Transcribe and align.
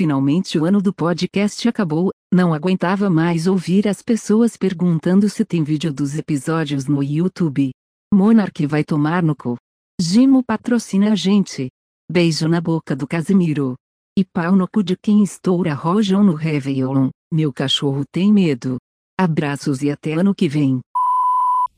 Finalmente 0.00 0.58
o 0.58 0.64
ano 0.64 0.80
do 0.80 0.94
podcast 0.94 1.68
acabou, 1.68 2.10
não 2.32 2.54
aguentava 2.54 3.10
mais 3.10 3.46
ouvir 3.46 3.86
as 3.86 4.00
pessoas 4.00 4.56
perguntando 4.56 5.28
se 5.28 5.44
tem 5.44 5.62
vídeo 5.62 5.92
dos 5.92 6.16
episódios 6.16 6.86
no 6.86 7.02
YouTube. 7.02 7.70
Monark 8.10 8.66
vai 8.66 8.82
tomar 8.82 9.22
no 9.22 9.36
cu. 9.36 9.58
Gimo 10.00 10.42
patrocina 10.42 11.12
a 11.12 11.14
gente. 11.14 11.68
Beijo 12.10 12.48
na 12.48 12.62
boca 12.62 12.96
do 12.96 13.06
Casimiro. 13.06 13.74
E 14.18 14.24
pau 14.24 14.56
no 14.56 14.66
cu 14.66 14.82
de 14.82 14.96
quem 14.96 15.22
estoura 15.22 15.74
rojão 15.74 16.24
no 16.24 16.32
Réveillon. 16.32 17.10
Meu 17.30 17.52
cachorro 17.52 18.02
tem 18.10 18.32
medo. 18.32 18.78
Abraços 19.20 19.82
e 19.82 19.90
até 19.90 20.14
ano 20.14 20.34
que 20.34 20.48
vem. 20.48 20.80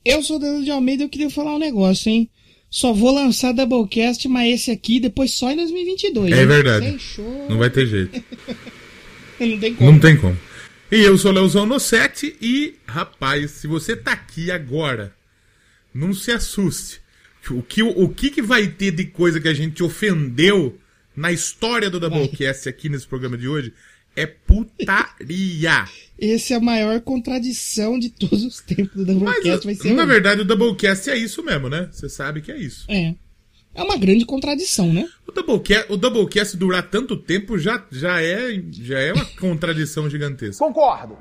Eu 0.05 0.23
sou 0.23 0.37
o 0.37 0.39
Danilo 0.39 0.63
de 0.63 0.71
Almeida 0.71 1.03
e 1.03 1.07
eu 1.07 1.11
queria 1.11 1.29
falar 1.29 1.57
um 1.57 1.59
negócio, 1.59 2.09
hein? 2.09 2.31
Só 2.73 2.91
vou 2.91 3.15
lançar 3.15 3.53
Doublecast, 3.53 4.27
mas 4.29 4.55
esse 4.55 4.71
aqui 4.71 4.99
depois 4.99 5.33
só 5.33 5.51
em 5.51 5.57
2022. 5.57 6.33
É 6.33 6.47
verdade. 6.47 6.93
Fechou. 6.93 7.47
Não 7.47 7.59
vai 7.59 7.69
ter 7.69 7.87
jeito. 7.87 8.25
Não 9.39 9.59
tem 9.59 9.75
como. 9.75 9.93
Não 9.93 9.99
tem 9.99 10.17
como. 10.17 10.39
E 10.91 10.97
eu 10.97 11.19
sou 11.19 11.33
o 11.33 11.35
Leozão 11.35 11.67
no 11.67 11.79
7 11.79 12.35
e, 12.41 12.77
rapaz, 12.87 13.51
se 13.51 13.67
você 13.67 13.95
tá 13.95 14.13
aqui 14.13 14.51
agora, 14.51 15.15
não 15.93 16.15
se 16.15 16.31
assuste. 16.31 17.01
O 17.51 17.63
que, 17.63 17.83
o 17.83 18.09
que, 18.09 18.31
que 18.31 18.41
vai 18.41 18.69
ter 18.69 18.93
de 18.93 19.05
coisa 19.05 19.39
que 19.41 19.49
a 19.49 19.55
gente 19.55 19.83
ofendeu 19.83 20.79
na 21.15 21.31
história 21.31 21.91
do 21.91 22.01
Doublecast 22.01 22.69
aqui 22.69 22.89
nesse 22.89 23.07
programa 23.07 23.37
de 23.37 23.49
hoje 23.49 23.75
é 24.17 24.27
putaria. 24.27 25.85
Esse 26.19 26.53
é 26.53 26.57
a 26.57 26.61
maior 26.61 27.01
contradição 27.01 27.99
de 27.99 28.09
todos 28.11 28.45
os 28.45 28.61
tempos 28.61 28.95
do 28.95 29.05
Doublecast. 29.05 29.65
vai 29.65 29.75
Mas, 29.75 29.79
ser 29.79 29.93
na 29.95 30.05
um- 30.05 30.07
verdade, 30.07 30.41
o 30.43 30.45
Doublecast 30.45 31.11
é 31.11 31.17
isso 31.17 31.43
mesmo, 31.43 31.69
né? 31.69 31.89
Você 31.91 32.09
sabe 32.09 32.41
que 32.41 32.53
é 32.53 32.57
isso. 32.59 32.85
É. 32.89 33.15
É 33.75 33.83
uma 33.83 33.97
grande 33.97 34.25
contradição, 34.27 34.93
né? 34.93 35.09
O 35.27 35.33
Doublecast, 35.33 35.91
o 35.91 35.97
Doublecast 35.97 36.57
durar 36.57 36.89
tanto 36.91 37.17
tempo 37.17 37.59
já, 37.59 37.85
já, 37.91 38.21
é, 38.23 38.63
já 38.71 38.99
é 39.01 39.13
uma 39.15 39.25
contradição 39.25 40.09
gigantesca. 40.09 40.65
Concordo. 40.65 41.17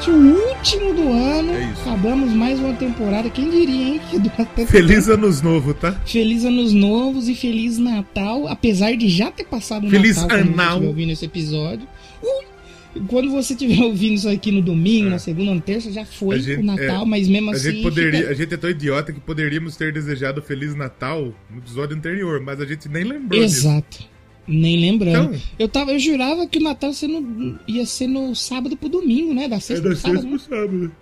Doublecast, 0.00 0.10
o 0.10 0.48
último 0.48 0.94
do 0.94 1.12
ano. 1.12 1.52
É 1.52 1.70
isso. 1.72 1.80
Acabamos 1.82 2.32
mais 2.32 2.58
uma 2.58 2.72
temporada. 2.74 3.28
Quem 3.30 3.50
diria, 3.50 3.88
hein? 3.94 4.00
Que 4.10 4.66
Feliz 4.66 5.08
anos 5.08 5.42
novo, 5.42 5.74
tá? 5.74 5.92
Feliz 6.06 6.44
Anos 6.44 6.72
Novos 6.72 7.28
e 7.28 7.34
Feliz 7.34 7.78
Natal, 7.78 8.46
apesar 8.48 8.96
de 8.96 9.08
já 9.08 9.30
ter 9.30 9.44
passado 9.44 9.86
o 9.86 9.90
Feliz 9.90 10.16
Natal 10.16 10.38
quando 10.76 10.86
ouvindo 10.86 11.12
esse 11.12 11.24
episódio. 11.24 11.86
Ui! 12.22 12.50
Quando 13.06 13.30
você 13.30 13.52
estiver 13.52 13.80
ouvindo 13.84 14.14
isso 14.14 14.28
aqui 14.28 14.50
no 14.50 14.60
domingo, 14.60 15.10
na 15.10 15.18
segunda, 15.20 15.54
na 15.54 15.60
terça, 15.60 15.92
já 15.92 16.04
foi 16.04 16.36
É. 16.36 16.40
Gente- 16.40 16.60
o 16.60 16.64
Natal, 16.64 17.02
é, 17.02 17.06
mas 17.06 17.28
mesmo 17.28 17.50
A 17.50 17.54
assim. 17.54 17.70
gente, 17.70 17.82
poderia, 17.82 18.20
fica- 18.20 18.30
a 18.30 18.34
gente 18.34 18.54
é 18.54 18.56
tão 18.56 18.70
idiota 18.70 19.12
que 19.12 19.20
poderíamos 19.20 19.76
ter 19.76 19.92
desejado 19.92 20.42
Feliz 20.42 20.74
Natal 20.74 21.32
no 21.48 21.58
episódio 21.58 21.96
anterior, 21.96 22.40
mas 22.40 22.60
a 22.60 22.66
gente 22.66 22.88
nem 22.88 23.04
lembrou 23.04 23.40
disso. 23.40 23.68
Nem 24.46 24.80
lembrando. 24.80 25.34
Então- 25.34 25.40
eu, 25.58 25.68
tava, 25.68 25.92
eu 25.92 25.98
jurava 25.98 26.46
que 26.46 26.58
o 26.58 26.62
Natal 26.62 26.90
ia 26.90 26.94
ser 26.94 27.06
no, 27.08 27.58
ia 27.68 27.86
ser 27.86 28.06
no 28.06 28.34
sábado 28.34 28.76
pro 28.76 28.88
domingo, 28.88 29.32
né? 29.34 29.46
Da 29.48 29.56
É 29.56 29.60
sexta 29.60 29.82
da 29.84 29.90
pro 29.90 29.98
sábado. 29.98 30.22
sexta 30.22 30.28
pro 30.48 30.56
sábado. 30.56 30.92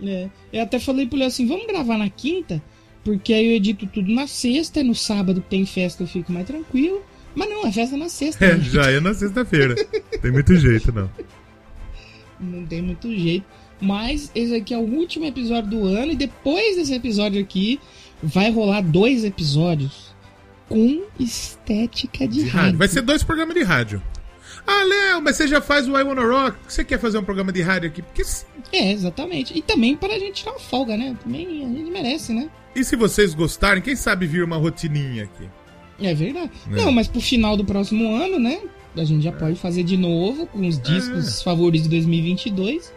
né? 0.00 0.12
É. 0.52 0.58
Eu 0.58 0.62
até 0.62 0.78
falei 0.78 1.06
pro 1.06 1.18
Léo 1.18 1.28
assim: 1.28 1.46
vamos 1.46 1.66
gravar 1.66 1.96
na 1.98 2.08
quinta, 2.08 2.62
porque 3.04 3.32
aí 3.32 3.46
eu 3.46 3.52
edito 3.56 3.86
tudo 3.86 4.12
na 4.12 4.26
sexta, 4.26 4.80
e 4.80 4.84
no 4.84 4.94
sábado 4.94 5.40
que 5.40 5.48
tem 5.48 5.64
festa 5.66 6.02
eu 6.02 6.06
fico 6.06 6.32
mais 6.32 6.46
tranquilo. 6.46 7.02
Mas 7.34 7.48
não, 7.48 7.66
é 7.66 7.72
festa 7.72 7.96
na 7.96 8.08
sexta. 8.08 8.44
É, 8.46 8.56
né? 8.56 8.62
já 8.64 8.90
é 8.90 9.00
na 9.00 9.14
sexta-feira. 9.14 9.74
Tem 10.20 10.30
muito 10.30 10.54
jeito, 10.56 10.92
não. 10.92 11.10
Não 12.38 12.66
tem 12.66 12.82
muito 12.82 13.10
jeito. 13.16 13.46
Mas 13.80 14.30
esse 14.34 14.54
aqui 14.54 14.74
é 14.74 14.78
o 14.78 14.82
último 14.82 15.24
episódio 15.24 15.70
do 15.70 15.84
ano. 15.86 16.12
E 16.12 16.16
depois 16.16 16.76
desse 16.76 16.94
episódio 16.94 17.40
aqui, 17.40 17.80
vai 18.22 18.50
rolar 18.50 18.80
dois 18.82 19.24
episódios 19.24 20.11
com 20.72 21.02
estética 21.18 22.26
de, 22.26 22.44
De 22.44 22.48
rádio. 22.48 22.58
rádio. 22.60 22.78
Vai 22.78 22.88
ser 22.88 23.02
dois 23.02 23.22
programas 23.22 23.54
de 23.54 23.62
rádio. 23.62 24.02
Ah, 24.66 24.84
Léo, 24.84 25.22
mas 25.22 25.36
você 25.36 25.48
já 25.48 25.60
faz 25.60 25.88
o 25.88 25.98
I 25.98 26.02
Wanna 26.02 26.24
Rock? 26.24 26.56
Você 26.68 26.84
quer 26.84 26.98
fazer 26.98 27.18
um 27.18 27.24
programa 27.24 27.50
de 27.52 27.60
rádio 27.62 27.88
aqui? 27.88 28.00
Porque. 28.02 28.22
É, 28.72 28.92
exatamente. 28.92 29.56
E 29.56 29.60
também 29.62 29.96
para 29.96 30.14
a 30.14 30.18
gente 30.18 30.34
tirar 30.34 30.52
uma 30.52 30.60
folga, 30.60 30.96
né? 30.96 31.16
Também 31.22 31.64
a 31.64 31.68
gente 31.68 31.90
merece, 31.90 32.32
né? 32.32 32.48
E 32.74 32.84
se 32.84 32.94
vocês 32.96 33.34
gostarem, 33.34 33.82
quem 33.82 33.96
sabe 33.96 34.26
vir 34.26 34.44
uma 34.44 34.56
rotininha 34.56 35.24
aqui? 35.24 35.48
É 36.00 36.14
verdade. 36.14 36.50
É. 36.70 36.76
Não, 36.76 36.92
mas 36.92 37.08
pro 37.08 37.20
final 37.20 37.56
do 37.56 37.64
próximo 37.64 38.14
ano, 38.14 38.38
né? 38.38 38.60
A 38.96 39.04
gente 39.04 39.22
já 39.24 39.32
pode 39.32 39.56
fazer 39.56 39.82
de 39.82 39.96
novo 39.96 40.46
com 40.46 40.66
os 40.66 40.78
discos 40.80 41.40
É. 41.40 41.44
favoritos 41.44 41.84
de 41.88 41.96
2022. 41.96 42.92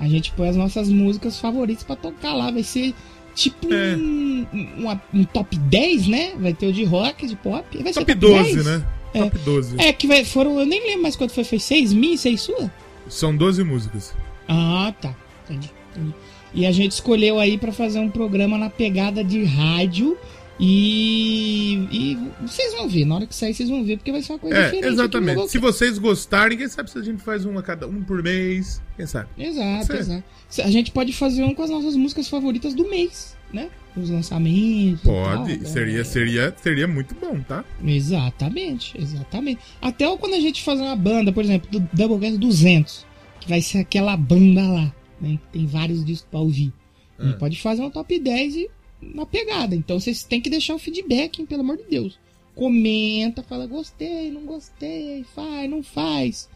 A 0.00 0.08
gente 0.08 0.32
põe 0.32 0.48
as 0.48 0.56
nossas 0.56 0.88
músicas 0.88 1.38
favoritas 1.38 1.84
pra 1.84 1.94
tocar 1.94 2.32
lá. 2.34 2.50
Vai 2.50 2.62
ser 2.62 2.94
tipo 3.34 3.72
É. 3.72 3.96
um, 3.96 4.46
uma- 4.78 5.02
um 5.12 5.24
top 5.24 5.56
10, 5.56 6.06
né? 6.06 6.32
Vai 6.38 6.52
ter 6.52 6.66
o 6.66 6.72
de 6.72 6.84
rock, 6.84 7.26
de 7.26 7.36
pop. 7.36 7.64
Vai 7.82 7.92
Top 7.92 8.06
ser 8.12 8.14
12, 8.18 8.54
10? 8.54 8.64
né? 8.66 8.86
É. 9.14 9.22
Top 9.24 9.38
12. 9.38 9.76
É, 9.80 9.92
que 9.92 10.06
vai, 10.06 10.24
foram. 10.24 10.58
Eu 10.60 10.66
nem 10.66 10.80
lembro 10.86 11.02
mais 11.02 11.16
quanto 11.16 11.32
foi. 11.32 11.44
Foi 11.44 11.58
6 11.58 11.92
mil, 11.92 12.16
6 12.16 12.40
sua? 12.40 12.70
São 13.08 13.36
12 13.36 13.62
músicas. 13.64 14.14
Ah, 14.48 14.92
tá. 15.00 15.14
Entendi, 15.48 15.70
entendi. 15.94 16.14
E 16.54 16.66
a 16.66 16.72
gente 16.72 16.92
escolheu 16.92 17.38
aí 17.38 17.56
pra 17.58 17.72
fazer 17.72 17.98
um 17.98 18.08
programa 18.10 18.56
na 18.58 18.68
pegada 18.70 19.22
de 19.24 19.42
rádio. 19.44 20.16
E, 20.64 21.74
e 21.90 22.18
vocês 22.46 22.72
vão 22.74 22.88
ver, 22.88 23.04
na 23.04 23.16
hora 23.16 23.26
que 23.26 23.34
sair 23.34 23.52
vocês 23.52 23.68
vão 23.68 23.82
ver, 23.84 23.96
porque 23.96 24.12
vai 24.12 24.22
ser 24.22 24.32
uma 24.34 24.38
coisa 24.38 24.56
É, 24.56 24.64
diferente. 24.70 24.92
exatamente. 24.92 25.48
Se 25.48 25.58
vocês 25.58 25.98
gostarem, 25.98 26.56
quem 26.56 26.68
sabe 26.68 26.88
se 26.88 26.96
a 26.98 27.02
gente 27.02 27.20
faz 27.20 27.44
um 27.44 27.58
a 27.58 27.62
cada 27.64 27.88
um 27.88 28.00
por 28.02 28.22
mês. 28.22 28.80
Quem 28.96 29.04
sabe? 29.04 29.28
Exato, 29.36 29.92
exato. 29.92 30.24
A 30.62 30.70
gente 30.70 30.92
pode 30.92 31.12
fazer 31.12 31.42
um 31.42 31.52
com 31.52 31.62
as 31.64 31.70
nossas 31.70 31.96
músicas 31.96 32.28
favoritas 32.28 32.74
do 32.74 32.88
mês, 32.88 33.36
né? 33.52 33.70
Os 33.96 34.08
lançamentos. 34.08 35.02
Pode. 35.02 35.56
tal, 35.58 35.66
seria, 35.66 36.00
é. 36.00 36.04
seria, 36.04 36.54
seria 36.62 36.86
muito 36.88 37.14
bom, 37.14 37.40
tá? 37.40 37.64
Exatamente, 37.84 38.94
exatamente. 39.00 39.60
Até 39.80 40.04
quando 40.16 40.34
a 40.34 40.40
gente 40.40 40.62
fazer 40.62 40.82
uma 40.82 40.94
banda, 40.96 41.32
por 41.32 41.42
exemplo, 41.42 41.68
do 41.70 41.80
Doublecast 41.92 42.38
200, 42.38 43.06
que 43.40 43.48
vai 43.48 43.60
ser 43.60 43.78
aquela 43.78 44.16
banda 44.16 44.62
lá, 44.62 44.94
né? 45.20 45.38
Que 45.50 45.58
tem 45.58 45.66
vários 45.66 46.04
discos 46.04 46.28
pra 46.30 46.38
ouvir. 46.40 46.72
A 47.18 47.24
gente 47.24 47.34
Ah. 47.34 47.38
pode 47.38 47.60
fazer 47.60 47.82
um 47.82 47.90
top 47.90 48.16
10 48.18 48.54
e 48.56 48.70
na 49.02 49.26
pegada. 49.26 49.74
Então 49.74 49.98
vocês 49.98 50.22
têm 50.24 50.40
que 50.40 50.50
deixar 50.50 50.74
o 50.74 50.78
feedback, 50.78 51.40
hein, 51.40 51.46
pelo 51.46 51.62
amor 51.62 51.76
de 51.76 51.84
Deus. 51.84 52.18
Comenta, 52.54 53.42
fala 53.42 53.66
gostei, 53.66 54.30
não 54.30 54.42
gostei, 54.42 55.24
faz, 55.34 55.70
não 55.70 55.82
faz. 55.82 56.48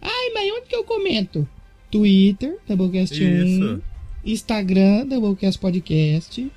Ai, 0.00 0.30
mas 0.34 0.52
onde 0.52 0.68
que 0.68 0.76
eu 0.76 0.84
comento? 0.84 1.48
Twitter, 1.90 2.58
Doublecast 2.68 3.20
1. 3.22 3.44
Isso. 3.44 3.82
Instagram, 4.24 5.06
Doublecast 5.06 5.58
Podcast. 5.58 6.48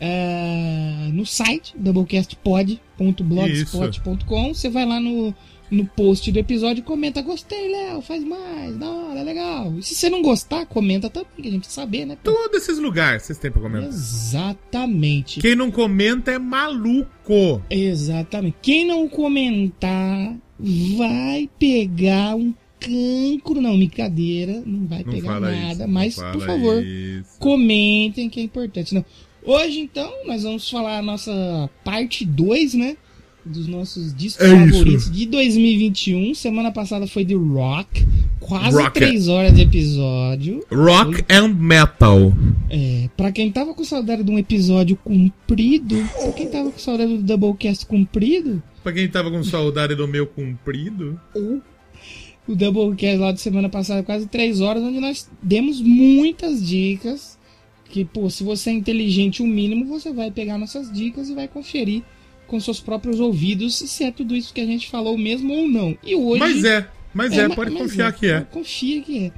é, 0.00 1.08
no 1.12 1.26
site, 1.26 1.74
doublecastpod.blogspot.com. 1.76 4.54
Você 4.54 4.68
vai 4.68 4.86
lá 4.86 5.00
no, 5.00 5.34
no 5.70 5.84
post 5.86 6.30
do 6.32 6.38
episódio 6.38 6.82
comenta: 6.82 7.20
Gostei, 7.22 7.70
Léo, 7.70 8.00
faz 8.00 8.22
mais, 8.24 8.76
da 8.76 8.88
hora, 8.90 9.22
legal. 9.22 9.74
E 9.78 9.82
se 9.82 9.94
você 9.94 10.08
não 10.08 10.22
gostar, 10.22 10.66
comenta 10.66 11.08
também, 11.10 11.28
que 11.40 11.48
a 11.48 11.50
gente 11.50 11.60
precisa 11.60 11.82
saber, 11.82 12.06
né? 12.06 12.16
pô? 12.22 12.32
Todos 12.32 12.62
esses 12.62 12.78
lugares 12.78 13.22
vocês 13.24 13.38
têm 13.38 13.50
pra 13.50 13.60
comentar. 13.62 13.88
Exatamente. 13.88 15.40
Quem 15.40 15.54
não 15.54 15.70
comenta 15.70 16.30
é 16.30 16.38
maluco. 16.38 17.62
Exatamente. 17.70 18.56
Quem 18.62 18.86
não 18.86 19.08
comentar 19.08 20.34
vai 20.96 21.48
pegar 21.58 22.34
um 22.36 22.52
cancro. 22.80 23.60
Não, 23.60 23.76
brincadeira. 23.76 24.62
Não 24.64 24.86
vai 24.86 25.04
Não 25.04 25.12
pegar 25.12 25.40
nada. 25.40 25.72
isso. 25.72 25.88
mas, 25.88 26.14
por 26.16 26.40
favor, 26.46 26.82
isso. 26.84 27.38
comentem 27.38 28.28
que 28.28 28.40
é 28.40 28.42
importante. 28.42 28.94
Não. 28.94 29.04
Hoje, 29.44 29.80
então, 29.80 30.12
nós 30.26 30.42
vamos 30.42 30.68
falar 30.68 30.98
a 30.98 31.02
nossa 31.02 31.70
parte 31.84 32.24
2, 32.24 32.74
né? 32.74 32.96
Dos 33.48 33.66
nossos 33.66 34.14
discos 34.14 34.44
É 34.44 34.54
isso. 34.54 34.78
favoritos 34.78 35.10
de 35.10 35.26
2021. 35.26 36.34
Semana 36.34 36.70
passada 36.70 37.06
foi 37.06 37.24
de 37.24 37.34
Rock. 37.34 38.06
Quase 38.40 38.76
Rock. 38.76 38.92
3 39.00 39.28
horas 39.28 39.54
de 39.54 39.62
episódio. 39.62 40.64
Rock 40.70 41.24
and 41.32 41.48
metal. 41.54 42.32
É, 42.68 43.08
pra 43.16 43.32
quem 43.32 43.50
tava 43.50 43.72
com 43.74 43.82
saudade 43.84 44.22
de 44.22 44.30
um 44.30 44.38
episódio 44.38 44.96
comprido, 44.96 45.96
pra 46.22 46.32
quem 46.32 46.46
tava 46.48 46.70
com 46.70 46.78
saudade 46.78 47.16
do 47.16 47.22
Doublecast 47.22 47.86
comprido, 47.86 48.62
Pra 48.82 48.92
quem 48.92 49.08
tava 49.08 49.30
com 49.30 49.42
saudade 49.42 49.94
do 49.94 50.06
meu 50.06 50.26
comprido. 50.26 51.18
o 52.46 52.54
Doublecast 52.54 53.18
lá 53.18 53.32
de 53.32 53.40
semana 53.40 53.68
passada, 53.68 54.02
quase 54.02 54.26
3 54.26 54.60
horas, 54.60 54.82
onde 54.82 55.00
nós 55.00 55.28
demos 55.42 55.80
muitas 55.80 56.66
dicas. 56.66 57.38
Que, 57.90 58.04
pô, 58.04 58.28
se 58.28 58.44
você 58.44 58.68
é 58.68 58.74
inteligente 58.74 59.42
o 59.42 59.46
mínimo, 59.46 59.86
você 59.86 60.12
vai 60.12 60.30
pegar 60.30 60.58
nossas 60.58 60.92
dicas 60.92 61.30
e 61.30 61.34
vai 61.34 61.48
conferir 61.48 62.02
com 62.48 62.58
seus 62.58 62.80
próprios 62.80 63.20
ouvidos 63.20 63.76
se 63.76 64.02
é 64.02 64.10
tudo 64.10 64.34
isso 64.34 64.52
que 64.52 64.60
a 64.60 64.66
gente 64.66 64.90
falou 64.90 65.16
mesmo 65.16 65.52
ou 65.54 65.68
não. 65.68 65.96
E 66.02 66.14
hoje. 66.16 66.40
Mas 66.40 66.64
é, 66.64 66.88
mas 67.14 67.32
é, 67.38 67.46
ma- 67.46 67.54
pode 67.54 67.70
mas 67.70 67.82
confiar 67.82 68.12
que 68.12 68.26
é. 68.26 68.40
Confia 68.40 69.00
que 69.02 69.26
é. 69.26 69.32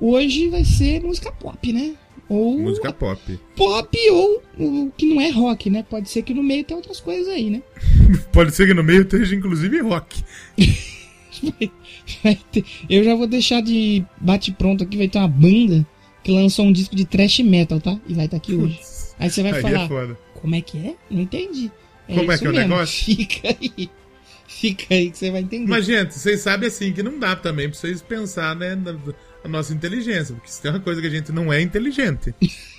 Hoje 0.00 0.48
vai 0.48 0.64
ser 0.64 1.00
música 1.02 1.30
pop, 1.30 1.72
né? 1.72 1.94
Ou 2.28 2.58
Música 2.58 2.90
pop. 2.92 3.38
pop 3.54 3.98
ou 4.10 4.42
o 4.58 4.90
que 4.96 5.06
não 5.06 5.20
é 5.20 5.28
rock, 5.30 5.68
né? 5.68 5.84
Pode 5.88 6.08
ser 6.08 6.22
que 6.22 6.32
no 6.32 6.42
meio 6.42 6.64
tem 6.64 6.74
outras 6.76 6.98
coisas 6.98 7.28
aí, 7.28 7.50
né? 7.50 7.62
Pode 8.32 8.52
ser 8.54 8.66
que 8.66 8.72
no 8.74 8.82
meio 8.82 9.02
esteja 9.02 9.36
inclusive 9.36 9.78
rock. 9.80 10.22
Vai 12.22 12.38
ter- 12.50 12.64
Eu 12.88 13.04
já 13.04 13.14
vou 13.14 13.26
deixar 13.26 13.60
de 13.60 14.04
bate 14.20 14.52
pronto 14.52 14.82
aqui, 14.84 14.96
vai 14.96 15.08
ter 15.08 15.18
uma 15.18 15.28
banda 15.28 15.86
que 16.22 16.30
lançou 16.32 16.64
um 16.64 16.72
disco 16.72 16.96
de 16.96 17.04
thrash 17.04 17.40
metal, 17.40 17.80
tá? 17.80 17.98
E 18.08 18.14
vai 18.14 18.24
estar 18.26 18.36
aqui 18.38 18.54
hoje. 18.54 18.80
Aí 19.18 19.30
você 19.30 19.42
vai 19.42 19.52
Aí 19.52 19.62
falar, 19.62 20.10
é 20.10 20.16
como 20.40 20.54
é 20.54 20.60
que 20.60 20.78
é? 20.78 20.94
Não 21.10 21.20
entendi. 21.22 21.70
Como 22.06 22.30
é 22.32 22.38
que 22.38 22.46
é 22.46 22.50
o 22.50 22.52
mesmo. 22.52 22.68
negócio? 22.68 23.04
Fica 23.16 23.48
aí. 23.48 23.90
Fica 24.46 24.94
aí 24.94 25.10
que 25.10 25.18
você 25.18 25.30
vai 25.30 25.40
entender. 25.40 25.68
Mas, 25.68 25.84
gente, 25.84 26.14
vocês 26.14 26.40
sabem 26.40 26.68
assim 26.68 26.92
que 26.92 27.02
não 27.02 27.18
dá 27.18 27.34
também 27.34 27.68
pra 27.68 27.78
vocês 27.78 28.02
pensar, 28.02 28.54
né, 28.54 28.74
na, 28.74 28.92
na 28.92 29.48
nossa 29.48 29.72
inteligência. 29.72 30.34
Porque 30.34 30.50
se 30.50 30.62
tem 30.62 30.70
uma 30.70 30.80
coisa 30.80 31.00
que 31.00 31.06
a 31.06 31.10
gente 31.10 31.32
não 31.32 31.52
é 31.52 31.60
inteligente. 31.60 32.34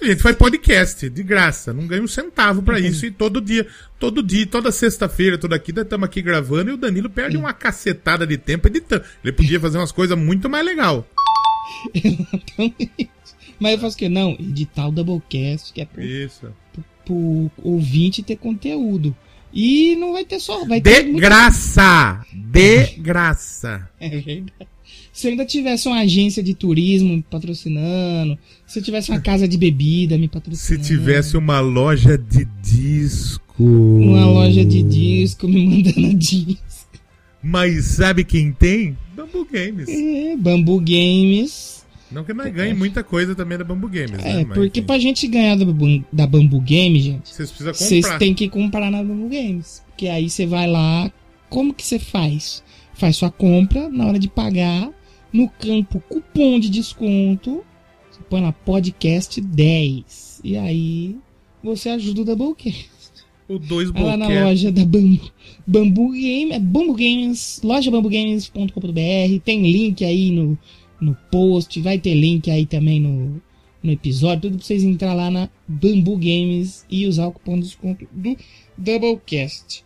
A 0.00 0.06
gente 0.06 0.22
faz 0.22 0.36
podcast, 0.36 1.08
de 1.08 1.22
graça, 1.22 1.72
não 1.72 1.86
ganha 1.86 2.02
um 2.02 2.08
centavo 2.08 2.62
pra 2.62 2.78
isso. 2.80 3.06
E 3.06 3.10
todo 3.10 3.40
dia, 3.40 3.66
todo 3.98 4.22
dia, 4.22 4.46
toda 4.46 4.72
sexta-feira, 4.72 5.38
toda 5.38 5.54
aqui, 5.56 5.70
estamos 5.70 6.04
aqui 6.04 6.20
gravando 6.20 6.70
e 6.70 6.74
o 6.74 6.76
Danilo 6.76 7.08
perde 7.08 7.36
uma 7.36 7.54
cacetada 7.54 8.26
de 8.26 8.36
tempo 8.36 8.66
editando. 8.68 9.04
Ele 9.22 9.32
podia 9.32 9.58
fazer 9.58 9.78
umas 9.78 9.92
coisas 9.92 10.18
muito 10.18 10.50
mais 10.50 10.66
legal. 10.66 11.08
Mas 13.58 13.72
eu 13.72 13.78
faço 13.78 13.96
o 13.96 13.98
quê? 13.98 14.08
Não, 14.08 14.32
editar 14.32 14.88
o 14.88 14.92
Doublecast, 14.92 15.72
que 15.72 15.80
é 15.80 15.86
pro, 15.86 16.02
Isso. 16.02 16.52
pro 16.72 16.84
ouvinte 17.62 18.22
ter 18.22 18.36
conteúdo. 18.36 19.14
E 19.52 19.94
não 19.96 20.12
vai 20.14 20.24
ter 20.24 20.40
só. 20.40 20.64
Vai 20.64 20.80
De 20.80 20.90
ter 20.90 21.02
muita- 21.04 21.20
graça! 21.20 22.24
De 22.32 22.86
graça! 22.98 23.88
É 24.00 24.08
verdade. 24.08 24.52
Se 25.12 25.28
eu 25.28 25.30
ainda 25.30 25.44
tivesse 25.44 25.86
uma 25.86 26.00
agência 26.00 26.42
de 26.42 26.54
turismo 26.54 27.14
me 27.14 27.22
patrocinando, 27.22 28.36
se 28.66 28.80
eu 28.80 28.82
tivesse 28.82 29.10
uma 29.12 29.20
casa 29.20 29.46
de 29.46 29.56
bebida 29.56 30.18
me 30.18 30.24
Se 30.24 30.28
patrocinando, 30.28 30.84
tivesse 30.84 31.36
uma 31.36 31.60
loja 31.60 32.18
de 32.18 32.44
disco. 32.60 33.62
uma 33.62 34.26
loja 34.26 34.64
de 34.64 34.82
disco 34.82 35.46
me 35.46 35.64
mandando 35.66 36.14
disco. 36.18 36.58
Mas 37.40 37.84
sabe 37.84 38.24
quem 38.24 38.50
tem? 38.50 38.98
Bambu 39.14 39.46
Games. 39.52 39.88
É, 39.88 40.36
Bambu 40.36 40.80
Games. 40.80 41.73
Não 42.14 42.24
que 42.24 42.32
nós 42.32 42.52
ganhe 42.52 42.72
muita 42.72 43.02
coisa 43.02 43.34
também 43.34 43.58
da 43.58 43.64
Bambu 43.64 43.88
Games, 43.88 44.12
né? 44.12 44.18
É, 44.22 44.44
Mas, 44.44 44.56
porque 44.56 44.78
enfim, 44.78 44.86
pra 44.86 44.98
gente 44.98 45.26
ganhar 45.26 45.56
da 45.56 45.64
Bambu, 45.64 46.04
da 46.12 46.26
Bambu 46.26 46.60
Games, 46.60 47.02
gente, 47.02 47.28
Vocês 47.28 47.50
precisam 47.50 47.74
vocês 47.74 48.04
comprar. 48.04 48.18
têm 48.18 48.34
que 48.34 48.48
comprar 48.48 48.90
na 48.90 49.02
Bambu 49.02 49.28
Games. 49.28 49.82
Porque 49.88 50.06
aí 50.06 50.30
você 50.30 50.46
vai 50.46 50.66
lá, 50.68 51.10
como 51.50 51.74
que 51.74 51.84
você 51.84 51.98
faz? 51.98 52.62
Faz 52.94 53.16
sua 53.16 53.30
compra, 53.30 53.88
na 53.88 54.06
hora 54.06 54.18
de 54.18 54.28
pagar, 54.28 54.90
no 55.32 55.48
campo 55.48 56.00
cupom 56.08 56.60
de 56.60 56.70
desconto, 56.70 57.64
você 58.10 58.20
põe 58.30 58.40
lá 58.40 58.52
podcast 58.52 59.40
10. 59.40 60.40
E 60.44 60.56
aí 60.56 61.16
você 61.62 61.88
ajuda 61.88 62.22
o 62.22 62.24
Doublecast. 62.24 62.94
O 63.48 63.58
dois 63.58 63.90
Vai 63.90 64.04
lá 64.04 64.16
na 64.16 64.28
loja 64.28 64.72
da 64.72 64.84
Bambu, 64.84 65.30
Bambu 65.66 66.12
Game, 66.12 66.52
é 66.52 66.58
Bambu 66.58 66.94
Games, 66.94 67.60
lojabambugames.com.br, 67.62 69.40
tem 69.44 69.70
link 69.70 70.02
aí 70.04 70.30
no, 70.30 70.56
no 71.04 71.14
post, 71.30 71.80
vai 71.80 71.98
ter 71.98 72.14
link 72.14 72.50
aí 72.50 72.64
também 72.66 73.00
no, 73.00 73.40
no 73.82 73.90
episódio, 73.92 74.42
tudo 74.42 74.56
pra 74.58 74.66
vocês 74.66 74.82
entrar 74.82 75.12
lá 75.14 75.30
na 75.30 75.48
Bambu 75.68 76.16
Games 76.16 76.84
e 76.90 77.06
usar 77.06 77.26
o 77.26 77.32
cupom 77.32 77.56
de 77.56 77.66
desconto 77.66 78.06
do 78.12 78.36
Doublecast. 78.98 79.84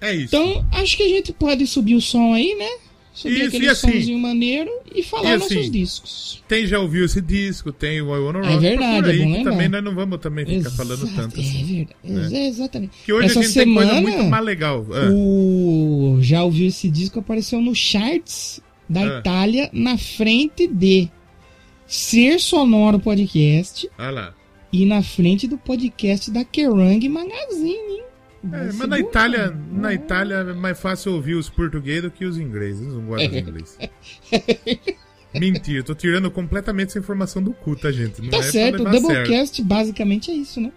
É 0.00 0.14
isso. 0.14 0.26
Então, 0.36 0.64
acho 0.72 0.96
que 0.96 1.02
a 1.02 1.08
gente 1.08 1.32
pode 1.32 1.66
subir 1.66 1.94
o 1.94 2.00
som 2.00 2.32
aí, 2.32 2.54
né? 2.56 2.68
Subir 3.12 3.38
Isso, 3.38 3.48
aquele 3.48 3.68
assim- 3.68 3.90
somzinho 3.92 4.18
maneiro 4.20 4.70
e 4.94 5.02
falar 5.02 5.34
e 5.34 5.38
nossos 5.38 5.56
assim, 5.56 5.70
discos. 5.70 6.42
Tem 6.46 6.64
já 6.64 6.78
ouviu 6.78 7.04
esse 7.04 7.20
disco, 7.20 7.72
tem 7.72 8.00
o 8.00 8.14
I 8.16 8.20
Wanna 8.20 8.38
É 8.38 8.42
Rock. 8.50 8.58
verdade, 8.60 8.92
procura 8.92 9.12
aí, 9.12 9.20
é 9.20 9.24
bom 9.38 9.42
também 9.50 9.68
nós 9.68 9.84
não 9.84 9.94
vamos 9.96 10.18
também 10.20 10.46
ficar 10.46 10.70
falando 10.70 11.02
Exato, 11.02 11.16
tanto 11.16 11.40
assim. 11.40 11.60
É 11.60 12.10
verdade, 12.14 12.36
é, 12.36 12.46
exatamente. 12.46 12.92
Que 13.04 13.12
hoje 13.12 13.26
Essa 13.26 13.40
a 13.40 13.42
gente 13.42 13.54
tem 13.54 13.74
coisa 13.74 13.94
semana- 13.94 14.08
muito 14.16 14.30
mais 14.30 14.44
legal. 14.44 14.86
Ah, 14.92 15.10
O 15.12 16.18
já 16.22 16.44
ouviu 16.44 16.68
esse 16.68 16.88
disco 16.88 17.18
apareceu 17.18 17.60
no 17.60 17.74
charts 17.74 18.60
da 18.90 19.00
Ah. 19.00 19.18
Itália 19.20 19.70
na 19.72 19.96
frente 19.96 20.66
de 20.66 21.08
Ser 21.86 22.38
Sonoro 22.40 22.98
Podcast 23.00 23.88
olha 23.98 24.10
lá. 24.10 24.34
e 24.72 24.84
na 24.84 25.02
frente 25.02 25.46
do 25.48 25.56
podcast 25.56 26.30
da 26.30 26.44
Kerrang 26.44 27.08
Magazine. 27.08 27.68
hein? 27.70 28.02
É, 28.52 28.72
mas 28.72 28.88
na 28.88 28.98
Itália, 28.98 29.54
na 29.72 29.92
Itália 29.94 30.36
é 30.36 30.52
mais 30.54 30.80
fácil 30.80 31.12
ouvir 31.12 31.34
os 31.34 31.48
portugueses 31.50 32.02
do 32.04 32.10
que 32.10 32.24
os 32.24 32.38
ingleses. 32.38 32.80
Eles 32.82 32.94
não 32.94 33.04
gostam 33.06 33.28
de 33.30 33.38
inglês. 33.38 33.78
Mentira, 35.34 35.82
tô 35.84 35.94
tirando 35.94 36.30
completamente 36.30 36.88
essa 36.88 36.98
informação 36.98 37.42
do 37.42 37.52
cu, 37.52 37.76
tá, 37.76 37.92
gente? 37.92 38.20
Não 38.20 38.30
Tá 38.30 38.38
é 38.38 38.42
certo, 38.42 38.82
o. 38.82 38.90
Doublecast 38.90 39.62
basicamente 39.62 40.30
é 40.30 40.34
isso, 40.34 40.60
né? 40.60 40.72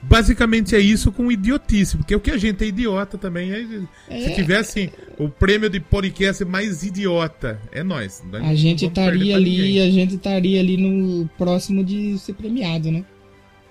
Basicamente 0.00 0.76
é 0.76 0.78
isso 0.78 1.10
com 1.10 1.30
idiotice, 1.30 1.96
porque 1.96 2.14
o 2.14 2.20
que 2.20 2.30
a 2.30 2.36
gente 2.36 2.62
é 2.62 2.68
idiota 2.68 3.18
também. 3.18 3.50
É, 4.08 4.20
Se 4.20 4.34
tivesse 4.34 4.92
o 5.18 5.28
prêmio 5.28 5.68
de 5.68 5.80
podcast 5.80 6.44
mais 6.44 6.84
idiota, 6.84 7.60
é 7.72 7.82
nós. 7.82 8.22
Nós 8.30 8.42
A 8.42 8.46
não 8.46 8.56
gente 8.56 8.86
estaria 8.86 9.34
ali, 9.34 9.80
a 9.80 9.90
gente 9.90 10.14
estaria 10.14 10.60
ali 10.60 10.76
no 10.76 11.28
próximo 11.36 11.82
de 11.84 12.16
ser 12.18 12.34
premiado, 12.34 12.90
né? 12.92 13.04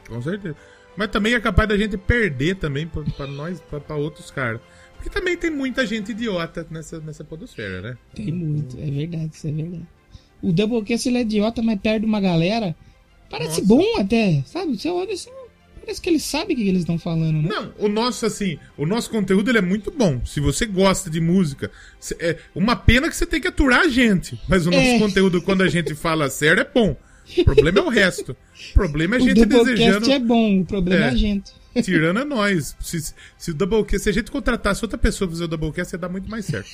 Com 0.08 0.22
certeza. 0.22 0.56
Mas 0.98 1.10
também 1.10 1.34
é 1.34 1.40
capaz 1.40 1.70
da 1.70 1.78
gente 1.78 1.96
perder 1.98 2.56
também 2.56 2.88
pra, 2.88 3.04
pra 3.04 3.28
nós, 3.28 3.62
pra, 3.62 3.80
pra 3.80 3.96
outros 3.96 4.30
caras. 4.30 4.60
Porque 4.96 5.10
também 5.10 5.38
tem 5.38 5.52
muita 5.52 5.86
gente 5.86 6.12
idiota 6.12 6.66
nessa, 6.70 7.00
nessa 7.00 7.24
podosfera, 7.24 7.82
né? 7.82 7.98
Tem 8.16 8.32
muito, 8.32 8.78
é 8.80 8.90
verdade, 8.90 9.30
isso 9.34 9.48
é 9.48 9.52
verdade. 9.52 9.86
O 10.42 10.52
Doublecast 10.52 11.08
ele 11.08 11.20
é 11.20 11.22
idiota, 11.22 11.62
mas 11.62 11.80
perde 11.80 12.06
uma 12.06 12.20
galera. 12.20 12.76
Parece 13.30 13.62
Nossa. 13.62 13.66
bom 13.66 14.00
até, 14.00 14.42
sabe? 14.46 14.78
Você 14.78 14.90
olha 14.90 15.14
assim, 15.14 15.30
parece 15.88 16.02
que 16.02 16.10
eles 16.10 16.24
sabem 16.24 16.54
o 16.54 16.60
que 16.60 16.68
eles 16.68 16.82
estão 16.82 17.00
falando, 17.00 17.42
né? 17.42 17.50
Não, 17.50 17.74
o 17.80 17.88
nosso, 17.88 18.26
assim, 18.26 18.60
o 18.78 18.86
nosso 18.86 19.10
conteúdo 19.10 19.50
ele 19.50 19.60
é 19.60 19.62
muito 19.62 19.90
bom. 19.90 20.22
Se 20.26 20.40
você 20.42 20.66
gosta 20.66 21.10
de 21.10 21.22
música, 21.22 21.72
é 22.20 22.38
uma 22.54 22.76
pena 22.76 23.08
que 23.10 23.16
você 23.16 23.26
tem 23.26 23.40
que 23.40 23.48
aturar 23.48 23.82
a 23.82 23.88
gente. 23.88 24.38
Mas 24.50 24.68
o 24.68 24.72
nosso 24.72 24.84
É. 24.84 25.00
conteúdo, 25.00 25.42
quando 25.42 25.62
a 25.64 25.70
gente 25.70 25.96
fala 25.96 26.28
sério, 26.30 26.62
é 26.62 26.70
bom. 26.72 26.96
O 27.38 27.44
problema 27.44 27.80
é 27.80 27.82
o 27.82 27.90
resto. 27.90 28.36
O 28.72 28.74
problema 28.74 29.16
é 29.16 29.20
a 29.20 29.22
o 29.22 29.26
gente 29.28 29.46
Doublecast 29.46 29.76
desejando. 29.76 30.12
é 30.12 30.20
bom, 30.20 30.60
o 30.62 30.66
problema 30.66 31.06
é, 31.06 31.08
É. 31.08 31.12
a 31.12 31.16
gente. 31.16 31.52
Tirando 31.84 32.20
é 32.20 32.26
nós. 32.26 32.76
Se, 32.80 33.14
se 33.38 33.52
o 33.52 33.54
Doublecast, 33.54 34.04
se 34.04 34.10
a 34.10 34.14
gente 34.14 34.30
contratasse 34.32 34.84
outra 34.84 34.98
pessoa 34.98 35.28
pra 35.28 35.36
fazer 35.36 35.44
o 35.46 35.48
Doublecast, 35.48 35.94
ia 35.94 36.00
dar 36.00 36.10
muito 36.10 36.30
mais 36.30 36.46
certo. 36.46 36.70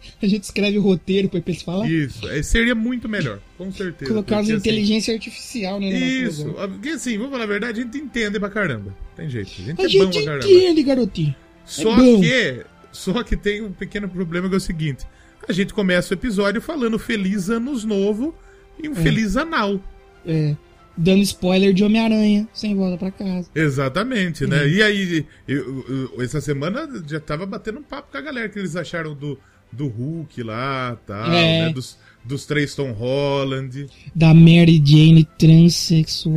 A 0.22 0.26
gente 0.26 0.44
escreve 0.44 0.78
o 0.78 0.82
roteiro 0.82 1.28
pra 1.28 1.40
eles 1.44 1.62
falar. 1.62 1.90
Isso, 1.90 2.28
é, 2.28 2.42
seria 2.42 2.74
muito 2.74 3.08
melhor, 3.08 3.40
com 3.58 3.70
certeza. 3.72 4.10
Colocar 4.10 4.38
as 4.38 4.46
assim, 4.48 4.56
inteligência 4.56 5.12
artificial, 5.14 5.80
né? 5.80 5.88
Isso, 5.88 6.44
porque 6.52 6.90
assim, 6.90 7.16
vamos 7.16 7.32
falar 7.32 7.44
a 7.44 7.48
verdade, 7.48 7.80
a 7.80 7.82
gente 7.84 7.98
entende 7.98 8.38
pra 8.38 8.48
caramba. 8.50 8.94
Tem 9.16 9.28
jeito, 9.28 9.50
a 9.58 9.62
gente 9.62 9.80
A 9.80 9.84
é 9.84 9.86
bom 9.86 10.12
gente 10.12 10.24
pra 10.24 10.32
caramba. 10.38 10.46
entende, 10.48 10.82
garotinho. 10.82 11.34
Só 11.64 11.96
bom. 11.96 12.20
que, 12.20 12.64
só 12.92 13.22
que 13.22 13.36
tem 13.36 13.62
um 13.62 13.72
pequeno 13.72 14.08
problema 14.08 14.48
que 14.48 14.54
é 14.54 14.58
o 14.58 14.60
seguinte: 14.60 15.04
a 15.48 15.52
gente 15.52 15.74
começa 15.74 16.14
o 16.14 16.16
episódio 16.16 16.60
falando 16.60 16.98
feliz 16.98 17.50
anos 17.50 17.84
novo 17.84 18.34
e 18.82 18.88
um 18.88 18.94
feliz 18.94 19.36
anal. 19.36 19.80
É. 20.24 20.54
Dando 20.98 21.20
spoiler 21.22 21.74
de 21.74 21.84
Homem-Aranha, 21.84 22.48
sem 22.54 22.74
volta 22.74 22.96
pra 22.96 23.10
casa. 23.10 23.50
Exatamente, 23.54 24.44
Uhum. 24.44 24.50
né? 24.50 24.66
E 24.68 24.82
aí, 24.82 25.26
eu- 25.46 26.10
eu- 26.16 26.22
essa 26.22 26.40
semana 26.40 26.88
já 27.06 27.20
tava 27.20 27.44
batendo 27.44 27.80
um 27.80 27.82
papo 27.82 28.10
com 28.10 28.16
a 28.16 28.20
galera 28.22 28.48
que 28.48 28.58
eles 28.58 28.76
acharam 28.76 29.14
do, 29.14 29.38
do 29.72 29.88
Hulk 29.88 30.42
lá, 30.42 30.96
tal, 31.06 31.30
É. 31.32 31.66
né? 31.66 31.72
Dos, 31.72 31.98
dos 32.24 32.46
três 32.46 32.74
Tom 32.74 32.92
Holland. 32.92 33.86
Da 34.14 34.32
Mary 34.34 34.82
Jane 34.84 35.24
transexual. 35.38 36.36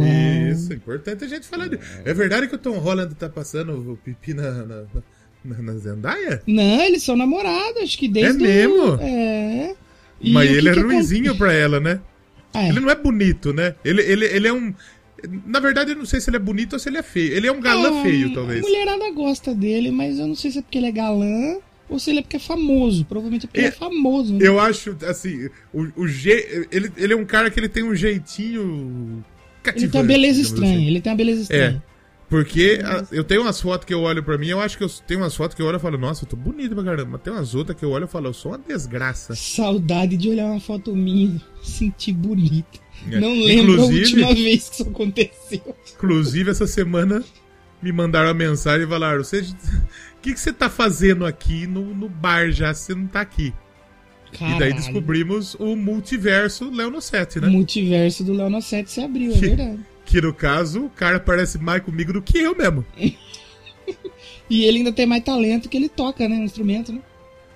Isso, 0.52 0.72
é 0.72 0.76
importante 0.76 1.24
a 1.24 1.28
gente 1.28 1.48
falar 1.48 1.68
disso. 1.68 1.82
É 2.06 2.14
verdade 2.14 2.48
que 2.48 2.56
o 2.56 2.60
Tom 2.60 2.78
Holland 2.78 3.14
tá 3.16 3.30
passando 3.30 3.94
o 3.94 3.98
pipi 3.98 4.34
na, 4.34 4.52
na, 4.66 4.84
na, 5.46 5.62
na 5.62 5.78
Zendaya? 5.78 6.42
Não, 6.46 6.82
eles 6.82 7.04
são 7.04 7.16
namorados, 7.16 7.82
acho 7.82 7.98
que 7.98 8.08
desde. 8.08 8.44
É 8.44 8.48
mesmo? 8.48 8.96
O... 8.96 9.00
É. 9.02 9.76
E 10.22 10.32
Mas 10.34 10.50
o 10.50 10.52
que 10.52 10.58
ele 10.58 10.70
é 10.70 10.74
que 10.74 10.80
ruizinho 10.82 11.36
pra 11.38 11.54
ela, 11.54 11.80
né? 11.80 12.02
Ah, 12.54 12.64
é. 12.66 12.70
Ele 12.70 12.80
não 12.82 12.90
é 12.90 12.96
bonito, 12.96 13.54
né? 13.54 13.76
Ele, 13.86 14.02
ele, 14.02 14.26
ele 14.26 14.48
é 14.48 14.54
um. 14.54 14.74
Na 15.46 15.60
verdade, 15.60 15.92
eu 15.92 15.96
não 15.98 16.06
sei 16.06 16.20
se 16.22 16.30
ele 16.30 16.38
é 16.38 16.40
bonito 16.40 16.74
ou 16.74 16.80
se 16.80 16.90
ele 16.90 16.98
é 16.98 17.04
feio. 17.04 17.34
Ele 17.34 17.48
é 17.48 17.52
um 17.52 17.60
galã 17.62 18.00
Ah, 18.00 18.04
feio, 18.04 18.34
talvez. 18.34 18.64
A 18.64 18.68
mulherada 18.68 19.12
gosta 19.12 19.54
dele, 19.54 19.92
mas 19.92 20.18
eu 20.20 20.28
não 20.28 20.36
sei 20.36 20.52
se 20.52 20.60
é 20.60 20.62
porque 20.62 20.78
ele 20.78 20.88
é 20.88 20.92
galã 20.92 21.58
ou 21.90 22.00
se 22.00 22.10
ele 22.12 22.20
é 22.20 22.22
porque 22.22 22.38
é 22.38 22.40
famoso. 22.40 23.04
Provavelmente 23.06 23.46
é 23.46 23.48
porque 23.48 23.60
É, 23.60 23.64
ele 23.66 23.70
é 23.70 23.72
famoso. 23.78 24.34
Né? 24.34 24.40
Eu 24.48 24.60
acho, 24.60 24.96
assim, 25.08 25.50
o, 25.74 25.88
o 25.96 26.08
je... 26.08 26.68
ele, 26.72 26.92
ele 26.96 27.14
é 27.14 27.16
um 27.16 27.26
cara 27.26 27.50
que 27.50 27.60
ele 27.60 27.70
tem 27.70 27.84
um 27.84 27.96
jeitinho. 27.96 29.24
Ele 29.76 29.88
tem 29.88 30.02
uma 30.02 30.08
beleza 30.08 30.40
digamos 30.42 30.54
estranha. 30.54 30.76
assim. 30.78 30.88
Ele 30.88 31.02
tem 31.02 31.12
uma 31.12 31.18
beleza 31.18 31.42
estranha. 31.42 31.84
Porque 32.30 32.80
a- 32.84 33.08
eu 33.12 33.24
tenho 33.24 33.42
umas 33.42 33.60
fotos 33.60 33.86
que 33.88 33.94
eu 33.94 34.02
olho 34.02 34.22
pra 34.24 34.38
mim, 34.38 34.50
eu 34.50 34.60
acho 34.62 34.78
que 34.78 34.84
eu 34.84 34.90
tenho 35.08 35.20
umas 35.22 35.36
fotos 35.36 35.56
que 35.56 35.62
eu 35.64 35.66
olho 35.66 35.78
e 35.78 35.80
falo, 35.80 35.98
nossa, 35.98 36.24
eu 36.26 36.30
tô 36.30 36.36
bonito 36.36 36.76
pra 36.76 36.84
caramba. 36.84 37.12
Mas 37.14 37.22
tem 37.22 37.34
umas 37.34 37.56
outras 37.56 37.76
que 37.78 37.84
eu 37.84 37.90
olho 37.90 38.06
e 38.06 38.08
falo, 38.08 38.28
eu 38.28 38.34
sou 38.34 38.52
uma 38.52 38.60
desgraça. 38.60 39.34
Saudade 39.36 40.16
de 40.16 40.30
olhar 40.30 40.46
uma 40.46 40.60
foto 40.60 40.96
minha 40.96 41.42
sentir 41.64 42.14
bonita. 42.14 42.80
É. 43.12 43.20
Não 43.20 43.32
lembro 43.34 43.74
Inclusive- 43.74 44.24
a 44.24 44.28
última 44.28 44.36
vez 44.36 44.70
que 44.70 44.76
isso 44.76 44.84
aconteceu. 44.90 45.76
Inclusive, 45.96 46.52
essa 46.52 46.68
semana 46.68 47.24
me 47.82 47.92
mandaram 47.92 48.28
uma 48.28 48.34
mensagem 48.36 48.86
e 48.86 48.90
falaram: 48.90 49.24
"Você- 49.24 49.44
o 50.20 50.22
que, 50.22 50.34
que 50.34 50.40
você 50.40 50.52
tá 50.52 50.70
fazendo 50.70 51.26
aqui 51.26 51.66
no, 51.66 51.96
no 51.96 52.10
bar 52.10 52.52
já? 52.52 52.74
se 52.74 52.88
Você 52.88 52.96
não 52.96 53.08
tá 53.08 53.22
aqui. 53.22 53.54
Caralho. 54.38 54.56
E 54.56 54.60
daí 54.60 54.74
descobrimos 54.74 55.56
o 55.56 55.78
multiverso 55.78 56.70
Leono 56.70 57.02
7, 57.02 57.40
né? 57.40 57.48
O 57.48 57.52
multiverso 57.52 58.24
do 58.24 58.34
Leono 58.34 58.62
7 58.62 58.92
se 58.92 59.02
abriu, 59.02 59.32
é 59.32 59.40
que, 59.40 59.46
é 59.46 59.48
verdade. 59.48 59.80
Que 60.06 60.22
no 60.22 60.34
caso, 60.34 60.86
o 60.86 60.90
cara 60.90 61.22
parece 61.22 61.58
mais 61.58 61.82
comigo 61.82 62.12
do 62.12 62.22
que 62.22 62.38
eu 62.38 62.54
mesmo. 62.54 62.86
e 64.50 64.66
ele 64.66 64.80
ainda 64.80 64.92
tem 64.92 65.06
mais 65.06 65.24
talento 65.24 65.70
que 65.70 65.78
ele 65.78 65.88
toca, 65.88 66.28
né? 66.28 66.36
Um 66.36 66.44
instrumento, 66.44 66.92
né? 66.92 67.00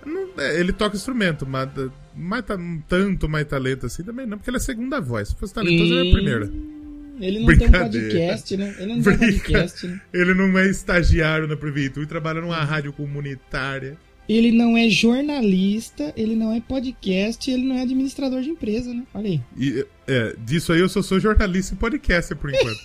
Não, 0.05 0.29
é, 0.38 0.58
ele 0.58 0.72
toca 0.72 0.96
instrumento, 0.96 1.46
mas 1.46 1.70
mais, 2.15 2.46
tanto 2.88 3.27
mais 3.27 3.46
talento 3.46 3.88
assim 3.88 4.03
também 4.03 4.25
não, 4.25 4.38
porque 4.38 4.50
ele 4.50 4.58
é 4.58 4.62
segunda 4.62 5.01
voz. 5.01 5.29
Se 5.29 5.36
fosse 5.36 5.53
talentoso, 5.53 5.93
ele 5.93 6.08
é 6.08 6.10
a 6.10 6.13
primeira. 6.13 6.73
Ele 7.20 7.39
não 7.39 7.58
tem 7.58 7.67
um 7.67 7.72
podcast, 7.72 8.58
né? 8.58 8.75
Ele 8.79 8.96
não 8.96 9.03
tem 9.03 9.17
podcast, 9.17 9.88
né? 9.88 10.01
Ele 10.13 10.34
não 10.34 10.58
é 10.58 10.67
estagiário 10.67 11.48
na 11.48 11.55
prefeitura, 11.55 12.05
trabalha 12.05 12.41
numa 12.41 12.63
rádio 12.63 12.91
comunitária. 12.93 13.98
Ele 14.27 14.51
não 14.51 14.77
é 14.77 14.89
jornalista, 14.89 16.13
ele 16.15 16.36
não 16.36 16.53
é 16.53 16.62
podcast, 16.62 17.51
ele 17.51 17.65
não 17.65 17.75
é 17.75 17.82
administrador 17.82 18.41
de 18.41 18.50
empresa, 18.50 18.93
né? 18.93 19.03
Olha 19.13 19.29
aí. 19.29 19.41
E, 19.58 19.86
é, 20.08 20.36
disso 20.39 20.72
aí 20.72 20.79
eu 20.79 20.88
só 20.88 21.01
sou 21.01 21.20
jornalista 21.20 21.74
e 21.74 21.77
podcaster 21.77 22.38
por 22.38 22.50
enquanto. 22.50 22.79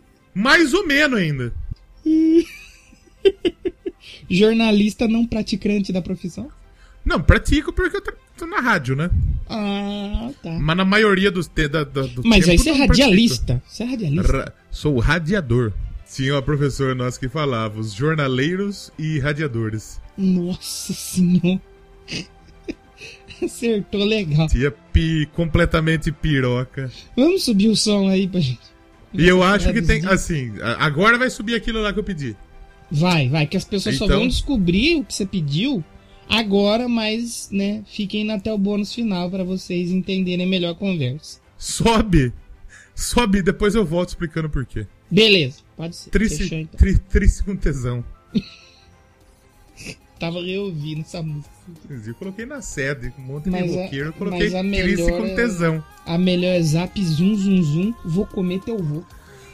Mais 0.34 0.72
ou 0.72 0.86
menos 0.86 1.18
ainda. 1.18 1.52
jornalista 4.28 5.06
não 5.06 5.26
praticante 5.26 5.92
da 5.92 6.00
profissão? 6.00 6.50
Não, 7.04 7.22
pratico 7.22 7.72
porque 7.72 7.96
eu 7.96 8.00
tô 8.00 8.12
na 8.44 8.60
rádio, 8.60 8.96
né? 8.96 9.08
Ah, 9.48 10.30
tá. 10.42 10.50
Mas 10.50 10.76
na 10.76 10.84
maioria 10.84 11.30
dos 11.30 11.46
te, 11.46 11.68
da, 11.68 11.84
da, 11.84 12.02
do 12.02 12.22
Mas 12.24 12.48
aí 12.48 12.58
você 12.58 12.70
é 12.70 12.72
radialista. 12.72 13.62
Você 13.66 13.84
é 13.84 13.86
radialista. 13.86 14.36
Ra 14.36 14.52
sou 14.70 14.98
radiador. 14.98 15.72
Tinha 16.12 16.34
uma 16.34 16.42
professora 16.42 16.94
nossa 16.94 17.18
que 17.18 17.28
falava 17.28 17.78
os 17.78 17.92
jornaleiros 17.92 18.92
e 18.98 19.18
radiadores. 19.18 20.00
Nossa 20.16 20.92
senhora. 20.92 21.60
Acertou 23.42 24.04
legal. 24.04 24.48
Tinha 24.48 24.70
pi, 24.70 25.28
completamente 25.32 26.10
piroca. 26.10 26.90
Vamos 27.16 27.44
subir 27.44 27.68
o 27.68 27.76
som 27.76 28.08
aí 28.08 28.26
pra 28.26 28.40
gente. 28.40 28.76
E 29.12 29.26
eu 29.26 29.42
acho 29.42 29.72
que 29.72 29.82
tem, 29.82 30.04
assim, 30.06 30.52
agora 30.78 31.18
vai 31.18 31.30
subir 31.30 31.54
aquilo 31.54 31.80
lá 31.80 31.92
que 31.92 31.98
eu 31.98 32.04
pedi. 32.04 32.36
Vai, 32.90 33.28
vai, 33.28 33.46
que 33.46 33.56
as 33.56 33.64
pessoas 33.64 33.96
então... 33.96 34.06
só 34.08 34.16
vão 34.16 34.28
descobrir 34.28 34.96
o 34.96 35.04
que 35.04 35.14
você 35.14 35.26
pediu 35.26 35.84
agora, 36.28 36.88
mas, 36.88 37.48
né, 37.50 37.82
fiquem 37.86 38.30
até 38.30 38.52
o 38.52 38.58
bônus 38.58 38.94
final 38.94 39.30
para 39.30 39.44
vocês 39.44 39.90
entenderem 39.90 40.46
melhor 40.46 40.72
a 40.72 40.74
conversa. 40.74 41.40
Sobe! 41.58 42.32
Sobe, 42.94 43.42
depois 43.42 43.74
eu 43.74 43.84
volto 43.84 44.10
explicando 44.10 44.48
por 44.48 44.64
quê. 44.64 44.86
Beleza, 45.10 45.58
pode 45.76 45.94
ser. 45.94 46.10
Triste, 46.10 46.38
Fechou, 46.38 46.58
então. 46.58 46.78
tri, 46.78 46.98
triste 46.98 47.44
com 47.44 47.54
tesão. 47.54 48.02
Tava 50.18 50.42
reouvindo 50.42 51.02
essa 51.02 51.22
música. 51.22 51.50
Eu 52.06 52.14
coloquei 52.14 52.46
na 52.46 52.62
sede, 52.62 53.12
um 53.18 53.22
monte 53.22 53.50
mas 53.50 53.70
de 53.70 53.76
roqueiro, 53.76 54.08
eu 54.08 54.12
coloquei 54.14 54.50
triste 54.50 55.12
com 55.12 55.34
tesão. 55.34 55.84
A 56.06 56.16
melhor 56.16 56.54
é 56.54 56.62
zap 56.62 57.04
zum 57.04 57.36
zum 57.36 57.62
zum, 57.62 57.94
vou 58.02 58.26
comer 58.26 58.60
teu 58.60 58.78
vô. 58.78 59.04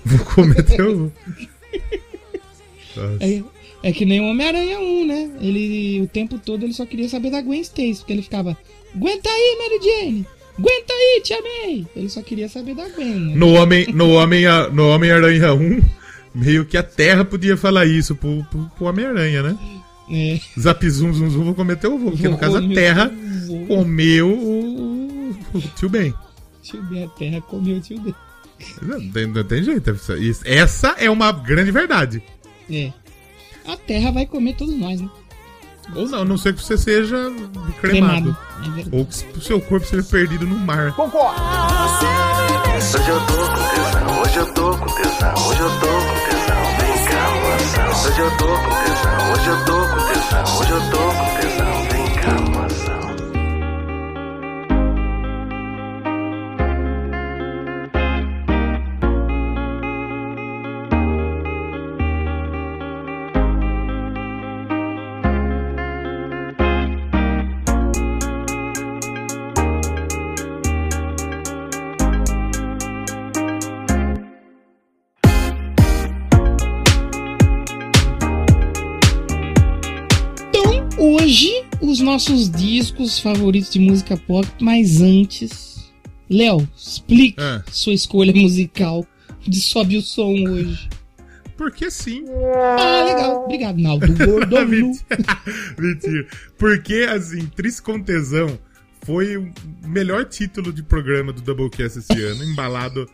Vou 0.05 0.25
comer 0.25 0.63
teu 0.63 0.99
vô. 0.99 1.13
é, 3.21 3.43
é, 3.83 3.93
que 3.93 4.05
nem 4.05 4.21
o 4.21 4.31
Homem-Aranha 4.31 4.79
1, 4.79 5.07
né? 5.07 5.31
Ele, 5.41 6.01
o 6.03 6.07
tempo 6.07 6.39
todo, 6.39 6.63
ele 6.63 6.73
só 6.73 6.87
queria 6.87 7.09
saber 7.09 7.31
da 7.31 7.41
Gwen 7.43 7.61
Stacy, 7.61 7.97
porque 7.97 8.13
ele 8.13 8.23
ficava, 8.23 8.57
aguenta 8.95 9.29
aí, 9.29 9.59
Mary 9.59 9.85
Jane! 9.85 10.27
Aguenta 10.59 10.93
aí, 10.93 11.21
Tia 11.25 11.39
May! 11.41 11.87
Ele 11.97 12.09
só 12.09 12.23
queria 12.23 12.49
saber 12.49 12.75
da 12.75 12.89
Gwen. 12.91 13.15
Né? 13.15 13.35
No 13.35 13.55
Homem, 13.55 13.87
no 13.93 14.11
Homem, 14.11 14.45
no 14.73 14.89
Homem 14.89 15.11
Aranha 15.11 15.55
1, 15.55 15.81
meio 16.35 16.65
que 16.65 16.77
a 16.77 16.83
Terra 16.83 17.25
podia 17.25 17.57
falar 17.57 17.87
isso 17.87 18.15
pro, 18.15 18.45
pro, 18.45 18.71
pro 18.77 18.87
Homem-Aranha, 18.87 19.43
né? 19.43 19.59
É. 20.11 20.39
Zap 20.61 20.89
zum 20.91 21.13
zum 21.13 21.31
zum, 21.31 21.45
vou 21.45 21.55
comer 21.55 21.77
teu 21.77 21.95
ovo. 21.95 22.11
Porque 22.11 22.29
no 22.29 22.37
caso 22.37 22.59
a 22.59 22.69
Terra 22.69 23.11
comeu 23.67 24.29
o, 24.29 25.31
o, 25.55 25.61
tio 25.77 25.89
Ben. 25.89 26.13
Tio 26.63 26.83
Ben, 26.83 27.05
a 27.05 27.09
Terra 27.09 27.41
comeu 27.41 27.77
o 27.77 27.81
tio 27.81 27.99
Ben. 28.01 28.15
Não 28.83 29.11
tem, 29.11 29.27
não 29.27 29.45
tem 29.45 29.63
jeito. 29.63 29.91
Essa 30.45 30.95
é 30.99 31.11
uma 31.11 31.33
grande 31.33 31.71
verdade. 31.71 32.23
É. 32.71 32.93
A 33.67 33.77
Terra 33.77 34.11
vai 34.11 34.27
comer 34.27 34.55
todos 34.55 34.77
nós, 34.77 35.01
né? 35.01 35.09
Ou 35.95 36.09
não, 36.09 36.23
a 36.23 36.25
não 36.25 36.39
ser 36.39 36.55
que 36.55 36.63
você 36.63 36.79
seja 36.79 37.17
cremado. 37.81 37.81
cremado. 37.81 38.37
É 38.93 38.97
ou 38.97 39.05
que 39.05 39.39
o 39.39 39.41
seu 39.41 39.61
corpo 39.61 39.87
seja 39.87 40.03
perdido 40.05 40.47
no 40.47 40.57
mar. 40.59 40.95
Concordo. 40.95 41.41
Hoje 42.83 43.09
eu 43.09 43.21
tô 43.27 43.37
com 43.37 43.63
tesão, 43.75 44.23
hoje 44.23 44.37
eu 44.37 44.47
tô 44.55 44.77
com 44.77 44.87
tesão, 44.87 45.35
hoje 45.47 45.61
eu 45.61 45.71
tô 45.81 45.87
com 45.87 46.15
tesão, 46.25 46.63
vem 46.79 46.97
cá, 47.05 47.25
moção. 47.43 47.91
Hoje 48.07 48.21
eu 48.21 48.31
tô 48.37 48.47
com 48.47 48.73
tesão, 48.85 49.33
hoje 49.33 49.49
eu 49.49 49.59
tô 49.65 49.79
com 49.89 50.01
tesão, 50.09 50.45
hoje 50.59 50.71
eu 50.71 50.81
tô 50.91 50.99
com 50.99 51.29
tesão, 51.41 51.52
nossos 82.13 82.51
discos 82.51 83.19
favoritos 83.19 83.71
de 83.71 83.79
música 83.79 84.19
pop, 84.19 84.47
mas 84.61 85.01
antes. 85.01 85.91
Léo, 86.29 86.69
explique 86.77 87.41
é. 87.41 87.63
sua 87.71 87.95
escolha 87.95 88.35
musical 88.35 89.07
de 89.41 89.59
Sobe 89.59 89.97
o 89.97 90.03
Som 90.03 90.35
hoje. 90.47 90.91
Porque 91.57 91.91
sim. 91.91 92.25
Ah, 92.79 93.05
legal. 93.07 93.45
Obrigado, 93.45 93.79
Naldo 93.79 94.07
Mentira. 95.79 96.27
Porque, 96.59 97.07
assim, 97.11 97.47
Triste 97.47 97.81
com 97.81 97.99
Tesão 97.99 98.59
foi 99.05 99.39
o 99.39 99.51
melhor 99.87 100.27
título 100.27 100.71
de 100.71 100.83
programa 100.83 101.33
do 101.33 101.41
Doublecast 101.41 101.99
esse 101.99 102.23
ano, 102.25 102.45
embalado 102.45 103.09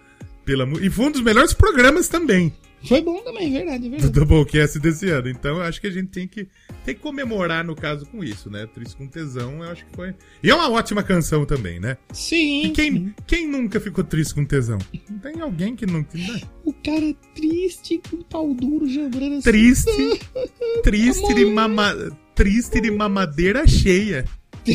pela... 0.45 0.64
E 0.81 0.90
foi 0.90 1.07
um 1.07 1.12
dos 1.12 1.21
melhores 1.21 1.52
programas 1.52 2.09
também. 2.09 2.52
Foi 2.85 3.00
bom 3.00 3.23
também, 3.23 3.52
verdade, 3.52 3.87
é 3.87 3.90
verdade. 3.90 4.12
Do 4.12 4.25
Doublecast 4.25 4.78
desse 4.78 5.08
ano. 5.08 5.28
Então 5.28 5.56
eu 5.56 5.62
acho 5.62 5.80
que 5.80 5.87
a 5.87 5.90
gente 5.90 6.08
tem 6.08 6.28
que, 6.28 6.47
tem 6.85 6.94
que 6.94 7.00
comemorar, 7.00 7.64
no 7.64 7.75
caso, 7.75 8.06
com 8.06 8.23
isso, 8.23 8.50
né? 8.50 8.66
Triste 8.66 8.97
com 8.97 9.06
tesão, 9.06 9.64
eu 9.64 9.70
acho 9.70 9.85
que 9.87 9.97
foi. 9.97 10.14
E 10.42 10.50
é 10.50 10.54
uma 10.54 10.70
ótima 10.70 11.02
canção 11.02 11.44
também, 11.44 11.80
né? 11.80 11.97
Sim. 12.12 12.66
E 12.66 12.70
quem, 12.70 12.92
sim. 12.92 13.14
quem 13.26 13.49
nunca 13.49 13.80
ficou 13.80 14.04
triste 14.04 14.35
com 14.35 14.44
tesão? 14.44 14.78
Tem 15.23 15.40
alguém 15.40 15.75
que 15.75 15.87
não. 15.87 16.00
Né? 16.00 16.40
O 16.64 16.73
cara 16.73 17.14
triste 17.35 18.00
com 18.11 18.23
pau 18.23 18.54
duro 18.54 18.88
jogando 18.88 19.35
assim. 19.35 19.42
Triste. 19.42 20.20
triste 20.82 21.35
de 21.35 21.44
mama, 21.44 21.94
Triste 22.35 22.80
de 22.80 22.88
mamadeira 22.88 23.66
cheia 23.66 24.25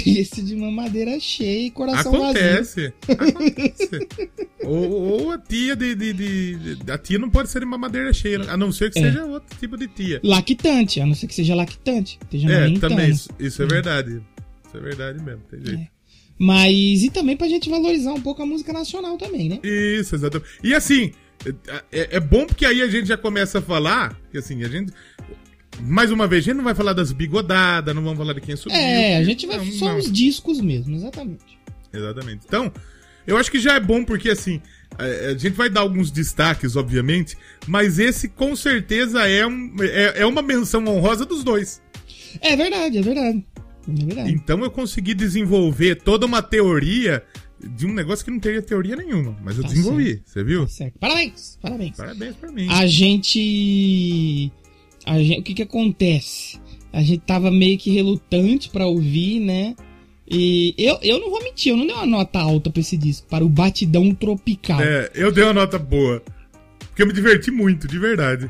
triste 0.01 0.41
de 0.41 0.55
mamadeira 0.55 1.19
cheia 1.19 1.67
e 1.67 1.71
coração 1.71 2.13
acontece, 2.15 2.93
vazio. 3.07 3.29
Acontece. 3.29 4.07
ou, 4.63 4.91
ou, 4.91 5.31
a 5.31 5.37
tia 5.37 5.75
de, 5.75 5.95
de, 5.95 6.13
de, 6.13 6.91
A 6.91 6.97
tia 6.97 7.19
não 7.19 7.29
pode 7.29 7.49
ser 7.49 7.59
de 7.59 7.65
mamadeira 7.65 8.11
cheia, 8.13 8.39
a 8.49 8.57
não 8.57 8.71
ser 8.71 8.91
que 8.91 8.99
é. 8.99 9.03
seja 9.03 9.25
outro 9.25 9.57
tipo 9.57 9.77
de 9.77 9.87
tia. 9.87 10.19
Lactante, 10.23 10.99
a 10.99 11.05
não 11.05 11.15
ser 11.15 11.27
que 11.27 11.35
seja 11.35 11.55
lactante. 11.55 12.19
É, 12.31 12.79
também, 12.79 13.09
isso, 13.09 13.29
isso, 13.39 13.61
é 13.61 13.65
verdade. 13.65 14.21
Isso 14.65 14.77
é 14.77 14.79
verdade 14.79 15.23
mesmo, 15.23 15.41
tem 15.49 15.63
jeito. 15.63 15.81
É. 15.81 15.87
Mas, 16.37 17.03
e 17.03 17.09
também 17.09 17.37
pra 17.37 17.47
gente 17.47 17.69
valorizar 17.69 18.11
um 18.11 18.21
pouco 18.21 18.41
a 18.41 18.45
música 18.45 18.73
nacional 18.73 19.17
também, 19.17 19.49
né? 19.49 19.59
Isso, 19.63 20.15
exatamente. 20.15 20.49
E 20.63 20.73
assim, 20.73 21.11
é, 21.45 21.83
é, 21.91 22.15
é 22.17 22.19
bom 22.19 22.45
porque 22.45 22.65
aí 22.65 22.81
a 22.81 22.87
gente 22.87 23.07
já 23.07 23.17
começa 23.17 23.59
a 23.59 23.61
falar, 23.61 24.19
que 24.31 24.37
assim, 24.37 24.63
a 24.63 24.67
gente 24.67 24.91
mais 25.81 26.11
uma 26.11 26.27
vez, 26.27 26.43
a 26.43 26.45
gente 26.45 26.57
não 26.57 26.63
vai 26.63 26.75
falar 26.75 26.93
das 26.93 27.11
bigodadas, 27.11 27.93
não 27.93 28.03
vamos 28.03 28.17
falar 28.17 28.33
de 28.33 28.41
quem 28.41 28.55
subiu. 28.55 28.77
É, 28.77 29.17
a 29.17 29.23
gente 29.23 29.45
vai 29.47 29.57
não, 29.57 29.71
só 29.71 29.85
não. 29.85 29.97
os 29.97 30.11
discos 30.11 30.61
mesmo, 30.61 30.95
exatamente. 30.95 31.59
Exatamente. 31.91 32.41
Então, 32.45 32.71
eu 33.25 33.37
acho 33.37 33.51
que 33.51 33.59
já 33.59 33.75
é 33.75 33.79
bom 33.79 34.03
porque 34.03 34.29
assim, 34.29 34.61
a, 34.97 35.31
gente 35.37 35.51
vai 35.53 35.69
dar 35.69 35.81
alguns 35.81 36.11
destaques, 36.11 36.75
obviamente, 36.75 37.37
mas 37.67 37.99
esse 37.99 38.27
com 38.27 38.55
certeza 38.55 39.27
é, 39.27 39.45
um, 39.45 39.75
é, 39.81 40.21
é 40.21 40.25
uma 40.25 40.41
menção 40.41 40.85
honrosa 40.85 41.25
dos 41.25 41.43
dois. 41.43 41.81
É 42.41 42.55
verdade, 42.55 42.97
é 42.97 43.01
verdade. 43.01 43.45
É 43.87 44.05
verdade. 44.05 44.31
Então 44.31 44.63
eu 44.63 44.71
consegui 44.71 45.13
desenvolver 45.13 45.95
toda 45.95 46.25
uma 46.25 46.41
teoria 46.41 47.23
de 47.59 47.85
um 47.85 47.93
negócio 47.93 48.25
que 48.25 48.31
não 48.31 48.39
teria 48.39 48.61
teoria 48.61 48.95
nenhuma, 48.95 49.37
mas 49.41 49.57
eu 49.57 49.63
tá 49.63 49.69
desenvolvi, 49.69 50.15
certo. 50.15 50.29
você 50.29 50.43
viu? 50.43 50.61
Tá 50.61 50.67
certo. 50.67 50.99
Parabéns, 50.99 51.57
parabéns. 51.61 51.97
Parabéns 51.97 52.35
pra 52.35 52.51
mim. 52.51 52.67
A 52.69 52.85
gente 52.85 54.51
gente, 55.17 55.39
o 55.39 55.43
que 55.43 55.53
que 55.53 55.63
acontece? 55.63 56.59
A 56.91 57.01
gente 57.01 57.21
tava 57.21 57.49
meio 57.49 57.77
que 57.77 57.91
relutante 57.91 58.69
para 58.69 58.85
ouvir, 58.85 59.39
né? 59.39 59.75
E 60.29 60.73
eu, 60.77 60.97
eu 61.01 61.19
não 61.19 61.29
vou 61.29 61.43
mentir, 61.43 61.71
eu 61.71 61.77
não 61.77 61.85
dei 61.85 61.95
uma 61.95 62.05
nota 62.05 62.39
alta 62.39 62.69
pra 62.69 62.79
esse 62.79 62.95
disco, 62.95 63.27
para 63.27 63.43
o 63.43 63.49
Batidão 63.49 64.13
Tropical. 64.13 64.81
É, 64.81 65.11
eu 65.13 65.31
dei 65.31 65.43
uma 65.43 65.53
nota 65.53 65.77
boa. 65.77 66.23
Porque 66.79 67.01
eu 67.01 67.07
me 67.07 67.13
diverti 67.13 67.51
muito, 67.51 67.87
de 67.87 67.99
verdade. 67.99 68.49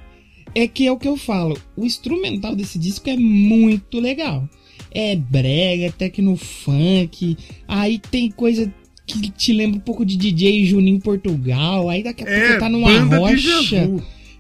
É 0.54 0.68
que 0.68 0.86
é 0.86 0.92
o 0.92 0.98
que 0.98 1.08
eu 1.08 1.18
falo, 1.18 1.58
o 1.76 1.84
instrumental 1.86 2.56
desse 2.56 2.78
disco 2.78 3.10
é 3.10 3.16
muito 3.18 4.00
legal. 4.00 4.48
É 4.92 5.16
brega, 5.16 5.86
é 5.86 5.92
tecno-funk. 5.92 7.38
Aí 7.68 7.98
tem 7.98 8.30
coisa 8.30 8.72
que 9.08 9.32
te 9.32 9.52
lembra 9.52 9.78
um 9.78 9.82
pouco 9.82 10.06
de 10.06 10.16
DJ 10.16 10.66
Juninho 10.66 11.00
Portugal. 11.00 11.90
Aí 11.90 12.04
daqui 12.04 12.24
a 12.24 12.26
pouco 12.26 12.40
É, 12.40 12.58
tá 12.58 12.70
numa 12.70 13.00
rocha. 13.00 13.90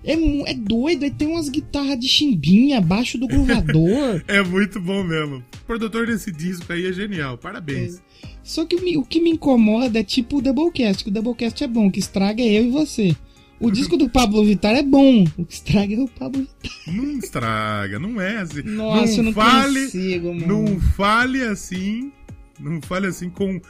É, 0.04 0.14
é 0.52 0.54
doido, 0.54 1.04
aí 1.04 1.12
tem 1.12 1.28
umas 1.30 1.48
guitarras 1.50 1.98
de 2.00 2.08
chimbinha 2.08 2.78
abaixo 2.80 3.18
do 3.18 3.28
gruvador. 3.28 4.22
É 4.28 4.44
muito 4.44 4.80
bom 4.82 5.04
mesmo. 5.04 5.38
O 5.38 5.66
produtor 5.66 6.08
desse 6.08 6.32
disco 6.32 6.72
aí 6.74 6.86
é 6.86 6.92
genial. 6.94 7.38
Parabéns. 7.38 8.02
Só 8.44 8.66
que 8.66 8.80
me- 8.82 8.98
o 8.98 9.04
que 9.04 9.22
me 9.22 9.30
incomoda 9.32 10.00
é 10.00 10.04
tipo 10.04 10.38
o 10.38 10.42
Doublecast, 10.42 11.04
que 11.04 11.10
o 11.10 11.14
Doublecast 11.14 11.64
é 11.64 11.68
bom, 11.68 11.88
o 11.88 11.92
que 11.92 12.00
estraga 12.00 12.42
é 12.44 12.48
eu 12.60 12.66
e 12.66 12.70
você. 12.72 13.16
O 13.60 13.72
disco 13.72 13.96
do 13.96 14.10
Pablo 14.10 14.44
Vittar 14.44 14.76
é 14.76 14.84
bom, 14.84 15.24
o 15.38 15.46
que 15.46 15.54
estraga 15.54 15.96
é 15.96 16.00
o 16.00 16.08
Pablo 16.10 16.42
Vittar. 16.42 16.94
Não 16.96 17.18
estraga, 17.18 17.98
não 18.00 18.20
é 18.20 18.38
assim. 18.38 18.62
Nossa, 18.64 19.20
eu 19.20 19.24
não 19.24 19.32
fale, 19.34 19.86
consigo, 19.86 20.34
mano. 20.36 20.48
Não 20.68 20.80
fale 20.82 21.42
assim. 21.44 22.12
Não 22.60 22.82
fale 22.82 23.08
assim 23.08 23.30
com 23.30 23.62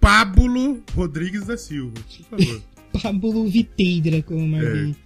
Pablo 0.00 0.82
Rodrigues 0.94 1.46
da 1.46 1.56
Silva, 1.56 1.92
por 2.28 2.38
favor. 2.38 2.62
Pablo 3.02 3.46
Viteira, 3.46 4.20
como 4.22 4.40
o 4.40 4.48
Marquinhos. 4.48 4.96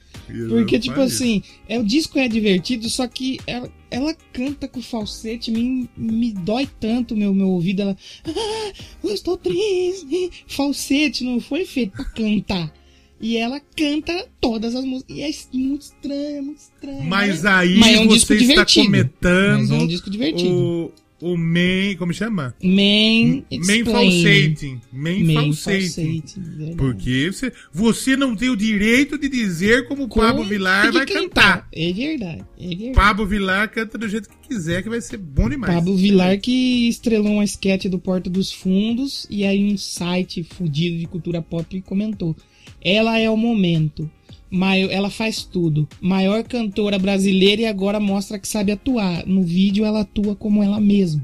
Porque, 0.48 0.78
tipo 0.78 1.00
assim, 1.00 1.42
é, 1.68 1.78
o 1.78 1.84
disco 1.84 2.18
é 2.18 2.28
divertido, 2.28 2.88
só 2.88 3.06
que 3.06 3.38
ela, 3.46 3.70
ela 3.90 4.16
canta 4.32 4.66
com 4.66 4.82
falsete, 4.82 5.50
me, 5.50 5.88
me 5.96 6.32
dói 6.32 6.68
tanto 6.80 7.16
meu, 7.16 7.32
meu 7.32 7.48
ouvido. 7.48 7.82
Ela. 7.82 7.96
Ah, 8.26 8.72
eu 9.04 9.14
estou 9.14 9.36
triste. 9.36 10.30
Falsete, 10.48 11.24
não 11.24 11.40
foi 11.40 11.64
feito 11.64 11.92
pra 11.92 12.04
cantar. 12.04 12.72
E 13.20 13.36
ela 13.36 13.60
canta 13.74 14.28
todas 14.40 14.74
as 14.74 14.84
músicas. 14.84 15.16
E 15.16 15.22
é 15.22 15.30
muito 15.56 15.82
estranho, 15.82 16.36
é 16.36 16.40
muito 16.40 16.58
estranho. 16.58 17.04
Mas 17.04 17.46
aí 17.46 17.76
Mas 17.78 17.96
é 17.96 18.00
um 18.00 18.08
você 18.08 18.34
está 18.34 18.66
comentando 18.66 19.60
Mas 19.60 19.70
é 19.70 19.74
um 19.74 19.86
disco 19.86 20.10
divertido. 20.10 20.50
o, 20.50 20.92
o 21.20 21.36
main, 21.36 21.96
como 21.96 22.12
chama? 22.12 22.54
Main 22.62 23.44
explain. 23.50 23.84
falsating. 23.84 24.80
Main, 24.92 25.24
Man 25.24 25.34
falsating. 25.52 26.20
falsating. 26.20 26.76
Porque 26.76 27.32
você, 27.32 27.52
você 27.72 28.16
não 28.16 28.36
tem 28.36 28.50
o 28.50 28.56
direito 28.56 29.16
de 29.16 29.28
dizer 29.28 29.88
como 29.88 30.04
o 30.04 30.08
Pablo 30.08 30.44
Vilar 30.44 30.92
vai 30.92 31.06
cantar. 31.06 31.66
É 31.72 31.92
verdade, 31.92 32.44
é 32.58 32.68
verdade. 32.68 32.92
Pablo 32.92 33.26
Vilar 33.26 33.70
canta 33.70 33.96
do 33.96 34.08
jeito 34.08 34.28
que 34.28 34.48
quiser, 34.48 34.82
que 34.82 34.88
vai 34.88 35.00
ser 35.00 35.16
bom 35.16 35.48
demais. 35.48 35.74
Pablo 35.74 35.96
Vilar 35.96 36.38
que 36.38 36.88
estrelou 36.88 37.32
uma 37.32 37.44
sketch 37.44 37.86
do 37.86 37.98
Porta 37.98 38.28
dos 38.28 38.52
Fundos 38.52 39.26
e 39.30 39.44
aí 39.44 39.72
um 39.72 39.76
site 39.78 40.42
fudido 40.44 40.98
de 40.98 41.06
cultura 41.06 41.40
pop 41.40 41.80
comentou. 41.82 42.36
Ela 42.82 43.18
é 43.18 43.28
o 43.30 43.36
momento. 43.36 44.10
Mai- 44.50 44.88
Ela 44.92 45.10
faz 45.10 45.42
tudo. 45.44 45.88
Maior 46.00 46.42
cantora 46.44 46.98
brasileira 46.98 47.62
e 47.62 47.66
agora 47.66 47.98
mostra 48.00 48.38
que 48.38 48.46
sabe 48.48 48.72
atuar. 48.72 49.26
No 49.26 49.42
vídeo 49.42 49.84
ela 49.84 50.00
atua 50.00 50.34
como 50.36 50.62
ela 50.62 50.80
mesma. 50.80 51.22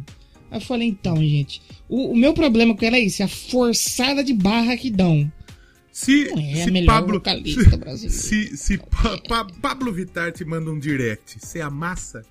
Aí 0.51 0.59
eu 0.59 0.61
falei, 0.61 0.89
então, 0.89 1.17
gente. 1.17 1.63
O, 1.89 2.13
o 2.13 2.17
meu 2.17 2.35
problema 2.35 2.75
com 2.77 2.85
ela 2.85 2.97
é 2.97 3.01
isso, 3.01 3.23
é 3.23 3.25
a 3.25 3.29
forçada 3.29 4.23
de 4.25 4.33
barra 4.35 4.77
que 4.77 4.91
dão. 4.91 5.31
Se, 5.91 6.29
é 6.39 6.63
a 6.63 6.65
se 6.65 6.71
melhor 6.71 6.87
Pablo, 6.95 7.15
vocalista 7.15 7.77
brasileira. 7.77 8.23
se, 8.23 8.57
se 8.57 8.79
Pa- 8.79 9.19
Pa- 9.29 9.47
Pablo 9.61 9.93
Vittar 9.93 10.33
te 10.33 10.43
manda 10.45 10.71
um 10.71 10.79
direct, 10.79 11.37
você 11.39 11.61
amassa? 11.61 12.23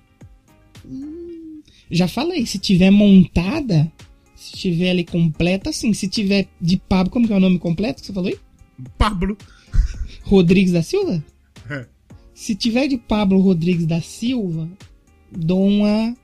Já 1.90 2.08
falei, 2.08 2.44
se 2.46 2.58
tiver 2.58 2.90
montada, 2.90 3.90
se 4.34 4.52
tiver 4.52 4.90
ali 4.90 5.04
completa, 5.04 5.72
sim. 5.72 5.92
Se 5.92 6.08
tiver 6.08 6.48
de 6.60 6.76
Pablo, 6.76 7.12
como 7.12 7.26
que 7.26 7.32
é 7.32 7.36
o 7.36 7.40
nome 7.40 7.58
completo 7.58 8.00
que 8.00 8.06
você 8.06 8.12
falou 8.12 8.30
aí? 8.30 8.38
Pablo. 8.98 9.36
Rodrigues 10.22 10.72
da 10.72 10.82
Silva? 10.82 11.22
É. 11.68 11.86
Se 12.34 12.54
tiver 12.54 12.88
de 12.88 12.96
Pablo 12.96 13.40
Rodrigues 13.40 13.86
da 13.86 14.00
Silva, 14.00 14.68
dou 15.30 15.66
uma. 15.66 16.16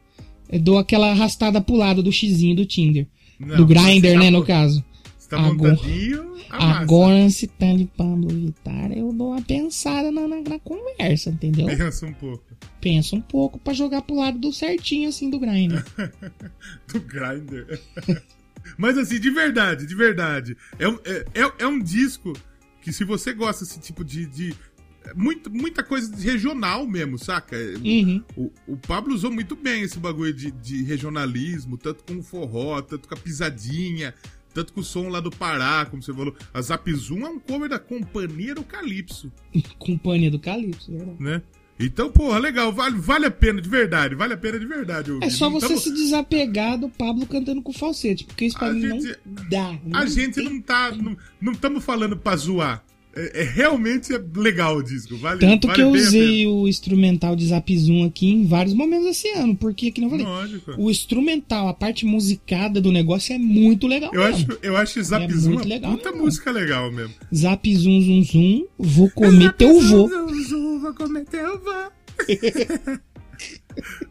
Dou 0.62 0.78
aquela 0.78 1.11
arrastada 1.11 1.61
pro 1.61 1.76
lado 1.76 2.02
do 2.02 2.11
xizinho 2.11 2.57
do 2.57 2.64
Tinder. 2.64 3.07
Não, 3.38 3.57
do 3.57 3.67
Grindr, 3.67 4.12
tá 4.14 4.19
né, 4.19 4.31
no 4.31 4.45
caso. 4.45 4.83
Você 5.19 5.28
tá 5.28 5.38
Agora- 5.38 5.73
montadinho, 5.75 6.23
amassa. 6.49 6.81
Agora, 6.81 7.31
se 7.31 7.47
tá 7.47 7.73
de 7.75 7.85
Pablo 7.85 8.28
Vittar, 8.28 8.90
eu 8.93 9.12
dou 9.12 9.33
uma 9.33 9.43
pensada 9.43 10.11
na, 10.11 10.26
na- 10.26 10.40
na 10.40 10.59
conversa, 10.59 11.28
entendeu? 11.31 11.67
Pensa 11.67 12.06
um 12.06 12.15
pouco. 12.15 12.45
Pensa 12.80 13.15
um 13.15 13.21
pouco 13.21 13.58
pra 13.58 13.75
jogar 13.75 14.00
pro 14.02 14.17
lado 14.17 14.39
do 14.39 14.50
certinho, 14.52 15.08
assim, 15.11 15.28
do 15.28 15.39
Grindr. 15.39 15.84
Do 16.93 17.00
Grindr. 17.00 17.78
Mas 18.78 18.97
assim, 18.99 19.21
de 19.21 19.30
verdade, 19.30 19.87
de 19.87 19.95
verdade. 19.95 20.56
É 20.78 20.87
é, 21.11 21.43
é- 21.45 21.52
é 21.58 21.67
um 21.67 21.78
disco 21.78 22.32
que 22.88 22.92
se 22.94 23.04
você 23.04 23.34
gosta 23.34 23.64
desse 23.64 23.78
tipo 23.78 24.02
de... 24.02 24.26
de 24.26 24.54
é 25.04 25.14
muito, 25.14 25.50
muita 25.50 25.82
coisa 25.82 26.10
de 26.14 26.22
regional 26.22 26.86
mesmo, 26.86 27.18
saca? 27.18 27.56
Uhum. 27.82 28.22
O, 28.36 28.52
o 28.66 28.76
Pablo 28.76 29.14
usou 29.14 29.30
muito 29.30 29.54
bem 29.54 29.82
esse 29.82 29.98
bagulho 29.98 30.34
de, 30.34 30.50
de 30.50 30.82
regionalismo, 30.82 31.78
tanto 31.78 32.04
com 32.04 32.18
o 32.18 32.22
forró, 32.22 32.82
tanto 32.82 33.08
com 33.08 33.14
a 33.14 33.16
pisadinha, 33.16 34.12
tanto 34.52 34.72
com 34.72 34.80
o 34.80 34.84
som 34.84 35.08
lá 35.08 35.20
do 35.20 35.30
Pará, 35.30 35.86
como 35.86 36.02
você 36.02 36.12
falou. 36.12 36.34
A 36.52 36.60
Zapzum 36.60 37.24
é 37.24 37.28
um 37.30 37.38
cover 37.38 37.70
da 37.70 37.78
Companhia 37.78 38.54
do 38.54 38.64
Calypso, 38.64 39.32
Companhia 39.78 40.30
do 40.30 40.38
Calypso, 40.38 40.90
verdade. 40.90 41.22
né? 41.22 41.42
Então, 41.80 42.10
porra, 42.10 42.38
legal, 42.38 42.73
vale, 42.73 42.97
vale 42.99 43.26
a 43.26 43.30
pena 43.30 43.60
de 43.60 43.69
verdade, 43.69 44.14
vale 44.17 44.34
a 44.34 44.36
pena 44.36 44.58
de 44.58 44.67
verdade. 44.67 45.12
ouvir. 45.12 45.25
É 45.26 45.30
só 45.30 45.49
você 45.49 45.69
tamo- 45.69 45.78
se 45.80 45.93
desapegar 45.95 46.76
do 46.76 46.88
Pablo 46.88 47.25
cantando 47.26 47.62
com 47.62 47.73
falsete, 47.73 48.25
porque 48.25 48.47
isso 48.47 48.58
pra 48.58 48.69
A 48.69 48.73
mim 48.73 48.80
gente- 48.80 49.17
não 49.25 49.49
dá. 49.49 49.69
A 49.69 49.78
Não 50.02 50.06
gente 50.08 50.34
tem 50.34 50.45
não 50.45 50.60
tá. 50.60 50.91
Não 51.41 51.52
estamos 51.52 51.84
falando 51.84 52.17
pra 52.17 52.34
zoar. 52.36 52.82
É, 53.16 53.40
é 53.40 53.44
realmente 53.44 54.14
é 54.14 54.21
legal 54.36 54.76
o 54.76 54.82
disco. 54.82 55.16
Vale, 55.16 55.40
Tanto 55.40 55.66
vale 55.66 55.76
que 55.76 55.82
eu 55.82 55.90
usei 55.90 56.47
o 56.47 56.68
instrumental 56.68 57.34
de 57.34 57.47
Zap 57.47 57.76
Zoom 57.76 58.04
aqui 58.04 58.28
em 58.28 58.47
vários 58.47 58.75
momentos 58.75 59.08
esse 59.08 59.28
ano, 59.30 59.56
porque, 59.56 59.90
que 59.90 60.00
não 60.00 60.10
falei, 60.10 60.25
Lógico. 60.26 60.75
o 60.78 60.90
instrumental, 60.90 61.68
a 61.68 61.75
parte 61.75 62.04
musicada 62.06 62.80
do 62.80 62.92
negócio 62.92 63.34
é 63.34 63.38
muito 63.38 63.86
legal. 63.86 64.10
Eu 64.14 64.23
mesmo. 64.23 64.52
acho, 64.52 64.58
eu 64.62 64.76
acho 64.76 65.02
Zap 65.02 65.25
É 65.25 65.28
Zoom 65.36 65.54
muito 65.54 65.64
uma 65.66 65.75
legal 65.75 65.92
puta 65.92 66.10
mesmo. 66.10 66.25
música 66.25 66.50
legal 66.52 66.92
mesmo. 66.92 67.14
Zap 67.34 67.75
Zoom 67.76 68.00
Zoom 68.02 68.23
Zoom, 68.25 68.66
vou 68.78 69.10
comer 69.10 69.52
teu 69.54 69.80
vô. 69.80 70.08
Zum, 70.08 70.44
zum, 70.44 70.80
vou 70.80 70.94
comer 70.94 71.25
teu 71.25 71.58
vô. 71.58 71.90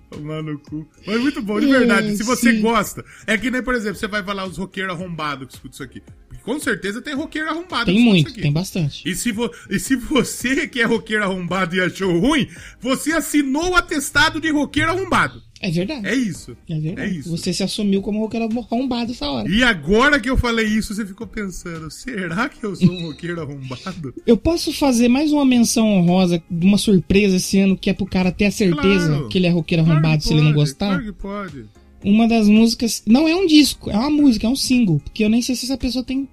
Tomar 0.10 0.42
no 0.42 0.58
cu. 0.60 0.88
Mas 1.06 1.20
muito 1.22 1.42
bom, 1.42 1.60
de 1.60 1.68
verdade. 1.68 2.16
Se 2.16 2.24
você 2.24 2.54
Sim. 2.54 2.62
gosta. 2.62 3.04
É 3.26 3.38
que 3.38 3.52
nem, 3.52 3.62
por 3.62 3.76
exemplo, 3.76 3.98
você 4.00 4.08
vai 4.08 4.24
falar 4.24 4.46
os 4.46 4.58
roqueiros 4.58 4.94
arrombados 4.94 5.48
que 5.48 5.54
escutam 5.56 5.74
isso 5.74 5.84
aqui. 5.84 6.02
Com 6.48 6.60
certeza 6.62 7.02
tem 7.02 7.14
roqueiro 7.14 7.50
arrombado 7.50 7.86
Tem 7.88 8.00
muito, 8.00 8.34
tem 8.34 8.52
bastante. 8.54 9.02
E 9.06 9.14
se, 9.14 9.34
vo- 9.34 9.52
e 9.70 9.78
se 9.78 9.98
você 9.98 10.66
que 10.66 10.80
é 10.80 10.86
roqueiro 10.86 11.26
arrombado 11.26 11.76
e 11.76 11.82
achou 11.82 12.18
ruim, 12.18 12.48
você 12.80 13.12
assinou 13.12 13.72
o 13.72 13.76
atestado 13.76 14.40
de 14.40 14.50
roqueiro 14.50 14.92
arrombado. 14.92 15.44
É 15.60 15.70
verdade. 15.70 16.08
É 16.08 16.16
isso. 16.16 16.56
É 16.70 16.80
verdade. 16.80 17.10
É 17.10 17.14
isso. 17.14 17.30
Você 17.32 17.52
se 17.52 17.64
assumiu 17.64 18.02
como 18.02 18.20
roqueiro 18.22 18.48
arrombado 18.72 19.12
essa 19.12 19.28
hora. 19.30 19.50
E 19.50 19.62
agora 19.62 20.20
que 20.22 20.30
eu 20.30 20.38
falei 20.38 20.66
isso, 20.68 20.94
você 20.96 21.06
ficou 21.06 21.28
pensando, 21.28 21.92
será 21.92 22.48
que 22.48 22.64
eu 22.64 22.76
sou 22.76 22.90
um 22.92 23.08
roqueiro 23.08 23.42
arrombado? 23.42 24.14
Eu 24.26 24.38
posso 24.38 24.72
fazer 24.72 25.08
mais 25.10 25.32
uma 25.34 25.44
menção 25.46 25.86
honrosa 25.86 26.42
de 26.50 26.66
uma 26.66 26.78
surpresa 26.78 27.36
esse 27.38 27.60
ano 27.60 27.76
que 27.78 27.90
é 27.90 27.94
pro 27.94 28.06
cara 28.06 28.32
ter 28.32 28.46
a 28.46 28.52
certeza 28.52 29.08
Claro. 29.08 29.28
que 29.30 29.38
ele 29.38 29.48
é 29.48 29.50
roqueiro 29.50 29.84
Claro 29.84 29.98
arrombado 30.00 30.22
que 30.22 30.28
se 30.30 30.34
ele 30.34 30.44
não 30.44 30.54
gostar? 30.54 30.88
Claro 30.90 31.04
que 31.04 31.12
pode. 31.12 31.66
Uma 32.04 32.28
das 32.28 32.48
músicas. 32.48 33.04
Não 33.06 33.28
é 33.28 33.36
um 33.36 33.46
disco, 33.48 33.90
é 33.90 33.98
uma 33.98 34.10
música, 34.10 34.46
é 34.48 34.50
um 34.50 34.56
single. 34.56 35.00
Porque 35.00 35.24
eu 35.24 35.30
nem 35.30 35.42
sei 35.42 35.56
se 35.56 35.66
essa 35.66 35.78
pessoa 35.78 36.04
tem 36.04 36.28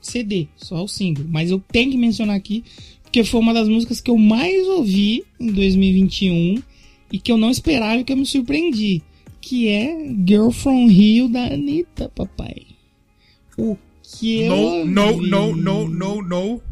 CD, 0.00 0.46
só 0.56 0.84
o 0.84 0.88
single. 0.88 1.24
Mas 1.28 1.50
eu 1.50 1.58
tenho 1.72 1.90
que 1.90 1.96
mencionar 1.96 2.36
aqui, 2.36 2.62
porque 3.02 3.24
foi 3.24 3.40
uma 3.40 3.54
das 3.54 3.68
músicas 3.68 4.00
que 4.00 4.10
eu 4.10 4.18
mais 4.18 4.66
ouvi 4.68 5.24
em 5.40 5.52
2021 5.52 6.62
e 7.12 7.18
que 7.18 7.32
eu 7.32 7.36
não 7.38 7.50
esperava 7.50 8.00
e 8.00 8.04
que 8.04 8.12
eu 8.12 8.16
me 8.16 8.26
surpreendi. 8.26 9.02
Que 9.40 9.68
é 9.68 10.14
Girl 10.28 10.50
From 10.50 10.86
Rio 10.88 11.28
da 11.28 11.44
Anitta, 11.46 12.08
papai. 12.08 12.66
O 13.56 13.76
que 14.02 14.40
eu. 14.42 14.54
No, 14.54 14.84
no, 14.84 15.02
ouvi- 15.12 15.30
no, 15.30 15.56
no, 15.56 15.88
no, 15.88 16.22
no. 16.22 16.54
O 16.54 16.62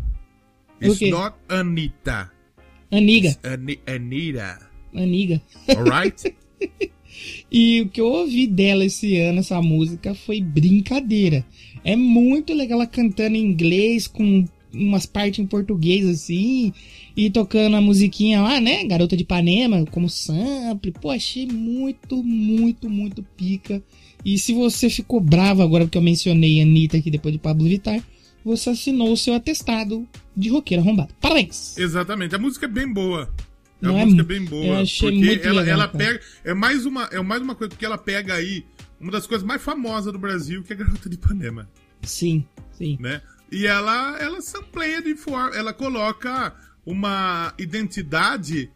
It's 0.82 1.00
not 1.10 1.36
Anitta. 1.48 2.30
Aniga, 2.90 3.36
Ani 3.42 3.78
Anita. 3.86 4.58
Aniga. 4.94 5.40
Alright? 5.68 6.34
E 7.50 7.82
o 7.82 7.88
que 7.88 8.00
eu 8.00 8.06
ouvi 8.06 8.46
dela 8.46 8.84
esse 8.84 9.16
ano, 9.18 9.40
essa 9.40 9.60
música, 9.60 10.14
foi 10.14 10.40
brincadeira. 10.40 11.44
É 11.84 11.96
muito 11.96 12.54
legal 12.54 12.80
ela 12.80 12.86
cantando 12.86 13.36
em 13.36 13.44
inglês, 13.44 14.06
com 14.06 14.44
umas 14.72 15.06
partes 15.06 15.38
em 15.38 15.46
português 15.46 16.06
assim, 16.08 16.72
e 17.16 17.30
tocando 17.30 17.76
a 17.76 17.80
musiquinha 17.80 18.42
lá, 18.42 18.60
né? 18.60 18.84
Garota 18.84 19.16
de 19.16 19.22
Ipanema, 19.22 19.84
como 19.86 20.08
sample. 20.08 20.92
Pô, 20.92 21.10
achei 21.10 21.46
muito, 21.46 22.22
muito, 22.22 22.90
muito 22.90 23.22
pica. 23.36 23.82
E 24.24 24.38
se 24.38 24.52
você 24.52 24.88
ficou 24.90 25.20
bravo 25.20 25.62
agora 25.62 25.84
porque 25.84 25.98
eu 25.98 26.02
mencionei 26.02 26.60
a 26.60 26.64
Anitta 26.64 26.96
aqui 26.96 27.10
depois 27.10 27.32
de 27.32 27.38
Pablo 27.38 27.68
Vittar, 27.68 28.02
você 28.44 28.70
assinou 28.70 29.12
o 29.12 29.16
seu 29.16 29.34
atestado 29.34 30.06
de 30.36 30.48
roqueiro 30.48 30.82
arrombado. 30.82 31.14
Parabéns! 31.20 31.76
Exatamente. 31.78 32.34
A 32.34 32.38
música 32.38 32.66
é 32.66 32.68
bem 32.68 32.92
boa. 32.92 33.32
A 33.84 33.92
Não 33.92 33.98
é 33.98 34.04
música 34.04 34.22
é 34.22 34.24
bem 34.24 34.44
boa. 34.44 34.64
eu 34.66 34.74
achei 34.76 35.10
porque 35.10 35.24
muito 35.24 35.46
ela, 35.48 35.60
legal, 35.60 35.80
ela 35.80 35.88
pega. 35.88 36.20
É 36.42 36.54
mais, 36.54 36.86
uma, 36.86 37.04
é 37.04 37.20
mais 37.20 37.42
uma 37.42 37.54
coisa, 37.54 37.70
porque 37.70 37.84
ela 37.84 37.98
pega 37.98 38.34
aí 38.34 38.64
uma 39.00 39.12
das 39.12 39.26
coisas 39.26 39.46
mais 39.46 39.62
famosas 39.62 40.12
do 40.12 40.18
Brasil, 40.18 40.62
que 40.62 40.72
é 40.72 40.76
a 40.76 40.78
Garota 40.78 41.08
de 41.08 41.16
Ipanema. 41.16 41.68
Sim, 42.02 42.46
sim. 42.72 42.96
né? 43.00 43.20
E 43.50 43.66
ela, 43.66 44.18
ela 44.20 44.40
sampleia 44.40 45.02
de 45.02 45.14
forma. 45.14 45.54
Ela 45.56 45.72
coloca 45.72 46.54
uma 46.84 47.52
identidade 47.58 48.70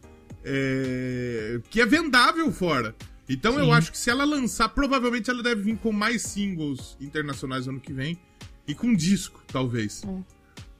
é, 0.45 1.61
que 1.71 1.81
é 1.81 1.87
vendável 1.87 2.51
fora. 2.53 2.95
Então 3.29 3.59
eu 3.59 3.67
Sim. 3.67 3.73
acho 3.73 3.93
que 3.93 3.99
se 3.99 4.09
ela 4.09 4.25
lançar, 4.25 4.69
provavelmente 4.71 5.29
ela 5.29 5.43
deve 5.43 5.63
vir 5.63 5.77
com 5.77 5.93
mais 5.93 6.23
singles 6.23 6.97
internacionais 7.01 7.69
ano 7.69 7.81
que 7.81 7.93
vem. 7.93 8.19
E 8.67 8.75
com 8.75 8.95
disco, 8.95 9.43
talvez. 9.49 10.03
E 10.03 10.38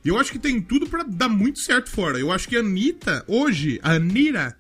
eu 0.09 0.19
acho 0.19 0.33
que 0.33 0.39
tem 0.39 0.61
tudo 0.61 0.87
pra 0.87 1.03
dar 1.03 1.29
muito 1.29 1.59
certo 1.61 1.91
fora. 1.91 2.19
Eu 2.19 2.33
acho 2.33 2.49
que 2.49 2.57
a 2.57 2.61
Anitta, 2.61 3.25
hoje, 3.27 3.79
a 3.83 3.93
Anira, 3.93 4.57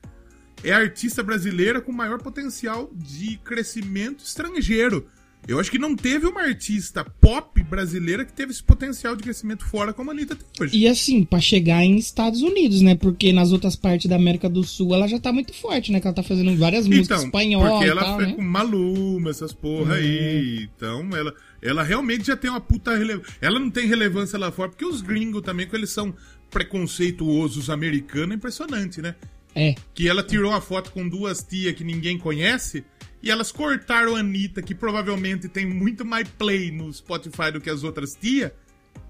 é 0.63 0.73
a 0.73 0.79
artista 0.79 1.23
brasileira 1.23 1.81
com 1.81 1.93
maior 1.93 2.21
potencial 2.21 2.91
de 2.95 3.39
crescimento 3.45 4.25
estrangeiro. 4.25 5.07
Eu 5.47 5.59
acho 5.59 5.71
que 5.71 5.79
não 5.79 5.97
teve 5.97 6.27
uma 6.27 6.43
artista 6.43 7.03
pop 7.03 7.63
brasileira 7.63 8.25
que 8.25 8.33
teve 8.33 8.53
esse 8.53 8.63
potencial 8.63 9.17
de 9.17 9.23
crescimento 9.23 9.65
fora 9.65 9.95
como 9.95 10.11
a 10.11 10.13
Anitta 10.13 10.37
tem 10.37 10.47
hoje. 10.61 10.77
E 10.77 10.87
assim, 10.87 11.25
pra 11.25 11.41
chegar 11.41 11.83
em 11.83 11.97
Estados 11.97 12.43
Unidos, 12.43 12.83
né? 12.83 12.95
Porque 12.95 13.33
nas 13.33 13.51
outras 13.53 13.75
partes 13.75 14.11
da 14.11 14.17
América 14.17 14.49
do 14.49 14.63
Sul 14.63 14.93
ela 14.95 15.07
já 15.07 15.19
tá 15.19 15.33
muito 15.33 15.55
forte, 15.55 15.91
né? 15.91 16.01
Que 16.01 16.07
ela 16.07 16.15
tá 16.15 16.23
fazendo 16.23 16.55
várias 16.57 16.87
músicas 16.87 17.25
espanholas 17.25 17.67
Então, 17.67 17.79
porque 17.79 17.87
e 17.87 17.91
ela 17.91 18.03
tal, 18.03 18.17
foi 18.17 18.27
né? 18.27 18.33
com 18.35 18.43
Maluma, 18.43 19.31
essas 19.31 19.53
porra 19.55 19.95
aí. 19.95 20.69
Então, 20.77 21.09
ela, 21.17 21.33
ela 21.61 21.83
realmente 21.83 22.27
já 22.27 22.37
tem 22.37 22.51
uma 22.51 22.61
puta 22.61 22.97
relevância. 22.97 23.35
Ela 23.41 23.59
não 23.59 23.71
tem 23.71 23.87
relevância 23.87 24.39
lá 24.39 24.51
fora, 24.51 24.71
porque 24.71 24.85
os 24.85 25.01
gringos 25.01 25.43
também, 25.43 25.69
que 25.69 25.75
eles 25.75 25.91
são 25.91 26.15
preconceituosos 26.51 27.69
americanos, 27.69 28.33
é 28.33 28.35
impressionante, 28.35 29.03
né? 29.03 29.15
É. 29.55 29.75
Que 29.95 30.09
ela 30.09 30.23
tirou 30.23 30.53
uma 30.53 30.61
foto 30.61 30.93
com 30.93 31.09
duas 31.09 31.43
tias 31.43 31.75
que 31.75 31.85
ninguém 31.85 32.19
conhece. 32.19 32.85
E 33.23 33.31
elas 33.31 33.51
cortaram 33.51 34.15
a 34.15 34.21
Anitta, 34.21 34.63
que 34.63 34.75
provavelmente 34.75 35.49
tem 35.49 35.67
muito 35.67 36.05
mais 36.05 36.29
play 36.29 36.71
no 36.71 36.93
Spotify 36.93 37.51
do 37.53 37.61
que 37.61 37.69
as 37.69 37.83
outras 37.83 38.15
tias, 38.15 38.53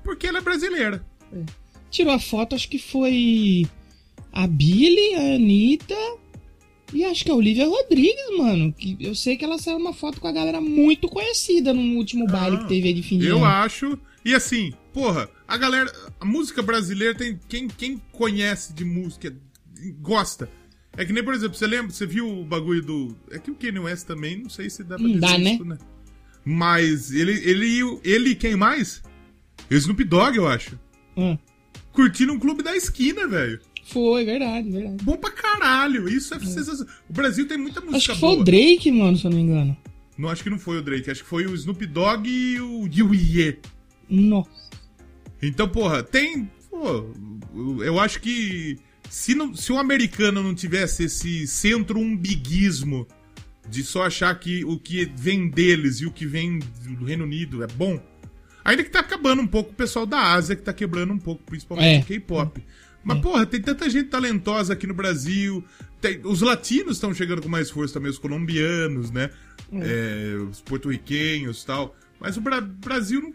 porque 0.02 0.26
ela 0.26 0.38
é 0.38 0.40
brasileira. 0.40 1.04
Tirou 1.90 2.14
a 2.14 2.18
foto, 2.18 2.54
acho 2.54 2.68
que 2.70 2.78
foi 2.78 3.66
a 4.32 4.46
Billy, 4.46 5.14
a 5.14 5.34
Anitta 5.34 5.94
e 6.92 7.04
acho 7.04 7.24
que 7.24 7.30
a 7.30 7.34
Olivia 7.34 7.66
Rodrigues, 7.66 8.36
mano. 8.38 8.72
Que 8.72 8.96
eu 9.00 9.14
sei 9.14 9.36
que 9.36 9.44
ela 9.44 9.58
saiu 9.58 9.76
uma 9.76 9.92
foto 9.92 10.20
com 10.20 10.26
a 10.28 10.32
galera 10.32 10.60
muito 10.60 11.08
conhecida 11.08 11.72
no 11.72 11.96
último 11.96 12.26
baile 12.26 12.56
Ah, 12.56 12.60
que 12.60 12.68
teve 12.68 12.88
aí 12.88 12.94
de 12.94 13.02
fim 13.02 13.18
de 13.18 13.26
Eu 13.26 13.36
ano. 13.38 13.46
acho. 13.46 13.98
E 14.24 14.34
assim, 14.34 14.72
porra, 14.92 15.28
a 15.46 15.56
galera. 15.56 15.90
A 16.20 16.24
música 16.24 16.62
brasileira 16.62 17.14
tem. 17.14 17.38
Quem, 17.48 17.68
quem 17.68 18.00
conhece 18.12 18.72
de 18.72 18.84
música 18.84 19.34
gosta. 20.00 20.48
É 20.96 21.04
que 21.04 21.12
nem, 21.12 21.22
por 21.22 21.32
exemplo, 21.34 21.56
você 21.56 21.66
lembra, 21.66 21.92
você 21.92 22.06
viu 22.06 22.28
o 22.40 22.44
bagulho 22.44 22.82
do. 22.82 23.16
É 23.30 23.38
que 23.38 23.50
o 23.50 23.54
Kanye 23.54 23.78
West 23.78 24.06
também, 24.06 24.36
não 24.42 24.50
sei 24.50 24.68
se 24.68 24.82
dá 24.82 24.96
pra 24.96 25.06
dizer 25.06 25.20
dá, 25.20 25.38
né? 25.38 25.52
isso, 25.54 25.64
né? 25.64 25.78
Mas 26.44 27.12
ele, 27.12 27.32
ele, 27.48 28.00
ele 28.02 28.30
e 28.30 28.34
quem 28.34 28.56
mais? 28.56 29.02
O 29.70 29.74
Snoop 29.74 30.02
Dogg, 30.04 30.36
eu 30.36 30.48
acho. 30.48 30.78
Ah, 31.16 31.36
Curtindo 31.92 32.32
um 32.32 32.38
clube 32.38 32.62
da 32.62 32.76
esquina, 32.76 33.26
velho. 33.26 33.60
Foi, 33.88 34.24
verdade, 34.24 34.70
verdade. 34.70 35.02
Bom 35.04 35.16
pra 35.16 35.30
caralho. 35.30 36.08
Isso 36.08 36.34
é 36.34 36.38
sensacional. 36.40 36.86
O 37.08 37.12
Brasil 37.12 37.46
tem 37.48 37.58
muita 37.58 37.80
música 37.80 37.96
Acho 37.96 38.12
que 38.14 38.20
boa. 38.20 38.32
foi 38.34 38.40
o 38.40 38.44
Drake, 38.44 38.90
mano, 38.92 39.16
se 39.16 39.24
eu 39.26 39.30
não 39.30 39.38
me 39.38 39.44
engano. 39.44 39.76
Não, 40.16 40.28
acho 40.28 40.42
que 40.42 40.50
não 40.50 40.58
foi 40.58 40.78
o 40.78 40.82
Drake. 40.82 41.10
Acho 41.10 41.22
que 41.22 41.28
foi 41.28 41.46
o 41.46 41.54
Snoop 41.54 41.84
Dogg 41.86 42.26
e 42.28 42.60
o 42.60 42.86
Yue. 42.86 43.58
Nossa. 44.10 44.50
Então, 45.42 45.68
porra, 45.68 46.02
tem. 46.02 46.50
Pô, 46.70 47.10
eu 47.82 47.98
acho 48.00 48.20
que 48.20 48.76
se, 49.08 49.34
não, 49.34 49.54
se 49.54 49.72
o 49.72 49.78
americano 49.78 50.42
não 50.42 50.54
tivesse 50.54 51.04
esse 51.04 51.46
centro 51.46 51.98
umbiguismo 51.98 53.06
de 53.68 53.82
só 53.84 54.04
achar 54.06 54.34
que 54.38 54.64
o 54.64 54.78
que 54.78 55.10
vem 55.16 55.48
deles 55.48 56.00
e 56.00 56.06
o 56.06 56.10
que 56.10 56.26
vem 56.26 56.58
do 56.58 57.04
Reino 57.04 57.24
Unido 57.24 57.62
é 57.62 57.66
bom, 57.66 58.00
ainda 58.64 58.82
que 58.82 58.90
tá 58.90 59.00
acabando 59.00 59.42
um 59.42 59.46
pouco 59.46 59.70
o 59.70 59.74
pessoal 59.74 60.06
da 60.06 60.32
Ásia 60.32 60.56
que 60.56 60.62
tá 60.62 60.72
quebrando 60.72 61.12
um 61.12 61.18
pouco, 61.18 61.42
principalmente 61.44 61.86
É. 61.96 62.00
o 62.00 62.04
K-pop. 62.04 62.62
Mas, 63.04 63.20
porra, 63.20 63.46
tem 63.46 63.60
tanta 63.62 63.88
gente 63.88 64.08
talentosa 64.08 64.72
aqui 64.72 64.86
no 64.86 64.94
Brasil. 64.94 65.64
tem- 66.00 66.20
os 66.24 66.40
latinos 66.42 66.96
estão 66.96 67.12
chegando 67.12 67.42
com 67.42 67.48
mais 67.48 67.70
força 67.70 67.94
também, 67.94 68.10
os 68.10 68.18
colombianos, 68.18 69.10
né? 69.10 69.30
É, 69.72 70.36
os 70.50 70.60
porto-riquenhos 70.60 71.62
e 71.62 71.66
tal. 71.66 71.96
Mas 72.20 72.36
o 72.36 72.40
Bra- 72.40 72.60
Brasil 72.60 73.20
não. 73.20 73.32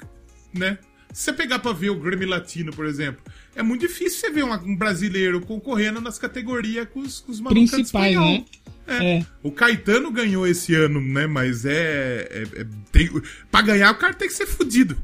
né? 0.54 0.78
Se 1.12 1.26
você 1.26 1.34
pegar 1.34 1.60
pra 1.60 1.73
ver 1.73 1.89
o 1.91 1.99
Grammy 1.99 2.26
Latino, 2.26 2.71
por 2.73 2.86
exemplo, 2.88 3.21
é 3.56 3.62
muito 3.62 3.82
difícil 3.82 4.19
você 4.19 4.32
ver 4.32 4.43
um 4.45 4.76
brasileiro 4.76 5.41
concorrendo 5.41 6.02
nas 6.02 6.17
categorias 6.17 6.88
com 6.91 7.02
os, 7.02 7.19
com 7.19 7.32
os 7.32 7.39
Principais, 7.41 8.15
né? 8.15 8.45
É. 8.88 9.17
É. 9.19 9.26
O 9.43 9.52
Caetano 9.52 10.10
ganhou 10.12 10.47
esse 10.47 10.73
ano, 10.73 10.99
né? 11.02 11.28
Mas 11.28 11.65
é. 11.65 12.28
é, 12.32 12.62
é 12.62 12.65
tem, 12.91 13.10
pra 13.52 13.62
ganhar, 13.62 13.91
o 13.91 13.97
cara 13.97 14.13
tem 14.13 14.28
que 14.28 14.34
ser 14.34 14.45
fudido. 14.47 14.97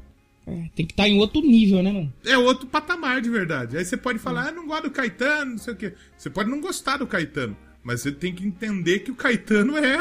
É, 0.50 0.70
Tem 0.76 0.86
que 0.86 0.94
estar 0.94 1.08
em 1.08 1.18
outro 1.20 1.42
nível, 1.42 1.82
né, 1.84 1.92
mano? 1.92 2.14
É 2.26 2.38
outro 2.38 2.66
patamar 2.68 3.22
de 3.22 3.30
verdade. 3.30 3.78
Aí 3.78 3.86
você 3.86 3.96
pode 3.98 4.20
falar, 4.20 4.48
ah, 4.48 4.52
não 4.52 4.68
gosto 4.68 4.84
do 4.84 4.92
Caetano, 4.92 5.52
não 5.52 5.58
sei 5.58 5.74
o 5.74 5.78
quê. 5.78 5.94
Você 6.18 6.30
pode 6.30 6.50
não 6.50 6.60
gostar 6.62 6.98
do 6.98 7.08
Caetano, 7.08 7.56
mas 7.84 8.02
você 8.02 8.12
tem 8.12 8.34
que 8.34 8.46
entender 8.46 9.00
que 9.00 9.12
o 9.12 9.16
Caetano 9.16 9.78
é, 9.78 9.98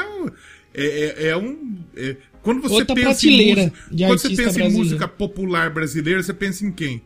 é, 0.75 0.85
é, 0.85 1.27
é 1.29 1.37
um. 1.37 1.77
é- 1.97 2.17
quando 2.43 2.63
você 2.63 2.75
Outra 2.77 2.95
pensa 2.95 3.27
em 3.29 3.55
música, 3.55 3.73
quando 4.07 4.19
você 4.19 4.29
pensa 4.29 4.41
em 4.43 4.45
brasileiro. 4.45 4.79
música 4.79 5.09
popular 5.09 5.71
brasileira, 5.71 6.23
você 6.23 6.33
pensa 6.33 6.65
em 6.65 6.73
quem? 6.73 7.03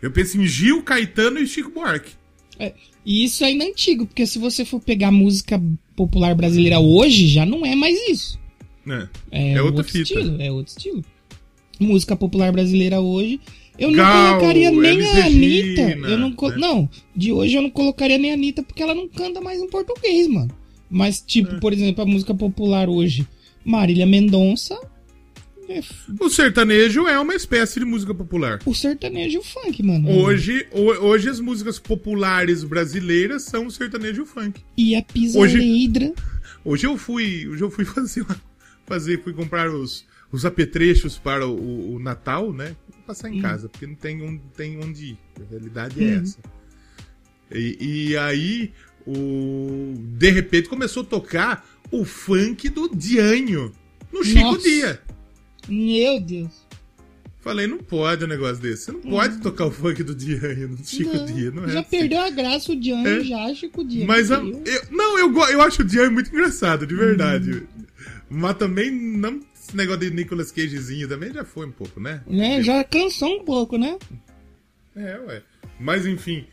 Eu 0.00 0.10
penso 0.10 0.40
em 0.40 0.46
Gil, 0.46 0.82
Caetano 0.82 1.38
e 1.38 1.46
Chico 1.46 1.70
Buarque. 1.70 2.12
É, 2.58 2.74
E 3.04 3.24
isso 3.24 3.42
ainda 3.44 3.64
é 3.64 3.68
antigo, 3.68 4.06
porque 4.06 4.26
se 4.26 4.38
você 4.38 4.64
for 4.64 4.80
pegar 4.80 5.10
música 5.10 5.60
popular 5.96 6.34
brasileira 6.34 6.78
hoje, 6.78 7.26
já 7.26 7.44
não 7.46 7.64
é 7.64 7.74
mais 7.74 7.98
isso. 8.08 8.38
É, 9.30 9.52
É 9.54 9.62
outra 9.62 9.78
outro 9.80 9.84
fita. 9.84 10.02
estilo, 10.20 10.40
é 10.42 10.50
outro 10.52 10.72
estilo. 10.76 11.04
Música 11.80 12.14
popular 12.14 12.52
brasileira 12.52 13.00
hoje, 13.00 13.40
eu 13.78 13.88
não 13.90 13.96
Gal, 13.96 14.38
colocaria 14.38 14.70
nem 14.70 14.90
Elis 14.98 15.06
a 15.16 15.24
Anitta. 15.26 15.82
Regina, 15.86 16.08
Eu 16.08 16.18
não, 16.18 16.28
né? 16.30 16.56
não, 16.58 16.88
de 17.16 17.32
hoje 17.32 17.54
eu 17.56 17.62
não 17.62 17.70
colocaria 17.70 18.18
nem 18.18 18.30
a 18.30 18.34
Anitta 18.34 18.62
porque 18.62 18.82
ela 18.82 18.94
não 18.94 19.08
canta 19.08 19.40
mais 19.40 19.60
em 19.60 19.68
português, 19.68 20.28
mano. 20.28 20.50
Mas, 20.90 21.20
tipo, 21.20 21.54
É. 21.54 21.58
por 21.60 21.72
exemplo, 21.72 22.02
a 22.02 22.06
música 22.06 22.34
popular 22.34 22.88
hoje, 22.88 23.26
Marília 23.64 24.04
Mendonça, 24.06 24.78
é 25.68 25.80
O 26.18 26.28
sertanejo 26.28 27.06
é 27.06 27.18
uma 27.18 27.34
espécie 27.34 27.78
de 27.78 27.86
música 27.86 28.12
popular. 28.12 28.58
o 28.66 28.74
sertanejo 28.74 29.36
e 29.36 29.38
o 29.38 29.42
funk, 29.42 29.82
mano. 29.84 30.10
Hoje, 30.10 30.66
ho- 30.72 31.06
hoje 31.06 31.28
as 31.30 31.38
músicas 31.40 31.78
populares 31.78 32.64
brasileiras 32.64 33.44
são 33.44 33.66
o 33.66 33.70
sertanejo 33.70 34.18
e 34.18 34.22
o 34.22 34.26
funk. 34.26 34.60
E 34.76 34.94
a 34.96 35.02
Pisareidra. 35.02 36.12
Hoje 36.64 36.86
eu 36.86 36.98
fui, 36.98 37.46
hoje 37.48 37.62
eu 37.62 37.70
fui 37.70 37.84
fazer, 37.86 38.22
uma- 38.22 38.42
fazer 38.84 39.22
fui 39.22 39.32
comprar 39.32 39.70
os, 39.70 40.04
os 40.32 40.44
apetrechos 40.44 41.18
para 41.18 41.46
o, 41.46 41.94
o 41.94 41.98
Natal, 41.98 42.52
né? 42.52 42.76
Passar 43.06 43.28
em 43.30 43.40
casa, 43.40 43.68
porque 43.68 43.86
não 43.86 43.94
tem 43.96 44.22
onde, 44.22 44.40
tem 44.56 44.78
onde 44.82 45.04
ir. 45.06 45.18
A 45.40 45.50
realidade 45.50 46.02
é 46.04 46.16
Uhum. 46.16 46.22
essa. 46.22 46.38
E, 47.52 48.08
e 48.10 48.16
aí, 48.16 48.72
o, 49.06 49.94
de 50.16 50.30
repente 50.30 50.68
começou 50.68 51.02
a 51.02 51.06
tocar 51.06 51.68
o 51.90 52.04
funk 52.04 52.68
do 52.68 52.88
Dianho 52.94 53.72
no 54.12 54.22
Chico 54.22 54.40
Nossa. 54.52 54.60
Dia. 54.68 55.02
Meu 55.68 56.20
Deus. 56.20 56.68
Falei, 57.40 57.66
não 57.66 57.78
pode 57.78 58.24
um 58.24 58.28
negócio 58.28 58.62
desse. 58.62 58.84
Você 58.84 58.92
não 58.92 59.00
pode 59.00 59.38
tocar 59.40 59.64
o 59.66 59.70
funk 59.70 60.02
do 60.04 60.14
Dianho 60.14 60.68
no 60.68 60.84
Chico 60.84 61.16
Não, 61.16 61.24
Dia, 61.26 61.50
não 61.50 61.64
é? 61.64 61.68
já 61.70 61.80
assim. 61.80 61.88
perdeu 61.90 62.20
a 62.20 62.30
graça 62.30 62.70
o 62.70 62.76
Diano, 62.76 63.08
É. 63.08 63.24
já 63.24 63.38
acho 63.46 63.68
que 63.68 63.80
o 63.80 63.84
Diano. 63.84 64.06
Mas 64.06 64.30
a- 64.30 64.36
eu, 64.36 64.62
não, 64.90 65.18
eu, 65.18 65.34
eu 65.48 65.62
acho 65.62 65.80
o 65.82 65.84
Dianho 65.84 66.12
muito 66.12 66.28
engraçado, 66.30 66.86
de 66.86 66.94
verdade. 66.94 67.50
Hum. 67.76 67.84
Mas 68.28 68.56
também 68.58 68.90
não. 68.90 69.40
Esse 69.70 69.76
negócio 69.76 70.00
de 70.00 70.10
Nicolas 70.10 70.50
Cagezinho 70.50 71.08
também 71.08 71.32
já 71.32 71.44
foi 71.44 71.64
um 71.64 71.70
pouco, 71.70 72.00
né? 72.00 72.20
Né? 72.26 72.60
Já 72.60 72.82
cansou 72.82 73.36
um 73.40 73.44
pouco, 73.44 73.78
né? 73.78 73.96
É, 74.96 75.16
ué. 75.28 75.42
Mas 75.78 76.04
enfim. 76.06 76.44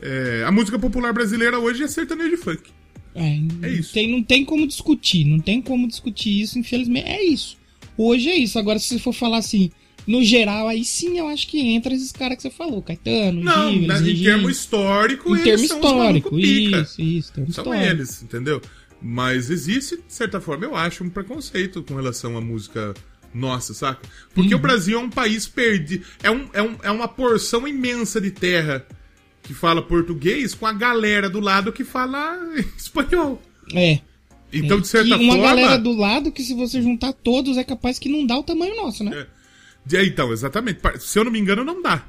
é, 0.00 0.44
a 0.46 0.52
música 0.52 0.78
popular 0.78 1.12
brasileira 1.12 1.58
hoje 1.58 1.82
é 1.82 1.88
sertanejo 1.88 2.34
e 2.34 2.36
funk. 2.36 2.70
É, 3.12 3.40
É 3.62 3.68
isso. 3.72 3.92
Tem, 3.92 4.08
não 4.08 4.22
tem 4.22 4.44
como 4.44 4.66
discutir, 4.68 5.24
não 5.24 5.40
tem 5.40 5.60
como 5.60 5.88
discutir 5.88 6.40
isso, 6.40 6.60
infelizmente. 6.60 7.08
É 7.08 7.24
isso. 7.24 7.58
Hoje 7.98 8.28
é 8.28 8.36
isso. 8.36 8.56
Agora, 8.56 8.78
se 8.78 8.86
você 8.86 8.98
for 9.00 9.12
falar 9.12 9.38
assim, 9.38 9.72
no 10.06 10.22
geral, 10.22 10.68
aí 10.68 10.84
sim 10.84 11.18
eu 11.18 11.26
acho 11.26 11.48
que 11.48 11.58
entra 11.60 11.92
esses 11.92 12.12
caras 12.12 12.36
que 12.36 12.42
você 12.42 12.50
falou, 12.50 12.80
Caetano, 12.82 13.42
Não, 13.42 13.68
Elis 13.72 14.00
em 14.00 14.22
termo 14.22 14.48
histórico, 14.48 15.30
Em 15.30 15.40
eles 15.40 15.44
termo 15.44 15.66
são 15.66 15.76
histórico, 15.78 16.38
isso, 16.38 17.02
isso, 17.02 17.32
termo 17.32 17.52
São 17.52 17.64
histórico. 17.64 17.84
eles, 17.92 18.22
entendeu? 18.22 18.62
Mas 19.02 19.50
existe, 19.50 19.96
de 19.96 20.12
certa 20.12 20.40
forma, 20.40 20.64
eu 20.64 20.76
acho, 20.76 21.02
um 21.02 21.08
preconceito 21.08 21.82
com 21.82 21.94
relação 21.94 22.36
à 22.36 22.40
música 22.40 22.94
nossa, 23.32 23.72
saca? 23.72 24.06
Porque 24.34 24.54
Uhum. 24.54 24.58
o 24.58 24.62
Brasil 24.62 24.98
é 24.98 25.02
um 25.02 25.10
país 25.10 25.46
perdido. 25.46 26.04
É, 26.22 26.30
um, 26.30 26.48
é, 26.52 26.62
um, 26.62 26.76
é 26.82 26.90
uma 26.90 27.08
porção 27.08 27.66
imensa 27.66 28.20
de 28.20 28.30
terra 28.30 28.84
que 29.42 29.54
fala 29.54 29.80
português 29.80 30.54
com 30.54 30.66
a 30.66 30.72
galera 30.72 31.30
do 31.30 31.40
lado 31.40 31.72
que 31.72 31.84
fala 31.84 32.38
espanhol. 32.76 33.40
É. 33.74 34.00
Então, 34.52 34.80
de 34.80 34.88
certa 34.88 35.08
e 35.08 35.12
uma 35.12 35.34
forma. 35.34 35.48
galera 35.48 35.78
do 35.78 35.92
lado 35.92 36.32
que 36.32 36.42
se 36.42 36.54
você 36.54 36.82
juntar 36.82 37.12
todos 37.12 37.56
é 37.56 37.64
capaz 37.64 37.98
que 37.98 38.08
não 38.08 38.26
dá 38.26 38.36
o 38.36 38.42
tamanho 38.42 38.76
nosso, 38.76 39.04
né? 39.04 39.26
É. 39.26 39.40
Então, 40.04 40.32
exatamente. 40.32 40.80
Se 40.98 41.18
eu 41.18 41.24
não 41.24 41.30
me 41.32 41.38
engano, 41.38 41.64
não 41.64 41.80
dá. 41.80 42.04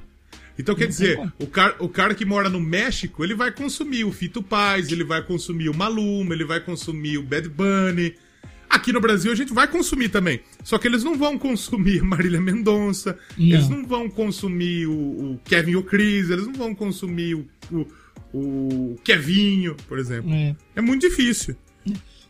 Então, 0.61 0.75
quer 0.75 0.87
dizer, 0.87 1.19
o 1.39 1.47
cara, 1.47 1.75
o 1.79 1.89
cara 1.89 2.15
que 2.15 2.23
mora 2.25 2.49
no 2.49 2.59
México, 2.59 3.23
ele 3.23 3.33
vai 3.35 3.51
consumir 3.51 4.03
o 4.05 4.11
Fito 4.11 4.41
Paz, 4.41 4.91
ele 4.91 5.03
vai 5.03 5.21
consumir 5.21 5.69
o 5.69 5.75
Maluma, 5.75 6.33
ele 6.33 6.45
vai 6.45 6.59
consumir 6.59 7.17
o 7.17 7.23
Bad 7.23 7.49
Bunny. 7.49 8.13
Aqui 8.69 8.93
no 8.93 9.01
Brasil 9.01 9.31
a 9.31 9.35
gente 9.35 9.51
vai 9.53 9.67
consumir 9.67 10.07
também. 10.09 10.39
Só 10.63 10.77
que 10.77 10.87
eles 10.87 11.03
não 11.03 11.17
vão 11.17 11.37
consumir 11.37 12.01
Marília 12.03 12.39
Mendonça, 12.39 13.17
Não. 13.37 13.45
eles 13.47 13.67
não 13.67 13.85
vão 13.85 14.09
consumir 14.09 14.87
o, 14.87 14.93
o 15.33 15.39
Kevin 15.43 15.81
Chris, 15.81 16.29
eles 16.29 16.45
não 16.47 16.53
vão 16.53 16.73
consumir 16.73 17.35
o, 17.35 17.45
o, 17.71 17.87
o 18.33 18.95
Kevinho, 19.03 19.75
por 19.89 19.99
exemplo. 19.99 20.31
É. 20.33 20.55
É 20.75 20.81
muito 20.81 21.01
difícil. 21.07 21.55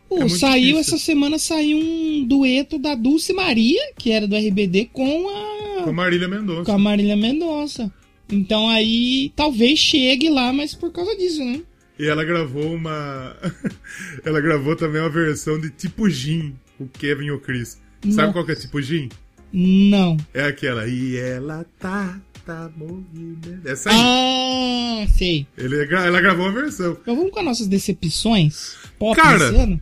Pô, 0.10 0.24
É 0.24 0.30
saiu 0.30 0.76
difícil. 0.78 0.80
essa 0.80 0.98
semana 0.98 1.38
saiu 1.38 1.78
um 1.78 2.26
dueto 2.28 2.78
da 2.80 2.96
Dulce 2.96 3.32
Maria, 3.34 3.80
que 3.98 4.12
era 4.12 4.28
do 4.28 4.36
RBD, 4.36 4.90
com 4.92 5.30
a 5.30 5.84
Com 5.84 5.90
a 5.92 5.94
Marília 5.94 6.28
Mendonça. 6.28 6.64
com 6.66 6.72
a 6.74 6.78
Marília 6.78 7.16
Mendonça. 7.16 7.94
Então 8.32 8.70
aí 8.70 9.32
talvez 9.36 9.78
chegue 9.80 10.30
lá, 10.30 10.52
mas 10.54 10.74
por 10.74 10.92
causa 10.92 11.16
disso, 11.16 11.44
né? 11.44 11.62
E 12.00 12.06
ela 12.08 12.24
gravou 12.24 12.74
uma. 12.74 13.36
ela 14.26 14.40
gravou 14.42 14.76
também 14.76 15.02
uma 15.02 15.10
versão 15.10 15.60
de 15.60 15.70
tipo 15.70 16.10
Jim, 16.10 16.56
o 16.80 16.88
Kevin 16.88 17.26
e 17.26 17.32
o 17.32 17.40
Chris. 17.40 17.80
Sabe 18.04 18.16
Nossa. 18.16 18.34
qual 18.34 18.46
que 18.46 18.52
é 18.54 18.56
tipo 18.56 18.82
Jim? 18.82 19.10
Não. 19.54 20.18
É 20.34 20.46
aquela. 20.46 20.88
E 20.88 21.18
ela 21.18 21.66
tá, 21.80 22.20
tá 22.46 22.72
movimento. 22.76 23.68
Essa 23.68 23.90
aí. 23.92 23.96
Ah, 24.00 25.08
sei. 25.16 25.46
Ele, 25.58 25.86
gra- 25.86 26.06
ela 26.06 26.22
gravou 26.22 26.46
uma 26.48 26.54
versão. 26.62 26.98
Então 27.02 27.16
vamos 27.16 27.32
com 27.32 27.40
as 27.40 27.46
nossas 27.46 27.68
decepções 27.68 28.78
pop 28.98 29.16
Cara, 29.20 29.46
esse 29.50 29.56
ano? 29.56 29.82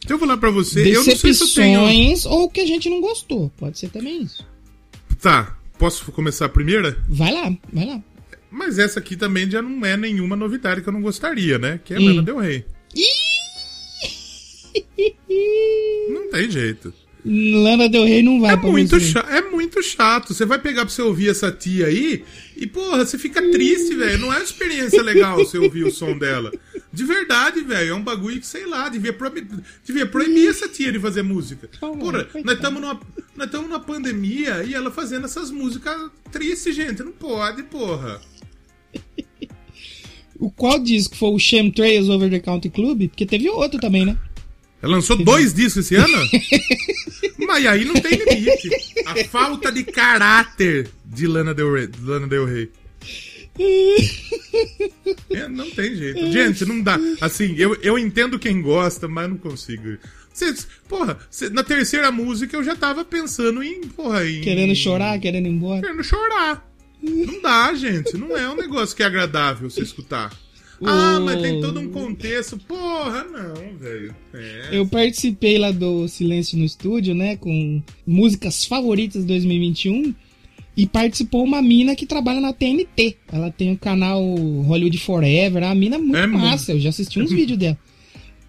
Deixa 0.00 0.14
eu 0.14 0.18
falar 0.18 0.36
pra 0.38 0.50
você, 0.50 0.80
eu 0.90 0.94
não 0.94 1.04
sei 1.04 1.14
se 1.34 1.44
eu 1.44 1.48
tenho. 1.54 1.80
Decepções 1.82 2.26
ou 2.26 2.48
que 2.50 2.60
a 2.60 2.66
gente 2.66 2.90
não 2.90 3.00
gostou. 3.00 3.50
Pode 3.56 3.78
ser 3.78 3.88
também 3.90 4.22
isso. 4.22 4.44
Tá, 5.20 5.56
posso 5.78 6.10
começar 6.12 6.46
a 6.46 6.48
primeira? 6.48 6.96
Vai 7.08 7.32
lá, 7.32 7.56
vai 7.72 7.86
lá. 7.86 8.00
Mas 8.50 8.78
essa 8.78 8.98
aqui 9.00 9.16
também 9.16 9.50
já 9.50 9.62
não 9.62 9.84
é 9.86 9.96
nenhuma 9.96 10.36
novidade 10.36 10.82
que 10.82 10.88
eu 10.88 10.92
não 10.92 11.00
gostaria, 11.02 11.58
né? 11.58 11.80
Que 11.84 11.94
é 11.94 11.98
Hum. 11.98 12.04
Lana 12.06 12.22
Del 12.22 12.38
Rey. 12.38 12.64
Não 16.10 16.30
tem 16.30 16.50
jeito. 16.50 16.92
Lana 17.24 17.88
Del 17.88 18.04
Rey 18.04 18.22
não 18.22 18.40
vai 18.40 18.54
É 18.54 18.56
pra 18.56 18.68
muito, 18.68 18.98
chato, 18.98 19.30
é 19.30 19.42
muito 19.42 19.82
chato. 19.82 20.34
Você 20.34 20.44
vai 20.44 20.58
pegar 20.58 20.84
pra 20.84 20.92
você 20.92 21.02
ouvir 21.02 21.28
essa 21.28 21.52
tia 21.52 21.86
aí 21.86 22.24
e, 22.56 22.66
porra, 22.66 23.04
você 23.04 23.16
fica 23.16 23.40
triste, 23.50 23.94
velho. 23.94 24.18
Não 24.18 24.32
é 24.32 24.36
uma 24.36 24.44
experiência 24.44 25.00
legal 25.00 25.36
você 25.36 25.56
ouvir 25.56 25.84
o 25.84 25.90
som 25.90 26.18
dela. 26.18 26.50
De 26.92 27.04
verdade, 27.04 27.60
velho. 27.60 27.90
É 27.90 27.94
um 27.94 28.02
bagulho 28.02 28.40
que, 28.40 28.46
sei 28.46 28.66
lá, 28.66 28.88
devia 28.88 29.12
proibir, 29.12 29.46
devia 29.84 30.06
proibir 30.06 30.48
essa 30.48 30.68
tia 30.68 30.90
de 30.90 30.98
fazer 30.98 31.22
música. 31.22 31.70
Porra, 31.78 32.28
nós 32.44 32.56
estamos 32.56 32.80
numa, 32.80 33.00
nós 33.36 33.52
numa 33.52 33.80
pandemia 33.80 34.64
e 34.64 34.74
ela 34.74 34.90
fazendo 34.90 35.24
essas 35.24 35.50
músicas 35.50 36.10
tristes, 36.32 36.74
gente. 36.74 37.04
Não 37.04 37.12
pode, 37.12 37.62
porra. 37.62 38.20
O 40.40 40.50
qual 40.50 40.76
disco 40.76 41.16
foi 41.16 41.30
o 41.30 41.38
Chemtrails 41.38 42.08
Over 42.08 42.28
the 42.28 42.40
Country 42.40 42.68
Club? 42.68 43.08
Porque 43.08 43.24
teve 43.24 43.48
outro 43.48 43.78
também, 43.78 44.04
né? 44.04 44.18
Ela 44.82 44.92
lançou 44.96 45.16
dois 45.16 45.54
discos 45.54 45.84
esse 45.86 45.94
ano? 45.94 46.28
Mas 47.46 47.64
aí 47.66 47.84
não 47.84 47.94
tem 47.94 48.16
limite. 48.18 48.68
A 49.06 49.14
falta 49.28 49.70
de 49.70 49.84
caráter 49.84 50.90
de 51.04 51.26
Lana 51.26 51.54
Del 51.54 51.72
Rey. 51.72 51.88
Lana 52.02 52.26
Del 52.26 52.44
Rey. 52.46 52.70
É, 55.30 55.48
não 55.48 55.70
tem 55.70 55.94
jeito. 55.94 56.30
Gente, 56.32 56.64
não 56.64 56.80
dá. 56.80 56.98
Assim, 57.20 57.54
eu, 57.56 57.74
eu 57.82 57.98
entendo 57.98 58.38
quem 58.38 58.60
gosta, 58.60 59.08
mas 59.08 59.28
não 59.28 59.36
consigo. 59.36 59.96
Cês- 60.32 60.66
porra, 60.88 61.18
cê- 61.30 61.48
na 61.48 61.62
terceira 61.62 62.10
música 62.12 62.56
eu 62.56 62.62
já 62.64 62.76
tava 62.76 63.04
pensando 63.04 63.62
em. 63.62 63.80
Porra, 63.82 64.26
em. 64.28 64.40
Querendo 64.42 64.74
chorar, 64.74 65.18
querendo 65.18 65.46
ir 65.46 65.50
embora. 65.50 65.80
Querendo 65.80 66.04
chorar. 66.04 66.70
Não 67.02 67.40
dá, 67.42 67.74
gente. 67.74 68.16
Não 68.16 68.36
é 68.36 68.48
um 68.48 68.56
negócio 68.56 68.94
que 68.96 69.02
é 69.02 69.06
agradável 69.06 69.68
você 69.70 69.82
escutar. 69.82 70.30
Ah, 70.84 71.20
mas 71.20 71.40
tem 71.40 71.60
todo 71.60 71.78
um 71.80 71.88
contexto. 71.88 72.58
Porra, 72.58 73.24
não, 73.24 73.76
velho. 73.78 74.14
É. 74.34 74.68
Eu 74.72 74.86
participei 74.86 75.58
lá 75.58 75.70
do 75.70 76.08
Silêncio 76.08 76.58
no 76.58 76.64
Estúdio, 76.64 77.14
né? 77.14 77.36
Com 77.36 77.82
músicas 78.06 78.64
favoritas 78.64 79.22
de 79.22 79.28
2021. 79.28 80.14
E 80.74 80.86
participou 80.86 81.44
uma 81.44 81.60
mina 81.60 81.94
que 81.94 82.06
trabalha 82.06 82.40
na 82.40 82.52
TNT. 82.52 83.16
Ela 83.30 83.50
tem 83.50 83.72
o 83.72 83.78
canal 83.78 84.22
Hollywood 84.62 84.96
Forever. 84.98 85.62
A 85.64 85.74
mina 85.74 85.96
é 85.96 85.98
muito 85.98 86.16
É 86.16 86.26
mu- 86.26 86.38
massa. 86.38 86.72
Eu 86.72 86.80
já 86.80 86.88
assisti 86.88 87.20
uns 87.20 87.30
vídeos 87.30 87.58
dela. 87.58 87.78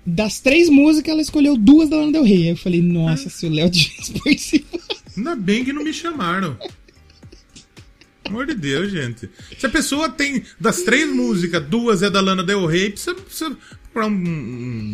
Das 0.05 0.39
três 0.39 0.69
músicas, 0.69 1.11
ela 1.11 1.21
escolheu 1.21 1.57
duas 1.57 1.89
da 1.89 1.97
Lana 1.97 2.11
Del 2.13 2.23
Rey. 2.23 2.43
Aí 2.43 2.49
eu 2.49 2.57
falei, 2.57 2.81
nossa, 2.81 3.29
se 3.29 3.45
o 3.45 3.49
Léo 3.49 3.69
tivesse 3.69 4.11
participado. 4.23 4.83
Ainda 5.17 5.35
bem 5.35 5.63
que 5.65 5.73
não 5.73 5.83
me 5.83 5.93
chamaram. 5.93 6.57
Pelo 8.23 8.35
amor 8.35 8.45
de 8.47 8.55
Deus, 8.55 8.91
gente. 8.91 9.29
Se 9.57 9.65
a 9.65 9.69
pessoa 9.69 10.09
tem 10.09 10.43
das 10.59 10.81
três 10.81 11.09
músicas, 11.09 11.63
duas 11.65 12.01
é 12.01 12.09
da 12.09 12.21
Lana 12.21 12.43
Del 12.43 12.65
Rey, 12.65 12.91
precisa, 12.91 13.15
precisa 13.15 13.57
procurar 13.91 14.07
um, 14.07 14.11
um, 14.11 14.93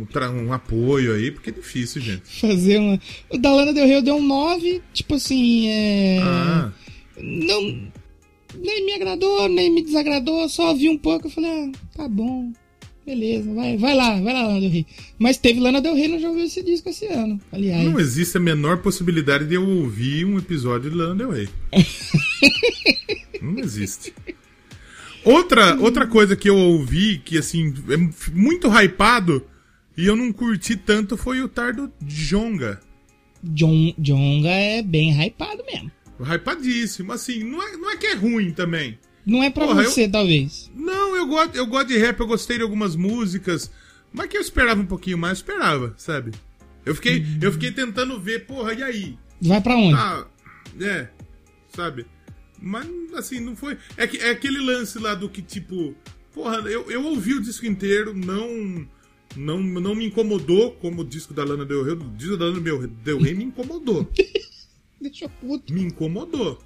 um 0.00 0.46
um 0.46 0.52
apoio 0.52 1.14
aí, 1.14 1.30
porque 1.30 1.50
é 1.50 1.52
difícil, 1.52 2.02
gente. 2.02 2.22
Fazer 2.40 2.78
uma. 2.78 3.00
O 3.30 3.38
da 3.38 3.52
Lana 3.52 3.72
Del 3.72 3.86
Rey 3.86 3.96
eu 3.96 4.02
dei 4.02 4.12
um 4.12 4.22
9. 4.22 4.82
Tipo 4.92 5.14
assim, 5.14 5.68
é. 5.68 6.18
Ah, 6.22 6.72
Não. 7.16 7.92
Nem 8.56 8.86
me 8.86 8.92
agradou, 8.92 9.48
nem 9.48 9.70
me 9.72 9.82
desagradou. 9.82 10.48
Só 10.48 10.70
ouvi 10.70 10.88
um 10.88 10.98
pouco. 10.98 11.26
Eu 11.26 11.30
falei, 11.30 11.50
ah, 11.50 11.72
tá 11.96 12.08
bom. 12.08 12.52
Beleza, 13.06 13.52
vai, 13.52 13.76
vai 13.76 13.94
lá, 13.94 14.18
vai 14.18 14.32
lá, 14.32 14.46
Lana 14.46 14.60
Del 14.60 14.70
Rey. 14.70 14.86
Mas 15.18 15.36
teve 15.36 15.60
Lana 15.60 15.80
Del 15.80 15.94
Rey, 15.94 16.08
não 16.08 16.18
já 16.18 16.28
ouviu 16.28 16.44
esse 16.44 16.62
disco 16.62 16.88
esse 16.88 17.06
ano. 17.06 17.38
Aliás. 17.52 17.84
não 17.84 18.00
existe 18.00 18.38
a 18.38 18.40
menor 18.40 18.78
possibilidade 18.78 19.44
de 19.46 19.54
eu 19.54 19.68
ouvir 19.68 20.24
um 20.24 20.38
episódio 20.38 20.90
de 20.90 20.96
Lana 20.96 21.14
Del 21.14 21.30
Rey. 21.30 21.48
não 23.40 23.58
existe. 23.58 24.14
Outra, 25.24 25.74
outra 25.80 26.06
coisa 26.06 26.36
que 26.36 26.48
eu 26.50 26.56
ouvi, 26.56 27.18
que 27.18 27.38
assim, 27.38 27.72
é 27.90 28.30
muito 28.32 28.68
hypado, 28.68 29.46
e 29.96 30.06
eu 30.06 30.14
não 30.16 30.32
curti 30.32 30.76
tanto, 30.76 31.16
foi 31.16 31.40
o 31.42 31.48
Tardo 31.48 31.90
Jonga. 32.02 32.80
John, 33.42 33.94
Jonga 33.98 34.48
é 34.50 34.82
bem 34.82 35.10
hypado 35.12 35.62
mesmo. 35.64 35.90
Hypadíssimo. 36.20 37.12
Assim, 37.12 37.42
não 37.44 37.62
é, 37.62 37.76
não 37.76 37.90
é 37.90 37.96
que 37.96 38.06
é 38.06 38.14
ruim 38.14 38.52
também. 38.52 38.98
Não 39.26 39.42
é 39.42 39.50
pra 39.50 39.66
Porra, 39.66 39.82
eu- 39.82 39.90
você, 39.90 40.08
talvez. 40.08 40.70
Não, 40.74 41.16
eu 41.16 41.26
gosto, 41.26 41.54
eu 41.56 41.66
gosto 41.66 41.88
de 41.88 41.98
rap, 41.98 42.20
eu 42.20 42.26
gostei 42.26 42.56
de 42.58 42.62
algumas 42.62 42.94
músicas. 42.96 43.70
Mas 44.12 44.28
que 44.28 44.36
eu 44.36 44.40
esperava 44.40 44.80
um 44.80 44.86
pouquinho 44.86 45.18
mais, 45.18 45.38
eu 45.38 45.42
esperava, 45.42 45.94
sabe? 45.96 46.30
Eu 46.84 46.94
fiquei, 46.94 47.24
eu 47.40 47.50
fiquei 47.52 47.72
tentando 47.72 48.20
ver, 48.20 48.46
porra, 48.46 48.72
e 48.74 48.82
aí? 48.82 49.18
Vai 49.40 49.60
pra 49.60 49.74
onde? 49.76 49.94
Ah, 49.94 50.24
é, 50.80 51.08
sabe? 51.74 52.06
Mas, 52.64 52.88
assim, 53.14 53.40
não 53.40 53.54
foi. 53.54 53.76
É, 53.94 54.06
que, 54.06 54.16
é 54.16 54.30
aquele 54.30 54.58
lance 54.58 54.98
lá 54.98 55.14
do 55.14 55.28
que, 55.28 55.42
tipo, 55.42 55.94
porra, 56.32 56.58
eu, 56.60 56.90
eu 56.90 57.04
ouvi 57.04 57.34
o 57.34 57.42
disco 57.42 57.66
inteiro, 57.66 58.14
não. 58.14 58.88
Não, 59.36 59.60
não 59.60 59.96
me 59.96 60.06
incomodou 60.06 60.72
como 60.76 61.02
o 61.02 61.04
disco 61.04 61.34
da 61.34 61.44
Lana 61.44 61.64
Del 61.64 61.82
Rey. 61.82 61.94
O 61.94 62.10
disco 62.16 62.36
da 62.36 62.46
Lana 62.46 62.88
Del 63.02 63.18
Rey 63.18 63.34
me 63.34 63.44
incomodou. 63.44 64.10
Deixa 65.00 65.28
puto. 65.28 65.72
me 65.72 65.82
incomodou. 65.82 66.62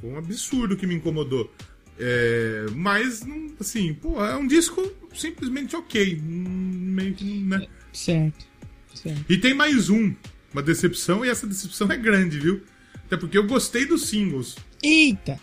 Foi 0.00 0.10
um 0.10 0.16
absurdo 0.16 0.76
que 0.76 0.86
me 0.86 0.94
incomodou. 0.94 1.52
É, 1.98 2.66
mas, 2.74 3.22
assim, 3.58 3.92
pô, 3.92 4.24
é 4.24 4.36
um 4.36 4.46
disco 4.46 4.90
simplesmente 5.12 5.76
ok. 5.76 6.18
Meio 6.22 7.12
que, 7.14 7.24
né? 7.40 7.66
Certo. 7.92 8.46
Certo. 8.94 9.24
E 9.28 9.36
tem 9.36 9.52
mais 9.52 9.90
um, 9.90 10.14
uma 10.52 10.62
decepção, 10.62 11.24
e 11.24 11.28
essa 11.28 11.46
decepção 11.46 11.90
é 11.90 11.96
grande, 11.96 12.38
viu? 12.38 12.62
Até 13.04 13.16
porque 13.16 13.36
eu 13.36 13.46
gostei 13.46 13.84
dos 13.84 14.06
singles. 14.06 14.56
Eita! 14.82 15.38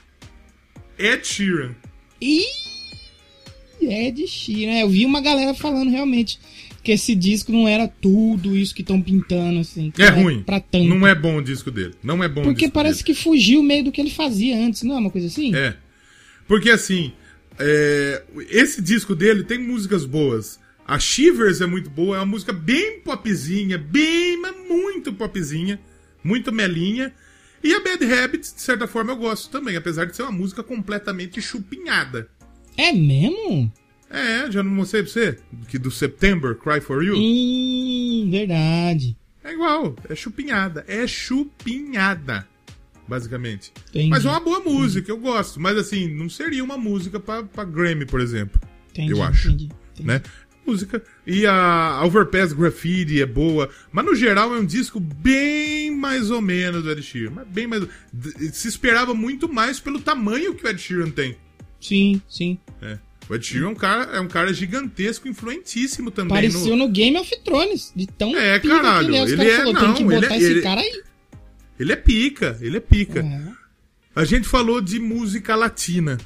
Ed 0.97 1.25
Sheeran. 1.25 1.75
Ih! 2.21 2.45
É 3.81 4.11
de 4.11 4.27
Sheeran. 4.27 4.73
né? 4.73 4.83
Eu 4.83 4.89
vi 4.89 5.05
uma 5.05 5.21
galera 5.21 5.53
falando 5.53 5.91
realmente 5.91 6.39
que 6.83 6.91
esse 6.91 7.13
disco 7.13 7.51
não 7.51 7.67
era 7.67 7.87
tudo 7.87 8.55
isso 8.55 8.73
que 8.73 8.81
estão 8.81 9.01
pintando, 9.01 9.59
assim. 9.59 9.91
É 9.97 10.07
ruim. 10.09 10.41
Pra 10.41 10.59
tanto. 10.59 10.85
Não 10.85 11.05
é 11.05 11.13
bom 11.13 11.37
o 11.37 11.41
disco 11.43 11.69
dele. 11.69 11.93
Não 12.01 12.23
é 12.23 12.27
bom 12.27 12.41
Porque 12.43 12.69
parece 12.69 13.03
dele. 13.03 13.15
que 13.15 13.23
fugiu 13.23 13.61
meio 13.61 13.83
do 13.83 13.91
que 13.91 14.01
ele 14.01 14.09
fazia 14.09 14.57
antes, 14.57 14.83
não 14.83 14.95
é 14.95 14.99
uma 14.99 15.11
coisa 15.11 15.27
assim? 15.27 15.53
É. 15.55 15.75
Porque 16.47 16.69
assim, 16.69 17.11
é, 17.59 18.23
esse 18.49 18.81
disco 18.81 19.13
dele 19.15 19.43
tem 19.43 19.59
músicas 19.59 20.05
boas. 20.05 20.59
A 20.87 20.97
Shivers 20.97 21.59
é 21.59 21.65
muito 21.65 21.89
boa, 21.89 22.15
é 22.15 22.19
uma 22.19 22.25
música 22.25 22.53
bem 22.53 23.01
popzinha, 23.01 23.77
bem, 23.77 24.39
mas 24.41 24.55
muito 24.69 25.11
popzinha, 25.13 25.79
muito 26.23 26.51
melinha. 26.53 27.13
E 27.67 27.73
a 27.73 27.81
Bad 27.81 28.13
Habits, 28.13 28.53
de 28.55 28.61
certa 28.61 28.87
forma, 28.87 29.11
eu 29.11 29.17
gosto 29.17 29.49
também, 29.49 29.75
apesar 29.75 30.05
de 30.05 30.15
ser 30.15 30.21
uma 30.21 30.31
música 30.31 30.63
completamente 30.63 31.41
chupinhada. 31.41 32.29
É 32.77 32.93
mesmo? 32.93 33.69
É, 34.09 34.49
já 34.49 34.63
não 34.63 34.71
mostrei 34.71 35.03
pra 35.03 35.11
você? 35.11 35.37
Que 35.67 35.77
do 35.77 35.91
September, 35.91 36.55
Cry 36.55 36.79
For 36.79 37.03
You? 37.03 37.17
Hum, 37.17 38.29
verdade. 38.31 39.17
É 39.43 39.51
igual, 39.51 39.97
é 40.07 40.15
chupinhada. 40.15 40.85
É 40.87 41.05
chupinhada, 41.05 42.47
basicamente. 43.05 43.73
Entendi. 43.89 44.11
Mas 44.11 44.23
é 44.23 44.29
uma 44.29 44.39
boa 44.39 44.61
música, 44.61 45.11
eu 45.11 45.17
gosto. 45.17 45.59
Mas 45.59 45.77
assim, 45.77 46.07
não 46.07 46.29
seria 46.29 46.63
uma 46.63 46.77
música 46.77 47.19
pra, 47.19 47.43
pra 47.43 47.65
Grammy, 47.65 48.05
por 48.05 48.21
exemplo. 48.21 48.61
Entendi, 48.91 49.11
eu 49.11 49.21
acho. 49.21 49.49
entendi, 49.49 49.69
entendi. 49.91 50.07
Né? 50.07 50.21
Música. 50.67 51.01
E 51.25 51.45
a 51.45 52.01
Overpass 52.03 52.51
Graffiti 52.53 53.21
é 53.21 53.25
boa. 53.25 53.69
Mas 53.91 54.05
no 54.05 54.13
geral 54.15 54.53
é 54.53 54.59
um 54.59 54.65
disco 54.65 54.99
bem 54.99 55.91
mais 55.91 56.29
ou 56.29 56.41
menos 56.41 56.83
do 56.83 56.91
Ed 56.91 57.01
Sheeran. 57.01 57.31
Mas 57.35 57.47
bem 57.47 57.65
mais. 57.67 57.83
Se 58.53 58.67
esperava 58.67 59.13
muito 59.13 59.47
mais 59.51 59.79
pelo 59.79 59.99
tamanho 59.99 60.53
que 60.53 60.65
o 60.65 60.69
Ed 60.69 60.79
Sheeran 60.81 61.09
tem. 61.09 61.37
Sim, 61.79 62.21
sim. 62.29 62.57
né? 62.81 62.99
O 63.29 63.35
Ed 63.35 63.45
Sheeran 63.45 63.67
é 63.67 63.69
um 63.69 63.75
cara, 63.75 64.03
é 64.17 64.19
um 64.19 64.27
cara 64.27 64.53
gigantesco, 64.53 65.27
influentíssimo 65.27 66.11
também. 66.11 66.33
Pareceu 66.35 66.75
no... 66.75 66.85
no 66.87 66.89
Game 66.91 67.17
of 67.17 67.29
Thrones, 67.43 67.91
de 67.95 68.05
tão 68.07 68.35
É, 68.37 68.59
pica 68.59 68.61
que 68.61 68.67
caralho, 68.81 69.07
ele 69.07 69.17
é. 69.17 69.21
É- 69.21 69.57
falaram, 69.57 69.73
tem 69.81 69.93
que 69.93 70.03
não, 70.03 70.11
ele 70.11 70.21
botar 70.21 70.33
é- 70.33 70.37
esse 70.37 70.51
ele- 70.51 70.61
cara 70.61 70.81
aí. 70.81 71.03
Ele 71.79 71.91
é 71.91 71.95
pica, 71.95 72.57
ele 72.61 72.77
é 72.77 72.79
pica. 72.79 73.19
É. 73.19 73.51
A 74.15 74.25
gente 74.25 74.47
falou 74.47 74.81
de 74.81 74.99
música 74.99 75.55
latina. 75.55 76.17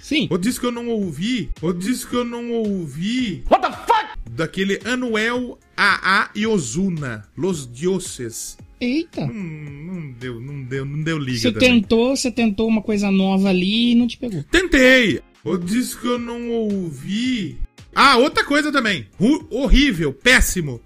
Sim. 0.00 0.26
O 0.30 0.38
disco 0.38 0.60
que 0.62 0.66
eu 0.66 0.72
não 0.72 0.88
ouvi, 0.88 1.50
o 1.62 1.72
disco 1.72 2.10
que 2.10 2.16
eu 2.16 2.24
não 2.24 2.50
ouvi. 2.52 3.42
What 3.50 3.62
the 3.66 3.72
fuck? 3.72 4.18
Daquele 4.30 4.80
Anuel 4.84 5.58
AA 5.76 6.30
e 6.34 6.46
Ozuna, 6.46 7.24
Los 7.36 7.66
Dioses. 7.70 8.56
Eita. 8.80 9.26
Não, 9.26 9.34
não 9.34 10.12
deu, 10.12 10.40
não 10.40 10.62
deu, 10.62 10.84
não 10.84 11.02
deu 11.02 11.18
liga 11.18 11.38
Você 11.38 11.52
também. 11.52 11.80
tentou, 11.80 12.16
você 12.16 12.30
tentou 12.30 12.68
uma 12.68 12.80
coisa 12.82 13.10
nova 13.10 13.48
ali 13.48 13.92
e 13.92 13.94
não 13.94 14.06
te 14.06 14.16
pegou. 14.16 14.44
Tentei! 14.50 15.20
O 15.44 15.56
disco 15.56 16.02
que 16.02 16.06
eu 16.08 16.18
não 16.18 16.48
ouvi. 16.50 17.58
Ah, 17.94 18.16
outra 18.18 18.44
coisa 18.44 18.70
também. 18.70 19.06
Ru- 19.18 19.46
horrível, 19.50 20.12
péssimo. 20.12 20.80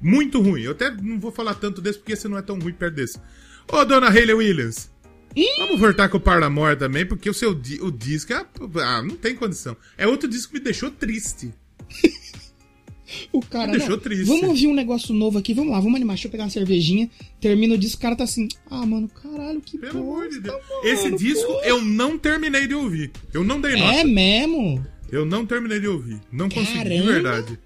Muito 0.00 0.40
ruim. 0.40 0.62
Eu 0.62 0.72
até 0.72 0.90
não 0.90 1.18
vou 1.18 1.30
falar 1.32 1.54
tanto 1.54 1.80
desse 1.80 1.98
porque 1.98 2.12
esse 2.12 2.28
não 2.28 2.38
é 2.38 2.42
tão 2.42 2.58
ruim 2.58 2.72
perto 2.72 2.94
desse. 2.94 3.18
Ô, 3.70 3.84
dona 3.84 4.08
Hayley 4.08 4.34
Williams. 4.34 4.90
Vamos 5.58 5.80
voltar 5.80 6.08
com 6.08 6.16
o 6.18 6.20
Paramore 6.20 6.76
também, 6.78 7.06
porque 7.06 7.28
o 7.30 7.34
seu 7.34 7.54
di- 7.54 7.80
o 7.80 7.90
disco 7.90 8.32
é. 8.32 8.44
Ah, 8.82 9.02
não 9.02 9.16
tem 9.16 9.34
condição. 9.34 9.76
É 9.96 10.06
outro 10.06 10.28
disco 10.28 10.52
que 10.52 10.58
me 10.58 10.64
deixou 10.64 10.90
triste. 10.90 11.52
O 13.30 13.42
cara. 13.42 13.66
Me 13.72 13.76
deixou 13.76 13.96
não, 13.96 14.02
triste. 14.02 14.24
Vamos 14.24 14.44
ouvir 14.44 14.66
um 14.68 14.74
negócio 14.74 15.12
novo 15.14 15.36
aqui, 15.38 15.52
vamos 15.52 15.70
lá, 15.70 15.78
vamos 15.80 15.96
animar. 15.96 16.14
Deixa 16.14 16.28
eu 16.28 16.30
pegar 16.30 16.44
uma 16.44 16.50
cervejinha. 16.50 17.10
Termina 17.42 17.74
o 17.74 17.78
disco, 17.78 17.98
o 17.98 18.00
cara 18.00 18.16
tá 18.16 18.24
assim. 18.24 18.48
Ah, 18.70 18.86
mano, 18.86 19.06
caralho, 19.06 19.60
que 19.60 19.76
Pelo 19.76 19.98
amor 20.00 20.30
de 20.30 20.40
bosta, 20.40 20.50
Deus. 20.58 20.68
mano, 20.70 20.86
Esse 20.88 21.10
disco 21.16 21.46
porra." 21.52 21.66
eu 21.66 21.82
não 21.82 22.16
terminei 22.18 22.66
de 22.66 22.74
ouvir. 22.74 23.10
Eu 23.34 23.44
não 23.44 23.60
dei 23.60 23.76
nota. 23.76 23.98
É 23.98 24.04
mesmo? 24.04 24.82
Eu 25.10 25.26
não 25.26 25.44
terminei 25.44 25.78
de 25.78 25.88
ouvir. 25.88 26.20
Não 26.32 26.48
consegui, 26.48 26.72
de 26.72 26.78
Caramba. 26.88 27.12
verdade. 27.12 27.58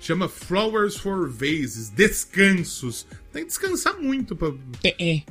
Chama 0.00 0.28
Flowers 0.28 0.96
for 0.96 1.30
Vases. 1.30 1.90
Descansos. 1.90 3.06
Tem 3.32 3.42
que 3.42 3.48
descansar 3.50 3.96
muito 4.00 4.34
pra. 4.34 4.52
É. 4.82 5.10
é. 5.16 5.22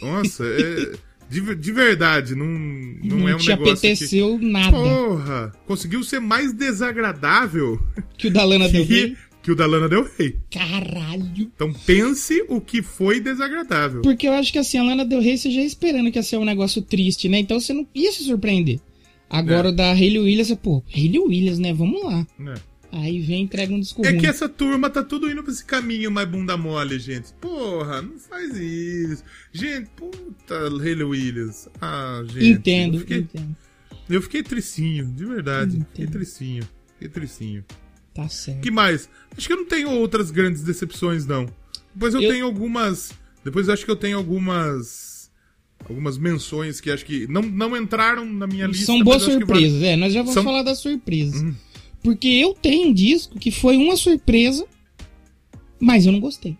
Nossa, 0.00 0.44
é. 0.44 0.92
De, 1.32 1.54
de 1.54 1.72
verdade, 1.72 2.34
não, 2.34 2.46
não, 2.46 3.16
Não, 3.18 3.28
é 3.28 3.34
um 3.34 3.38
te 3.38 3.48
negócio. 3.48 3.72
apeteceu 3.72 4.38
Que... 4.38 4.44
nada. 4.44 4.76
Porra! 4.76 5.52
Conseguiu 5.66 6.02
ser 6.04 6.20
mais 6.20 6.52
desagradável 6.52 7.80
Que 8.18 8.28
o 8.28 8.30
da 8.30 8.44
Lana 8.44 8.68
Del 8.68 8.84
que, 8.86 8.92
Rey. 8.92 9.16
que 9.42 9.50
o 9.50 9.56
da 9.56 9.66
Lana 9.66 9.88
Del 9.88 10.06
Rey. 10.18 10.36
Caralho. 10.50 11.50
Então 11.54 11.72
pense 11.72 12.44
o 12.48 12.60
que 12.60 12.82
foi 12.82 13.20
desagradável. 13.20 14.02
Porque 14.02 14.28
eu 14.28 14.32
acho 14.34 14.52
que 14.52 14.58
assim, 14.58 14.78
a 14.78 14.82
Lana 14.82 15.04
Del 15.04 15.20
Rey 15.20 15.36
você 15.38 15.50
já 15.50 15.62
esperando 15.62 16.10
que 16.12 16.18
ia 16.18 16.22
ser 16.22 16.36
um 16.36 16.44
negócio 16.44 16.82
triste, 16.82 17.28
né? 17.28 17.38
Então 17.38 17.58
você 17.58 17.72
não 17.72 17.86
ia 17.94 18.12
se 18.12 18.24
surpreender. 18.24 18.78
Agora 19.30 19.68
É. 19.68 19.70
o 19.70 19.74
da 19.74 19.92
Hayley 19.92 20.18
Williams, 20.18 20.52
pô, 20.62 20.82
Hayley 20.94 21.18
Williams, 21.18 21.58
né? 21.58 21.72
Vamos 21.72 22.04
lá. 22.04 22.26
né? 22.38 22.54
Aí 22.94 23.20
vem 23.22 23.40
e 23.40 23.44
entrega 23.44 23.72
um 23.72 23.80
disco 23.80 24.04
É 24.04 24.10
ruim. 24.10 24.20
que 24.20 24.26
essa 24.26 24.46
turma 24.48 24.90
tá 24.90 25.02
tudo 25.02 25.30
indo 25.30 25.42
pra 25.42 25.50
esse 25.50 25.64
caminho 25.64 26.10
mais 26.10 26.28
bunda 26.28 26.58
mole, 26.58 26.98
gente. 26.98 27.32
Porra, 27.40 28.02
não 28.02 28.18
faz 28.18 28.54
isso. 28.54 29.24
Gente, 29.50 29.88
puta, 29.96 30.54
Hayley 30.68 31.02
Williams. 31.02 31.68
Ah, 31.80 32.22
gente. 32.28 32.46
Entendo, 32.48 32.96
Eu 32.96 33.00
fiquei, 33.00 33.18
entendo. 33.18 33.56
eu 34.10 34.20
fiquei 34.22 34.42
tricinho, 34.42 35.06
de 35.06 35.24
verdade. 35.24 35.70
Fiquei 35.78 36.04
Entendo. 36.04 36.10
tricinho. 36.12 36.62
Fiquei 36.94 37.08
tricinho. 37.08 37.64
Tá 38.14 38.28
certo. 38.28 38.60
que 38.60 38.70
mais? 38.70 39.08
Acho 39.34 39.46
que 39.46 39.52
eu 39.54 39.56
não 39.56 39.64
tenho 39.64 39.88
outras 39.90 40.30
grandes 40.30 40.62
decepções, 40.62 41.24
não. 41.24 41.46
Depois 41.94 42.12
eu, 42.12 42.20
Eu- 42.20 42.30
tenho 42.30 42.44
algumas. 42.44 43.12
Depois 43.42 43.68
eu 43.68 43.74
acho 43.74 43.86
que 43.86 43.90
eu 43.90 43.96
tenho 43.96 44.18
algumas. 44.18 45.30
Algumas 45.88 46.18
menções 46.18 46.78
que 46.80 46.90
acho 46.90 47.04
que 47.06 47.26
não, 47.26 47.40
não 47.42 47.74
entraram 47.76 48.24
na 48.30 48.46
minha 48.46 48.66
lista. 48.66 48.84
São 48.84 49.02
boas 49.02 49.22
surpresas, 49.22 49.82
é. 49.82 49.96
Nós 49.96 50.12
já 50.12 50.20
vamos 50.20 50.34
São- 50.34 50.44
falar 50.44 50.62
das 50.62 50.78
surpresas. 50.78 51.40
Hum. 51.42 51.54
Porque 52.02 52.28
eu 52.28 52.54
tenho 52.54 52.88
um 52.88 52.92
disco 52.92 53.38
que 53.38 53.50
foi 53.50 53.76
uma 53.76 53.96
surpresa, 53.96 54.66
mas 55.80 56.04
eu 56.06 56.12
não 56.12 56.20
gostei. 56.20 56.56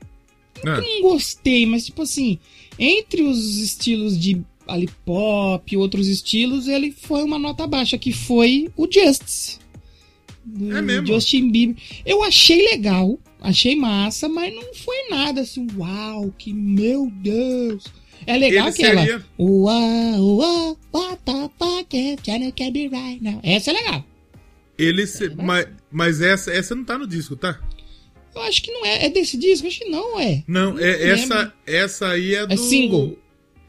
É. 0.64 0.68
Eu 0.68 0.82
não 0.82 1.02
gostei, 1.10 1.66
mas 1.66 1.84
tipo 1.86 2.02
assim, 2.02 2.38
entre 2.78 3.22
os 3.22 3.56
estilos 3.58 4.18
de 4.18 4.40
ali 4.68 4.88
pop 5.04 5.74
e 5.74 5.76
outros 5.76 6.06
estilos, 6.06 6.68
ele 6.68 6.92
foi 6.92 7.24
uma 7.24 7.38
nota 7.38 7.66
baixa, 7.66 7.98
que 7.98 8.12
foi 8.12 8.70
o 8.76 8.86
Justice. 8.90 9.58
Do 10.44 10.76
É 10.76 10.82
mesmo? 10.82 11.06
Justin 11.06 11.50
Bieber. 11.50 11.76
Eu 12.06 12.22
achei 12.22 12.62
legal, 12.70 13.18
achei 13.40 13.76
massa, 13.76 14.28
mas 14.28 14.54
não 14.54 14.74
foi 14.74 15.08
nada 15.08 15.40
assim, 15.40 15.66
uau, 15.76 16.32
que 16.38 16.52
meu 16.52 17.10
Deus. 17.10 17.84
É 18.26 18.36
legal 18.36 18.68
Ele 18.68 18.74
aquela. 18.76 19.00
seria- 19.02 19.24
Uau, 19.38 20.36
uau, 20.38 20.78
what 20.92 21.18
the 21.24 21.50
fuck 21.58 21.96
is 21.96 22.70
be 22.72 22.88
right 22.88 23.20
now. 23.22 23.40
Essa 23.42 23.70
é 23.70 23.74
legal. 23.74 24.04
Ele 24.82 25.06
se- 25.06 25.30
mas, 25.36 25.66
mas 25.90 26.20
essa, 26.20 26.52
essa 26.52 26.74
não 26.74 26.84
tá 26.84 26.98
no 26.98 27.06
disco, 27.06 27.36
tá? 27.36 27.60
Eu 28.34 28.42
acho 28.42 28.62
que 28.62 28.70
não 28.72 28.86
é. 28.86 29.06
É 29.06 29.10
desse 29.10 29.36
disco? 29.36 29.66
Acho 29.66 29.80
que 29.80 29.88
não 29.88 30.18
é. 30.18 30.42
Não, 30.46 30.78
é, 30.78 30.96
lembro. 30.96 31.06
essa, 31.06 31.54
essa 31.66 32.08
aí 32.08 32.34
é 32.34 32.46
do. 32.46 32.56
single. 32.56 33.18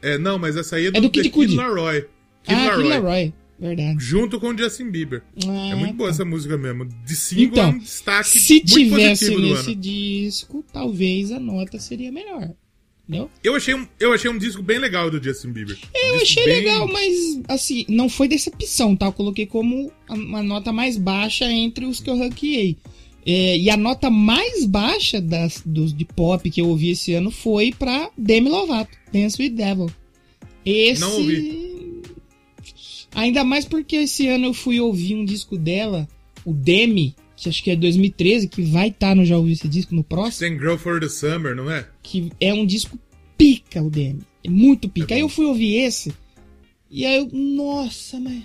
É, 0.00 0.18
não, 0.18 0.38
mas 0.38 0.56
essa 0.56 0.76
aí 0.76 0.86
é 0.86 0.90
do, 0.90 1.00
do 1.00 1.10
Kid 1.10 1.30
Kid. 1.30 1.54
Laroi. 1.54 2.02
Kid 2.42 2.54
ah, 2.54 2.64
Laroi. 2.64 2.82
Kid 2.82 2.88
Laroi. 2.88 3.34
Verdade. 3.58 3.96
Junto 4.00 4.40
com 4.40 4.48
o 4.48 4.58
Justin 4.58 4.90
Bieber. 4.90 5.22
Ah, 5.46 5.68
é 5.70 5.74
muito 5.74 5.94
boa 5.94 6.08
tá. 6.08 6.14
essa 6.14 6.24
música 6.24 6.58
mesmo. 6.58 6.86
De 6.86 7.14
single 7.16 7.46
Então, 7.46 7.64
é 7.64 7.68
um 7.68 7.78
destaque 7.78 8.38
Se 8.40 8.54
muito 8.54 8.66
tivesse 8.66 9.26
positivo 9.30 9.54
nesse 9.54 9.74
disco, 9.74 10.64
talvez 10.72 11.30
a 11.30 11.38
nota 11.38 11.78
seria 11.78 12.10
melhor. 12.10 12.50
Entendeu? 13.06 13.30
Eu 13.42 13.54
achei, 13.54 13.74
um, 13.74 13.86
eu 14.00 14.12
achei 14.14 14.30
um 14.30 14.38
disco 14.38 14.62
bem 14.62 14.78
legal 14.78 15.10
do 15.10 15.22
Justin 15.22 15.52
Bieber. 15.52 15.76
Um 15.94 15.98
Eu 16.16 16.22
achei 16.22 16.44
bem- 16.44 16.54
legal, 16.60 16.88
mas 16.90 17.14
assim, 17.48 17.84
não 17.88 18.08
foi 18.08 18.26
decepção, 18.28 18.96
tá? 18.96 19.06
Eu 19.06 19.12
coloquei 19.12 19.44
como 19.44 19.92
uma 20.08 20.42
nota 20.42 20.72
mais 20.72 20.96
baixa 20.96 21.44
entre 21.50 21.84
os 21.84 22.00
que 22.00 22.08
eu 22.08 22.16
ranqueei. 22.16 22.76
É, 23.26 23.58
e 23.58 23.68
a 23.70 23.76
nota 23.76 24.08
mais 24.10 24.64
baixa 24.64 25.20
das, 25.20 25.62
dos 25.64 25.92
de 25.94 26.04
pop 26.04 26.50
que 26.50 26.60
eu 26.60 26.68
ouvi 26.68 26.90
esse 26.90 27.12
ano 27.14 27.30
foi 27.30 27.72
pra 27.72 28.10
Demi 28.16 28.48
Lovato, 28.48 28.96
Dance 29.12 29.40
with 29.40 29.50
Devil. 29.50 29.90
Esse. 30.64 31.00
Não 31.02 31.12
ouvi. 31.12 32.02
Ainda 33.14 33.44
mais 33.44 33.64
porque 33.64 33.96
esse 33.96 34.26
ano 34.28 34.46
eu 34.46 34.54
fui 34.54 34.80
ouvir 34.80 35.14
um 35.14 35.24
disco 35.24 35.56
dela, 35.56 36.08
o 36.44 36.52
Demi, 36.52 37.14
que 37.44 37.48
acho 37.48 37.62
que 37.62 37.70
é 37.70 37.76
2013, 37.76 38.48
que 38.48 38.62
vai 38.62 38.88
estar 38.88 39.14
no 39.14 39.24
Já 39.24 39.36
Ouvi 39.36 39.52
esse 39.52 39.68
disco 39.68 39.94
no 39.94 40.02
próximo 40.02 40.48
Tem 40.48 40.58
Girl 40.58 40.76
for 40.76 41.00
the 41.00 41.08
Summer, 41.08 41.54
não 41.54 41.70
é? 41.70 41.86
que 42.02 42.30
é 42.40 42.52
um 42.52 42.66
disco 42.66 42.98
pica 43.38 43.82
o 43.82 43.90
DM. 43.90 44.20
É 44.42 44.50
muito 44.50 44.88
pica. 44.88 45.14
É 45.14 45.16
aí 45.16 45.20
eu 45.20 45.28
fui 45.28 45.46
ouvir 45.46 45.76
esse. 45.76 46.12
E 46.90 47.04
aí 47.06 47.16
eu, 47.16 47.28
nossa, 47.32 48.20
mas. 48.20 48.42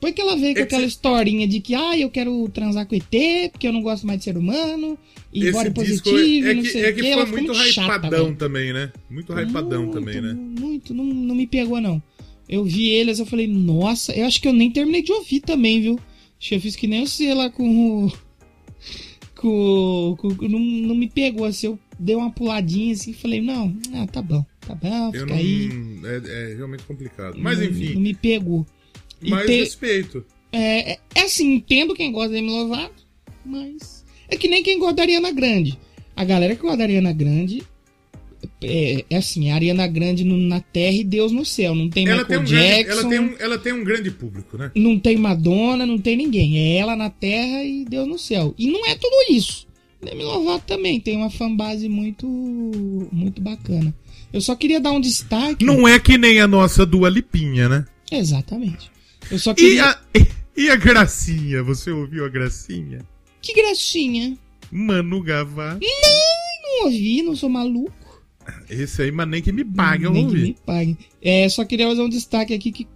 Foi 0.00 0.12
que 0.12 0.20
ela 0.20 0.36
veio 0.36 0.54
com 0.54 0.60
É 0.60 0.66
que 0.66 0.74
aquela 0.74 0.84
historinha 0.86 1.48
de 1.48 1.60
que, 1.60 1.74
ah, 1.74 1.98
eu 1.98 2.10
quero 2.10 2.48
transar 2.50 2.86
com 2.86 2.94
ET, 2.94 3.50
porque 3.50 3.66
eu 3.66 3.72
não 3.72 3.82
gosto 3.82 4.06
mais 4.06 4.18
de 4.18 4.24
ser 4.24 4.36
humano, 4.36 4.98
e 5.32 5.44
Esse 5.44 5.52
body 5.52 5.70
disco 5.70 6.10
positivo, 6.10 6.46
é, 6.46 6.50
é 6.50 6.54
não 6.54 6.62
que, 6.62 6.68
sei 6.68 6.84
é 6.84 6.90
o 6.90 6.94
que 6.94 7.02
quê. 7.02 7.12
foi 7.12 7.26
muito 7.26 7.54
chata, 7.54 8.06
hypadão 8.06 8.34
também, 8.34 8.72
né? 8.72 8.92
Muito 9.10 9.32
hypadão 9.32 9.82
Muito, 9.84 9.98
também, 9.98 10.20
né? 10.20 10.34
Muito, 10.34 10.94
não, 10.94 11.04
não 11.04 11.34
me 11.34 11.46
pegou, 11.46 11.80
não. 11.80 12.02
Eu 12.48 12.62
vi 12.64 12.90
eles, 12.90 13.18
eu 13.18 13.26
falei, 13.26 13.46
nossa, 13.48 14.12
eu 14.12 14.26
acho 14.26 14.40
que 14.40 14.46
eu 14.46 14.52
nem 14.52 14.70
terminei 14.70 15.02
de 15.02 15.12
ouvir 15.12 15.40
também, 15.40 15.80
viu? 15.80 15.98
Eu 16.50 16.60
fiz 16.60 16.76
que 16.76 16.86
nem 16.86 17.06
você 17.06 17.32
lá 17.34 17.50
com 17.50 18.06
o. 18.06 18.12
Com, 19.34 20.16
com, 20.18 20.28
não, 20.48 20.58
não 20.58 20.94
me 20.94 21.08
pegou, 21.08 21.44
assim, 21.44 21.66
eu 21.66 21.78
dei 21.98 22.16
uma 22.16 22.30
puladinha 22.30 22.92
assim 22.94 23.10
e 23.10 23.14
falei, 23.14 23.40
não, 23.42 23.76
ah, 23.94 24.06
tá 24.06 24.22
bom, 24.22 24.44
tá 24.60 24.74
bom, 24.74 25.08
Eu 25.08 25.12
fica 25.20 25.26
não. 25.26 25.34
aí. 25.36 25.68
É, 26.04 26.52
é 26.52 26.54
realmente 26.54 26.84
complicado. 26.84 27.36
Mas 27.38 27.58
Não- 27.58 27.66
enfim. 27.66 27.94
Não 27.94 28.00
me 28.00 28.14
pegou. 28.14 28.66
Mais 29.20 29.46
te- 29.46 29.56
respeito. 29.60 30.24
é, 30.52 30.92
é- 30.92 30.98
é 31.14 31.20
assim, 31.22 31.54
entendo 31.54 31.94
quem 31.94 32.12
gosta 32.12 32.30
da 32.30 32.34
Demi 32.36 32.50
Lovato, 32.50 33.04
mas 33.44 34.04
é 34.28 34.36
que 34.36 34.48
nem 34.48 34.62
quem 34.62 34.78
gosta 34.78 34.94
da 34.96 35.02
Ariana 35.02 35.30
Grande. 35.32 35.78
A 36.14 36.24
galera 36.24 36.54
que 36.56 36.62
gosta 36.62 36.78
da 36.78 36.84
Ariana 36.84 37.12
Grande 37.12 37.62
é, 38.62 39.04
é 39.08 39.16
assim, 39.16 39.50
a 39.50 39.54
Ariana 39.54 39.86
Grande 39.86 40.24
na 40.24 40.60
terra 40.60 40.96
e 40.96 41.04
Deus 41.04 41.32
no 41.32 41.44
céu. 41.44 41.74
Não 41.74 41.88
tem 41.88 42.06
Ela 42.08 42.22
Michael 42.22 42.44
tem, 42.44 42.46
um 42.46 42.50
grande, 42.50 42.76
Jackson, 42.76 43.00
ela, 43.00 43.08
tem 43.10 43.20
um, 43.20 43.34
ela 43.38 43.58
tem 43.58 43.72
um 43.72 43.84
grande 43.84 44.10
público, 44.10 44.56
né? 44.58 44.70
não 44.74 44.98
tem 44.98 45.16
Madonna, 45.16 45.86
não 45.86 45.98
tem 45.98 46.16
ninguém. 46.16 46.58
É 46.58 46.76
ela 46.78 46.96
na 46.96 47.10
terra 47.10 47.62
e 47.64 47.84
Deus 47.84 48.06
no 48.06 48.18
céu. 48.18 48.54
E 48.58 48.70
não 48.70 48.86
é 48.86 48.94
tudo 48.94 49.14
isso. 49.30 49.66
Demi 50.02 50.22
Lovato 50.22 50.66
também 50.66 51.00
tem 51.00 51.16
uma 51.16 51.30
fanbase 51.30 51.88
muito 51.88 52.26
muito 53.12 53.40
bacana. 53.40 53.94
Eu 54.32 54.40
só 54.40 54.54
queria 54.54 54.80
dar 54.80 54.92
um 54.92 55.00
destaque. 55.00 55.64
Não 55.64 55.88
é 55.88 55.98
que 55.98 56.18
nem 56.18 56.40
a 56.40 56.46
nossa 56.46 56.84
Dua 56.84 57.08
Lipinha, 57.08 57.68
né? 57.68 57.84
Exatamente. 58.12 58.90
Eu 59.30 59.38
só 59.38 59.52
E 59.52 59.54
queria. 59.54 59.84
a, 59.90 59.98
e 60.56 60.68
a 60.70 60.76
Gracinha? 60.76 61.62
Você 61.62 61.90
ouviu 61.90 62.24
a 62.24 62.28
Gracinha? 62.28 63.00
Que 63.40 63.54
gracinha. 63.54 64.36
Manu 64.70 65.22
Gavassi. 65.22 65.80
Não 66.62 66.84
ouvi, 66.84 67.22
não 67.22 67.34
sou 67.36 67.48
maluco. 67.48 67.92
Esse 68.68 69.02
aí, 69.02 69.10
mas 69.12 69.28
nem 69.28 69.42
que 69.42 69.52
me 69.52 69.64
pague, 69.64 70.04
eu 70.04 70.12
Nem 70.12 70.22
não 70.24 70.30
que 70.30 70.36
ouvi. 70.36 70.48
me 70.48 70.56
pague. 70.66 70.96
É, 71.22 71.48
só 71.48 71.64
queria 71.64 71.86
fazer 71.88 72.02
um 72.02 72.08
destaque 72.08 72.52
aqui 72.54 72.70
que 72.72 72.86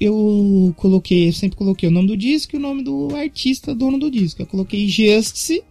eu 0.00 0.74
coloquei, 0.76 1.28
eu 1.28 1.32
sempre 1.32 1.56
coloquei 1.56 1.88
o 1.88 1.92
nome 1.92 2.08
do 2.08 2.16
disco 2.16 2.56
e 2.56 2.58
o 2.58 2.60
nome 2.60 2.82
do 2.82 3.14
artista 3.14 3.74
dono 3.74 3.98
do 3.98 4.10
disco. 4.10 4.42
Eu 4.42 4.46
coloquei 4.46 4.88
Justice, 4.88 5.62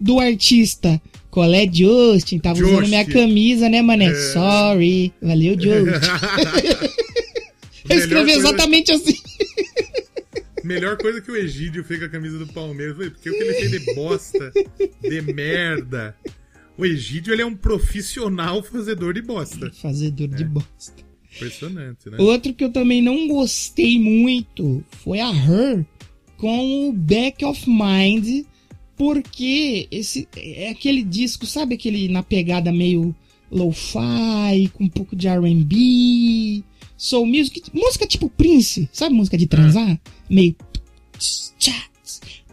do 0.00 0.20
artista 0.20 1.00
Colé 1.30 1.68
Justin, 1.70 2.38
tava 2.38 2.60
usando 2.62 2.86
minha 2.88 3.04
camisa, 3.04 3.68
né, 3.68 3.82
mané? 3.82 4.06
É. 4.06 4.14
Sorry, 4.14 5.12
valeu, 5.20 5.54
Justin. 5.60 6.06
Eu 7.88 7.98
escrevi 7.98 8.32
coisa- 8.32 8.38
exatamente 8.48 8.92
assim. 8.92 9.16
Melhor 10.64 10.96
coisa 10.96 11.20
que 11.20 11.30
o 11.30 11.36
Egídio 11.36 11.84
fez 11.84 12.00
com 12.00 12.06
a 12.06 12.08
camisa 12.08 12.38
do 12.38 12.46
Palmeiras 12.48 12.96
porque 12.96 13.30
o 13.30 13.32
que 13.32 13.38
ele 13.38 13.54
fez 13.54 13.70
de 13.70 13.94
bosta, 13.94 14.52
de 15.00 15.20
merda. 15.32 16.16
O 16.78 16.84
Egídio, 16.84 17.32
ele 17.32 17.42
é 17.42 17.46
um 17.46 17.54
profissional 17.56 18.62
fazedor 18.62 19.14
de 19.14 19.22
bosta. 19.22 19.70
Fazedor 19.72 20.28
É. 20.32 20.36
de 20.36 20.44
bosta. 20.44 21.04
Impressionante, 21.34 22.08
né? 22.10 22.16
Outro 22.18 22.54
que 22.54 22.64
eu 22.64 22.72
também 22.72 23.02
não 23.02 23.28
gostei 23.28 23.98
muito 23.98 24.82
foi 24.90 25.20
a 25.20 25.30
Her 25.30 25.84
com 26.36 26.88
o 26.88 26.92
Back 26.92 27.44
of 27.44 27.64
Mind 27.68 28.44
Porque 28.96 29.86
esse 29.90 30.26
é 30.34 30.70
aquele 30.70 31.02
disco, 31.02 31.44
sabe 31.44 31.74
aquele 31.74 32.08
na 32.08 32.22
pegada 32.22 32.72
meio 32.72 33.14
lo-fi, 33.50 34.68
com 34.72 34.84
um 34.84 34.88
pouco 34.88 35.14
de 35.14 35.28
R&B, 35.28 36.64
soul 36.96 37.26
music, 37.26 37.62
música 37.74 38.06
tipo 38.06 38.30
Prince, 38.30 38.88
sabe 38.90 39.14
música 39.14 39.36
de 39.36 39.46
transar? 39.46 40.00
Meio 40.30 40.56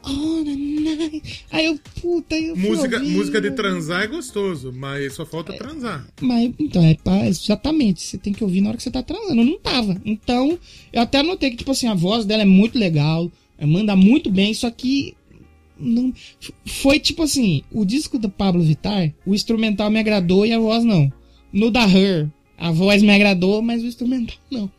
on 0.05 0.41
a 0.41 0.43
night. 0.43 1.45
Aí 1.51 1.65
eu, 1.65 1.79
puta, 2.01 2.35
eu 2.35 2.55
Música, 2.55 2.97
ouvindo. 2.97 3.11
música 3.17 3.41
de 3.41 3.51
transar 3.51 4.03
é 4.03 4.07
gostoso, 4.07 4.71
mas 4.73 5.13
só 5.13 5.25
falta 5.25 5.53
transar. 5.53 6.07
Mas, 6.21 6.51
então, 6.59 6.83
é 6.83 6.95
pra, 6.95 7.27
exatamente, 7.27 8.01
você 8.01 8.17
tem 8.17 8.33
que 8.33 8.43
ouvir 8.43 8.61
na 8.61 8.69
hora 8.69 8.77
que 8.77 8.83
você 8.83 8.91
tá 8.91 9.01
transando. 9.01 9.41
Eu 9.41 9.45
não 9.45 9.59
tava. 9.59 9.99
Então, 10.05 10.57
eu 10.91 11.01
até 11.01 11.23
notei 11.23 11.51
que, 11.51 11.57
tipo 11.57 11.71
assim, 11.71 11.87
a 11.87 11.93
voz 11.93 12.25
dela 12.25 12.43
é 12.43 12.45
muito 12.45 12.77
legal, 12.77 13.31
manda 13.61 13.95
muito 13.95 14.29
bem, 14.29 14.53
só 14.53 14.69
que. 14.69 15.15
Não, 15.79 16.13
foi 16.65 16.99
tipo 16.99 17.23
assim: 17.23 17.63
o 17.71 17.83
disco 17.83 18.19
do 18.19 18.29
Pablo 18.29 18.61
Vittar, 18.63 19.11
o 19.25 19.33
instrumental 19.33 19.89
me 19.89 19.99
agradou 19.99 20.45
e 20.45 20.53
a 20.53 20.59
voz 20.59 20.83
não. 20.83 21.11
No 21.51 21.71
da 21.71 21.83
Her, 21.83 22.29
a 22.57 22.71
voz 22.71 23.01
me 23.01 23.11
agradou, 23.13 23.61
mas 23.61 23.81
o 23.83 23.87
instrumental 23.87 24.37
não. 24.51 24.71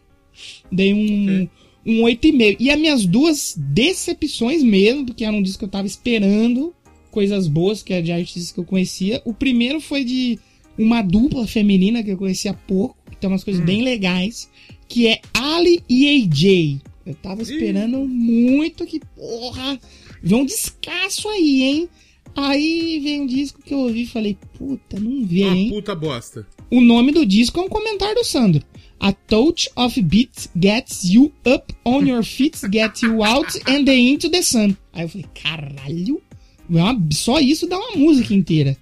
Dei 0.70 0.92
um, 0.94 1.48
um 1.86 2.02
8,5. 2.02 2.56
E 2.58 2.70
as 2.70 2.78
minhas 2.78 3.04
duas 3.06 3.54
decepções 3.56 4.62
mesmo, 4.62 5.06
porque 5.06 5.24
era 5.24 5.36
um 5.36 5.42
disco 5.42 5.60
que 5.60 5.64
eu 5.64 5.70
tava 5.70 5.86
esperando 5.86 6.74
coisas 7.10 7.46
boas, 7.46 7.82
que 7.82 7.92
é 7.92 8.02
de 8.02 8.10
artistas 8.10 8.50
que 8.50 8.58
eu 8.58 8.64
conhecia. 8.64 9.22
O 9.24 9.32
primeiro 9.32 9.80
foi 9.80 10.04
de 10.04 10.38
uma 10.76 11.02
dupla 11.02 11.46
feminina 11.46 12.02
que 12.02 12.10
eu 12.10 12.16
conhecia 12.16 12.50
há 12.50 12.54
pouco, 12.54 12.96
que 13.10 13.16
tem 13.16 13.30
umas 13.30 13.44
coisas 13.44 13.64
bem 13.64 13.82
legais, 13.82 14.48
que 14.88 15.06
é 15.06 15.20
Ali 15.32 15.82
e 15.88 16.08
AJ. 16.08 16.80
Eu 17.06 17.14
tava 17.14 17.42
esperando 17.42 17.98
muito 18.08 18.86
que, 18.86 18.98
porra, 19.14 19.78
vê 20.22 20.34
um 20.34 20.44
descasso 20.44 21.28
aí, 21.28 21.62
hein? 21.62 21.88
Aí 22.34 22.98
vem 23.00 23.20
um 23.20 23.26
disco 23.26 23.62
que 23.62 23.72
eu 23.72 23.78
ouvi 23.78 24.02
e 24.02 24.06
falei, 24.06 24.36
puta, 24.58 24.98
não 24.98 25.24
vê, 25.24 25.44
Uma 25.44 25.56
hein? 25.56 25.70
puta 25.70 25.94
bosta. 25.94 26.46
O 26.70 26.80
nome 26.80 27.12
do 27.12 27.24
disco 27.24 27.60
é 27.60 27.62
um 27.62 27.68
comentário 27.68 28.16
do 28.16 28.24
Sandro. 28.24 28.64
A 29.04 29.12
touch 29.12 29.68
of 29.76 30.00
beat 30.00 30.48
gets 30.58 31.04
you 31.04 31.30
up 31.44 31.70
on 31.84 32.06
your 32.06 32.22
feet, 32.22 32.58
gets 32.70 33.02
you 33.02 33.22
out 33.22 33.54
and 33.68 33.84
the 33.84 33.92
into 33.92 34.30
the 34.30 34.40
sun. 34.40 34.74
Aí 34.94 35.02
eu 35.02 35.08
falei, 35.10 35.26
caralho, 35.34 36.22
é 36.70 37.14
só 37.14 37.38
isso 37.38 37.66
dá 37.66 37.76
uma 37.76 37.98
música 37.98 38.32
inteira. 38.32 38.74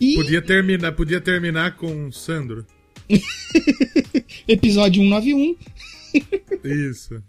E 0.00 0.14
Podia 0.14 0.40
terminar, 0.40 0.92
podia 0.92 1.20
terminar 1.20 1.76
com 1.76 2.12
Sandro. 2.12 2.64
episódio 4.46 5.02
191. 5.02 5.56
Isso. 6.62 7.20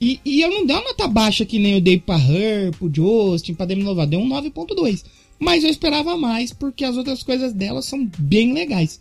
E, 0.00 0.18
e 0.24 0.40
eu 0.40 0.50
não 0.50 0.66
dei 0.66 0.74
uma 0.74 0.86
nota 0.86 1.06
baixa 1.06 1.46
que 1.46 1.60
nem 1.60 1.74
eu 1.74 1.80
dei 1.80 2.00
pra 2.00 2.18
Her, 2.18 2.72
pro 2.76 2.90
Justin, 2.92 3.54
pra 3.54 3.66
Demi 3.66 3.84
Lovato. 3.84 4.10
Deu 4.10 4.18
um 4.18 4.28
9.2. 4.28 5.04
Mas 5.38 5.62
eu 5.62 5.70
esperava 5.70 6.16
mais, 6.16 6.52
porque 6.52 6.84
as 6.84 6.96
outras 6.96 7.22
coisas 7.22 7.52
dela 7.52 7.82
são 7.82 8.10
bem 8.18 8.52
legais. 8.52 8.98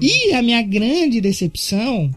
E 0.00 0.32
a 0.32 0.42
minha 0.42 0.62
grande 0.62 1.20
decepção, 1.20 2.10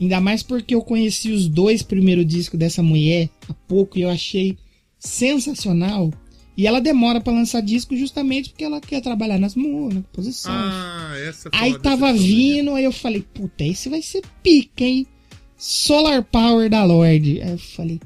ainda 0.00 0.20
mais 0.20 0.42
porque 0.42 0.74
eu 0.74 0.82
conheci 0.82 1.30
os 1.30 1.48
dois 1.48 1.82
primeiros 1.82 2.26
discos 2.26 2.58
dessa 2.58 2.82
mulher 2.82 3.28
há 3.48 3.54
pouco 3.54 3.98
e 3.98 4.02
eu 4.02 4.10
achei 4.10 4.56
sensacional. 4.98 6.12
E 6.56 6.66
ela 6.66 6.80
demora 6.80 7.20
pra 7.20 7.32
lançar 7.34 7.60
disco 7.60 7.94
justamente 7.94 8.48
porque 8.48 8.64
ela 8.64 8.80
quer 8.80 9.02
trabalhar 9.02 9.38
nas 9.38 9.54
músicas, 9.54 9.94
na 9.94 10.02
composição. 10.02 10.52
Ah, 10.54 11.12
essa 11.18 11.50
foi 11.50 11.58
Aí 11.58 11.70
uma 11.72 11.78
tava 11.80 12.12
vindo, 12.14 12.74
aí 12.74 12.84
eu 12.84 12.92
falei, 12.92 13.22
puta, 13.34 13.62
esse 13.62 13.90
vai 13.90 14.00
ser 14.00 14.22
pica, 14.42 14.82
hein? 14.82 15.06
Solar 15.58 16.22
Power 16.24 16.70
da 16.70 16.82
Lorde. 16.82 17.42
Aí 17.42 17.50
eu 17.50 17.58
falei, 17.58 18.00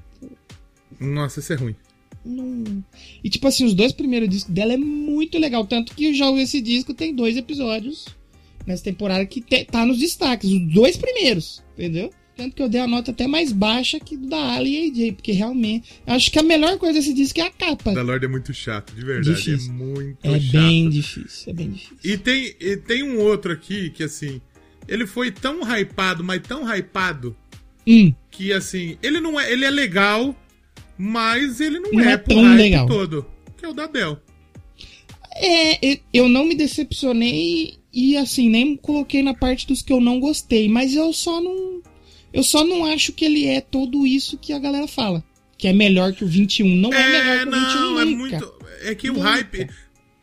Nossa, 0.98 1.38
esse 1.38 1.52
é 1.52 1.56
ruim. 1.56 1.76
não. 2.24 2.84
E 3.22 3.30
tipo 3.30 3.46
assim, 3.46 3.64
os 3.64 3.72
dois 3.72 3.92
primeiros 3.92 4.28
discos 4.28 4.52
dela 4.52 4.72
é 4.72 4.76
muito 4.76 5.38
legal. 5.38 5.64
Tanto 5.64 5.94
que 5.94 6.06
eu 6.06 6.26
ouvi 6.26 6.42
esse 6.42 6.60
disco, 6.60 6.92
tem 6.92 7.14
dois 7.14 7.36
episódios 7.36 8.06
nessa 8.66 8.84
temporada 8.84 9.24
que 9.26 9.40
te- 9.40 9.64
tá 9.64 9.84
nos 9.86 9.98
destaques. 9.98 10.50
Os 10.50 10.60
dois 10.72 10.96
primeiros, 10.96 11.62
entendeu? 11.74 12.10
Tanto 12.36 12.56
que 12.56 12.62
eu 12.62 12.68
dei 12.70 12.80
a 12.80 12.86
nota 12.86 13.10
até 13.10 13.26
mais 13.26 13.52
baixa 13.52 14.00
que 14.00 14.16
do 14.16 14.26
da 14.28 14.54
Ali 14.54 14.86
e 14.86 14.90
AJ, 15.08 15.12
porque 15.12 15.32
realmente. 15.32 16.00
eu 16.06 16.14
Acho 16.14 16.30
que 16.30 16.38
a 16.38 16.42
melhor 16.42 16.78
coisa 16.78 16.94
desse 16.98 17.12
disco 17.12 17.38
é 17.38 17.42
a 17.42 17.50
capa. 17.50 17.92
Da 17.92 18.00
Lorde 18.02 18.24
é 18.24 18.28
muito 18.28 18.54
chato, 18.54 18.94
de 18.94 19.04
verdade. 19.04 19.36
Difícil. 19.36 19.70
É 19.70 19.74
muito 19.74 20.18
É 20.26 20.40
chato. 20.40 20.52
bem 20.52 20.88
difícil, 20.88 21.50
é 21.50 21.52
bem 21.52 21.70
difícil. 21.70 21.96
E 22.02 22.16
tem, 22.16 22.54
e 22.58 22.76
tem 22.78 23.02
um 23.02 23.18
outro 23.20 23.52
aqui 23.52 23.90
que, 23.90 24.02
assim, 24.04 24.40
ele 24.88 25.06
foi 25.06 25.30
tão 25.30 25.60
hypado, 25.62 26.24
mas 26.24 26.40
tão 26.40 26.64
hypado, 26.74 27.36
Hum, 27.86 28.14
que, 28.30 28.52
assim, 28.54 28.96
ele 29.02 29.20
não 29.20 29.38
é. 29.38 29.52
Ele 29.52 29.64
é 29.66 29.70
legal, 29.70 30.34
mas 30.96 31.60
ele 31.60 31.78
não, 31.78 31.90
Não 31.92 32.00
é, 32.04 32.12
é 32.12 32.16
tão 32.16 32.54
legal. 32.54 32.86
todo. 32.86 33.26
Que 33.58 33.66
é 33.66 33.68
o 33.68 33.74
da 33.74 33.84
Adele. 33.84 34.16
É, 35.36 36.00
eu 36.12 36.28
não 36.28 36.44
me 36.46 36.54
decepcionei 36.54 37.78
e 37.92 38.16
assim, 38.16 38.48
nem 38.48 38.76
coloquei 38.76 39.22
na 39.22 39.34
parte 39.34 39.66
dos 39.66 39.82
que 39.82 39.92
eu 39.92 40.00
não 40.00 40.20
gostei, 40.20 40.68
mas 40.68 40.94
eu 40.94 41.12
só 41.12 41.40
não. 41.40 41.80
Eu 42.32 42.42
só 42.44 42.64
não 42.64 42.84
acho 42.84 43.12
que 43.12 43.24
ele 43.24 43.46
é 43.46 43.60
tudo 43.60 44.06
isso 44.06 44.38
que 44.38 44.52
a 44.52 44.58
galera 44.58 44.86
fala. 44.86 45.24
Que 45.58 45.68
é 45.68 45.72
melhor 45.72 46.12
que 46.12 46.24
o 46.24 46.28
21. 46.28 46.76
Não 46.76 46.92
é, 46.92 47.06
melhor 47.08 47.38
que 47.42 47.48
o 47.48 47.60
21 47.60 47.80
não, 47.80 48.00
é 48.00 48.04
nunca. 48.04 48.16
muito. 48.18 48.54
É 48.82 48.94
que 48.94 49.10
o 49.10 49.14
Nunca. 49.14 49.28
hype. 49.30 49.68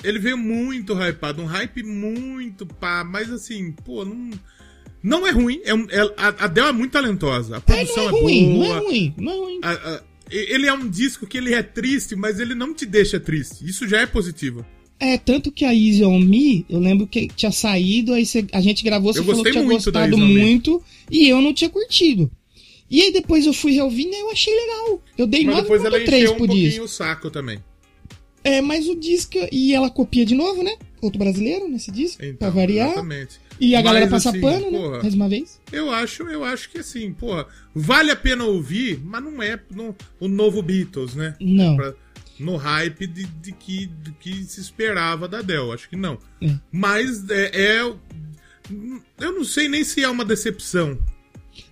Ele 0.03 0.19
veio 0.19 0.37
muito 0.37 0.93
hypado, 0.93 1.41
um 1.41 1.45
hype 1.45 1.83
muito 1.83 2.65
pá, 2.65 3.03
mas 3.03 3.31
assim, 3.31 3.71
pô, 3.71 4.05
não. 4.05 4.31
Não 5.03 5.27
é 5.27 5.31
ruim. 5.31 5.59
É, 5.63 5.73
um- 5.73 5.87
é- 5.89 6.13
a 6.17 6.27
Adele 6.45 6.67
é 6.67 6.71
muito 6.71 6.91
talentosa. 6.91 7.55
A 7.55 7.57
É, 7.57 7.61
produção 7.61 8.03
não 8.05 8.15
é 8.15 8.17
é, 8.17 8.21
ruim, 8.21 8.49
não 8.49 8.57
boa. 8.57 8.67
é 8.75 8.79
ruim, 8.79 9.13
não 9.17 9.31
é 9.31 9.35
ruim. 9.37 9.59
a- 9.63 9.71
a- 9.71 10.03
ele 10.31 10.67
é 10.67 10.73
um 10.73 10.89
disco 10.89 11.25
que 11.27 11.37
ele 11.37 11.53
é 11.53 11.61
triste, 11.63 12.15
mas 12.15 12.39
ele 12.39 12.55
não 12.55 12.73
te 12.73 12.85
deixa 12.85 13.19
triste. 13.19 13.63
Isso 13.67 13.87
já 13.87 13.99
é 14.01 14.05
positivo. 14.05 14.65
É, 14.99 15.17
tanto 15.17 15.51
que 15.51 15.63
a 15.63 15.73
Easy 15.73 16.03
On 16.03 16.19
Me, 16.19 16.65
eu 16.69 16.79
lembro 16.79 17.05
que 17.05 17.27
tinha 17.27 17.51
saído, 17.51 18.13
aí 18.13 18.25
você- 18.25 18.45
a 18.51 18.59
gente 18.61 18.83
gravou, 18.83 19.13
você 19.13 19.23
falou 19.23 19.43
que 19.43 19.51
tinha 19.51 19.63
gostado 19.63 20.17
muito, 20.17 20.81
e 21.11 21.29
eu 21.29 21.39
não 21.41 21.53
tinha 21.53 21.69
curtido. 21.69 22.31
E 22.89 23.01
aí 23.01 23.11
depois 23.11 23.45
eu 23.45 23.53
fui 23.53 23.73
reouvindo 23.73 24.15
e 24.15 24.19
eu 24.19 24.31
achei 24.31 24.55
legal. 24.55 25.01
Eu 25.17 25.27
dei 25.27 25.43
Mas 25.45 25.57
depois 25.57 25.83
ela 25.83 25.99
9.3 25.99 26.23
encheu 26.23 26.33
um 26.33 26.37
pouquinho 26.37 26.69
disco. 26.69 26.85
o 26.85 26.87
saco 26.87 27.29
também. 27.29 27.59
É, 28.43 28.61
mas 28.61 28.87
o 28.87 28.95
disco. 28.95 29.33
E 29.51 29.73
ela 29.73 29.89
copia 29.89 30.25
de 30.25 30.33
novo, 30.33 30.63
né? 30.63 30.73
Outro 31.01 31.19
brasileiro 31.19 31.67
nesse 31.67 31.91
disco. 31.91 32.23
Então, 32.23 32.37
pra 32.37 32.49
variar. 32.49 32.87
Exatamente. 32.87 33.39
E 33.59 33.75
a 33.75 33.81
galera 33.81 34.05
Mas, 34.05 34.23
passa 34.23 34.29
assim, 34.29 34.39
pano, 34.39 34.71
né? 34.71 34.77
porra, 34.79 35.01
Mais 35.01 35.13
uma 35.15 35.27
vez. 35.27 35.59
Eu 35.71 35.91
acho, 35.91 36.23
eu 36.23 36.43
acho 36.43 36.69
que 36.69 36.77
assim, 36.77 37.11
porra, 37.11 37.45
vale 37.75 38.09
a 38.11 38.15
pena 38.15 38.45
ouvir, 38.45 39.01
mas 39.03 39.21
não 39.23 39.41
é 39.43 39.59
no- 39.75 39.95
o 40.19 40.27
novo 40.27 40.61
Beatles, 40.61 41.13
né? 41.15 41.35
Não. 41.41 41.75
Pra- 41.75 41.93
no 42.39 42.55
hype 42.55 43.07
de, 43.07 43.23
de 43.25 43.51
que, 43.51 43.87
de 43.87 44.11
que 44.13 44.43
se 44.43 44.59
esperava 44.61 45.27
da 45.27 45.41
Dell, 45.41 45.71
acho 45.71 45.89
que 45.89 45.95
não. 45.95 46.17
É. 46.41 46.53
Mas 46.71 47.29
é, 47.29 47.51
é- 47.79 47.93
Eu 49.19 49.31
não 49.33 49.43
sei 49.43 49.67
nem 49.69 49.83
se 49.83 50.03
é 50.03 50.09
uma 50.09 50.25
decepção. 50.25 50.97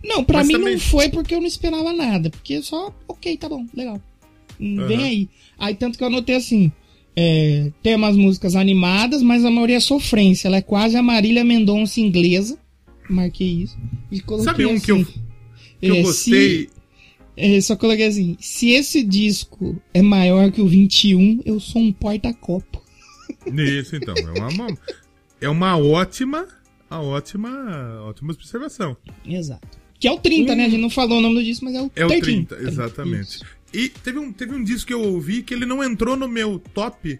Não, 0.03 0.24
pra 0.24 0.39
Mas 0.39 0.47
mim 0.47 0.53
também- 0.53 0.74
não 0.74 0.80
foi 0.80 1.09
porque 1.09 1.36
eu 1.36 1.39
não 1.39 1.47
esperava 1.47 1.91
nada. 1.93 2.30
Porque 2.30 2.61
só, 2.61 2.93
ok, 3.07 3.38
tá 3.38 3.47
bom, 3.49 3.66
legal. 3.74 4.01
Hum, 4.59 4.88
Vem 4.88 5.03
aí. 5.03 5.30
Aí 5.59 5.76
tanto 5.76 5.97
que 5.97 6.03
eu 6.03 6.07
anotei 6.07 6.36
assim. 6.36 6.72
é, 7.18 7.72
tem 7.84 7.95
umas 7.95 8.16
músicas 8.18 8.55
animadas, 8.55 9.22
mas 9.22 9.45
a 9.45 9.51
maioria 9.51 9.78
é 9.78 9.80
sofrência. 9.80 10.47
Ela 10.47 10.57
é 10.57 10.61
quase 10.61 10.97
a 10.97 11.03
Marília 11.03 11.43
Mendonça 11.45 11.99
inglesa. 12.01 12.57
Marquei 13.09 13.61
isso. 13.63 13.78
E 14.11 14.20
coloquei 14.20 14.51
Sabe 14.51 14.66
um 14.66 14.80
que 14.80 14.91
eu, 14.91 14.95
assim, 14.97 15.05
que 15.80 15.88
eu 15.88 15.95
é, 15.95 16.01
gostei? 16.01 16.70
É, 17.38 17.59
só 17.61 17.75
coloquei 17.75 18.05
assim: 18.07 18.38
se 18.39 18.69
esse 18.69 19.03
disco 19.03 19.81
é 19.93 20.01
maior 20.01 20.51
que 20.51 20.61
o 20.61 20.67
21, 20.67 21.41
eu 21.45 21.59
sou 21.59 21.81
um 21.81 21.91
porta-copo. 21.91 22.81
Isso, 23.53 23.95
então. 23.95 24.15
É 24.15 24.39
uma, 24.53 24.77
é 25.41 25.49
uma 25.49 25.77
ótima. 25.77 26.47
A 26.89 27.01
ótima. 27.01 27.49
Ótima 28.07 28.33
observação. 28.33 28.95
Exato. 29.25 29.67
Que 29.99 30.07
é 30.07 30.11
o 30.11 30.17
30, 30.19 30.55
né? 30.55 30.65
A 30.65 30.69
gente 30.69 30.81
não 30.81 30.89
falou 30.89 31.17
o 31.19 31.21
nome 31.21 31.36
do 31.36 31.43
disco, 31.43 31.65
mas 31.65 31.73
é 31.75 31.81
o 31.81 31.91
É 31.95 32.05
o 32.05 32.07
13. 32.09 32.21
30, 32.21 32.55
exatamente. 32.61 33.27
Isso. 33.36 33.45
E 33.73 33.89
teve 33.89 34.19
um, 34.19 34.31
teve 34.31 34.53
um 34.55 34.63
disco 34.63 34.88
que 34.88 34.93
eu 34.93 35.01
ouvi 35.01 35.41
que 35.41 35.53
ele 35.53 35.65
não 35.65 35.83
entrou 35.83 36.15
no 36.15 36.27
meu 36.27 36.59
top, 36.73 37.17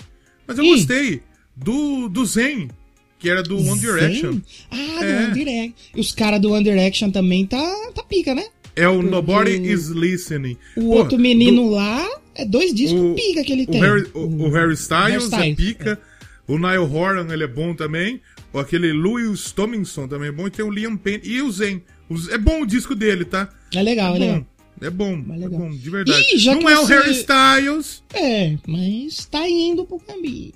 mas 0.47 0.57
eu 0.57 0.63
Hum. 0.63 0.70
gostei. 0.70 1.22
Do, 1.55 2.09
do 2.09 2.26
Zen, 2.26 2.70
que 3.18 3.30
era 3.30 3.41
do 3.41 3.57
One 3.57 3.80
Direction. 3.80 4.34
Zen? 4.34 4.43
Ah, 4.72 5.03
É. 5.03 5.20
do 5.20 5.26
One 5.26 5.34
Direction. 5.34 5.74
E 5.95 5.99
os 5.99 6.11
caras 6.11 6.39
do 6.41 6.51
One 6.51 6.63
Direction 6.63 7.09
também 7.11 7.45
tá, 7.45 7.91
tá 7.93 8.03
pica, 8.03 8.36
né? 8.36 8.45
É 8.76 8.88
o 8.89 9.01
Nobody 9.01 9.53
Porque 9.57 9.71
Is 9.71 9.88
Listening. 9.89 10.57
O 10.76 10.82
Pô, 10.82 10.88
outro 10.97 11.17
menino 11.17 11.69
lá 11.69 12.05
é 12.36 12.45
dois 12.45 12.73
discos 12.73 12.99
o- 13.01 13.13
pica 13.15 13.43
que 13.43 13.53
ele 13.53 13.63
O 13.63 13.67
tem. 13.67 13.82
Harry, 13.82 14.07
o, 14.13 14.19
o 14.19 14.49
Harry 14.51 14.73
Styles 14.73 15.01
Harry 15.03 15.13
é 15.13 15.17
Styles, 15.51 15.55
pica. 15.55 16.01
O 16.47 16.57
Niall 16.59 16.91
Horan, 16.93 17.28
ele 17.34 17.43
é 17.43 17.47
bom 17.47 17.73
também. 17.73 18.21
Aquele 18.53 18.93
Louis 18.93 19.51
Tomlinson 19.51 20.07
também 20.07 20.30
é 20.30 20.32
bom. 20.32 20.47
E 20.47 20.51
tem 20.51 20.63
o 20.63 20.69
Liam 20.71 20.95
Payne. 20.95 21.21
E 21.23 21.41
o 21.41 21.51
Zen. 21.51 21.82
O 22.09 22.15
É 22.32 22.38
bom 22.38 22.61
o 22.61 22.65
disco 22.65 22.93
dele, 22.95 23.26
tá? 23.26 23.49
É 23.73 23.82
legal, 23.82 24.13
é 24.13 24.17
É 24.17 24.19
legal. 24.19 24.39
bom. 24.39 24.45
É 24.82 24.89
bom, 24.89 25.23
é 25.34 25.38
legal. 25.38 25.59
bom, 25.61 25.69
de 25.71 25.89
verdade. 25.89 26.21
Ih, 26.36 26.45
não 26.45 26.69
é 26.69 26.78
o 26.78 26.86
você- 26.86 26.93
Harry 26.95 27.11
Styles. 27.11 28.03
É, 28.13 28.55
mas 28.67 29.26
tá 29.26 29.47
indo 29.49 29.86
pro 29.86 29.97
caminho. 29.99 30.51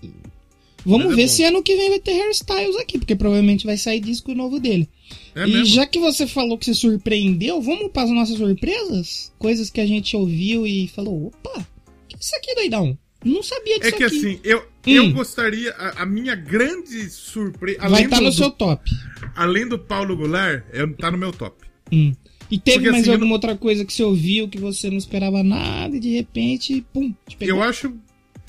Vamos 0.85 1.07
Mas 1.07 1.13
é 1.13 1.21
ver 1.21 1.27
se 1.27 1.43
ano 1.43 1.61
que 1.61 1.75
vem 1.75 1.89
vai 1.89 1.99
ter 1.99 2.13
hairstyles 2.13 2.75
aqui, 2.77 2.97
porque 2.97 3.15
provavelmente 3.15 3.65
vai 3.65 3.77
sair 3.77 3.99
disco 3.99 4.33
novo 4.33 4.59
dele. 4.59 4.87
É 5.35 5.45
e 5.45 5.51
mesmo. 5.51 5.65
já 5.65 5.85
que 5.85 5.99
você 5.99 6.25
falou 6.25 6.57
que 6.57 6.65
se 6.65 6.75
surpreendeu, 6.75 7.61
vamos 7.61 7.91
para 7.91 8.03
as 8.03 8.09
nossas 8.09 8.37
surpresas? 8.37 9.31
Coisas 9.37 9.69
que 9.69 9.81
a 9.81 9.85
gente 9.85 10.15
ouviu 10.15 10.65
e 10.65 10.87
falou: 10.87 11.27
opa, 11.27 11.59
o 11.59 12.07
que 12.07 12.15
é 12.15 12.19
isso 12.19 12.35
aqui, 12.35 12.55
doidão? 12.55 12.97
Não 13.23 13.43
sabia 13.43 13.79
disso 13.79 13.95
É 13.95 13.97
que 13.97 14.03
aqui. 14.03 14.17
assim, 14.17 14.39
eu, 14.43 14.65
eu 14.87 15.11
gostaria. 15.11 15.71
A, 15.71 16.03
a 16.03 16.05
minha 16.05 16.35
grande 16.35 17.09
surpresa. 17.09 17.89
Vai 17.89 18.03
estar 18.03 18.19
do, 18.19 18.23
no 18.23 18.31
seu 18.31 18.49
top. 18.49 18.89
além 19.35 19.67
do 19.67 19.77
Paulo 19.77 20.15
Goulart, 20.15 20.63
é, 20.71 20.87
tá 20.87 21.11
no 21.11 21.17
meu 21.17 21.33
top. 21.33 21.55
Hum. 21.91 22.13
E 22.49 22.57
teve 22.57 22.77
Porque, 22.77 22.91
mais 22.91 23.03
assim, 23.03 23.11
alguma 23.11 23.33
outra 23.33 23.55
coisa 23.55 23.85
que 23.85 23.93
você 23.93 24.03
ouviu 24.03 24.47
que 24.47 24.57
você 24.57 24.89
não 24.89 24.97
esperava 24.97 25.43
nada 25.43 25.95
e 25.95 25.99
de 25.99 26.09
repente, 26.09 26.83
pum, 26.91 27.13
te 27.27 27.37
pegou? 27.37 27.57
Eu 27.57 27.63
acho. 27.63 27.93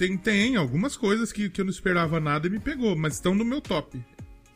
Tem, 0.00 0.16
tem 0.16 0.56
algumas 0.56 0.96
coisas 0.96 1.30
que, 1.30 1.50
que 1.50 1.60
eu 1.60 1.64
não 1.66 1.70
esperava 1.70 2.18
nada 2.18 2.46
e 2.46 2.50
me 2.50 2.58
pegou, 2.58 2.96
mas 2.96 3.16
estão 3.16 3.34
no 3.34 3.44
meu 3.44 3.60
top. 3.60 4.00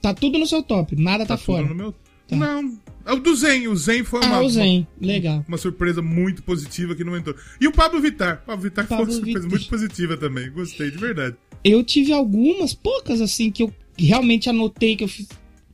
Tá 0.00 0.14
tudo 0.14 0.38
no 0.38 0.46
seu 0.46 0.62
top, 0.62 0.96
nada 0.96 1.26
tá, 1.26 1.36
tudo 1.36 1.44
fora. 1.44 1.66
no 1.66 1.74
meu. 1.74 1.94
Tá. 2.26 2.34
Não. 2.34 2.78
É 3.04 3.12
o 3.12 3.20
do 3.20 3.34
Zen. 3.36 3.68
O 3.68 3.76
Zen 3.76 4.04
foi 4.04 4.24
uma, 4.24 4.36
Ah, 4.36 4.40
o 4.40 4.48
Zen, 4.48 4.88
legal. 4.98 5.44
uma 5.46 5.58
surpresa 5.58 6.00
muito 6.00 6.42
positiva 6.42 6.94
que 6.94 7.04
não 7.04 7.14
entrou. 7.14 7.36
E 7.60 7.68
o 7.68 7.72
Pablo 7.72 8.00
Vittar. 8.00 8.40
O 8.44 8.46
Pablo 8.46 8.62
Vittar 8.62 8.86
Pablo 8.86 9.04
foi 9.04 9.14
uma 9.16 9.20
surpresa 9.22 9.46
muito 9.46 9.68
positiva 9.68 10.16
também. 10.16 10.50
Gostei, 10.50 10.90
de 10.90 10.96
verdade. 10.96 11.36
Eu 11.62 11.84
tive 11.84 12.14
algumas, 12.14 12.72
poucas 12.72 13.20
assim, 13.20 13.50
que 13.50 13.64
eu 13.64 13.74
realmente 13.98 14.48
anotei, 14.48 14.96
que 14.96 15.04
eu 15.04 15.08
fiz, 15.08 15.28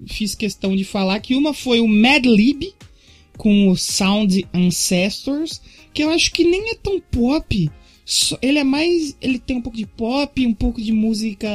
fiz 0.04 0.34
questão 0.34 0.74
de 0.74 0.82
falar, 0.82 1.20
que 1.20 1.36
uma 1.36 1.54
foi 1.54 1.78
o 1.78 1.86
Mad 1.86 2.26
Lib, 2.26 2.74
com 3.36 3.68
o 3.68 3.76
Sound 3.76 4.44
Ancestors, 4.52 5.62
que 5.94 6.02
eu 6.02 6.10
acho 6.10 6.32
que 6.32 6.42
nem 6.42 6.70
é 6.70 6.74
tão 6.74 6.98
pop. 6.98 7.70
Ele 8.42 8.58
é 8.58 8.64
mais. 8.64 9.16
Ele 9.20 9.38
tem 9.38 9.56
um 9.56 9.62
pouco 9.62 9.78
de 9.78 9.86
pop, 9.86 10.46
um 10.46 10.54
pouco 10.54 10.80
de 10.80 10.92
música 10.92 11.48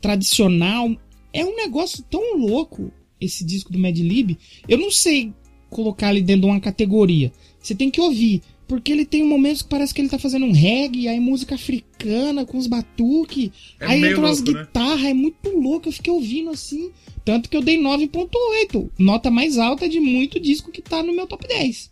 tradicional. 0.00 0.94
É 1.32 1.44
um 1.44 1.56
negócio 1.56 2.04
tão 2.10 2.36
louco 2.36 2.92
esse 3.20 3.44
disco 3.44 3.72
do 3.72 3.78
Mad 3.78 3.96
Lib. 3.96 4.36
Eu 4.68 4.78
não 4.78 4.90
sei 4.90 5.32
colocar 5.70 6.10
ele 6.10 6.22
dentro 6.22 6.42
de 6.42 6.46
uma 6.48 6.60
categoria. 6.60 7.32
Você 7.60 7.74
tem 7.74 7.90
que 7.90 8.00
ouvir. 8.00 8.42
Porque 8.66 8.92
ele 8.92 9.06
tem 9.06 9.24
momentos 9.24 9.62
que 9.62 9.68
parece 9.70 9.94
que 9.94 10.00
ele 10.02 10.10
tá 10.10 10.18
fazendo 10.18 10.44
um 10.44 10.52
reggae, 10.52 11.08
aí 11.08 11.18
música 11.18 11.54
africana 11.54 12.44
com 12.44 12.58
os 12.58 12.66
batuques. 12.66 13.50
É 13.80 13.86
aí 13.86 14.04
entra 14.04 14.18
umas 14.18 14.40
louco, 14.40 14.52
né? 14.52 14.64
guitarras, 14.64 15.04
é 15.06 15.14
muito 15.14 15.48
louco. 15.48 15.88
Eu 15.88 15.92
fiquei 15.92 16.12
ouvindo 16.12 16.50
assim. 16.50 16.90
Tanto 17.24 17.48
que 17.48 17.56
eu 17.56 17.62
dei 17.62 17.80
9.8. 17.80 18.90
Nota 18.98 19.30
mais 19.30 19.56
alta 19.56 19.88
de 19.88 19.98
muito 19.98 20.38
disco 20.38 20.70
que 20.70 20.82
tá 20.82 21.02
no 21.02 21.14
meu 21.14 21.26
top 21.26 21.48
10. 21.48 21.90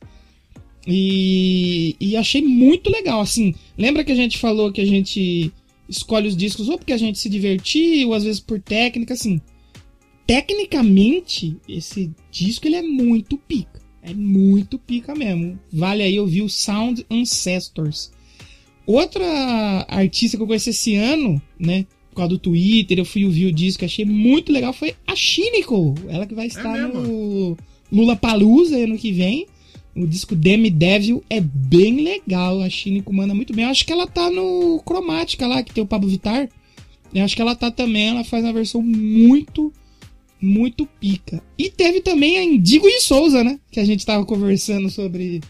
E, 0.86 1.96
e 2.00 2.16
achei 2.16 2.42
muito 2.42 2.90
legal, 2.90 3.20
assim. 3.20 3.54
Lembra 3.76 4.04
que 4.04 4.12
a 4.12 4.16
gente 4.16 4.38
falou 4.38 4.70
que 4.70 4.80
a 4.80 4.86
gente 4.86 5.52
escolhe 5.88 6.28
os 6.28 6.36
discos 6.36 6.68
ou 6.68 6.78
porque 6.78 6.92
a 6.92 6.98
gente 6.98 7.18
se 7.18 7.28
divertiu, 7.28 8.08
ou 8.08 8.14
às 8.14 8.24
vezes 8.24 8.40
por 8.40 8.60
técnica, 8.60 9.14
assim. 9.14 9.40
Tecnicamente, 10.26 11.56
esse 11.68 12.10
disco 12.30 12.66
ele 12.66 12.76
é 12.76 12.82
muito 12.82 13.36
pica. 13.36 13.80
É 14.02 14.14
muito 14.14 14.78
pica 14.78 15.14
mesmo. 15.14 15.58
Vale 15.72 16.02
aí 16.02 16.18
ouvir 16.18 16.42
o 16.42 16.48
Sound 16.48 17.04
Ancestors. 17.10 18.12
Outra 18.86 19.84
artista 19.88 20.36
que 20.36 20.42
eu 20.42 20.46
conheci 20.46 20.70
esse 20.70 20.94
ano, 20.94 21.42
né? 21.58 21.86
Por 22.10 22.16
causa 22.16 22.30
do 22.30 22.38
Twitter, 22.38 22.98
eu 22.98 23.04
fui 23.04 23.24
ouvir 23.24 23.46
o 23.46 23.52
disco, 23.52 23.84
achei 23.84 24.04
muito 24.04 24.52
legal, 24.52 24.72
foi 24.72 24.94
a 25.06 25.14
Shiniko. 25.14 25.94
Ela 26.08 26.26
que 26.26 26.34
vai 26.34 26.46
estar 26.46 26.72
mesmo? 26.72 27.02
no 27.02 27.56
Lula 27.92 28.14
Palusa 28.16 28.76
ano 28.76 28.96
que 28.96 29.12
vem. 29.12 29.46
O 29.96 30.06
disco 30.06 30.36
Demi 30.36 30.68
Devil 30.68 31.24
é 31.30 31.40
bem 31.40 32.02
legal. 32.04 32.60
A 32.60 32.68
Shiniko 32.68 33.14
manda 33.14 33.34
muito 33.34 33.54
bem. 33.54 33.64
Eu 33.64 33.70
acho 33.70 33.86
que 33.86 33.92
ela 33.92 34.06
tá 34.06 34.30
no 34.30 34.80
Cromática 34.84 35.46
lá, 35.46 35.62
que 35.62 35.72
tem 35.72 35.82
o 35.82 35.86
Pablo 35.86 36.08
Vittar. 36.08 36.48
Eu 37.14 37.24
acho 37.24 37.34
que 37.34 37.40
ela 37.40 37.56
tá 37.56 37.70
também. 37.70 38.08
Ela 38.08 38.22
faz 38.22 38.44
uma 38.44 38.52
versão 38.52 38.82
muito, 38.82 39.72
muito 40.40 40.84
pica. 40.84 41.42
E 41.56 41.70
teve 41.70 42.02
também 42.02 42.36
a 42.36 42.44
Indigo 42.44 42.86
de 42.86 43.00
Souza, 43.00 43.42
né? 43.42 43.58
Que 43.70 43.80
a 43.80 43.84
gente 43.86 44.04
tava 44.04 44.26
conversando 44.26 44.90
sobre 44.90 45.40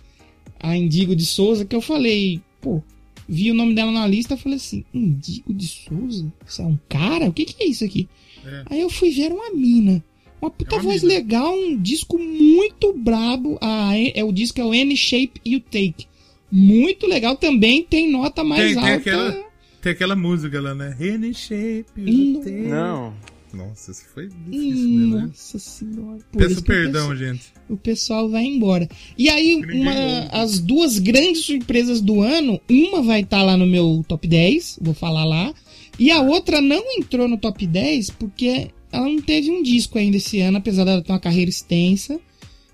a 0.61 0.77
Indigo 0.77 1.17
de 1.17 1.27
Souza. 1.27 1.65
Que 1.65 1.75
eu 1.75 1.81
falei, 1.81 2.41
pô, 2.61 2.81
vi 3.29 3.51
o 3.51 3.55
nome 3.55 3.75
dela 3.75 3.91
na 3.91 4.07
lista. 4.07 4.37
Falei 4.37 4.59
assim: 4.59 4.85
Indigo 4.95 5.53
de 5.53 5.67
Souza? 5.67 6.33
Isso 6.47 6.63
é 6.63 6.67
um 6.67 6.79
cara? 6.89 7.29
O 7.29 7.33
que, 7.33 7.47
que 7.47 7.65
é 7.65 7.67
isso 7.67 7.85
aqui? 7.85 8.09
É. 8.45 8.63
Aí 8.67 8.81
eu 8.81 8.89
fui 8.91 9.11
ver 9.11 9.33
uma 9.33 9.51
mina. 9.53 10.05
Uma 10.41 10.51
puta 10.51 10.75
É 10.77 10.79
uma 10.79 10.83
voz 10.85 11.03
legal, 11.03 11.55
um 11.57 11.77
disco 11.81 12.19
muito 12.19 12.93
brabo. 12.93 13.59
Ah, 13.61 13.93
é, 13.97 14.23
o 14.23 14.31
disco 14.33 14.61
é 14.61 14.65
o 14.65 14.73
Any 14.73 14.97
Shape 14.97 15.41
You 15.45 15.61
Take. 15.61 16.07
Muito 16.53 17.07
legal 17.07 17.37
também, 17.37 17.83
tem 17.83 18.11
nota 18.11 18.45
mais 18.45 18.63
Tem, 18.63 18.75
tem 18.75 18.83
alta. 18.83 18.97
aquela- 18.97 19.47
Tem 19.83 19.93
aquela 19.93 20.17
música 20.17 20.61
lá, 20.61 20.75
né? 20.75 20.97
Any 21.01 21.33
shape 21.35 21.87
Hum, 21.99 22.35
you 22.35 22.41
take. 22.41 22.57
Não. 22.69 23.15
Nossa, 23.55 23.91
isso 23.93 24.05
foi 24.13 24.29
difícil 24.29 24.89
mesmo, 24.89 25.17
né? 25.17 25.27
Nossa 25.29 25.59
senhora. 25.59 26.19
Por 26.31 26.39
Peço 26.39 26.55
que 26.57 26.61
o 26.61 26.65
perdão, 26.65 27.09
pessoal- 27.11 27.17
gente. 27.17 27.43
O 27.71 27.77
pessoal 27.77 28.29
vai 28.29 28.45
embora. 28.45 28.89
E 29.17 29.29
aí, 29.31 29.57
uma, 29.73 29.93
as 30.31 30.59
duas 30.59 30.99
grandes 30.99 31.45
surpresas 31.47 32.01
do 32.01 32.21
ano, 32.21 32.61
uma 32.69 33.03
vai 33.03 33.21
estar 33.23 33.43
lá 33.43 33.57
no 33.57 33.67
meu 33.67 34.05
top 34.07 34.27
10, 34.29 34.79
vou 34.83 34.93
falar 34.93 35.25
lá, 35.25 35.55
e 35.99 36.11
a 36.11 36.21
outra 36.21 36.61
não 36.61 36.83
entrou 36.99 37.27
no 37.29 37.39
top 37.39 37.67
10 37.67 38.11
porque 38.11 38.69
ela 38.97 39.09
não 39.09 39.21
teve 39.21 39.51
um 39.51 39.63
disco 39.63 39.99
ainda 39.99 40.17
esse 40.17 40.41
ano, 40.41 40.59
apesar 40.59 40.85
dela 40.85 41.03
ter 41.03 41.13
uma 41.13 41.21
carreira 41.21 41.51
extensa. 41.51 42.21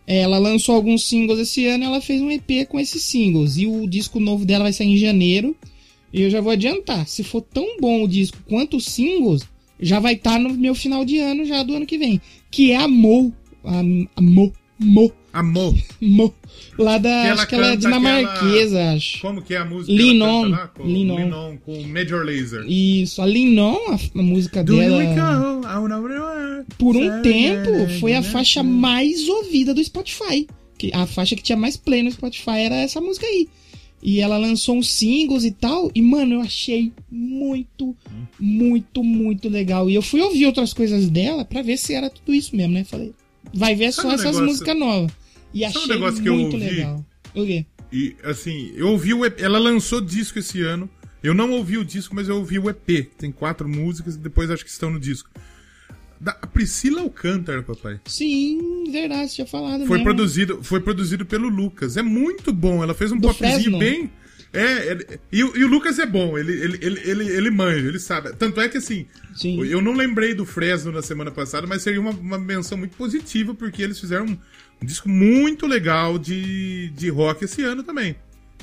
Ela 0.07 0.39
lançou 0.39 0.75
alguns 0.75 1.05
singles 1.07 1.39
esse 1.39 1.67
ano, 1.67 1.85
ela 1.85 2.01
fez 2.01 2.21
um 2.21 2.31
EP 2.31 2.67
com 2.69 2.79
esses 2.79 3.03
singles. 3.03 3.57
E 3.57 3.67
o 3.67 3.87
disco 3.87 4.19
novo 4.19 4.45
dela 4.45 4.65
vai 4.65 4.73
sair 4.73 4.89
em 4.89 4.97
janeiro. 4.97 5.57
E 6.13 6.23
eu 6.23 6.31
já 6.31 6.41
vou 6.41 6.53
adiantar, 6.53 7.07
se 7.09 7.25
for 7.25 7.41
tão 7.41 7.79
bom 7.81 8.05
o 8.05 8.09
disco 8.09 8.37
quanto 8.47 8.77
os 8.77 8.85
singles, 8.85 9.43
já 9.81 9.99
vai 9.99 10.13
estar 10.13 10.39
no 10.39 10.51
meu 10.51 10.75
final 10.75 11.05
de 11.05 11.19
ano 11.19 11.45
já 11.45 11.63
do 11.63 11.75
ano 11.75 11.87
que 11.87 11.97
vem, 11.97 12.21
que 12.51 12.71
é 12.71 12.77
a 12.77 12.87
Mo, 12.87 13.33
a, 13.65 13.81
a 14.17 14.21
Mo, 14.21 14.53
Mo, 14.79 15.11
Amor. 15.33 15.75
Lá 16.79 16.97
da, 16.99 17.11
ela 17.11 17.35
acho 17.35 17.49
que 17.49 17.55
ela 17.55 17.73
é 17.73 17.77
dinamarquesa, 17.77 18.93
acho. 18.93 19.21
Como 19.21 19.43
que 19.43 19.55
é 19.55 19.59
a 19.59 19.65
música? 19.65 19.93
Lean 19.93 20.17
que 20.17 20.23
ela 20.23 20.33
On, 20.33 20.43
canta 20.43 20.57
lá? 20.57 20.69
Com, 21.65 21.83
Major 21.85 22.25
Laser. 22.25 22.65
Isso, 22.67 23.21
a 23.21 23.27
Linon, 23.27 23.77
a, 23.89 24.19
a 24.19 24.23
música 24.23 24.65
Do 24.65 24.77
dela, 24.77 25.03
por 26.79 26.97
um 26.97 27.23
tempo, 27.23 27.89
foi 28.01 28.15
a 28.15 28.23
faixa 28.23 28.63
mais 28.63 29.29
ouvida 29.29 29.75
do 29.75 29.85
Spotify. 29.85 30.47
Que 30.79 30.91
a 30.95 31.07
faixa 31.07 31.37
que 31.37 31.43
tinha 31.43 31.57
mais 31.57 31.77
play 31.77 32.03
no 32.03 32.11
Spotify 32.11 32.59
era 32.59 32.77
essa 32.77 33.01
música 33.01 33.27
aí. 33.27 33.49
E 34.03 34.21
ela 34.21 34.37
lançou 34.37 34.77
uns 34.77 34.91
singles 34.91 35.45
e 35.45 35.53
tal. 35.53 35.91
E, 35.95 36.03
mano, 36.03 36.35
eu 36.35 36.41
achei 36.41 36.93
muito, 37.09 37.95
muito, 38.39 39.05
muito 39.05 39.49
legal. 39.49 39.89
E 39.89 39.95
eu 39.95 40.03
fui 40.03 40.21
ouvir 40.21 40.47
outras 40.47 40.73
coisas 40.73 41.09
dela 41.09 41.45
pra 41.45 41.63
ver 41.63 41.77
se 41.77 41.95
era 41.95 42.11
tudo 42.11 42.35
isso 42.35 42.57
mesmo, 42.57 42.75
né? 42.75 42.83
Falei, 42.83 43.13
vai 43.55 43.77
ver 43.77 43.93
Sabe 43.93 44.09
só 44.09 44.13
um 44.13 44.15
essas 44.15 44.41
músicas 44.41 44.77
novas. 44.77 45.13
E 45.55 45.61
Sabe 45.61 45.77
um 45.77 45.81
achei 45.83 45.95
negócio 45.95 46.23
que 46.23 46.29
eu 46.29 46.35
ouvi? 46.39 46.57
legal. 46.59 47.07
O 47.35 47.47
quê? 47.47 47.67
E 47.93 48.17
assim, 48.25 48.73
eu 48.75 48.89
ouvi 48.89 49.13
o 49.13 49.25
EP, 49.25 49.41
ela 49.41 49.59
lançou 49.59 50.01
disco 50.01 50.39
esse 50.39 50.61
ano. 50.63 50.89
Eu 51.23 51.35
não 51.35 51.51
ouvi 51.53 51.79
o 51.79 51.85
disco, 51.85 52.15
mas 52.15 52.29
eu 52.29 52.37
ouvi 52.37 52.59
o 52.59 52.69
EP. 52.71 53.05
Tem 53.19 53.31
quatro 53.31 53.69
músicas 53.69 54.17
e 54.17 54.19
depois 54.19 54.51
acho 54.51 54.65
que 54.65 54.71
estão 54.71 54.91
no 54.91 54.99
disco. 54.99 55.31
Da 56.21 56.33
Priscila 56.33 57.01
Alcântara, 57.01 57.63
papai. 57.63 58.01
Sim, 58.07 58.85
verdade, 58.91 59.29
você 59.29 59.35
tinha 59.37 59.47
falado 59.47 59.87
Foi 59.87 59.99
mesmo. 59.99 60.05
produzido, 60.05 60.63
foi 60.63 60.81
produzido 60.81 61.27
pelo 61.27 61.49
Lucas. 61.49 61.97
É 61.97 62.03
muito 62.03 62.53
bom. 62.53 62.83
Ela 62.83 62.95
fez 62.95 63.11
um 63.13 63.17
Do 63.19 63.29
popzinho 63.29 63.53
Fresno. 63.53 63.79
bem. 63.79 64.11
É, 64.53 64.91
ele- 64.91 65.07
e, 65.33 65.43
o- 65.43 65.57
e 65.57 65.65
o 65.65 65.69
Lucas 65.69 65.99
é 65.99 66.05
bom, 66.05 66.37
ele, 66.37 66.53
ele, 66.53 66.79
ele, 66.83 67.01
ele, 67.05 67.25
ele 67.29 67.51
manja, 67.51 67.89
ele 67.89 67.99
sabe. 67.99 68.35
Tanto 68.37 68.61
é 68.61 68.69
que 68.69 68.77
assim, 68.79 69.07
Sim. 69.35 69.65
eu 69.65 69.81
não 69.81 69.95
lembrei 69.95 70.35
do 70.35 70.45
Fresno 70.45 70.93
na 70.93 71.01
semana 71.01 71.31
passada, 71.31 71.67
mas 71.67 71.81
seria 71.83 71.99
uma, 72.01 72.11
uma 72.11 72.39
menção 72.39 72.77
muito 72.77 72.95
positiva, 72.97 73.55
porque 73.55 73.83
eles 73.83 73.99
fizeram 73.99 74.39
um, 74.83 74.87
disco 74.87 75.09
muito 75.09 75.67
legal 75.67 76.19
de, 76.19 76.91
de 76.91 77.09
rock 77.09 77.45
esse 77.45 77.63
ano 77.63 77.83
também. 77.83 78.17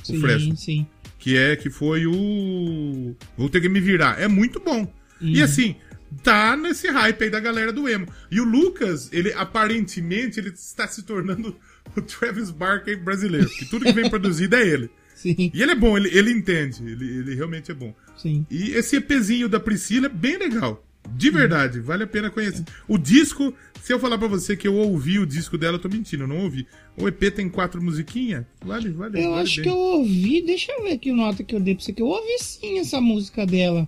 O 0.03 0.05
Sim, 0.05 0.20
Fresno. 0.20 0.55
sim. 0.57 0.88
Que 1.17 1.36
é 1.38 1.55
que 1.55 1.70
foi 1.70 2.05
o. 2.05 3.15
Vou 3.38 3.49
ter 3.49 3.59
que 3.61 3.67
me 3.70 3.80
virar. 3.82 4.20
É 4.22 4.28
muito 4.28 4.59
bom. 4.59 4.82
Uhum. 5.22 5.28
E 5.28 5.41
assim, 5.41 5.76
tá 6.24 6.55
nesse 6.55 6.88
hype 6.88 7.24
aí 7.24 7.30
da 7.30 7.39
galera 7.41 7.74
do 7.74 7.89
emo. 7.89 8.07
E 8.32 8.39
o 8.39 8.45
Lucas, 8.45 9.09
ele 9.11 9.34
aparentemente 9.34 10.39
ele 10.39 10.49
está 10.49 10.88
se 10.88 11.03
tornando 11.03 11.55
o 11.95 12.01
Travis 12.01 12.51
Barker 12.51 12.97
brasileiro. 13.03 13.49
Que 13.49 13.65
tudo 13.65 13.86
que 13.86 13.91
vem 13.91 14.07
produzido 14.09 14.55
é 14.55 14.65
ele. 14.65 14.89
Sim, 15.13 15.51
E 15.53 15.61
ele 15.61 15.72
é 15.72 15.76
bom, 15.76 15.97
ele, 15.97 16.09
ele 16.17 16.32
entende. 16.32 16.82
Ele, 16.82 17.05
ele 17.20 17.36
realmente 17.36 17.70
é 17.72 17.74
bom. 17.74 17.93
sim. 18.15 18.45
E 18.49 18.72
esse 18.72 18.95
EPzinho 18.95 19.49
da 19.49 19.59
Priscila 19.59 20.05
é 20.05 20.09
bem 20.09 20.38
legal. 20.38 20.86
De 21.16 21.30
verdade, 21.30 21.80
vale 21.80 22.04
a 22.04 22.08
pena 22.08 22.30
conhecer. 22.30 22.64
O 22.88 22.97
disco, 22.97 23.54
se 23.82 23.91
eu 23.91 24.00
falar 24.00 24.18
pra 24.18 24.28
você 24.28 24.56
que 24.56 24.68
eu 24.68 24.76
ouvi 24.76 25.20
o 25.20 25.26
disco 25.26 25.58
dela, 25.58 25.78
eu 25.78 25.82
tô 25.82 25.89
mentindo, 25.89 26.24
eu 26.24 26.28
não 26.28 26.43
ouvi. 26.43 26.68
O 26.97 27.08
EP 27.08 27.34
tem 27.34 27.50
quatro 27.50 27.82
musiquinhas, 27.82 28.45
vale, 28.64 28.89
vale. 28.89 29.20
Eu 29.20 29.32
vale 29.32 29.43
acho 29.43 29.56
bem. 29.56 29.64
que 29.64 29.70
eu 29.70 29.78
ouvi, 29.78 30.41
deixa 30.41 30.72
eu 30.72 30.84
ver 30.84 30.93
aqui 30.93 31.12
o 31.12 31.16
nota 31.16 31.43
que 31.43 31.56
eu 31.56 31.60
dei 31.60 31.76
pra 31.76 31.84
você, 31.84 31.93
que 31.93 32.02
eu 32.02 32.08
ouvi 32.08 32.38
sim 32.39 32.80
essa 32.80 33.02
música 33.02 33.45
dela. 33.45 33.88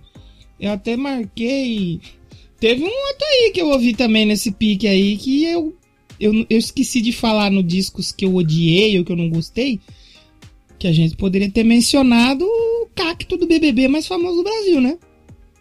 Eu 0.58 0.72
até 0.72 0.96
marquei. 0.96 2.00
Teve 2.58 2.82
um 2.82 2.86
outro 2.86 3.26
aí 3.26 3.50
que 3.52 3.60
eu 3.60 3.68
ouvi 3.68 3.94
também 3.94 4.24
nesse 4.24 4.52
pique 4.52 4.86
aí, 4.86 5.16
que 5.16 5.44
eu, 5.44 5.76
eu, 6.18 6.46
eu 6.48 6.58
esqueci 6.58 7.00
de 7.00 7.12
falar 7.12 7.50
no 7.50 7.62
discos 7.62 8.12
que 8.12 8.24
eu 8.24 8.34
odiei 8.34 8.98
ou 8.98 9.04
que 9.04 9.12
eu 9.12 9.16
não 9.16 9.28
gostei. 9.28 9.80
Que 10.78 10.86
a 10.86 10.92
gente 10.92 11.16
poderia 11.16 11.50
ter 11.50 11.64
mencionado 11.64 12.44
o 12.44 12.88
cacto 12.94 13.36
do 13.36 13.46
BBB 13.46 13.88
mais 13.88 14.06
famoso 14.06 14.36
do 14.36 14.44
Brasil, 14.44 14.80
né? 14.80 14.98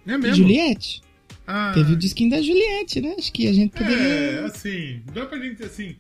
É 0.06 0.18
mesmo? 0.18 0.36
Juliette. 0.36 1.02
Ah, 1.54 1.72
Teve 1.74 1.93
o 1.93 1.95
disquinho 1.97 2.30
da 2.30 2.41
Juliette, 2.41 3.02
né? 3.02 3.16
Acho 3.18 3.32
que 3.34 3.47
a 3.47 3.54
gente 3.54 3.72
poderia. 3.72 3.97
É, 3.97 4.45
assim, 4.45 5.02
dá 5.14 5.26
pra 5.26 5.38
gente 5.38 5.62
assim. 5.64 5.95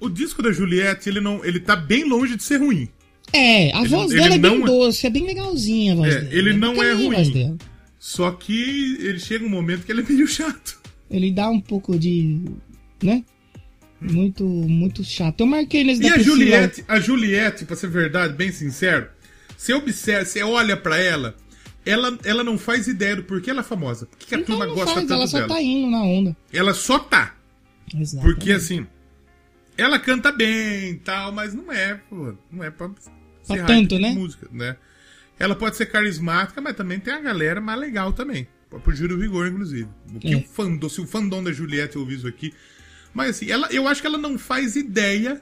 O 0.00 0.08
disco 0.10 0.42
da 0.42 0.52
Juliette, 0.52 1.08
ele 1.08 1.20
não, 1.20 1.42
ele 1.44 1.58
tá 1.60 1.74
bem 1.74 2.04
longe 2.04 2.36
de 2.36 2.42
ser 2.42 2.58
ruim. 2.58 2.88
É, 3.32 3.72
a 3.74 3.80
Ele- 3.80 3.88
voz 3.88 4.10
ele 4.12 4.20
dela 4.20 4.34
é 4.34 4.38
bem 4.38 4.62
é- 4.62 4.66
doce, 4.66 5.06
é 5.06 5.10
bem 5.10 5.24
legalzinha 5.26 5.92
a 5.94 5.96
voz 5.96 6.14
É, 6.14 6.20
dela. 6.20 6.34
ele 6.34 6.52
não 6.52 6.82
é 6.82 6.92
ruim. 6.92 7.56
Só 7.98 8.30
que 8.32 8.98
ele 9.00 9.18
chega 9.18 9.44
um 9.46 9.48
momento 9.48 9.84
que 9.86 9.90
ele 9.92 10.02
é 10.02 10.04
meio 10.04 10.26
chato. 10.28 10.78
Ele 11.10 11.30
dá 11.32 11.48
um 11.48 11.60
pouco 11.60 11.98
de. 11.98 12.40
né? 13.02 13.24
Muito, 14.00 14.44
muito 14.44 15.02
chato. 15.02 15.40
Eu 15.40 15.46
marquei 15.46 15.82
nesse 15.84 16.02
E 16.02 16.08
a 16.08 16.12
Priscila. 16.12 16.36
Juliette, 16.36 16.84
a 16.86 17.00
Juliette, 17.00 17.64
pra 17.64 17.74
ser 17.76 17.88
verdade, 17.88 18.34
bem 18.34 18.52
sincero, 18.52 19.08
você 19.56 19.72
observa, 19.72 20.24
você 20.26 20.42
olha 20.42 20.76
pra 20.76 20.98
ela, 21.00 21.34
ela, 21.86 22.18
ela 22.24 22.42
não 22.44 22.56
faz 22.58 22.86
ideia 22.86 23.16
do 23.16 23.24
porquê 23.24 23.50
ela 23.50 23.60
é 23.60 23.64
famosa. 23.64 24.06
Por 24.06 24.18
que, 24.18 24.34
a 24.34 24.38
Então 24.38 24.56
turma 24.58 24.66
gosta 24.72 24.86
faz, 24.86 25.00
tanto 25.00 25.12
ela 25.12 25.26
só 25.26 25.36
dela? 25.38 25.48
tá 25.48 25.62
indo 25.62 25.90
na 25.90 26.02
onda. 26.02 26.36
Ela 26.52 26.74
só 26.74 26.98
tá. 26.98 27.34
Exato. 27.94 28.24
Porque 28.24 28.52
assim, 28.52 28.86
ela 29.76 29.98
canta 29.98 30.32
bem 30.32 30.90
e 30.90 30.94
tal, 30.96 31.32
mas 31.32 31.52
não 31.54 31.70
é, 31.72 31.94
pô, 32.08 32.34
não 32.50 32.64
é 32.64 32.70
pra, 32.70 32.90
hype 33.48 33.66
tanto, 33.66 33.98
né? 33.98 34.10
música, 34.12 34.48
né? 34.52 34.76
Ela 35.38 35.54
pode 35.54 35.76
ser 35.76 35.86
carismática, 35.86 36.60
mas 36.60 36.76
também 36.76 36.98
tem 37.00 37.12
a 37.12 37.20
galera 37.20 37.60
mais 37.60 37.78
legal 37.78 38.12
também. 38.12 38.46
Por 38.70 38.94
Júlio 38.94 39.18
Vigor, 39.18 39.46
inclusive. 39.46 39.88
O 40.14 40.18
que 40.18 40.32
É. 40.32 40.36
o 40.36 40.42
fandom, 40.42 40.88
se 40.88 41.00
o 41.00 41.06
fandom 41.06 41.42
da 41.44 41.52
Juliette 41.52 41.96
ouvir 41.98 42.16
isso 42.16 42.26
aqui. 42.26 42.52
Mas 43.12 43.30
assim, 43.30 43.50
ela, 43.50 43.68
eu 43.70 43.86
acho 43.86 44.00
que 44.00 44.06
ela 44.06 44.18
não 44.18 44.36
faz 44.38 44.74
ideia 44.74 45.40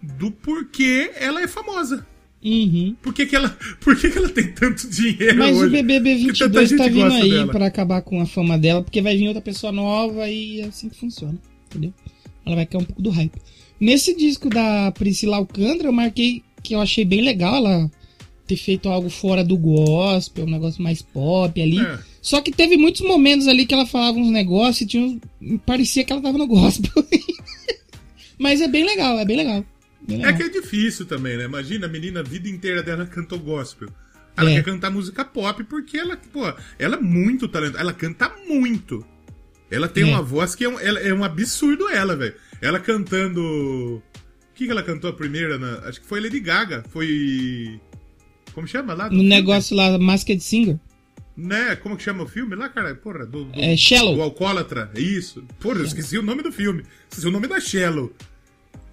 do 0.00 0.30
porquê 0.30 1.10
ela 1.14 1.42
é 1.42 1.46
famosa. 1.46 2.06
Uhum. 2.42 2.96
Por 3.02 3.12
que, 3.12 3.26
que 3.26 3.36
ela, 3.36 3.54
por 3.80 3.94
que, 3.98 4.10
que 4.10 4.16
ela 4.16 4.28
tem 4.30 4.50
tanto 4.52 4.88
dinheiro 4.88 5.36
Mas 5.38 5.58
hoje? 5.58 5.66
o 5.66 5.70
BBB 5.70 6.16
Que 6.16 6.38
tanta 6.38 6.60
22 6.60 6.70
tá 6.70 6.88
vindo 6.88 7.12
aí 7.12 7.30
dela. 7.30 7.52
pra 7.52 7.66
acabar 7.66 8.00
com 8.00 8.20
a 8.20 8.26
fama 8.26 8.58
dela, 8.58 8.82
porque 8.82 9.02
vai 9.02 9.16
vir 9.16 9.28
outra 9.28 9.42
pessoa 9.42 9.70
nova 9.70 10.28
e 10.28 10.60
é 10.60 10.64
assim 10.64 10.88
que 10.88 10.96
funciona, 10.96 11.38
entendeu? 11.66 11.92
Ela 12.46 12.56
vai 12.56 12.66
cair 12.66 12.80
um 12.80 12.84
pouco 12.84 13.02
do 13.02 13.10
hype. 13.10 13.38
Nesse 13.78 14.16
disco 14.16 14.48
da 14.48 14.90
Priscila 14.92 15.36
Alcântara, 15.36 15.88
eu 15.88 15.92
marquei 15.92 16.42
que 16.62 16.74
eu 16.74 16.80
achei 16.80 17.04
bem 17.04 17.22
legal 17.22 17.56
ela 17.56 17.90
ter 18.46 18.56
feito 18.56 18.88
algo 18.88 19.08
fora 19.08 19.44
do 19.44 19.56
gospel, 19.56 20.44
um 20.44 20.50
negócio 20.50 20.82
mais 20.82 21.00
pop 21.02 21.60
ali. 21.60 21.78
É. 21.78 21.98
Só 22.20 22.40
que 22.40 22.50
teve 22.50 22.76
muitos 22.76 23.02
momentos 23.02 23.46
ali 23.46 23.64
que 23.64 23.72
ela 23.72 23.86
falava 23.86 24.18
uns 24.18 24.30
negócios 24.30 24.80
e 24.80 24.86
tinha 24.86 25.04
uns... 25.04 25.18
parecia 25.64 26.04
que 26.04 26.12
ela 26.12 26.20
tava 26.20 26.36
no 26.36 26.46
gospel. 26.46 26.90
Mas 28.38 28.60
é 28.60 28.66
bem 28.66 28.84
legal, 28.84 29.18
é 29.18 29.24
bem 29.24 29.36
legal. 29.36 29.64
É 30.08 30.12
legal. 30.12 30.36
que 30.36 30.42
é 30.42 30.48
difícil 30.48 31.06
também, 31.06 31.36
né? 31.36 31.44
Imagina 31.44 31.86
a 31.86 31.88
menina 31.88 32.20
a 32.20 32.22
vida 32.22 32.48
inteira 32.48 32.82
dela 32.82 33.06
cantou 33.06 33.38
gospel. 33.38 33.88
Ela 34.36 34.50
É. 34.50 34.54
quer 34.54 34.64
cantar 34.64 34.90
música 34.90 35.24
pop 35.24 35.62
porque 35.64 35.98
ela, 35.98 36.16
pô, 36.32 36.42
ela 36.78 36.96
é 36.96 37.00
muito 37.00 37.46
talentosa. 37.48 37.80
Ela 37.80 37.92
canta 37.92 38.30
muito. 38.46 39.04
Ela 39.70 39.88
tem 39.88 40.04
É. 40.04 40.06
uma 40.06 40.22
voz 40.22 40.54
que 40.54 40.64
é 40.64 40.68
um, 40.68 40.78
é 40.80 41.12
um 41.14 41.22
absurdo, 41.22 41.88
ela, 41.88 42.16
velho. 42.16 42.34
Ela 42.60 42.80
cantando. 42.80 43.40
O 43.42 44.02
que, 44.54 44.64
que 44.66 44.70
ela 44.70 44.82
cantou 44.82 45.10
a 45.10 45.12
primeira? 45.12 45.58
na- 45.58 45.78
Acho 45.88 46.00
que 46.00 46.06
foi 46.06 46.20
Lady 46.20 46.40
Gaga. 46.40 46.84
Foi. 46.90 47.80
Como 48.52 48.66
chama 48.66 48.94
lá? 48.94 49.04
No 49.04 49.10
filme? 49.10 49.28
negócio 49.28 49.76
lá, 49.76 49.96
Masked 49.98 50.40
Singer. 50.42 50.78
Né? 51.36 51.76
Como 51.76 51.96
que 51.96 52.02
chama 52.02 52.24
o 52.24 52.28
filme 52.28 52.54
lá, 52.56 52.68
cara? 52.68 52.94
Porra, 52.94 53.24
do. 53.24 53.44
do 53.44 53.60
É 53.60 53.76
Shallow. 53.76 54.14
Do 54.16 54.22
Alcoólatra. 54.22 54.90
É 54.94 55.00
Isso. 55.00 55.42
Porra, 55.60 55.78
eu 55.78 55.84
esqueci 55.84 56.18
o 56.18 56.22
nome 56.22 56.42
do 56.42 56.50
filme. 56.52 56.84
Esqueci 57.08 57.26
o 57.28 57.30
nome 57.30 57.46
da 57.46 57.60
Shallow. 57.60 58.12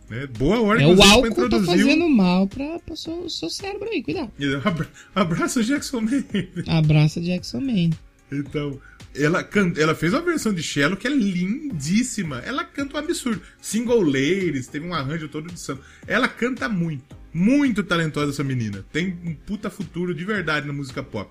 Né? 0.10 0.26
Boa 0.38 0.62
hora, 0.62 0.82
É, 0.82 0.88
o 0.88 1.02
álcool 1.04 1.22
tá 1.24 1.28
introduzir 1.28 1.64
o- 1.64 1.66
fazendo 1.88 2.08
mal 2.10 2.48
pra, 2.48 2.80
pra 2.80 2.96
seu, 2.96 3.30
seu 3.30 3.50
cérebro 3.50 3.90
aí, 3.90 4.02
cuidado. 4.02 4.32
Abra- 4.64 4.90
Abraço 5.14 5.64
Jackson 5.64 6.02
Man. 6.02 6.24
Abraça 6.68 7.20
Jackson 7.22 7.60
Man. 7.60 7.90
Então, 8.32 8.80
ela, 9.16 9.44
can... 9.44 9.74
ela 9.78 9.94
fez 9.96 10.14
uma 10.14 10.22
versão 10.22 10.54
de 10.54 10.62
Shallow 10.64 10.96
que 10.98 11.08
é 11.08 11.10
lindíssima. 11.10 12.40
Ela 12.46 12.64
canta 12.64 12.96
um 12.96 13.00
absurdo. 13.00 13.42
Single 13.62 14.02
Ladies, 14.02 14.68
teve 14.68 14.86
um 14.86 14.94
arranjo 14.94 15.28
todo 15.28 15.52
de 15.52 15.60
samba. 15.60 15.82
Ela 16.08 16.28
canta 16.28 16.68
muito. 16.70 17.04
Muito 17.34 17.84
talentosa 17.84 18.32
essa 18.32 18.44
menina. 18.44 18.84
Tem 18.92 19.18
um 19.26 19.34
puta 19.46 19.70
futuro 19.70 20.14
de 20.16 20.24
verdade 20.24 20.66
na 20.66 20.74
música 20.74 21.04
pop. 21.04 21.30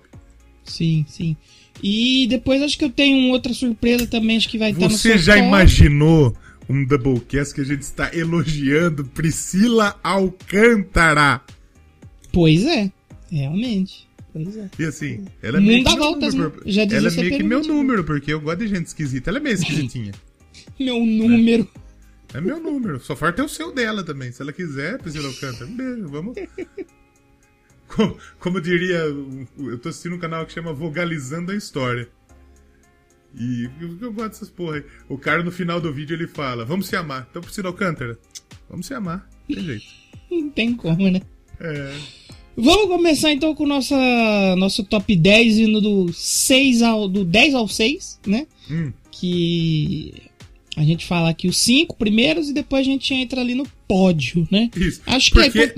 Sim, 0.63 1.05
sim. 1.07 1.35
E 1.81 2.27
depois 2.29 2.61
acho 2.61 2.77
que 2.77 2.85
eu 2.85 2.89
tenho 2.89 3.31
outra 3.31 3.53
surpresa 3.53 4.05
também, 4.07 4.37
acho 4.37 4.49
que 4.49 4.57
vai 4.57 4.71
estar 4.71 4.81
no 4.87 4.89
Você 4.89 5.17
já 5.17 5.37
imaginou 5.37 6.35
um 6.69 6.85
Doublecast 6.85 7.53
que 7.53 7.61
a 7.61 7.65
gente 7.65 7.81
está 7.81 8.13
elogiando 8.13 9.05
Priscila 9.05 9.99
Alcântara? 10.03 11.41
Pois 12.31 12.65
é, 12.65 12.91
realmente. 13.31 14.07
Pois 14.33 14.57
é. 14.57 14.69
E 14.77 14.85
assim, 14.85 15.25
ela 15.41 15.57
é 15.57 15.61
meio 15.61 15.83
que 15.83 15.89
meu 15.89 15.99
voltas, 15.99 16.33
número, 16.33 16.55
né? 16.57 16.61
Já 16.65 16.81
Ela 16.83 17.07
é 17.07 17.11
meio 17.11 17.37
que 17.37 17.43
meu 17.43 17.61
número, 17.63 18.03
porque 18.03 18.33
eu 18.33 18.41
gosto 18.41 18.59
de 18.59 18.67
gente 18.67 18.87
esquisita. 18.87 19.29
Ela 19.29 19.39
é 19.39 19.41
meio 19.41 19.55
esquisitinha. 19.55 20.11
Meu 20.79 20.99
número. 21.03 21.67
É 22.33 22.41
meu 22.41 22.59
número. 22.59 22.99
Só 22.99 23.15
falta 23.15 23.41
é 23.41 23.45
o 23.45 23.49
seu 23.49 23.73
dela 23.73 24.03
também. 24.03 24.31
Se 24.31 24.41
ela 24.41 24.51
quiser, 24.51 24.99
Priscila 24.99 25.27
Alcântara, 25.27 25.65
um 25.65 25.75
beijo, 25.75 26.07
vamos. 26.07 26.35
Como, 27.87 28.17
como 28.37 28.61
diria, 28.61 28.97
eu 28.97 29.77
tô 29.79 29.87
assistindo 29.87 30.15
um 30.15 30.19
canal 30.19 30.45
que 30.45 30.51
chama 30.51 30.73
Vogalizando 30.73 31.53
a 31.53 31.55
História. 31.55 32.09
E 33.35 33.69
eu, 33.79 33.97
eu 34.01 34.13
gosto 34.13 34.29
dessas 34.29 34.49
porra 34.49 34.77
aí. 34.77 34.83
O 35.09 35.17
cara 35.17 35.43
no 35.43 35.51
final 35.51 35.79
do 35.79 35.93
vídeo 35.93 36.15
ele 36.15 36.27
fala: 36.27 36.65
Vamos 36.65 36.87
se 36.87 36.95
amar. 36.95 37.27
Então, 37.29 37.41
Priscila 37.41 37.69
Alcântara, 37.69 38.17
vamos 38.69 38.85
se 38.85 38.93
amar. 38.93 39.27
Tem 39.47 39.63
jeito. 39.63 39.85
Não 40.29 40.49
tem 40.49 40.73
como, 40.75 41.09
né? 41.09 41.21
É. 41.59 41.93
Vamos 42.55 42.87
começar 42.87 43.31
então 43.31 43.53
com 43.53 43.67
nossa 43.67 43.95
nosso 44.57 44.83
top 44.83 45.15
10 45.15 45.57
indo 45.59 45.79
do 45.79 46.11
6 46.11 46.81
ao 46.81 47.07
do 47.07 47.23
10 47.23 47.53
ao 47.53 47.67
6, 47.67 48.19
né? 48.25 48.47
Hum. 48.69 48.91
Que 49.11 50.13
a 50.75 50.83
gente 50.83 51.05
fala 51.05 51.29
aqui 51.29 51.47
os 51.47 51.57
cinco 51.57 51.95
primeiros 51.95 52.49
e 52.49 52.53
depois 52.53 52.81
a 52.81 52.89
gente 52.89 53.13
entra 53.13 53.41
ali 53.41 53.53
no 53.53 53.67
pódio, 53.87 54.47
né? 54.51 54.69
Isso. 54.75 55.01
Acho 55.05 55.31
que 55.31 55.39
Porque 55.39 55.59
é 55.59 55.73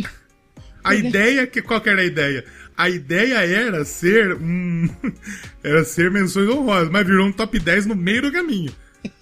a 0.83 0.95
ideia 0.95 1.45
que 1.45 1.61
qual 1.61 1.81
que 1.81 1.89
era 1.89 2.01
a 2.01 2.05
ideia? 2.05 2.45
A 2.79 2.89
ideia 2.89 3.35
era 3.45 3.83
ser 3.83 4.35
um 4.35 4.87
era 5.61 5.83
ser 5.83 6.09
menções 6.09 6.47
honrosas, 6.49 6.89
mas 6.89 7.05
virou 7.05 7.27
um 7.27 7.31
top 7.31 7.59
10 7.59 7.87
no 7.87 7.93
meio 7.95 8.21
do 8.21 8.31
caminho. 8.31 8.71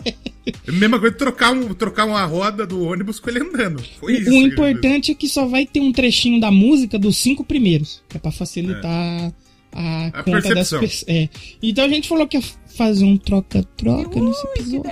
É 0.06 0.72
mesma 0.72 1.00
coisa 1.00 1.16
trocar, 1.16 1.52
um, 1.54 1.74
trocar 1.74 2.06
uma 2.06 2.24
roda 2.24 2.68
do 2.68 2.84
ônibus 2.84 3.20
com 3.20 3.32
ele 3.32 3.40
andando. 3.40 3.84
Foi 4.00 4.14
isso. 4.14 4.30
o 4.30 4.34
importante 4.36 5.12
é 5.12 5.16
que 5.16 5.28
só 5.28 5.48
vai 5.48 5.66
ter 5.66 5.80
um 5.80 5.92
trechinho 5.92 6.40
da 6.40 6.52
música 6.52 7.00
dos 7.00 7.18
cinco 7.18 7.44
primeiros, 7.44 8.04
é 8.14 8.20
pra 8.20 8.32
facilitar 8.32 9.34
a, 9.72 10.06
A 10.08 10.24
conta 10.24 10.42
das 10.54 10.70
percepção. 10.70 10.80
pessoas. 10.80 11.06
É. 11.08 11.28
Então 11.62 11.84
a 11.86 11.90
gente 11.90 12.08
falou 12.08 12.28
que 12.28 12.38
ia 12.38 12.44
fazer 12.78 13.06
um 13.06 13.18
troca-troca 13.18 14.22
nesse 14.22 14.48
episódio. 14.50 14.92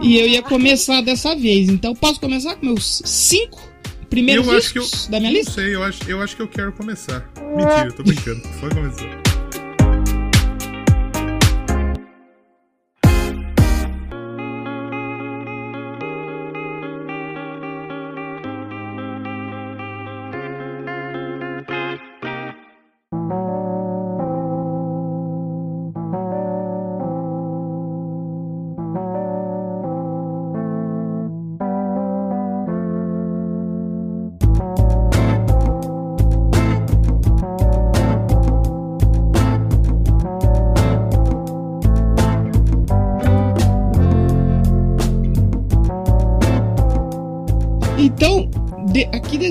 E 0.00 0.16
eu 0.16 0.28
ia 0.28 0.42
começar 0.42 1.00
dessa 1.00 1.34
vez. 1.34 1.68
Então 1.68 1.92
posso 1.92 2.20
começar 2.20 2.54
com 2.54 2.66
meus 2.66 3.02
cinco 3.04 3.71
fez. 4.12 4.24
primeiros 4.24 4.46
Eu 4.46 4.56
acho 4.56 4.72
que 4.72 4.78
eu 4.78 5.10
da 5.10 5.18
minha 5.20 5.32
não 5.32 5.38
lista? 5.38 5.52
sei, 5.52 5.74
eu 5.74 5.82
acho, 5.82 6.10
eu 6.10 6.20
acho 6.20 6.36
que 6.36 6.42
eu 6.42 6.48
quero 6.48 6.72
começar. 6.72 7.24
Mentira, 7.56 7.86
eu 7.86 7.92
tô 7.92 8.02
brincando. 8.02 8.42
Pode 8.60 8.74
começar. 8.74 9.21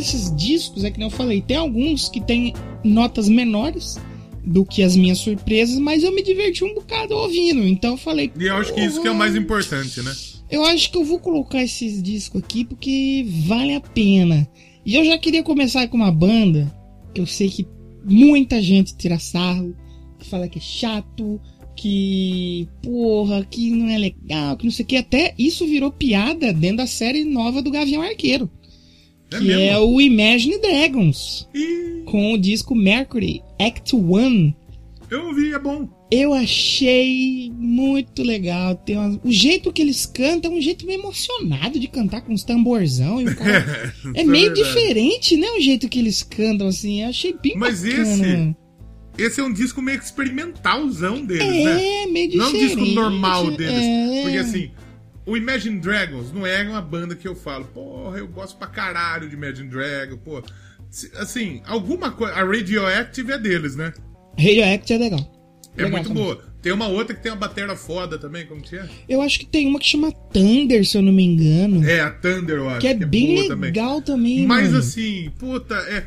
Desses 0.01 0.35
discos, 0.35 0.83
é 0.83 0.91
que 0.91 0.97
nem 0.97 1.07
eu 1.07 1.11
falei, 1.11 1.41
tem 1.41 1.57
alguns 1.57 2.09
que 2.09 2.19
tem 2.19 2.53
notas 2.83 3.29
menores 3.29 3.99
do 4.43 4.65
que 4.65 4.81
as 4.81 4.95
minhas 4.95 5.19
surpresas, 5.19 5.77
mas 5.77 6.03
eu 6.03 6.13
me 6.13 6.23
diverti 6.23 6.63
um 6.63 6.73
bocado 6.73 7.15
ouvindo. 7.15 7.67
Então 7.67 7.91
eu 7.91 7.97
falei. 7.97 8.31
E 8.37 8.45
eu 8.45 8.55
acho 8.55 8.73
que 8.73 8.81
isso 8.81 9.01
que 9.01 9.07
é 9.07 9.11
o 9.11 9.15
mais 9.15 9.35
importante, 9.35 10.01
né? 10.01 10.11
Eu 10.49 10.65
acho 10.65 10.91
que 10.91 10.97
eu 10.97 11.05
vou 11.05 11.19
colocar 11.19 11.63
esses 11.63 12.01
discos 12.01 12.41
aqui 12.43 12.65
porque 12.65 13.25
vale 13.45 13.75
a 13.75 13.79
pena. 13.79 14.47
E 14.85 14.95
eu 14.95 15.05
já 15.05 15.17
queria 15.17 15.43
começar 15.43 15.87
com 15.87 15.97
uma 15.97 16.11
banda 16.11 16.69
que 17.13 17.21
eu 17.21 17.27
sei 17.27 17.49
que 17.49 17.67
muita 18.03 18.61
gente 18.61 18.97
tira 18.97 19.19
sarro, 19.19 19.75
que 20.17 20.27
fala 20.27 20.49
que 20.49 20.57
é 20.57 20.61
chato, 20.61 21.39
que 21.75 22.67
porra, 22.81 23.45
que 23.45 23.69
não 23.69 23.87
é 23.89 23.97
legal, 23.97 24.57
que 24.57 24.65
não 24.65 24.71
sei 24.71 24.83
o 24.83 24.87
que. 24.87 24.97
Até 24.97 25.33
isso 25.37 25.65
virou 25.67 25.91
piada 25.91 26.51
dentro 26.51 26.77
da 26.77 26.87
série 26.87 27.23
nova 27.23 27.61
do 27.61 27.71
Gavião 27.71 28.01
Arqueiro. 28.01 28.49
É 29.33 29.37
que 29.37 29.43
mesmo. 29.45 29.61
é 29.61 29.79
o 29.79 30.01
Imagine 30.01 30.59
Dragons, 30.59 31.47
Ih, 31.55 32.03
com 32.05 32.33
o 32.33 32.37
disco 32.37 32.75
Mercury 32.75 33.41
Act 33.59 33.95
1. 33.95 34.53
Eu 35.09 35.27
ouvi, 35.27 35.53
é 35.53 35.59
bom. 35.59 35.87
Eu 36.09 36.33
achei 36.33 37.51
muito 37.55 38.21
legal. 38.23 38.75
Tem 38.75 38.97
umas- 38.97 39.19
O 39.23 39.31
jeito 39.31 39.71
que 39.71 39.81
eles 39.81 40.05
cantam 40.05 40.53
é 40.53 40.55
um 40.57 40.61
jeito 40.61 40.85
meio 40.85 40.99
emocionado 40.99 41.79
de 41.79 41.87
cantar 41.87 42.21
com 42.21 42.33
os 42.33 42.43
tamborzão. 42.43 43.21
E 43.21 43.25
o 43.25 43.35
cara... 43.35 43.93
é 44.15 44.23
meio 44.23 44.53
diferente, 44.53 45.37
né? 45.37 45.47
O 45.51 45.59
jeito 45.61 45.87
que 45.87 45.99
eles 45.99 46.21
cantam, 46.23 46.67
assim. 46.67 47.01
Eu 47.03 47.09
achei 47.09 47.33
bem 47.41 47.53
Mas 47.57 47.81
bacana. 47.83 48.55
esse- 49.17 49.25
Esse 49.25 49.39
é 49.41 49.43
um 49.43 49.51
disco 49.53 49.81
meio 49.81 49.99
experimentalzão 49.99 51.25
deles, 51.25 51.45
né? 51.65 52.03
É, 52.03 52.07
meio 52.07 52.35
Não 52.37 52.45
é 52.45 52.47
um 52.49 52.51
diferente. 52.53 52.75
disco 52.79 52.95
normal 52.95 53.51
deles. 53.51 53.73
É. 53.73 54.21
Porque 54.23 54.37
assim, 54.37 54.71
o 55.25 55.37
Imagine 55.37 55.79
Dragons 55.79 56.31
não 56.33 56.45
é 56.45 56.63
uma 56.63 56.81
banda 56.81 57.15
que 57.15 57.27
eu 57.27 57.35
falo, 57.35 57.65
porra, 57.65 58.17
eu 58.17 58.27
gosto 58.27 58.57
pra 58.57 58.67
caralho 58.67 59.29
de 59.29 59.35
Imagine 59.35 59.69
Dragons, 59.69 60.19
pô. 60.23 60.41
Assim, 61.17 61.61
alguma 61.65 62.11
coisa. 62.11 62.33
A 62.33 62.43
Radioactive 62.43 63.31
é 63.31 63.37
deles, 63.37 63.75
né? 63.75 63.93
Radioactive 64.37 64.93
é 64.93 64.97
legal. 65.03 65.31
É 65.77 65.83
Legal 65.83 65.91
muito 65.91 66.07
também. 66.09 66.23
boa. 66.23 66.43
Tem 66.61 66.71
uma 66.73 66.87
outra 66.87 67.15
que 67.15 67.23
tem 67.23 67.31
uma 67.31 67.37
batera 67.39 67.75
foda 67.75 68.17
também, 68.19 68.45
como 68.45 68.61
que 68.61 68.75
é? 68.75 68.87
Eu 69.09 69.21
acho 69.21 69.39
que 69.39 69.45
tem 69.45 69.67
uma 69.67 69.79
que 69.79 69.85
chama 69.87 70.11
Thunder, 70.11 70.85
se 70.85 70.97
eu 70.97 71.01
não 71.01 71.11
me 71.13 71.23
engano. 71.23 71.83
É, 71.87 72.01
a 72.01 72.11
Thunder, 72.11 72.57
eu 72.57 72.69
acho. 72.69 72.81
que 72.81 72.87
é 72.87 72.93
bem 72.93 73.47
boa 73.47 73.55
legal 73.55 74.01
também, 74.01 74.45
Mas 74.45 74.67
mano. 74.67 74.77
assim, 74.79 75.31
puta, 75.39 75.75
é. 75.75 76.05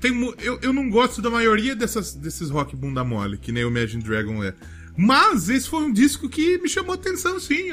Tem, 0.00 0.10
eu, 0.42 0.58
eu 0.62 0.72
não 0.72 0.90
gosto 0.90 1.22
da 1.22 1.30
maioria 1.30 1.76
dessas, 1.76 2.12
desses 2.14 2.50
rock 2.50 2.74
bunda 2.74 3.04
mole, 3.04 3.36
que 3.38 3.52
nem 3.52 3.62
o 3.64 3.68
Imagine 3.68 4.02
Dragon 4.02 4.42
é. 4.42 4.52
Mas 4.96 5.48
esse 5.48 5.68
foi 5.68 5.84
um 5.84 5.92
disco 5.92 6.28
que 6.28 6.58
me 6.58 6.68
chamou 6.68 6.94
atenção, 6.94 7.40
sim. 7.40 7.70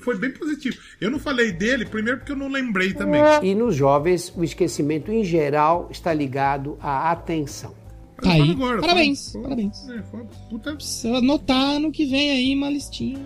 Foi 0.00 0.18
bem 0.18 0.32
positivo. 0.32 0.76
Eu 1.00 1.10
não 1.10 1.18
falei 1.18 1.52
dele, 1.52 1.84
primeiro 1.84 2.18
porque 2.18 2.32
eu 2.32 2.36
não 2.36 2.48
lembrei 2.48 2.92
também. 2.92 3.22
E 3.42 3.54
nos 3.54 3.76
jovens, 3.76 4.32
o 4.36 4.42
esquecimento 4.42 5.12
em 5.12 5.22
geral 5.22 5.88
está 5.92 6.12
ligado 6.12 6.76
à 6.80 7.10
atenção. 7.12 7.74
Tá 8.20 8.32
aí. 8.32 8.50
agora, 8.50 8.80
Parabéns, 8.80 9.32
fala- 9.32 9.44
parabéns. 9.44 9.88
É, 9.88 10.02
puta, 10.50 10.74
Precisa 10.74 11.16
anotar 11.16 11.78
no 11.78 11.90
que 11.92 12.04
vem 12.04 12.30
aí 12.32 12.54
uma 12.54 12.68
listinha. 12.68 13.18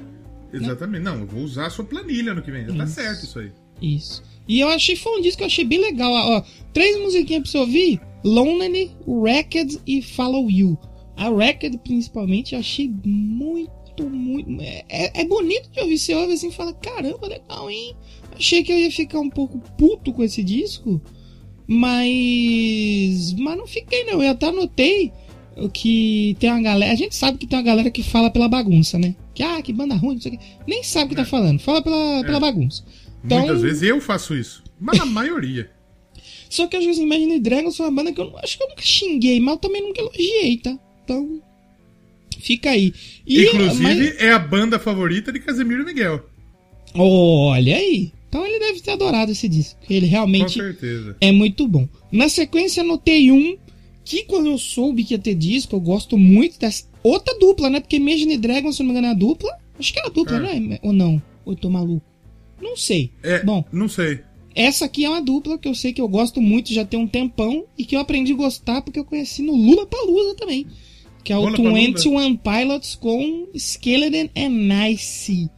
exatamente. 0.52 1.02
Não, 1.02 1.18
eu 1.18 1.26
vou 1.26 1.42
usar 1.42 1.66
a 1.66 1.70
sua 1.70 1.84
planilha 1.84 2.32
no 2.34 2.42
que 2.42 2.50
vem. 2.50 2.66
Já 2.66 2.74
tá 2.76 2.84
Isso. 2.84 2.94
certo 2.94 3.24
isso 3.24 3.38
aí. 3.40 3.50
Isso. 3.82 4.22
E 4.46 4.60
eu 4.60 4.68
achei, 4.68 4.94
foi 4.94 5.18
um 5.18 5.22
disco 5.22 5.38
que 5.38 5.42
eu 5.44 5.48
achei 5.48 5.64
bem 5.64 5.80
legal. 5.80 6.12
Ó, 6.12 6.42
três 6.72 7.00
musiquinhas 7.00 7.42
pra 7.42 7.50
você 7.50 7.58
ouvir: 7.58 8.00
Lonely, 8.22 8.92
Wrecked 9.06 9.80
e 9.86 10.00
Follow 10.02 10.48
You. 10.50 10.78
A 11.16 11.28
Wrecked, 11.30 11.78
principalmente, 11.78 12.54
eu 12.54 12.60
achei 12.60 12.92
muito, 13.04 14.08
muito. 14.08 14.60
É, 14.60 14.84
é- 14.88 15.20
é 15.20 15.24
bonito 15.24 15.70
de 15.70 15.80
ouvir. 15.80 15.98
Você 15.98 16.14
ouve 16.14 16.32
assim 16.32 16.48
e 16.48 16.52
fala: 16.52 16.72
caramba, 16.74 17.26
legal, 17.28 17.70
hein? 17.70 17.94
Achei 18.36 18.62
que 18.64 18.72
eu 18.72 18.78
ia 18.78 18.90
ficar 18.90 19.20
um 19.20 19.30
pouco 19.30 19.58
puto 19.78 20.12
com 20.12 20.22
esse 20.24 20.42
disco. 20.42 21.00
Mas. 21.66 23.32
Mas 23.38 23.56
não 23.56 23.66
fiquei, 23.66 24.04
não. 24.04 24.22
Eu 24.22 24.30
até 24.32 24.46
anotei 24.48 25.12
que 25.72 26.36
tem 26.40 26.50
uma 26.50 26.60
galera. 26.62 26.92
A 26.92 26.96
gente 26.96 27.14
sabe 27.14 27.38
que 27.38 27.46
tem 27.46 27.58
uma 27.58 27.64
galera 27.64 27.90
que 27.90 28.02
fala 28.02 28.30
pela 28.30 28.48
bagunça, 28.48 28.98
né? 28.98 29.14
Que, 29.34 29.42
ah, 29.42 29.62
que 29.62 29.72
banda 29.72 29.94
ruim, 29.94 30.14
não 30.14 30.20
sei 30.20 30.32
o 30.34 30.38
quê. 30.38 30.44
Nem 30.66 30.82
sabe 30.82 31.06
o 31.06 31.08
que 31.10 31.16
tá 31.16 31.24
falando. 31.24 31.58
Fala 31.60 31.80
pela, 31.82 32.22
pela 32.24 32.40
bagunça. 32.40 32.84
Então- 33.24 33.38
Muitas 33.38 33.62
vezes 33.62 33.82
eu 33.82 34.00
faço 34.00 34.34
isso. 34.34 34.62
Mas 34.80 34.98
a 35.00 35.06
maioria. 35.06 35.70
Só 36.50 36.66
que 36.66 36.78
que 36.78 36.88
assim, 36.88 37.02
Imagine 37.04 37.38
Dragons 37.40 37.76
foi 37.76 37.86
uma 37.86 37.92
banda 37.92 38.12
que 38.12 38.20
eu 38.20 38.36
acho 38.38 38.58
que 38.58 38.64
eu 38.64 38.68
nunca 38.68 38.82
xinguei, 38.82 39.40
mas 39.40 39.54
eu 39.54 39.58
também 39.60 39.82
nunca 39.82 40.00
elogiei, 40.00 40.56
tá? 40.58 40.76
Então. 41.04 41.40
Fica 42.38 42.70
aí. 42.70 42.92
E, 43.26 43.44
Inclusive, 43.44 43.82
mas- 43.82 44.20
é 44.20 44.32
a 44.32 44.38
banda 44.38 44.78
favorita 44.78 45.32
de 45.32 45.38
Casemiro 45.40 45.84
Miguel. 45.84 46.24
olha 46.94 47.76
aí. 47.76 48.12
Então 48.28 48.44
ele 48.44 48.58
deve 48.58 48.80
ter 48.80 48.90
adorado 48.92 49.30
esse 49.30 49.48
disco. 49.48 49.78
Ele 49.88 50.06
realmente 50.06 50.58
é 51.20 51.30
muito 51.30 51.68
bom. 51.68 51.88
Na 52.10 52.28
sequência, 52.28 52.82
anotei 52.82 53.30
um 53.30 53.56
que 54.04 54.24
quando 54.24 54.48
eu 54.50 54.58
soube 54.58 55.04
que 55.04 55.14
ia 55.14 55.18
ter 55.18 55.34
disco, 55.36 55.76
eu 55.76 55.80
gosto 55.80 56.18
muito 56.18 56.58
dessa. 56.58 56.84
Outra 57.02 57.38
dupla, 57.38 57.70
né? 57.70 57.78
Porque 57.80 57.96
Imagine 57.96 58.36
Dragons, 58.36 58.76
se 58.76 58.82
não 58.82 58.86
me 58.86 58.92
engano, 58.92 59.06
é 59.06 59.10
a 59.10 59.14
dupla. 59.14 59.50
Acho 59.78 59.92
que 59.92 60.00
é 60.00 60.06
a 60.06 60.08
dupla, 60.08 60.36
É. 60.50 60.58
né? 60.60 60.78
Ou 60.82 60.92
não? 60.92 61.22
Ou 61.44 61.52
eu 61.52 61.56
tô 61.56 61.70
maluco? 61.70 62.04
Não 62.60 62.76
sei. 62.76 63.10
É, 63.22 63.42
Bom, 63.44 63.64
não 63.72 63.88
sei. 63.88 64.20
Essa 64.54 64.84
aqui 64.86 65.04
é 65.04 65.08
uma 65.08 65.20
dupla 65.22 65.56
que 65.58 65.68
eu 65.68 65.74
sei 65.74 65.92
que 65.92 66.00
eu 66.00 66.08
gosto 66.08 66.40
muito, 66.40 66.72
já 66.72 66.84
tem 66.84 66.98
um 66.98 67.06
tempão, 67.08 67.64
e 67.78 67.84
que 67.84 67.94
eu 67.96 68.00
aprendi 68.00 68.32
a 68.32 68.36
gostar 68.36 68.82
porque 68.82 68.98
eu 68.98 69.04
conheci 69.04 69.42
no 69.42 69.54
Lula 69.54 69.86
Palusa 69.86 70.34
também. 70.36 70.66
Que 71.24 71.32
é 71.32 71.36
o 71.36 71.40
Lollapalooza? 71.40 71.74
21 71.74 72.36
Pilots 72.36 72.94
com 72.94 73.48
Skeleton 73.54 74.28
and 74.36 74.50
Nice. 74.50 75.50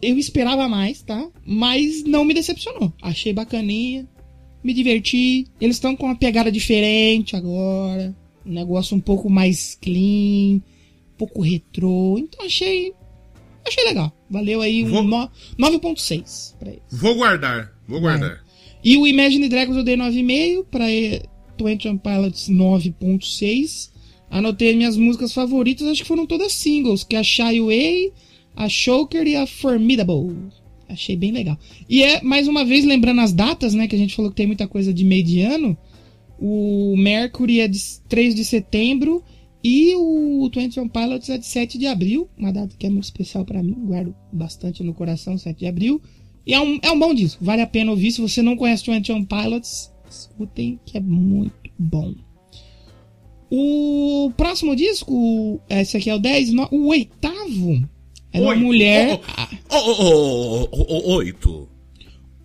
Eu 0.00 0.16
esperava 0.16 0.68
mais, 0.68 1.02
tá? 1.02 1.28
Mas 1.44 2.04
não 2.04 2.24
me 2.24 2.32
decepcionou. 2.32 2.92
Achei 3.02 3.32
bacaninha, 3.32 4.08
me 4.62 4.72
diverti. 4.72 5.46
Eles 5.60 5.74
estão 5.76 5.96
com 5.96 6.06
uma 6.06 6.14
pegada 6.16 6.52
diferente 6.52 7.34
agora. 7.34 8.14
Um 8.46 8.52
negócio 8.52 8.96
um 8.96 9.00
pouco 9.00 9.28
mais 9.28 9.76
clean, 9.82 10.56
um 10.58 10.62
pouco 11.18 11.42
retrô. 11.42 12.16
Então 12.16 12.46
achei. 12.46 12.92
Achei 13.66 13.84
legal. 13.84 14.12
Valeu 14.30 14.60
aí 14.60 14.84
um 14.84 14.88
Vou- 14.88 15.02
no- 15.02 15.30
9.6 15.58 16.54
pra 16.60 16.70
eles. 16.70 16.82
Vou 16.92 17.16
guardar. 17.16 17.72
Vou 17.88 18.00
guardar. 18.00 18.44
E 18.84 18.96
o 18.96 19.04
Imagine 19.06 19.48
Dragons 19.48 19.76
eu 19.76 19.82
dei 19.82 19.96
9,5 19.96 20.64
para 20.70 20.86
21 21.60 21.98
Pilots 21.98 22.48
9.6. 22.48 23.90
Anotei 24.30 24.76
minhas 24.76 24.96
músicas 24.96 25.32
favoritas, 25.32 25.86
acho 25.86 26.02
que 26.02 26.08
foram 26.08 26.26
todas 26.26 26.52
singles, 26.52 27.02
que 27.02 27.16
é 27.16 27.18
a 27.18 27.22
Shy 27.22 27.58
Away, 27.58 28.12
a 28.54 28.68
Choker 28.68 29.26
e 29.26 29.36
a 29.36 29.46
Formidable. 29.46 30.36
Achei 30.88 31.16
bem 31.16 31.32
legal. 31.32 31.58
E 31.88 32.02
é, 32.02 32.22
mais 32.22 32.48
uma 32.48 32.64
vez, 32.64 32.84
lembrando 32.84 33.20
as 33.20 33.32
datas, 33.32 33.74
né, 33.74 33.86
que 33.86 33.94
a 33.94 33.98
gente 33.98 34.14
falou 34.14 34.30
que 34.30 34.36
tem 34.36 34.46
muita 34.46 34.66
coisa 34.66 34.92
de 34.92 35.04
meio 35.04 35.24
de 35.24 35.40
ano, 35.40 35.76
o 36.38 36.94
Mercury 36.96 37.60
é 37.60 37.68
de 37.68 37.80
3 38.08 38.34
de 38.34 38.44
setembro 38.44 39.22
e 39.62 39.94
o 39.96 40.48
21 40.54 40.88
Pilots 40.88 41.28
é 41.28 41.36
de 41.36 41.46
7 41.46 41.78
de 41.78 41.86
abril, 41.86 42.28
uma 42.38 42.52
data 42.52 42.74
que 42.78 42.86
é 42.86 42.90
muito 42.90 43.04
especial 43.04 43.44
pra 43.44 43.62
mim, 43.62 43.74
guardo 43.86 44.14
bastante 44.32 44.82
no 44.82 44.94
coração, 44.94 45.36
7 45.36 45.58
de 45.58 45.66
abril. 45.66 46.00
E 46.46 46.54
é 46.54 46.60
um, 46.60 46.78
é 46.80 46.90
um 46.90 46.98
bom 46.98 47.12
disco, 47.12 47.44
vale 47.44 47.60
a 47.60 47.66
pena 47.66 47.90
ouvir. 47.90 48.12
Se 48.12 48.20
você 48.20 48.40
não 48.40 48.56
conhece 48.56 48.90
21 48.90 49.24
Pilots, 49.24 49.92
escutem 50.08 50.80
que 50.86 50.96
é 50.96 51.00
muito 51.00 51.52
bom. 51.78 52.14
O 53.50 54.30
próximo 54.36 54.76
disco, 54.76 55.60
esse 55.70 55.96
aqui 55.96 56.10
é 56.10 56.14
o 56.14 56.18
10, 56.18 56.52
no- 56.52 56.68
o 56.70 56.88
oitavo, 56.88 57.82
é 58.32 58.40
uma 58.40 58.50
Oito. 58.50 58.60
mulher. 58.62 59.20
Oito. 61.06 61.68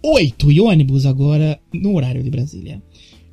8 0.02 0.52
e 0.52 0.60
ônibus 0.62 1.06
agora 1.06 1.60
no 1.74 1.96
horário 1.96 2.24
de 2.24 2.30
Brasília. 2.30 2.82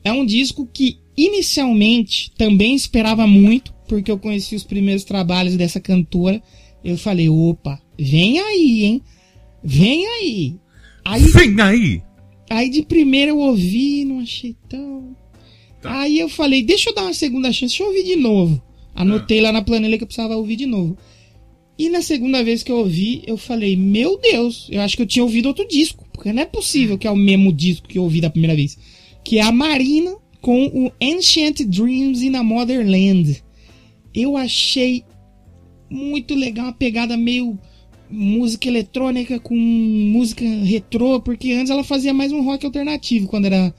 É 0.04 0.12
um 0.12 0.24
disco 0.24 0.68
que 0.72 0.98
inicialmente 1.16 2.30
também 2.36 2.74
esperava 2.74 3.26
muito, 3.26 3.74
porque 3.88 4.10
eu 4.10 4.18
conheci 4.18 4.54
os 4.54 4.64
primeiros 4.64 5.04
trabalhos 5.04 5.56
dessa 5.56 5.80
cantora. 5.80 6.42
Eu 6.84 6.96
falei, 6.96 7.28
opa, 7.28 7.80
vem 7.98 8.38
aí, 8.40 8.84
hein? 8.84 9.02
Vem 9.62 10.06
aí. 10.06 10.56
Aí, 11.04 11.22
Vem 11.22 11.60
aí. 11.60 12.02
aí 12.48 12.70
de 12.70 12.82
primeira 12.82 13.30
eu 13.32 13.38
ouvi, 13.38 14.04
não 14.04 14.20
achei 14.20 14.54
tão. 14.68 15.14
Tá. 15.80 16.00
Aí 16.00 16.18
eu 16.18 16.28
falei, 16.28 16.62
deixa 16.62 16.90
eu 16.90 16.94
dar 16.94 17.02
uma 17.04 17.14
segunda 17.14 17.52
chance, 17.52 17.76
deixa 17.76 17.82
eu 17.82 17.88
ouvir 17.88 18.04
de 18.04 18.16
novo. 18.16 18.62
Anotei 18.94 19.40
lá 19.40 19.52
na 19.52 19.62
planilha 19.62 19.96
que 19.96 20.04
eu 20.04 20.06
precisava 20.06 20.36
ouvir 20.36 20.56
de 20.56 20.66
novo. 20.66 20.96
E 21.78 21.88
na 21.88 22.02
segunda 22.02 22.44
vez 22.44 22.62
que 22.62 22.70
eu 22.70 22.76
ouvi, 22.76 23.22
eu 23.26 23.38
falei, 23.38 23.74
meu 23.74 24.18
Deus, 24.18 24.68
eu 24.70 24.80
acho 24.82 24.96
que 24.96 25.02
eu 25.02 25.06
tinha 25.06 25.22
ouvido 25.22 25.46
outro 25.46 25.66
disco. 25.66 26.06
Porque 26.12 26.32
não 26.32 26.42
é 26.42 26.46
possível 26.46 26.98
que 26.98 27.06
é 27.06 27.10
o 27.10 27.16
mesmo 27.16 27.52
disco 27.52 27.88
que 27.88 27.98
eu 27.98 28.02
ouvi 28.02 28.20
da 28.20 28.28
primeira 28.28 28.54
vez. 28.54 28.76
Que 29.24 29.38
é 29.38 29.42
a 29.42 29.50
Marina 29.50 30.14
com 30.42 30.66
o 30.66 30.92
Ancient 31.02 31.62
Dreams 31.62 32.22
in 32.22 32.34
a 32.36 32.42
Motherland. 32.42 33.42
Eu 34.14 34.36
achei 34.36 35.04
muito 35.88 36.34
legal, 36.34 36.66
uma 36.66 36.72
pegada 36.72 37.16
meio 37.16 37.58
música 38.10 38.68
eletrônica 38.68 39.38
com 39.38 39.56
música 39.56 40.44
retrô, 40.44 41.20
porque 41.20 41.52
antes 41.52 41.70
ela 41.70 41.84
fazia 41.84 42.12
mais 42.12 42.32
um 42.32 42.42
rock 42.42 42.66
alternativo 42.66 43.28
quando 43.28 43.46
era 43.46 43.72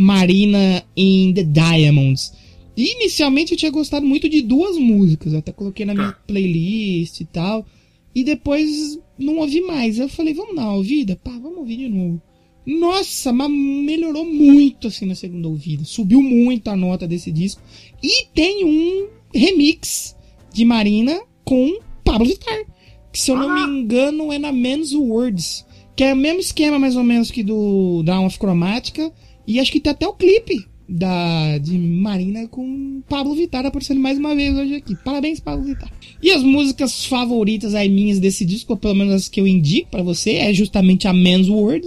Marina 0.00 0.82
in 0.96 1.34
the 1.34 1.44
Diamonds. 1.44 2.32
E 2.74 2.92
inicialmente 2.92 3.52
eu 3.52 3.58
tinha 3.58 3.70
gostado 3.70 4.06
muito 4.06 4.30
de 4.30 4.40
duas 4.40 4.78
músicas, 4.78 5.34
eu 5.34 5.40
até 5.40 5.52
coloquei 5.52 5.84
na 5.84 5.92
minha 5.94 6.12
Tá. 6.12 6.18
playlist 6.26 7.20
e 7.20 7.24
tal. 7.26 7.66
E 8.14 8.24
depois 8.24 8.98
não 9.18 9.36
ouvi 9.36 9.60
mais. 9.60 9.98
Eu 9.98 10.08
falei, 10.08 10.32
vamos 10.32 10.56
dar 10.56 10.62
uma 10.62 10.74
ouvida? 10.76 11.16
Pá, 11.22 11.30
vamos 11.32 11.58
ouvir 11.58 11.76
de 11.76 11.88
novo. 11.90 12.20
Nossa, 12.66 13.30
mas 13.30 13.50
melhorou 13.50 14.24
muito 14.24 14.88
assim 14.88 15.04
na 15.04 15.14
segunda 15.14 15.48
ouvida. 15.48 15.84
Subiu 15.84 16.22
muito 16.22 16.68
a 16.68 16.76
nota 16.76 17.06
desse 17.06 17.30
disco. 17.30 17.60
E 18.02 18.26
tem 18.34 18.64
um 18.64 19.08
remix 19.34 20.16
de 20.52 20.64
Marina 20.64 21.20
com 21.44 21.78
Pablo 22.02 22.26
Vittar. 22.26 22.64
Que 23.12 23.20
se 23.20 23.30
eu 23.30 23.36
não 23.36 23.54
me 23.54 23.80
engano 23.80 24.32
é 24.32 24.38
na 24.38 24.50
Men's 24.50 24.94
Words. 24.94 25.66
Que 25.94 26.04
é 26.04 26.14
o 26.14 26.16
mesmo 26.16 26.40
esquema 26.40 26.78
mais 26.78 26.96
ou 26.96 27.04
menos 27.04 27.30
que 27.30 27.42
do 27.42 28.02
Down 28.02 28.24
of 28.26 28.38
Chromatica. 28.38 29.12
E 29.50 29.58
acho 29.60 29.72
que 29.72 29.80
tem 29.80 29.90
até 29.90 30.06
o 30.06 30.12
clipe 30.12 30.64
da, 30.88 31.58
de 31.58 31.76
Marina 31.78 32.46
com 32.48 33.00
Pablo 33.08 33.34
Vittar 33.34 33.64
aparecendo 33.66 34.00
mais 34.00 34.18
uma 34.18 34.34
vez 34.34 34.56
hoje 34.56 34.74
aqui. 34.76 34.96
Parabéns, 35.04 35.40
Pablo 35.40 35.64
Vittar. 35.64 35.90
E 36.22 36.30
as 36.30 36.42
músicas 36.42 37.04
favoritas 37.04 37.74
aí 37.74 37.88
minhas 37.88 38.18
desse 38.18 38.44
disco, 38.44 38.72
ou 38.72 38.76
pelo 38.78 38.94
menos 38.94 39.12
as 39.14 39.28
que 39.28 39.40
eu 39.40 39.46
indico 39.46 39.90
pra 39.90 40.02
você, 40.02 40.32
é 40.32 40.52
justamente 40.54 41.08
a 41.08 41.12
Men's 41.12 41.48
World. 41.48 41.86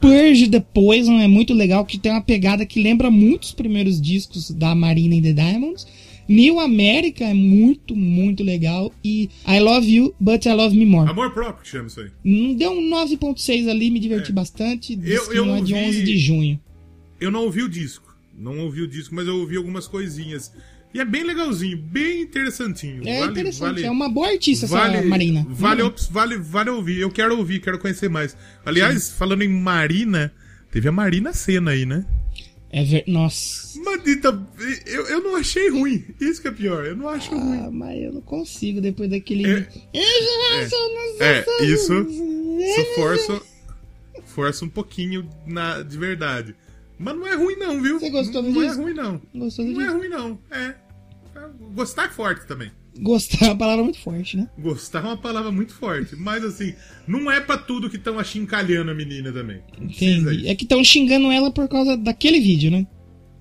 Purge 0.00 0.48
the 0.48 0.60
Poison 0.60 1.18
é 1.18 1.26
muito 1.26 1.54
legal, 1.54 1.84
que 1.84 1.98
tem 1.98 2.12
uma 2.12 2.20
pegada 2.20 2.66
que 2.66 2.80
lembra 2.82 3.10
muito 3.10 3.44
os 3.44 3.52
primeiros 3.52 4.00
discos 4.00 4.50
da 4.50 4.74
Marina 4.74 5.16
and 5.16 5.22
the 5.22 5.32
Diamonds. 5.32 5.86
New 6.28 6.58
America 6.58 7.24
é 7.24 7.32
muito, 7.32 7.94
muito 7.94 8.42
legal. 8.42 8.92
E 9.04 9.28
I 9.46 9.60
Love 9.60 9.88
You, 9.90 10.14
But 10.20 10.44
I 10.44 10.52
Love 10.52 10.76
Me 10.76 10.84
More. 10.84 11.08
Amor 11.10 11.30
próprio 11.32 11.62
que 11.62 11.68
chama 11.68 11.86
isso 11.86 12.00
aí. 12.00 12.54
Deu 12.56 12.72
um 12.72 12.90
9.6 12.90 13.68
ali, 13.68 13.90
me 13.90 13.98
diverti 14.00 14.32
bastante. 14.32 14.96
Disquinho 14.96 15.36
eu 15.36 15.46
lá 15.46 15.60
de 15.60 15.72
ouvi- 15.72 15.86
11 15.86 16.02
de 16.04 16.18
junho. 16.18 16.60
Eu 17.20 17.30
não 17.30 17.40
ouvi 17.44 17.62
o 17.62 17.68
disco. 17.68 18.14
Não 18.38 18.58
ouvi 18.60 18.82
o 18.82 18.88
disco, 18.88 19.14
mas 19.14 19.26
eu 19.26 19.36
ouvi 19.36 19.56
algumas 19.56 19.86
coisinhas. 19.88 20.52
E 20.92 21.00
é 21.00 21.04
bem 21.04 21.24
legalzinho, 21.24 21.76
bem 21.76 22.22
interessantinho. 22.22 23.06
É 23.06 23.20
vale, 23.20 23.32
interessante, 23.32 23.74
vale, 23.74 23.84
é 23.84 23.90
uma 23.90 24.08
boa 24.08 24.28
artista 24.28 24.66
vale, 24.66 24.96
essa 24.98 25.06
Marina. 25.06 25.46
Vale, 25.48 25.82
Hum. 25.82 25.92
vale, 26.10 26.36
vale 26.38 26.70
ouvir. 26.70 27.00
Eu 27.00 27.10
quero 27.10 27.36
ouvir, 27.36 27.60
quero 27.60 27.78
conhecer 27.78 28.08
mais. 28.08 28.36
Aliás, 28.64 29.10
falando 29.10 29.42
em 29.42 29.48
Marina, 29.48 30.32
teve 30.70 30.88
a 30.88 30.92
Marina 30.92 31.32
Senna 31.32 31.72
aí, 31.72 31.84
né? 31.84 32.04
É 32.70 32.82
ver... 32.82 33.04
Nossa. 33.06 33.78
Madita, 33.80 34.42
eu, 34.86 35.06
eu 35.06 35.22
não 35.22 35.36
achei 35.36 35.68
ruim. 35.70 36.04
Isso 36.20 36.40
que 36.42 36.48
é 36.48 36.52
pior, 36.52 36.84
eu 36.86 36.96
não 36.96 37.08
acho 37.08 37.30
ruim. 37.30 37.58
Ah, 37.60 37.70
mas 37.70 38.02
eu 38.02 38.12
não 38.12 38.20
consigo 38.20 38.80
depois 38.80 39.08
daquele. 39.10 39.46
É. 39.46 39.68
É, 41.20 41.64
isso, 41.64 41.92
isso 42.58 42.94
força, 42.94 43.42
força 44.24 44.64
um 44.64 44.68
pouquinho 44.68 45.28
na, 45.46 45.82
de 45.82 45.96
verdade. 45.96 46.54
Mas 46.98 47.16
não 47.16 47.26
é 47.26 47.34
ruim 47.34 47.56
não, 47.56 47.82
viu? 47.82 47.98
Você 48.00 48.10
gostou 48.10 48.42
do 48.42 48.50
Não 48.50 48.62
é 48.62 48.66
disco? 48.66 48.82
ruim 48.82 48.94
não. 48.94 49.20
Gostou 49.34 49.64
do 49.64 49.72
Não 49.72 49.80
é 49.80 49.84
disco? 49.84 49.98
ruim 49.98 50.08
não, 50.08 50.38
é. 50.50 50.74
Gostar 51.74 52.06
é 52.06 52.08
forte 52.08 52.46
também. 52.46 52.70
Gostar 52.98 53.44
é 53.44 53.48
uma 53.50 53.56
palavra 53.58 53.84
muito 53.84 53.98
forte, 53.98 54.36
né? 54.38 54.48
Gostar 54.58 55.00
é 55.00 55.02
uma 55.08 55.16
palavra 55.18 55.52
muito 55.52 55.74
forte, 55.74 56.16
mas 56.16 56.42
assim, 56.42 56.74
não 57.06 57.30
é 57.30 57.40
pra 57.40 57.58
tudo 57.58 57.90
que 57.90 57.96
estão 57.96 58.18
achincalhando 58.18 58.90
a 58.90 58.94
menina 58.94 59.30
também. 59.30 59.60
Não 59.78 59.86
Entendi. 59.86 60.48
É 60.48 60.54
que 60.54 60.64
estão 60.64 60.82
xingando 60.82 61.30
ela 61.30 61.50
por 61.50 61.68
causa 61.68 61.96
daquele 61.96 62.40
vídeo, 62.40 62.70
né? 62.70 62.86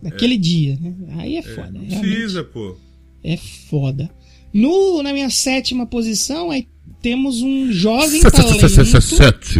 Daquele 0.01 0.37
dia, 0.37 0.77
né? 0.81 0.93
Aí 1.17 1.37
é 1.37 1.41
foda. 1.41 1.71
Não 1.71 1.81
realmente. 1.81 1.99
precisa, 1.99 2.43
pô. 2.43 2.75
É 3.23 3.37
foda. 3.37 4.09
No, 4.53 5.01
na 5.01 5.13
minha 5.13 5.29
sétima 5.29 5.85
posição, 5.87 6.51
aí 6.51 6.67
temos 7.01 7.41
um 7.41 7.71
jovem 7.71 8.21
talento. 8.21 9.01
Sete. 9.01 9.59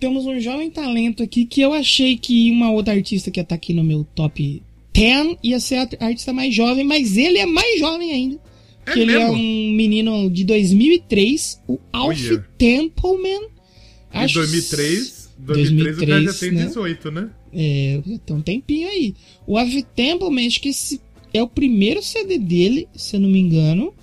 Temos 0.00 0.24
um 0.24 0.40
jovem 0.40 0.70
talento 0.70 1.22
aqui 1.22 1.44
que 1.44 1.60
eu 1.60 1.74
achei 1.74 2.16
que 2.16 2.50
uma 2.50 2.72
outra 2.72 2.94
artista 2.94 3.30
que 3.30 3.38
ia 3.38 3.42
estar 3.42 3.54
aqui 3.54 3.74
no 3.74 3.84
meu 3.84 4.02
top 4.14 4.62
10 4.94 5.36
ia 5.42 5.60
ser 5.60 5.76
a 5.76 6.06
artista 6.06 6.32
mais 6.32 6.54
jovem, 6.54 6.84
mas 6.84 7.18
ele 7.18 7.38
é 7.38 7.44
mais 7.44 7.78
jovem 7.78 8.10
ainda. 8.10 8.40
É 8.86 8.92
que 8.92 9.00
ele 9.00 9.12
é 9.12 9.30
um 9.30 9.72
menino 9.72 10.30
de 10.30 10.44
2003, 10.44 11.60
o 11.68 11.78
Alf 11.92 12.30
Olha. 12.30 12.46
Templeman. 12.56 13.48
Em 14.12 14.26
2003, 14.26 15.30
2003, 15.38 15.96
o 15.96 16.06
cara 16.06 16.22
já 16.24 16.32
tem 16.32 16.50
né? 16.52 16.64
18, 16.64 17.10
né? 17.10 17.30
É, 17.52 18.00
tem 18.24 18.36
um 18.36 18.40
tempinho 18.40 18.88
aí. 18.88 19.14
O 19.46 19.58
Ave 19.58 19.82
Templeman, 19.82 20.46
acho 20.46 20.60
que 20.60 20.70
esse 20.70 21.00
é 21.32 21.42
o 21.42 21.48
primeiro 21.48 22.02
CD 22.02 22.38
dele, 22.38 22.88
se 22.96 23.16
eu 23.16 23.20
não 23.20 23.28
me 23.28 23.38
engano. 23.38 23.94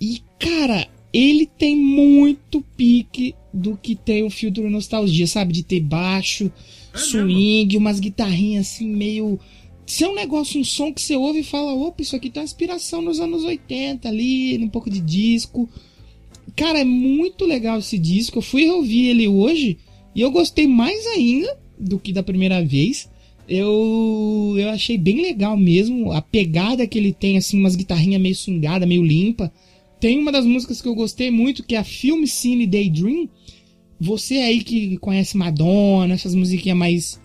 E, 0.00 0.22
cara, 0.38 0.86
ele 1.12 1.46
tem 1.46 1.76
muito 1.76 2.62
pique 2.76 3.34
do 3.52 3.76
que 3.76 3.94
tem 3.94 4.22
o 4.22 4.30
filtro 4.30 4.70
nostalgia, 4.70 5.26
sabe? 5.26 5.52
De 5.52 5.62
ter 5.62 5.80
baixo, 5.80 6.50
É 6.94 6.98
swing, 6.98 7.76
umas 7.76 7.98
guitarrinhas 7.98 8.68
assim, 8.68 8.88
meio. 8.88 9.38
Se 9.86 10.04
é 10.04 10.08
um 10.08 10.14
negócio, 10.14 10.60
um 10.60 10.64
som 10.64 10.92
que 10.92 11.02
você 11.02 11.16
ouve 11.16 11.40
e 11.40 11.44
fala, 11.44 11.74
opa, 11.74 12.00
isso 12.00 12.14
aqui 12.14 12.30
tem 12.30 12.40
uma 12.40 12.44
inspiração 12.44 13.02
nos 13.02 13.18
anos 13.18 13.42
80 13.42 14.08
ali, 14.08 14.56
um 14.58 14.68
pouco 14.68 14.88
de 14.88 15.00
disco. 15.00 15.68
Cara, 16.54 16.80
é 16.80 16.84
muito 16.84 17.44
legal 17.44 17.78
esse 17.78 17.98
disco. 17.98 18.38
Eu 18.38 18.42
fui 18.42 18.70
ouvir 18.70 19.08
ele 19.08 19.26
hoje 19.26 19.78
e 20.14 20.20
eu 20.20 20.30
gostei 20.30 20.66
mais 20.66 21.04
ainda 21.08 21.58
do 21.78 21.98
que 21.98 22.12
da 22.12 22.22
primeira 22.22 22.64
vez. 22.64 23.08
Eu, 23.48 24.54
eu 24.56 24.68
achei 24.68 24.96
bem 24.96 25.22
legal 25.22 25.56
mesmo. 25.56 26.12
A 26.12 26.22
pegada 26.22 26.86
que 26.86 26.96
ele 26.96 27.12
tem, 27.12 27.36
assim, 27.36 27.58
umas 27.58 27.74
guitarrinhas 27.74 28.22
meio 28.22 28.34
swingada, 28.34 28.86
meio 28.86 29.02
limpa. 29.02 29.52
Tem 30.00 30.18
uma 30.18 30.32
das 30.32 30.46
músicas 30.46 30.80
que 30.80 30.88
eu 30.88 30.94
gostei 30.94 31.30
muito, 31.30 31.62
que 31.62 31.74
é 31.74 31.78
a 31.78 31.84
Film 31.84 32.24
Cine 32.24 32.66
Daydream. 32.66 33.28
Você 34.00 34.36
aí 34.38 34.64
que 34.64 34.96
conhece 34.96 35.36
Madonna, 35.36 36.14
essas 36.14 36.34
musiquinhas 36.34 36.78
mais 36.78 37.20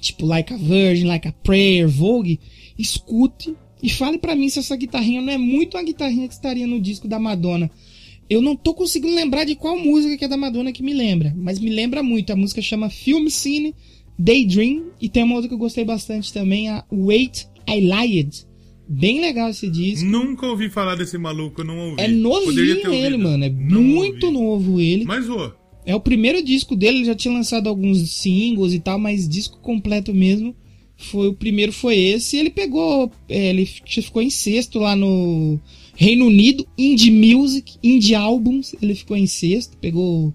tipo 0.00 0.26
Like 0.26 0.52
a 0.52 0.56
Virgin, 0.56 1.04
Like 1.04 1.28
a 1.28 1.32
Prayer, 1.32 1.88
Vogue, 1.88 2.40
escute 2.76 3.54
e 3.82 3.88
fale 3.88 4.18
pra 4.18 4.34
mim 4.34 4.48
se 4.48 4.58
essa 4.58 4.76
guitarrinha 4.76 5.22
não 5.22 5.32
é 5.32 5.38
muito 5.38 5.76
uma 5.76 5.82
guitarrinha 5.84 6.26
que 6.26 6.34
estaria 6.34 6.66
no 6.66 6.80
disco 6.80 7.06
da 7.06 7.18
Madonna. 7.18 7.70
Eu 8.28 8.42
não 8.42 8.54
tô 8.54 8.74
conseguindo 8.74 9.14
lembrar 9.14 9.44
de 9.44 9.54
qual 9.54 9.78
música 9.78 10.16
que 10.16 10.24
é 10.24 10.28
da 10.28 10.36
Madonna 10.36 10.72
que 10.72 10.82
me 10.82 10.92
lembra, 10.92 11.34
mas 11.36 11.58
me 11.58 11.70
lembra 11.70 12.02
muito. 12.02 12.32
A 12.32 12.36
música 12.36 12.60
chama 12.60 12.90
Film 12.90 13.28
Scene 13.28 13.74
Daydream 14.18 14.90
e 15.00 15.08
tem 15.08 15.22
uma 15.22 15.34
outra 15.34 15.48
que 15.48 15.54
eu 15.54 15.58
gostei 15.58 15.84
bastante 15.84 16.32
também, 16.32 16.68
a 16.68 16.84
Wait 16.92 17.46
I 17.68 17.80
Lied. 17.80 18.49
Bem 18.92 19.20
legal 19.20 19.50
esse 19.50 19.70
disco. 19.70 20.04
Nunca 20.04 20.44
ouvi 20.46 20.68
falar 20.68 20.96
desse 20.96 21.16
maluco, 21.16 21.60
eu 21.60 21.64
não 21.64 21.78
ouvi. 21.90 22.02
É 22.02 22.08
novinho 22.08 22.92
ele, 22.92 23.16
mano. 23.16 23.44
É 23.44 23.48
Não 23.48 23.80
muito 23.80 24.26
ouvi. 24.26 24.36
novo 24.36 24.80
ele. 24.80 25.04
Mas, 25.04 25.30
ô, 25.30 25.52
É 25.86 25.94
o 25.94 26.00
primeiro 26.00 26.42
disco 26.42 26.74
dele, 26.74 26.98
ele 26.98 27.04
já 27.04 27.14
tinha 27.14 27.32
lançado 27.32 27.68
alguns 27.68 28.10
singles 28.10 28.72
e 28.72 28.80
tal, 28.80 28.98
mas 28.98 29.28
disco 29.28 29.60
completo 29.60 30.12
mesmo. 30.12 30.56
Foi 30.96 31.28
o 31.28 31.34
primeiro 31.34 31.72
foi 31.72 31.96
esse. 31.96 32.36
Ele 32.36 32.50
pegou, 32.50 33.12
é, 33.28 33.50
ele 33.50 33.64
ficou 33.64 34.20
em 34.20 34.28
sexto 34.28 34.80
lá 34.80 34.96
no 34.96 35.60
Reino 35.94 36.26
Unido, 36.26 36.66
Indie 36.76 37.12
Music, 37.12 37.74
Indie 37.84 38.16
Albums, 38.16 38.74
ele 38.82 38.96
ficou 38.96 39.16
em 39.16 39.26
sexto, 39.28 39.76
pegou 39.78 40.34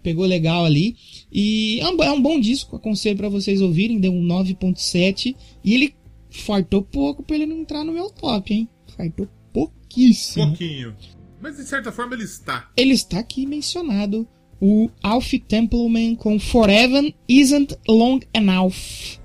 pegou 0.00 0.24
legal 0.24 0.64
ali. 0.64 0.94
E 1.32 1.80
é 1.80 1.88
um, 1.88 2.02
é 2.04 2.12
um 2.12 2.22
bom 2.22 2.38
disco, 2.38 2.76
aconselho 2.76 3.16
pra 3.16 3.28
vocês 3.28 3.60
ouvirem, 3.60 3.98
deu 3.98 4.12
um 4.12 4.24
9.7 4.24 5.34
e 5.64 5.74
ele 5.74 5.92
fartou 6.36 6.82
pouco 6.82 7.22
pra 7.22 7.36
ele 7.36 7.46
não 7.46 7.60
entrar 7.60 7.84
no 7.84 7.92
meu 7.92 8.10
top, 8.10 8.52
hein? 8.52 8.68
Fartou 8.96 9.28
pouquíssimo. 9.52 10.46
pouquinho. 10.48 10.94
Mas 11.40 11.56
de 11.56 11.64
certa 11.64 11.92
forma 11.92 12.14
ele 12.14 12.24
está. 12.24 12.70
Ele 12.76 12.94
está 12.94 13.18
aqui 13.18 13.46
mencionado. 13.46 14.26
O 14.60 14.88
Alf 15.02 15.34
Templeman 15.46 16.14
com 16.14 16.38
Forever 16.38 17.14
Isn't 17.28 17.76
Long 17.86 18.20
Enough. 18.32 19.18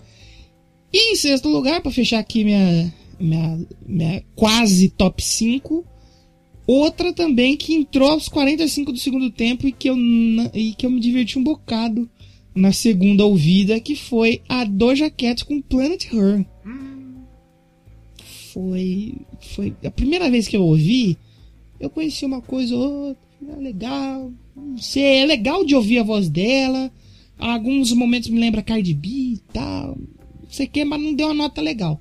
E 0.94 1.14
em 1.14 1.16
sexto 1.16 1.48
lugar, 1.48 1.82
para 1.82 1.92
fechar 1.92 2.20
aqui 2.20 2.44
minha, 2.44 2.94
minha, 3.18 3.66
minha 3.88 4.24
quase 4.36 4.90
top 4.90 5.24
5, 5.24 5.86
outra 6.68 7.14
também 7.14 7.56
que 7.56 7.74
entrou 7.74 8.10
aos 8.10 8.28
45 8.28 8.92
do 8.92 9.00
segundo 9.00 9.32
tempo 9.32 9.66
e 9.66 9.72
que 9.72 9.90
eu, 9.90 9.96
e 10.54 10.74
que 10.74 10.86
eu 10.86 10.90
me 10.90 11.00
diverti 11.00 11.40
um 11.40 11.44
bocado 11.44 12.10
na 12.54 12.74
segunda 12.74 13.26
ouvida, 13.26 13.80
que 13.80 13.96
foi 13.96 14.42
a 14.50 14.66
Doja 14.66 15.10
Cat 15.10 15.46
com 15.46 15.62
Planet 15.62 16.06
Her. 16.12 16.46
Foi, 18.54 19.16
foi 19.56 19.74
a 19.86 19.92
primeira 19.92 20.30
vez 20.30 20.48
que 20.48 20.58
eu 20.58 20.64
ouvi, 20.64 21.18
eu 21.80 21.90
conheci 21.90 22.26
uma 22.26 22.42
coisa 22.42 22.76
ou 22.76 23.08
outra, 23.10 23.24
é 23.50 23.56
legal, 23.56 24.32
não 24.56 24.78
sei, 24.78 25.20
é 25.20 25.26
legal 25.26 25.66
de 25.66 25.76
ouvir 25.76 26.00
a 26.00 26.04
voz 26.04 26.30
dela. 26.30 26.92
Alguns 27.38 27.92
momentos 27.92 28.30
me 28.30 28.40
lembra 28.40 28.62
Cardi 28.62 28.94
B 28.94 29.08
e 29.08 29.40
tal, 29.54 29.98
não 29.98 30.52
sei 30.52 30.66
o 30.66 30.70
que, 30.70 30.84
mas 30.84 31.02
não 31.02 31.14
deu 31.14 31.28
uma 31.28 31.34
nota 31.34 31.62
legal. 31.62 32.00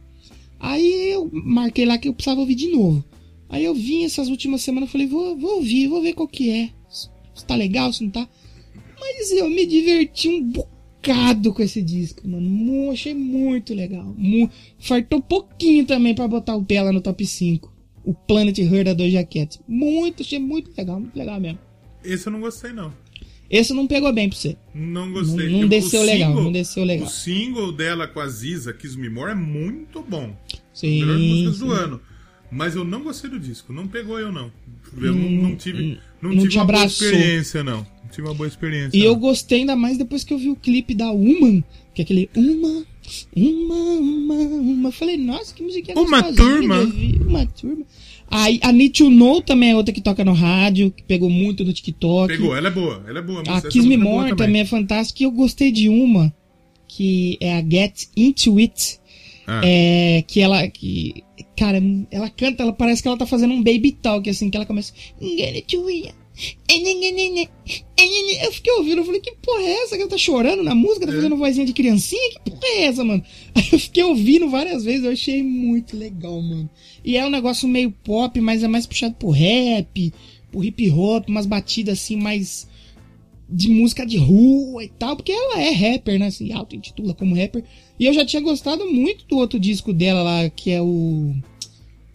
Aí 0.59 1.13
eu 1.13 1.31
marquei 1.33 1.87
lá 1.87 1.97
que 1.97 2.09
eu 2.09 2.13
precisava 2.13 2.41
ouvir 2.41 2.55
de 2.55 2.69
novo. 2.69 3.03
Aí 3.49 3.65
eu 3.65 3.75
vim 3.75 4.05
essas 4.05 4.29
últimas 4.29 4.61
semanas 4.61 4.91
falei, 4.91 5.07
vou, 5.07 5.37
vou 5.37 5.57
ouvir, 5.57 5.89
vou 5.89 6.03
ver 6.03 6.13
qual 6.13 6.29
que 6.29 6.51
é. 6.51 6.71
Se 6.89 7.45
tá 7.47 7.55
legal, 7.55 7.93
se 7.93 8.05
não 8.05 8.11
tá. 8.11 8.29
Mas 8.99 9.31
eu 9.31 9.49
me 9.49 9.65
diverti 9.65 10.29
um 10.29 10.43
bocado 10.43 10.80
com 11.53 11.63
esse 11.63 11.83
disco, 11.83 12.27
mano. 12.29 12.91
Achei 12.93 13.15
muito 13.15 13.73
legal. 13.75 14.15
Mu 14.17 14.51
Fartou 14.79 15.21
pouquinho 15.23 15.85
também 15.87 16.15
pra 16.15 16.29
botar 16.29 16.57
o 16.57 16.61
lá 16.85 16.93
no 16.93 17.01
top 17.01 17.25
5. 17.27 17.73
O 18.05 18.15
Planet 18.15 18.59
Her 18.59 18.85
da 18.85 18.95
Doja 18.95 19.25
Cat. 19.25 19.59
Muito, 19.69 20.23
achei 20.23 20.39
muito 20.39 20.71
legal, 20.77 20.99
muito 21.01 21.17
legal 21.17 21.41
mesmo. 21.41 21.59
Esse 22.05 22.27
eu 22.27 22.33
não 22.33 22.41
gostei, 22.41 22.73
não. 22.73 22.93
Esse 23.51 23.75
não 23.75 23.87
pegou 23.87 24.13
bem 24.13 24.29
pra 24.29 24.39
você. 24.39 24.57
Não 24.75 25.13
gostei. 25.13 25.49
Não- 25.51 25.59
não 25.61 25.67
O 25.67 25.69
desceu 25.69 26.03
legal, 26.03 26.29
single- 26.31 26.45
não 26.45 26.53
desceu 26.53 26.85
legal. 26.85 27.07
O 27.07 27.11
single 27.11 27.73
dela 27.73 28.07
com 28.07 28.21
a 28.21 28.29
Ziza, 28.29 28.73
Kiss 28.73 28.97
Me 28.97 29.09
More, 29.11 29.33
é 29.33 29.35
muito 29.35 30.03
bom. 30.03 30.35
Sim, 30.73 31.01
Melhor 31.01 31.19
músicas 31.19 31.59
do 31.59 31.73
ano. 31.73 32.01
Mas 32.53 32.75
eu 32.75 32.85
não 32.85 33.03
gostei 33.03 33.29
do 33.31 33.39
disco. 33.39 33.73
Não 33.73 33.87
pegou 33.87 34.19
eu, 34.19 34.33
não. 34.33 34.51
Eu 35.01 35.15
não, 35.15 35.31
não 35.31 35.57
tive, 35.57 35.99
não 36.23 36.33
não 36.33 36.43
tive 36.43 36.57
uma 36.57 36.65
boa 36.65 36.79
abraçou. 36.79 37.07
experiência, 37.09 37.63
não. 37.63 37.87
Tive 38.11 38.29
uma 38.29 38.35
boa 38.35 38.47
experiência. 38.47 38.97
E 38.97 39.03
eu 39.03 39.13
não. 39.13 39.21
gostei 39.21 39.61
ainda 39.61 39.77
mais 39.77 39.99
depois 39.99 40.25
que 40.25 40.33
eu 40.33 40.39
vi 40.39 40.51
o 40.51 40.57
clipe 40.57 40.95
da 40.95 41.11
Uma, 41.11 41.63
que 41.95 42.01
é 42.01 42.05
aquele 42.05 42.31
Uma, 42.35 42.85
Uma, 43.35 43.75
Uma, 43.75 44.35
Uma. 44.35 44.89
Eu 44.89 44.93
falei, 44.93 45.17
nossa, 45.17 45.55
que 45.55 45.63
musiquinha 45.63 45.99
Uma 45.99 46.23
turma. 46.33 46.81
Uma 47.27 47.47
turma. 47.47 47.85
Aí 48.31 48.61
a 48.63 48.71
Need 48.71 48.93
to 48.93 49.11
Know 49.11 49.43
também 49.43 49.71
é 49.71 49.77
outra 49.77 49.93
que 49.93 50.01
toca 50.01 50.25
no 50.25 50.33
rádio, 50.33 50.93
que 50.93 51.03
pegou 51.03 51.29
muito 51.29 51.65
no 51.65 51.73
TikTok. 51.73 52.29
Pegou, 52.29 52.57
ela 52.57 52.69
é 52.69 52.71
boa. 52.71 53.05
Ela 53.09 53.19
é 53.19 53.23
boa. 53.23 53.43
A 53.47 53.57
Essa 53.57 53.69
Kiss 53.69 53.87
Me 53.87 53.95
é 53.95 53.99
More 53.99 54.37
também 54.37 54.63
é 54.63 54.65
fantástica. 54.65 55.23
E 55.23 55.27
eu 55.27 55.33
gostei 55.33 55.73
de 55.73 55.89
uma, 55.89 56.33
que 56.87 57.37
é 57.41 57.57
a 57.57 57.61
Get 57.61 58.07
Into 58.17 58.59
It. 58.59 59.01
Ah. 59.47 59.63
É, 59.65 60.23
que 60.29 60.41
ela, 60.41 60.69
que, 60.69 61.25
cara, 61.57 61.83
ela 62.09 62.31
canta, 62.31 62.63
ela 62.63 62.73
parece 62.73 63.03
que 63.03 63.09
ela 63.09 63.17
tá 63.17 63.27
fazendo 63.27 63.53
um 63.53 63.65
baby 63.65 63.91
talk, 63.91 64.31
assim, 64.31 64.49
que 64.49 64.57
ela 64.57 64.65
começa, 64.65 64.93
Get 65.21 65.57
into 65.57 65.89
it, 65.89 66.15
Eu 68.43 68.53
fiquei 68.53 68.73
ouvindo, 68.73 68.99
eu 68.99 69.05
falei, 69.05 69.21
que 69.21 69.33
porra 69.43 69.63
é 69.63 69.83
essa? 69.83 69.97
Que 69.97 70.03
ela 70.03 70.11
tá 70.11 70.19
chorando 70.19 70.63
na 70.63 70.75
música, 70.75 71.07
tá 71.07 71.13
fazendo 71.13 71.37
vozinha 71.37 71.67
de 71.67 71.73
criancinha? 71.73 72.31
Que 72.31 72.51
porra 72.51 72.61
é 72.65 72.83
essa, 72.85 73.05
mano? 73.05 73.23
Aí 73.55 73.69
eu 73.73 73.79
fiquei 73.79 74.03
ouvindo 74.03 74.49
várias 74.49 74.85
vezes, 74.85 75.05
eu 75.05 75.13
achei 75.13 75.43
muito 75.43 75.97
legal, 75.97 76.41
mano. 76.41 76.69
E 77.05 77.17
é 77.17 77.27
um 77.27 77.31
negócio 77.31 77.69
meio 77.69 77.91
pop, 77.91 78.41
mas 78.41 78.63
é 78.63 78.69
mais 78.69 78.87
puxado 78.87 79.15
pro 79.15 79.31
rap, 79.31 80.13
pro 80.51 80.65
hip 80.65 80.91
hop, 80.91 81.29
umas 81.29 81.47
batidas 81.47 81.99
assim 81.99 82.17
mais 82.17 82.69
de 83.49 83.69
música 83.69 84.07
de 84.07 84.17
rua 84.17 84.85
e 84.85 84.89
tal, 84.89 85.17
porque 85.17 85.33
ela 85.33 85.61
é 85.61 85.71
rapper, 85.71 86.19
né? 86.19 86.27
Assim, 86.27 86.53
auto-intitula 86.53 87.15
como 87.15 87.35
rapper. 87.35 87.65
E 87.99 88.07
eu 88.07 88.13
já 88.13 88.25
tinha 88.25 88.41
gostado 88.41 88.87
muito 88.87 89.27
do 89.27 89.37
outro 89.37 89.59
disco 89.59 89.93
dela 89.93 90.23
lá, 90.23 90.49
que 90.49 90.71
é 90.71 90.81
o 90.81 91.35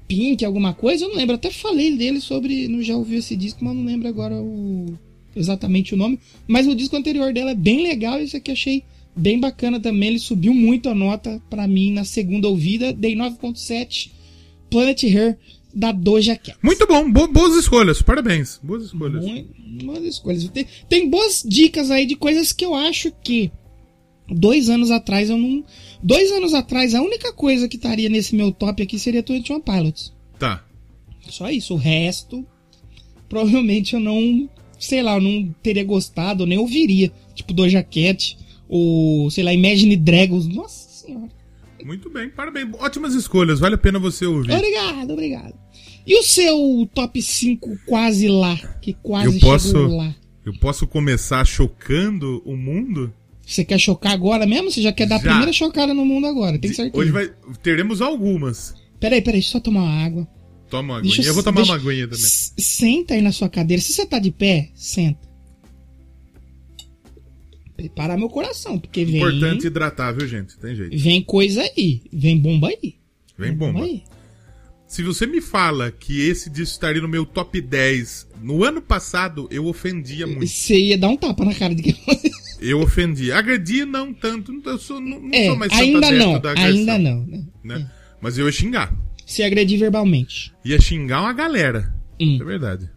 Pink, 0.08 0.44
alguma 0.46 0.74
coisa, 0.74 1.06
eu 1.06 1.10
não 1.10 1.16
lembro. 1.16 1.36
Até 1.36 1.50
falei 1.52 1.96
dele 1.96 2.20
sobre. 2.22 2.68
Não 2.68 2.82
já 2.82 2.96
ouvi 2.96 3.16
esse 3.16 3.36
disco, 3.36 3.64
mas 3.64 3.76
não 3.76 3.84
lembro 3.86 4.08
agora 4.08 4.36
o 4.36 4.94
exatamente 5.36 5.94
o 5.94 5.98
nome. 5.98 6.20
Mas 6.48 6.68
o 6.68 6.76
disco 6.76 6.96
anterior 6.96 7.34
dela 7.34 7.52
é 7.52 7.56
bem 7.56 7.82
legal, 7.84 8.20
esse 8.20 8.38
aqui 8.38 8.52
achei 8.52 8.84
bem 9.16 9.40
bacana 9.40 9.80
também. 9.80 10.10
Ele 10.10 10.20
subiu 10.20 10.54
muito 10.54 10.88
a 10.90 10.96
nota 10.96 11.42
para 11.50 11.68
mim 11.68 11.92
na 11.92 12.04
segunda 12.06 12.48
ouvida. 12.48 12.94
Dei 12.94 13.16
9.7. 13.16 14.12
Planet 14.70 15.04
Hair 15.04 15.38
da 15.74 15.92
Doja 15.92 16.36
Cat. 16.38 16.58
Muito 16.64 16.88
bom, 16.88 17.12
bo- 17.12 17.28
boas 17.28 17.56
escolhas, 17.56 18.02
parabéns. 18.02 18.60
Boas 18.64 18.84
escolhas. 18.86 19.24
Muito, 19.26 19.50
boas 19.86 20.04
escolhas. 20.04 20.48
Tem, 20.50 20.66
tem 20.90 21.10
boas 21.10 21.44
dicas 21.46 21.92
aí 21.92 22.06
de 22.06 22.16
coisas 22.16 22.52
que 22.54 22.64
eu 22.66 22.74
acho 22.74 23.12
que 23.24 23.52
dois 24.30 24.70
anos 24.70 24.92
atrás 24.92 25.30
eu 25.30 25.38
não. 25.38 25.64
Dois 26.02 26.32
anos 26.32 26.54
atrás, 26.54 26.94
a 26.96 27.02
única 27.02 27.32
coisa 27.34 27.68
que 27.68 27.76
estaria 27.78 28.10
nesse 28.10 28.36
meu 28.36 28.52
top 28.52 28.82
aqui 28.84 28.98
seria 29.00 29.24
Twenty 29.24 29.52
One 29.54 29.62
Pilots. 29.64 30.14
Tá. 30.40 30.64
Só 31.30 31.50
isso. 31.50 31.74
O 31.74 31.78
resto, 31.78 32.46
provavelmente 33.30 33.94
eu 33.94 34.00
não. 34.00 34.50
Sei 34.80 35.02
lá, 35.02 35.16
eu 35.16 35.22
não 35.22 35.56
teria 35.64 35.84
gostado, 35.84 36.46
nem 36.46 36.58
ouviria. 36.58 37.12
Tipo 37.34 37.54
Doja 37.54 37.82
Cat, 37.82 38.38
ou 38.68 39.30
sei 39.32 39.44
lá, 39.44 39.54
Imagine 39.54 39.96
Dragons. 39.96 40.48
Nossa 40.48 40.90
senhora. 41.06 41.30
Muito 41.84 42.10
bem, 42.10 42.30
parabéns. 42.30 42.70
Ótimas 42.80 43.14
escolhas, 43.14 43.60
vale 43.60 43.76
a 43.76 43.78
pena 43.78 44.00
você 44.00 44.26
ouvir. 44.26 44.52
Obrigado, 44.52 45.12
obrigado. 45.14 45.54
E 46.06 46.20
o 46.20 46.24
seu 46.24 46.88
top 46.94 47.22
5 47.22 47.78
quase 47.86 48.28
lá? 48.28 48.56
Que 48.82 48.94
quase 48.94 49.36
Eu 49.36 49.40
posso- 49.40 49.68
chegou 49.68 49.98
lá. 49.98 50.16
Eu 50.46 50.54
posso 50.60 50.86
começar 50.86 51.44
chocando 51.46 52.42
o 52.46 52.56
mundo? 52.56 53.12
Você 53.46 53.64
quer 53.64 53.80
chocar 53.80 54.12
agora 54.14 54.46
mesmo? 54.46 54.72
Você 54.72 54.82
já 54.82 54.92
quer 54.92 55.08
dar 55.08 55.16
a 55.18 55.20
Já. 55.20 55.30
primeira 55.30 55.54
chocada 55.54 55.94
no 55.94 56.04
mundo 56.06 56.26
agora, 56.28 56.58
tem 56.58 56.74
certeza. 56.74 56.98
Hoje 56.98 57.12
vai, 57.12 57.32
teremos 57.62 58.02
algumas. 58.02 58.74
Peraí, 59.00 59.22
peraí, 59.22 59.40
deixa 59.40 59.50
eu 59.50 59.52
só 59.54 59.60
tomar 59.60 59.82
uma 59.84 60.04
água. 60.04 60.28
Toma 60.70 60.94
uma 60.94 61.00
aguinha. 61.00 61.22
Eu 61.28 61.34
vou 61.34 61.44
tomar 61.44 61.58
deixa- 61.58 61.72
uma 61.74 61.78
aguinha 61.80 62.08
também. 62.08 62.26
Senta 62.26 63.14
aí 63.14 63.22
na 63.22 63.32
sua 63.32 63.48
cadeira. 63.48 63.82
Se 63.84 63.94
você 63.94 64.06
tá 64.06 64.18
de 64.18 64.32
pé, 64.32 64.72
senta. 64.74 65.20
Prepara 67.76 68.18
meu 68.18 68.30
coração, 68.30 68.80
porque 68.80 69.04
vem. 69.04 69.18
Importante 69.18 69.68
hidratar, 69.68 70.14
viu, 70.14 70.28
gente? 70.28 70.58
Tem 70.58 70.76
jeito. 70.76 70.98
Vem 70.98 71.22
coisa 71.22 71.62
aí. 71.62 72.02
Vem 72.12 72.38
bomba 72.38 72.70
aí. 72.70 72.96
Vem 73.38 73.54
bomba. 73.54 73.84
aí. 73.84 74.02
Se 74.88 75.04
você 75.04 75.26
me 75.28 75.42
fala 75.42 75.92
que 75.92 76.22
esse 76.22 76.50
disco 76.50 76.74
estaria 76.74 77.02
no 77.02 77.08
meu 77.08 77.26
top 77.26 77.60
10 77.60 78.28
no 78.42 78.64
ano 78.64 78.82
passado, 78.82 79.48
eu 79.52 79.66
ofendia 79.66 80.26
muito. 80.26 80.48
Você 80.48 80.80
ia 80.80 80.98
dar 80.98 81.10
um 81.10 81.18
tapa 81.18 81.44
na 81.44 81.54
cara 81.54 81.76
de 81.76 81.84
quem. 81.84 81.96
Eu 82.68 82.82
ofendia. 82.82 83.38
Agredia 83.38 83.86
não 83.86 84.14
tanto. 84.14 84.52
Eu 84.66 84.78
sou, 84.78 85.00
não, 85.00 85.20
não 85.20 85.30
É, 85.34 85.46
sou 85.48 85.56
mais 85.56 85.72
ainda 85.74 86.12
não. 86.12 86.40
da 86.40 86.52
agressão, 86.52 86.70
Ainda 86.80 86.98
não. 87.00 87.26
né? 87.28 87.44
Né? 87.64 87.92
Mas 88.22 88.38
eu 88.38 88.46
ia 88.48 88.52
xingar. 88.52 88.94
Se 89.26 89.44
agredir 89.44 89.78
verbalmente. 89.80 90.54
Ia 90.64 90.80
xingar 90.82 91.22
uma 91.22 91.34
galera. 91.34 91.94
Hum. 92.20 92.38
É 92.42 92.44
verdade. 92.44 92.90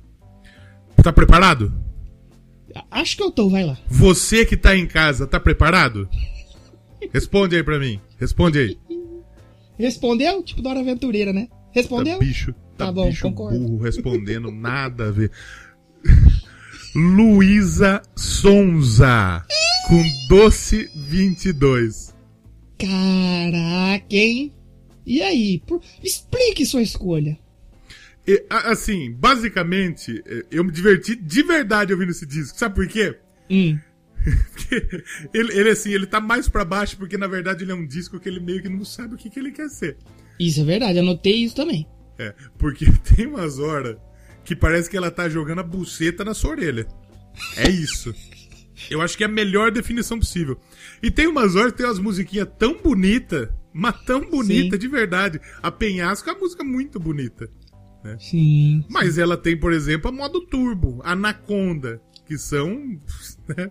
Tá 1.03 1.13
preparado? 1.13 1.73
Acho 2.91 3.17
que 3.17 3.23
eu 3.23 3.31
tô, 3.31 3.49
vai 3.49 3.65
lá. 3.65 3.77
Você 3.89 4.45
que 4.45 4.57
tá 4.57 4.77
em 4.77 4.87
casa, 4.87 5.27
tá 5.27 5.41
preparado? 5.41 6.09
Responde 7.13 7.57
aí 7.57 7.63
pra 7.63 7.79
mim. 7.79 8.01
Responde 8.19 8.59
aí. 8.59 8.79
Respondeu? 9.79 10.43
Tipo 10.43 10.61
Dora 10.63 10.81
Aventureira, 10.81 11.33
né? 11.33 11.49
Respondeu? 11.73 12.19
Tá 12.19 12.25
bicho, 12.25 12.53
tá, 12.77 12.87
Tá 12.87 12.93
bom, 12.93 13.09
bicho 13.09 13.23
concordo. 13.23 13.59
burro 13.59 13.83
respondendo 13.85 14.51
nada 14.51 15.09
a 15.09 15.11
ver. 15.11 15.31
Luísa 16.95 18.03
Sonza 18.17 19.45
com 19.87 20.03
Doce 20.29 20.91
22. 20.97 22.15
Caraca, 22.79 24.05
hein? 24.15 24.53
E 25.07 25.23
aí? 25.23 25.63
Por- 25.67 25.81
Explique 26.03 26.65
sua 26.67 26.83
escolha. 26.83 27.39
E, 28.27 28.45
assim, 28.51 29.11
basicamente, 29.13 30.23
eh, 30.27 30.45
eu 30.51 30.63
me 30.65 30.71
diverti 30.71 31.17
de 31.17 31.43
verdade 31.43 31.93
ouvindo 31.93 32.11
esse 32.11 32.27
disco. 32.27 32.59
Sabe 32.59 32.75
por 32.75 32.87
quê? 32.87 33.19
Hum. 33.51 33.79
Porque 34.53 35.03
ele, 35.33 35.53
ele, 35.59 35.71
assim, 35.71 35.91
ele 35.93 36.07
tá 36.07 36.21
mais 36.21 36.49
pra 36.49 36.65
baixo 36.65 36.97
porque, 36.99 37.17
na 37.17 37.27
verdade, 37.27 37.65
ele 37.65 37.73
é 37.73 37.75
um 37.75 37.87
disco 37.87 38.21
que 38.21 38.29
ele 38.29 38.41
meio 38.41 38.61
que 38.61 38.69
não 38.69 38.85
sabe 38.85 39.15
o 39.15 39.17
que, 39.17 39.31
que 39.31 39.39
ele 39.39 39.51
quer 39.53 39.69
ser. 39.71 39.97
Isso 40.39 40.61
é 40.61 40.65
verdade, 40.65 40.99
anotei 40.99 41.37
isso 41.45 41.55
também. 41.57 41.87
É, 42.19 42.35
porque 42.59 42.85
tem 43.17 43.27
umas 43.27 43.59
horas 43.59 43.97
que 44.49 44.57
parece 44.57 44.89
que 44.89 44.97
ela 44.97 45.11
tá 45.11 45.29
jogando 45.29 45.59
a 45.59 45.63
buceta 45.63 46.25
na 46.25 46.33
sua 46.33 46.53
orelha. 46.53 46.87
É 47.55 47.69
isso. 47.69 48.15
Eu 48.91 49.03
acho 49.03 49.15
que 49.15 49.23
é 49.23 49.27
a 49.27 49.31
melhor 49.31 49.71
definição 49.71 50.19
possível. 50.19 50.59
E 51.03 51.11
tem 51.11 51.27
umas 51.27 51.55
horas 51.55 51.73
que 51.73 51.77
tem 51.79 51.87
umas 51.87 51.99
musiquinhas 51.99 52.49
tão 52.59 52.81
bonitas, 52.81 53.51
mas 53.75 53.95
tão 54.07 54.23
bonita 54.23 54.77
Sim. 54.77 54.81
de 54.81 54.89
verdade. 54.89 55.39
A 55.63 55.71
Penhasco 55.71 56.31
é 56.31 56.33
uma 56.33 56.41
música 56.41 56.65
muito 56.65 56.99
bonita. 56.99 57.51
Sim. 58.19 58.83
Mas 58.89 59.19
ela 59.19 59.37
tem, 59.37 59.55
por 59.55 59.71
exemplo, 59.71 60.09
a 60.09 60.13
modo 60.13 60.41
turbo, 60.47 60.99
Anaconda, 61.05 62.01
que 62.27 62.39
são. 62.39 62.71
né, 63.55 63.71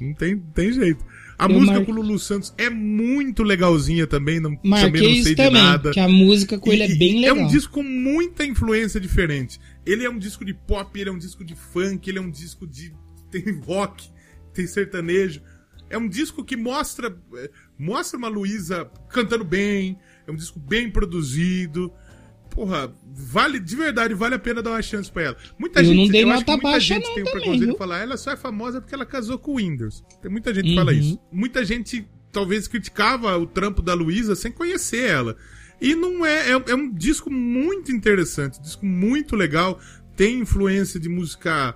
Não 0.00 0.14
tem, 0.14 0.38
tem 0.54 0.72
jeito. 0.72 1.04
A 1.38 1.44
Eu 1.44 1.50
música 1.50 1.74
mar- 1.78 1.84
com 1.84 1.92
o 1.92 1.94
Lulu 1.96 2.18
Santos 2.18 2.54
é 2.56 2.70
muito 2.70 3.42
legalzinha 3.42 4.06
também, 4.06 4.38
não, 4.40 4.54
também 4.56 4.70
Marquei 4.70 5.02
não 5.02 5.10
isso 5.10 5.22
sei 5.24 5.34
de 5.34 5.42
também, 5.42 5.62
nada. 5.62 5.90
que 5.90 5.98
a 6.00 6.08
música 6.08 6.58
com 6.58 6.72
ele 6.72 6.84
é 6.84 6.94
bem 6.94 7.20
legal. 7.20 7.36
É 7.36 7.40
um 7.42 7.46
disco 7.48 7.72
com 7.74 7.82
muita 7.82 8.44
influência 8.44 9.00
diferente. 9.00 9.58
Ele 9.84 10.04
é 10.04 10.10
um 10.10 10.18
disco 10.18 10.44
de 10.44 10.54
pop, 10.54 10.98
ele 11.00 11.10
é 11.10 11.12
um 11.12 11.18
disco 11.18 11.44
de 11.44 11.54
funk, 11.54 12.08
ele 12.08 12.18
é 12.18 12.22
um 12.22 12.30
disco 12.30 12.66
de. 12.66 12.94
tem 13.30 13.42
rock, 13.60 14.10
tem 14.54 14.66
sertanejo. 14.66 15.42
É 15.90 15.98
um 15.98 16.08
disco 16.08 16.44
que 16.44 16.56
mostra. 16.56 17.14
eh, 17.36 17.50
Mostra 17.78 18.16
uma 18.18 18.28
Luísa 18.28 18.90
cantando 19.10 19.44
bem. 19.44 19.98
É 20.26 20.30
um 20.30 20.36
disco 20.36 20.58
bem 20.58 20.90
produzido. 20.90 21.92
Porra, 22.48 22.92
vale, 23.14 23.58
de 23.58 23.74
verdade, 23.74 24.12
vale 24.14 24.34
a 24.34 24.38
pena 24.38 24.62
dar 24.62 24.70
uma 24.72 24.82
chance 24.82 25.10
pra 25.10 25.22
ela. 25.22 25.36
Muita 25.58 25.80
Eu 25.80 25.86
gente, 25.86 25.96
não 25.96 26.08
dei 26.08 26.22
eu 26.22 26.28
acho 26.30 26.40
nota 26.40 26.44
que 26.44 26.50
muita 26.52 26.68
baixa 26.68 26.94
gente 26.94 27.06
não 27.06 27.14
tem 27.14 27.22
o 27.22 27.30
preconceito 27.30 27.60
viu? 27.64 27.72
de 27.72 27.78
falar, 27.78 27.98
ela 28.00 28.16
só 28.18 28.30
é 28.32 28.36
famosa 28.36 28.80
porque 28.80 28.94
ela 28.94 29.06
casou 29.06 29.38
com 29.38 29.52
o 29.52 29.56
Winders. 29.56 30.02
Tem 30.20 30.30
muita 30.30 30.52
gente 30.54 30.64
que 30.64 30.70
Uhum. 30.70 30.76
fala 30.76 30.92
isso. 30.92 31.18
Muita 31.32 31.64
gente 31.64 32.06
talvez 32.30 32.68
criticava 32.68 33.36
o 33.38 33.46
trampo 33.46 33.80
da 33.82 33.94
Luísa 33.94 34.36
sem 34.36 34.52
conhecer 34.52 35.08
ela. 35.10 35.36
E 35.82 35.94
não 35.96 36.24
é, 36.24 36.50
é, 36.52 36.62
é 36.68 36.74
um 36.74 36.90
disco 36.92 37.30
muito 37.30 37.90
interessante, 37.90 38.60
disco 38.62 38.86
muito 38.86 39.34
legal. 39.36 39.78
Tem 40.16 40.38
influência 40.38 41.00
de 41.00 41.08
música 41.08 41.74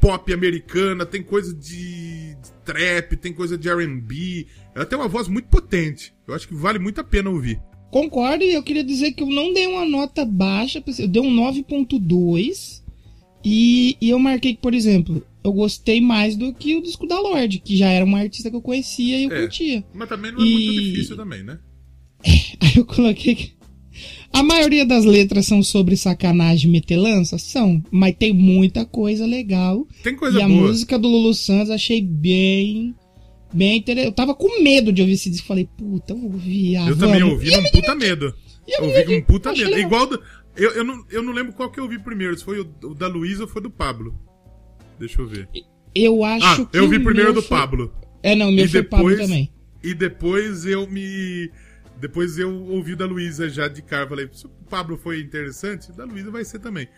pop 0.00 0.32
americana, 0.32 1.04
tem 1.04 1.22
coisa 1.22 1.52
de, 1.52 2.34
de 2.36 2.52
trap, 2.64 3.16
tem 3.16 3.32
coisa 3.32 3.58
de 3.58 3.68
R&B. 3.68 4.46
Ela 4.74 4.86
tem 4.86 4.96
uma 4.96 5.08
voz 5.08 5.26
muito 5.26 5.48
potente. 5.48 6.14
Eu 6.26 6.34
acho 6.34 6.46
que 6.46 6.54
vale 6.54 6.78
muito 6.78 7.00
a 7.00 7.04
pena 7.04 7.28
ouvir. 7.30 7.60
Concordo, 7.90 8.44
e 8.44 8.52
eu 8.52 8.62
queria 8.62 8.84
dizer 8.84 9.12
que 9.12 9.22
eu 9.22 9.28
não 9.28 9.52
dei 9.52 9.66
uma 9.66 9.84
nota 9.84 10.24
baixa, 10.24 10.80
eu 10.98 11.08
dei 11.08 11.20
um 11.22 11.34
9.2. 11.34 12.82
E, 13.44 13.96
e 14.00 14.10
eu 14.10 14.18
marquei 14.18 14.54
que, 14.54 14.60
por 14.60 14.74
exemplo, 14.74 15.24
eu 15.44 15.52
gostei 15.52 16.00
mais 16.00 16.36
do 16.36 16.52
que 16.52 16.76
o 16.76 16.82
disco 16.82 17.06
da 17.06 17.18
Lorde, 17.20 17.58
que 17.60 17.76
já 17.76 17.88
era 17.88 18.04
uma 18.04 18.18
artista 18.18 18.50
que 18.50 18.56
eu 18.56 18.60
conhecia 18.60 19.16
e 19.18 19.24
eu 19.24 19.32
É. 19.32 19.40
curtia. 19.40 19.84
Mas 19.94 20.08
também 20.08 20.32
não 20.32 20.40
é 20.40 20.44
muito 20.44 20.58
E- 20.72 20.90
difícil 20.92 21.16
também, 21.16 21.42
né? 21.42 21.58
Aí 22.24 22.72
eu 22.76 22.84
coloquei 22.84 23.34
que. 23.34 23.58
A 24.32 24.42
maioria 24.42 24.84
das 24.84 25.04
letras 25.06 25.46
são 25.46 25.62
sobre 25.62 25.96
sacanagem 25.96 26.68
e 26.68 26.72
metelança? 26.72 27.38
São, 27.38 27.82
mas 27.90 28.14
tem 28.18 28.32
muita 28.32 28.84
coisa 28.84 29.24
legal. 29.26 29.86
Tem 30.02 30.14
coisa 30.14 30.38
e 30.38 30.42
a 30.42 30.46
boa. 30.48 30.60
música 30.68 30.98
do 30.98 31.08
Lulu 31.08 31.32
Santos 31.34 31.70
achei 31.70 32.02
bem. 32.02 32.94
Bem 33.52 33.78
interessante. 33.78 34.06
Eu 34.08 34.12
tava 34.12 34.34
com 34.34 34.62
medo 34.62 34.92
de 34.92 35.00
ouvir 35.00 35.14
esse 35.14 35.30
disco. 35.30 35.46
Falei, 35.46 35.66
puta, 35.76 36.12
eu 36.12 36.18
vou 36.18 36.32
ouvir. 36.32 36.76
ah, 36.76 36.86
Eu 36.88 36.96
também 36.98 37.20
vamos. 37.20 37.34
ouvi 37.36 37.48
E 37.48 37.54
a 37.54 37.60
num 37.62 37.70
puta 37.70 37.94
medo. 37.94 38.34
e 38.66 38.74
a 38.74 38.78
Eu 38.78 38.84
ouvi 38.84 39.04
com 39.04 39.12
um 39.16 39.22
puta 39.22 39.52
medo. 39.52 39.64
legal. 39.64 39.80
Igual. 39.80 40.06
do- 40.06 40.22
eu, 40.56 40.70
eu, 40.72 40.84
não, 40.84 41.04
eu 41.10 41.22
não 41.22 41.32
lembro 41.32 41.52
qual 41.54 41.70
que 41.70 41.80
eu 41.80 41.84
ouvi 41.84 41.98
primeiro, 41.98 42.36
se 42.36 42.44
foi 42.44 42.60
o, 42.60 42.68
o 42.84 42.94
da 42.94 43.06
Luísa 43.08 43.44
ou 43.44 43.48
foi 43.48 43.62
do 43.62 43.70
Pablo. 43.70 44.14
Deixa 45.00 45.22
eu 45.22 45.26
ver. 45.26 45.48
Eu 45.94 46.22
acho 46.22 46.44
Ah, 46.44 46.66
que. 46.66 46.76
eu 46.76 46.82
ouvi 46.84 46.96
o 46.96 47.04
primeiro 47.04 47.32
do 47.32 47.40
foi- 47.40 47.56
Pablo. 47.56 47.90
É, 48.22 48.34
não, 48.36 48.50
o 48.50 48.52
meu 48.52 48.66
E 48.66 48.68
foi 48.68 48.82
Pablo 48.82 49.08
depois- 49.08 49.26
também. 49.26 49.50
E 49.82 49.94
depois 49.94 50.66
eu 50.66 50.86
me. 50.90 51.50
Depois 52.00 52.38
eu 52.38 52.54
ouvi 52.68 52.94
da 52.94 53.04
Luísa 53.06 53.48
já 53.48 53.66
de 53.68 53.82
cara. 53.82 54.08
Falei, 54.08 54.28
se 54.32 54.46
o 54.46 54.50
Pablo 54.70 54.96
foi 54.96 55.20
interessante, 55.20 55.90
da 55.92 56.04
Luísa 56.04 56.30
vai 56.30 56.44
ser 56.44 56.58
também. 56.60 56.88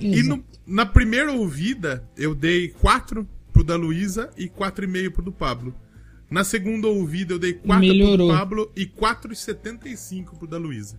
E 0.00 0.22
no- 0.22 0.44
na 0.66 0.86
primeira 0.86 1.30
ouvida, 1.32 2.02
eu 2.16 2.34
dei 2.34 2.68
4 2.68 3.28
pro 3.52 3.62
da 3.62 3.76
Luísa 3.76 4.30
e 4.36 4.48
4,5 4.48 5.10
pro 5.12 5.22
do 5.22 5.32
Pablo. 5.32 5.74
Na 6.30 6.42
segunda 6.44 6.88
ouvida, 6.88 7.34
eu 7.34 7.38
dei 7.38 7.52
4 7.52 7.80
Melhorou. 7.86 8.28
pro 8.28 8.36
Pablo 8.38 8.72
e 8.74 8.86
4,75 8.86 10.36
pro 10.38 10.46
da 10.48 10.56
Luísa. 10.58 10.98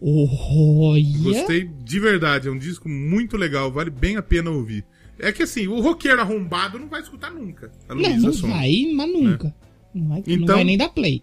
Olha. 0.00 1.18
Gostei 1.22 1.64
de 1.64 2.00
verdade, 2.00 2.48
é 2.48 2.50
um 2.50 2.58
disco 2.58 2.88
muito 2.88 3.36
legal, 3.36 3.70
vale 3.70 3.90
bem 3.90 4.16
a 4.16 4.22
pena 4.22 4.50
ouvir. 4.50 4.84
É 5.18 5.30
que 5.30 5.44
assim, 5.44 5.68
o 5.68 5.80
roqueiro 5.80 6.20
arrombado 6.20 6.78
não 6.78 6.88
vai 6.88 7.00
escutar 7.00 7.30
nunca. 7.30 7.70
a 7.88 7.94
Não, 7.94 8.02
Luísa 8.02 8.26
não 8.26 8.32
Sonza. 8.32 8.52
vai, 8.54 8.92
mas 8.94 9.12
nunca. 9.12 9.54
Não, 9.94 10.08
vai, 10.08 10.22
não 10.26 10.34
Então- 10.34 10.54
vai 10.56 10.64
nem 10.64 10.76
dar 10.76 10.88
play. 10.88 11.22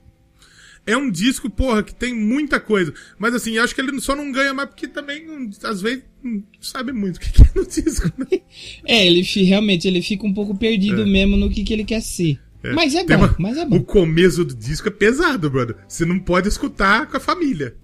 É 0.86 0.98
um 0.98 1.10
disco, 1.12 1.50
porra, 1.50 1.84
que 1.84 1.94
tem 1.94 2.14
muita 2.16 2.60
coisa. 2.60 2.94
Mas 3.18 3.34
assim, 3.36 3.52
eu 3.58 3.64
acho 3.64 3.76
que 3.76 3.82
ele 3.82 4.00
só 4.02 4.16
não 4.16 4.32
ganha 4.32 4.54
mais 4.54 4.70
porque 4.70 4.88
também, 4.88 5.26
às 5.64 5.82
vezes, 5.82 6.04
não 6.24 6.44
sabe 6.60 6.92
muito 6.92 7.18
o 7.18 7.20
que 7.20 7.32
que 7.32 7.42
é 7.44 7.50
no 7.56 7.66
disco, 7.68 8.12
né? 8.18 8.40
É, 8.86 9.06
ele 9.06 9.22
realmente 9.44 9.88
ele 9.88 10.02
fica 10.02 10.26
um 10.26 10.34
pouco 10.34 10.58
perdido 10.58 11.06
mesmo 11.06 11.38
no 11.38 11.50
que, 11.50 11.64
que 11.64 11.74
ele 11.74 11.84
quer 11.84 12.02
ser. 12.02 12.40
Mas 12.76 12.94
é 12.96 13.04
Tem 13.06 13.16
bom, 13.18 13.24
uma- 13.26 13.36
mas 13.40 13.58
é 13.58 13.64
O 13.64 13.70
bom. 13.70 13.84
começo 13.84 14.44
do 14.44 14.54
disco 14.56 14.88
é 14.88 14.92
pesado, 14.92 15.50
brother. 15.50 15.78
Você 15.88 16.04
não 16.06 16.20
pode 16.20 16.48
escutar 16.50 17.06
com 17.08 17.16
a 17.16 17.20
família. 17.20 17.76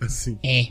Assim. 0.00 0.38
É. 0.44 0.68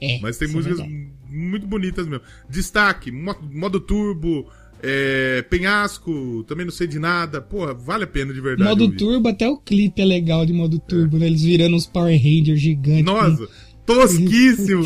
É. 0.00 0.18
Mas 0.20 0.38
tem 0.38 0.48
é 0.48 0.52
músicas 0.52 0.78
verdade. 0.78 1.08
muito 1.28 1.66
bonitas 1.66 2.06
mesmo. 2.06 2.24
Destaque, 2.48 3.10
mo- 3.12 3.36
modo 3.52 3.78
turbo, 3.80 4.50
é, 4.82 5.42
penhasco, 5.42 6.44
também 6.44 6.64
não 6.64 6.72
sei 6.72 6.86
de 6.86 6.98
nada. 6.98 7.40
Porra, 7.40 7.74
vale 7.74 8.04
a 8.04 8.06
pena 8.06 8.32
de 8.32 8.40
verdade. 8.40 8.68
Modo 8.68 8.84
ouvir. 8.84 8.96
turbo, 8.96 9.28
até 9.28 9.48
o 9.48 9.56
clipe 9.58 10.00
é 10.00 10.04
legal 10.04 10.44
de 10.46 10.52
modo 10.52 10.78
turbo, 10.78 11.18
né? 11.18 11.26
Eles 11.26 11.42
virando 11.42 11.76
uns 11.76 11.86
Power 11.86 12.16
Rangers 12.16 12.60
gigantes. 12.60 13.04
Nossa, 13.04 13.48
tosquíssimo. 13.86 14.84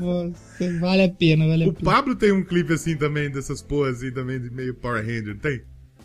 Nossa, 0.00 0.78
vale 0.80 1.02
a 1.04 1.08
pena, 1.08 1.46
vale 1.46 1.64
a 1.64 1.68
o 1.68 1.72
pena. 1.72 1.90
Pablo 1.90 2.14
tem 2.14 2.32
um 2.32 2.42
clipe 2.44 2.72
assim 2.72 2.96
também, 2.96 3.30
dessas 3.30 3.62
porras 3.62 3.98
assim 3.98 4.12
também, 4.12 4.40
de 4.40 4.50
meio 4.50 4.74
Power 4.74 5.04
Ranger, 5.04 5.36
tem? 5.38 5.62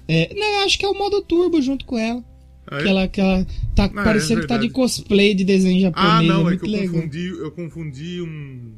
É, 0.08 0.34
não, 0.34 0.60
eu 0.60 0.66
acho 0.66 0.78
que 0.80 0.86
é 0.86 0.90
o 0.90 0.98
modo 0.98 1.22
turbo 1.22 1.62
junto 1.62 1.86
com 1.86 1.98
ela. 1.98 2.24
Ah, 2.70 2.80
é? 2.80 2.84
Que 2.84 2.90
ela, 2.90 3.08
que 3.08 3.22
ela 3.22 3.46
tá 3.76 3.86
Ah, 3.86 3.90
parecendo 4.04 4.40
é 4.40 4.42
que 4.44 4.48
tá 4.48 4.58
de 4.58 4.70
cosplay 4.70 5.34
de 5.34 5.44
desenho 5.46 5.80
japonês. 5.82 6.12
Ah, 6.12 6.22
não, 6.24 6.42
é, 6.42 6.44
muito 6.44 6.60
que 6.64 6.68
eu 6.68 6.72
legal. 6.72 6.94
confundi, 6.96 7.28
eu 7.28 7.52
confundi 7.52 8.22
um. 8.22 8.74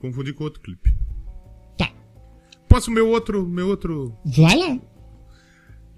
Confundi 0.00 0.32
com 0.32 0.44
outro 0.44 0.60
clipe. 0.60 0.92
Tá, 2.72 2.76
Posso 2.76 2.90
meu 2.90 3.08
outro, 3.08 3.46
meu 3.46 3.68
outro. 3.68 4.16
vai 4.24 4.56
lá. 4.56 4.78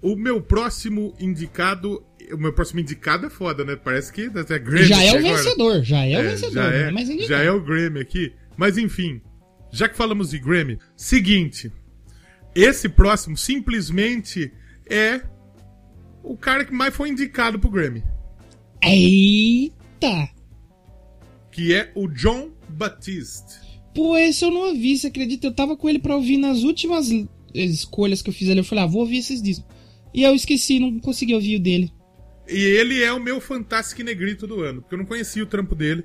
O 0.02 0.16
meu 0.16 0.40
próximo 0.42 1.14
indicado. 1.18 2.04
O 2.32 2.36
meu 2.36 2.52
próximo 2.52 2.80
indicado 2.80 3.26
é 3.26 3.30
foda, 3.30 3.64
né? 3.64 3.76
Parece 3.76 4.12
que 4.12 4.22
é 4.22 4.58
Grammy 4.58 4.84
já 4.84 5.02
é 5.02 5.12
o 5.12 5.18
agora. 5.18 5.36
vencedor, 5.36 5.82
já 5.82 6.04
é, 6.04 6.16
o 6.16 6.20
É, 6.20 6.22
vencedor, 6.30 6.52
já, 6.52 6.74
é, 6.74 6.82
é 6.84 6.90
indicado. 6.90 7.26
já 7.28 7.38
é 7.42 7.50
o 7.50 7.60
Grammy 7.62 8.00
aqui. 8.00 8.32
Mas 8.56 8.78
enfim, 8.78 9.20
já 9.72 9.88
que 9.88 9.96
falamos 9.96 10.30
de 10.30 10.38
Grammy, 10.38 10.78
seguinte. 10.96 11.70
Esse 12.54 12.88
próximo 12.88 13.36
simplesmente 13.36 14.52
é 14.88 15.20
o 16.22 16.36
cara 16.36 16.64
que 16.64 16.72
mais 16.72 16.94
foi 16.94 17.08
indicado 17.10 17.58
pro 17.58 17.70
Grammy. 17.70 18.02
Eita! 18.82 20.28
Que 21.50 21.74
é 21.74 21.90
o 21.94 22.06
John 22.08 22.52
Batiste. 22.68 23.63
Pô, 23.94 24.16
esse 24.18 24.44
eu 24.44 24.50
não 24.50 24.68
ouvi, 24.68 24.96
você 24.98 25.06
acredita? 25.06 25.46
Eu 25.46 25.54
tava 25.54 25.76
com 25.76 25.88
ele 25.88 25.98
pra 25.98 26.16
ouvir 26.16 26.36
nas 26.36 26.62
últimas 26.64 27.10
l- 27.10 27.28
escolhas 27.54 28.20
que 28.22 28.30
eu 28.30 28.34
fiz 28.34 28.48
ali. 28.50 28.58
Eu 28.60 28.64
falei, 28.64 28.84
ah, 28.84 28.86
vou 28.88 29.02
ouvir 29.02 29.18
esses 29.18 29.40
discos. 29.42 29.66
E 30.12 30.22
eu 30.22 30.34
esqueci, 30.34 30.78
não 30.80 30.98
consegui 31.00 31.34
ouvir 31.34 31.56
o 31.56 31.60
dele. 31.60 31.92
E 32.48 32.56
ele 32.58 33.02
é 33.02 33.12
o 33.12 33.22
meu 33.22 33.40
Fantastic 33.40 34.00
Negrito 34.04 34.46
do 34.46 34.60
ano, 34.60 34.82
porque 34.82 34.94
eu 34.94 34.98
não 34.98 35.06
conhecia 35.06 35.42
o 35.42 35.46
trampo 35.46 35.74
dele. 35.74 36.04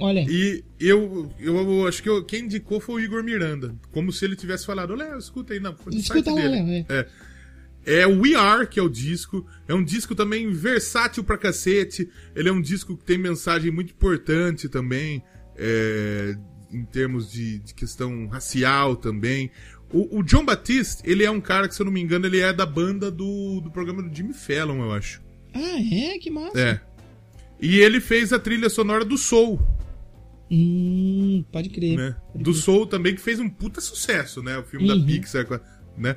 Olha, 0.00 0.26
E 0.28 0.64
eu, 0.80 1.30
eu, 1.38 1.86
acho 1.86 2.02
que 2.02 2.08
eu- 2.08 2.24
quem 2.24 2.44
indicou 2.46 2.80
foi 2.80 3.02
o 3.02 3.04
Igor 3.04 3.22
Miranda. 3.22 3.76
Como 3.92 4.10
se 4.12 4.24
ele 4.24 4.34
tivesse 4.34 4.64
falado, 4.66 4.94
Léo, 4.94 5.18
escuta 5.18 5.52
aí, 5.52 5.60
não. 5.60 5.74
Escuta 5.92 6.32
lá. 6.32 6.42
Léo, 6.42 6.86
É. 6.88 7.06
É 7.86 8.06
o 8.06 8.20
We 8.22 8.34
Are, 8.34 8.66
que 8.66 8.80
é 8.80 8.82
o 8.82 8.88
disco. 8.88 9.46
É 9.68 9.74
um 9.74 9.84
disco 9.84 10.14
também 10.14 10.50
versátil 10.50 11.22
pra 11.22 11.36
cacete. 11.36 12.08
Ele 12.34 12.48
é 12.48 12.52
um 12.52 12.62
disco 12.62 12.96
que 12.96 13.04
tem 13.04 13.18
mensagem 13.18 13.70
muito 13.70 13.90
importante 13.92 14.68
também. 14.68 15.22
é, 15.56 16.34
em 16.74 16.84
termos 16.84 17.30
de, 17.30 17.58
de 17.60 17.74
questão 17.74 18.26
racial 18.28 18.96
também. 18.96 19.50
O, 19.92 20.18
o 20.18 20.22
John 20.22 20.44
Batiste, 20.44 21.02
ele 21.04 21.24
é 21.24 21.30
um 21.30 21.40
cara 21.40 21.68
que, 21.68 21.74
se 21.74 21.80
eu 21.80 21.84
não 21.86 21.92
me 21.92 22.00
engano, 22.00 22.26
ele 22.26 22.40
é 22.40 22.52
da 22.52 22.66
banda 22.66 23.10
do, 23.10 23.60
do 23.60 23.70
programa 23.70 24.02
do 24.02 24.14
Jimmy 24.14 24.32
Fallon, 24.34 24.82
eu 24.82 24.92
acho. 24.92 25.22
ah, 25.54 25.78
é? 25.94 26.18
Que 26.18 26.30
massa. 26.30 26.58
É. 26.58 26.80
E 27.60 27.78
ele 27.78 28.00
fez 28.00 28.32
a 28.32 28.38
trilha 28.38 28.68
sonora 28.68 29.04
do 29.04 29.16
Soul. 29.16 29.60
Hum, 30.50 31.44
pode 31.50 31.68
crer. 31.70 31.96
né? 31.96 32.16
Do 32.34 32.52
Soul 32.52 32.86
também, 32.86 33.14
que 33.14 33.20
fez 33.20 33.40
um 33.40 33.48
puta 33.48 33.80
sucesso, 33.80 34.42
né? 34.42 34.58
O 34.58 34.64
filme 34.64 34.90
Uhum. 34.90 34.98
da 35.00 35.06
Pixar, 35.06 35.60
né? 35.96 36.16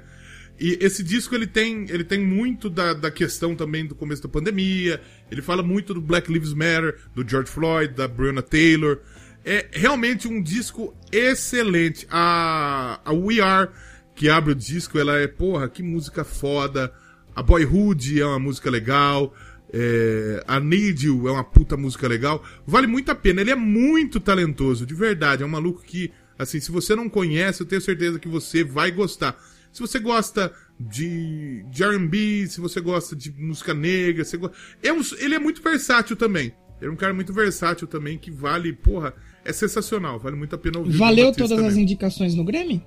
E 0.60 0.78
esse 0.82 1.03
disco, 1.03 1.36
ele 1.36 1.45
tem, 1.45 1.86
ele 1.89 2.03
tem 2.03 2.20
muito 2.26 2.68
da, 2.70 2.93
da 2.93 3.12
questão 3.12 3.55
também 3.55 3.86
do 3.86 3.93
começo 3.93 4.24
da 4.24 4.28
pandemia, 4.30 4.99
ele 5.30 5.41
fala 5.41 5.62
muito 5.62 5.93
do 5.93 6.01
Black 6.01 6.32
Lives 6.34 6.53
Matter, 6.53 6.97
do 7.14 7.28
George 7.28 7.49
Floyd, 7.51 7.93
da 7.93 8.08
Breonna 8.08 8.41
Taylor. 8.41 8.99
É 9.46 9.68
realmente 9.72 10.28
um 10.28 10.42
disco 10.42 10.94
excelente. 11.12 12.06
A, 12.10 13.00
a 13.04 13.14
We 13.14 13.40
Are, 13.40 13.70
que 14.16 14.30
abre 14.30 14.52
o 14.52 14.56
disco, 14.56 14.98
ela 15.00 15.18
é, 15.18 15.28
porra, 15.28 15.70
que 15.70 15.82
música 15.82 16.24
foda. 16.24 16.94
A 17.36 17.42
Boyhood 17.42 18.20
é 18.20 18.26
uma 18.26 18.40
música 18.40 18.70
legal. 18.70 19.34
É, 19.72 20.44
a 20.48 20.60
Need 20.60 21.06
You 21.06 21.28
é 21.28 21.32
uma 21.32 21.44
puta 21.44 21.78
música 21.78 22.08
legal. 22.08 22.44
Vale 22.66 22.88
muito 22.88 23.10
a 23.12 23.16
pena. 23.16 23.42
Ele 23.42 23.52
é 23.52 23.56
muito 23.56 24.20
talentoso, 24.20 24.86
de 24.86 24.94
verdade. 24.94 25.44
É 25.44 25.46
um 25.46 25.50
maluco 25.50 25.82
que, 25.84 26.12
assim, 26.38 26.60
se 26.60 26.72
você 26.72 26.96
não 26.96 27.10
conhece, 27.10 27.62
eu 27.62 27.68
tenho 27.68 27.82
certeza 27.82 28.20
que 28.20 28.28
você 28.28 28.64
vai 28.64 28.92
gostar. 28.92 29.38
Se 29.72 29.80
você 29.82 30.00
gosta 30.00 30.52
de, 30.80 31.64
de 31.70 31.84
R&B, 31.84 32.48
se 32.48 32.60
você 32.60 32.82
gosta 32.82 33.16
de 33.16 33.32
música 33.32 33.74
negra, 33.74 34.24
você 34.26 34.38
go... 34.38 34.52
é 34.82 34.92
um- 34.92 35.02
ele 35.20 35.36
é 35.36 35.40
muito 35.40 35.62
versátil 35.62 36.16
também. 36.16 36.54
Ele 36.82 36.90
é 36.90 36.94
um 36.94 36.96
cara 36.96 37.14
muito 37.14 37.34
versátil 37.34 37.88
também, 37.88 38.18
que 38.18 38.32
vale, 38.32 38.72
porra, 38.74 39.14
é 39.48 39.54
sensacional. 39.54 40.20
Vale 40.20 40.36
muito 40.36 40.54
a 40.54 40.58
pena 40.58 40.80
ouvir. 40.80 40.95
o 40.95 40.98
Valeu 40.98 41.32
todas 41.32 41.54
as 41.54 41.70
também. 41.70 41.84
indicações 41.84 42.36
no 42.36 42.43
Grammy? 42.43 42.84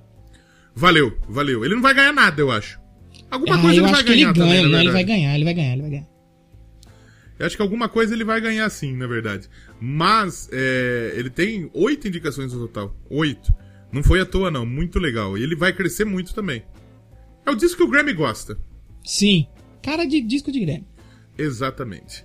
Valeu, 0.75 1.17
valeu. 1.27 1.65
Ele 1.65 1.75
não 1.75 1.81
vai 1.81 1.93
ganhar 1.93 2.13
nada, 2.13 2.39
eu 2.39 2.51
acho. 2.51 2.79
Alguma 3.29 3.55
ah, 3.55 3.61
coisa 3.61 3.79
eu 3.79 3.83
ele 3.83 3.85
acho 3.85 3.93
vai 3.93 4.03
que 4.03 4.11
ele 4.11 4.21
ganhar 4.21 4.33
também, 4.33 4.49
ganha, 4.49 4.63
na 4.63 4.69
não, 4.69 4.79
ele 4.79 4.91
vai 4.91 5.03
ganhar, 5.03 5.35
ele 5.35 5.43
vai 5.43 5.53
ganhar, 5.53 5.73
ele 5.73 5.81
vai 5.81 5.91
ganhar. 5.91 6.11
Eu 7.39 7.45
acho 7.47 7.55
que 7.55 7.61
alguma 7.61 7.89
coisa 7.89 8.13
ele 8.13 8.23
vai 8.23 8.39
ganhar 8.39 8.69
sim, 8.69 8.95
na 8.95 9.07
verdade. 9.07 9.49
Mas 9.79 10.47
é, 10.51 11.13
ele 11.15 11.29
tem 11.29 11.71
oito 11.73 12.07
indicações 12.07 12.53
no 12.53 12.67
total. 12.67 12.95
Oito. 13.09 13.51
Não 13.91 14.03
foi 14.03 14.21
à 14.21 14.25
toa, 14.25 14.51
não. 14.51 14.65
Muito 14.65 14.99
legal. 14.99 15.37
E 15.37 15.41
ele 15.41 15.55
vai 15.55 15.73
crescer 15.73 16.05
muito 16.05 16.35
também. 16.35 16.63
É 17.45 17.49
o 17.49 17.55
disco 17.55 17.77
que 17.77 17.83
o 17.83 17.87
Grammy 17.87 18.13
gosta. 18.13 18.59
Sim. 19.03 19.47
Cara 19.81 20.05
de 20.05 20.21
disco 20.21 20.51
de 20.51 20.59
Grammy. 20.59 20.85
Exatamente. 21.35 22.23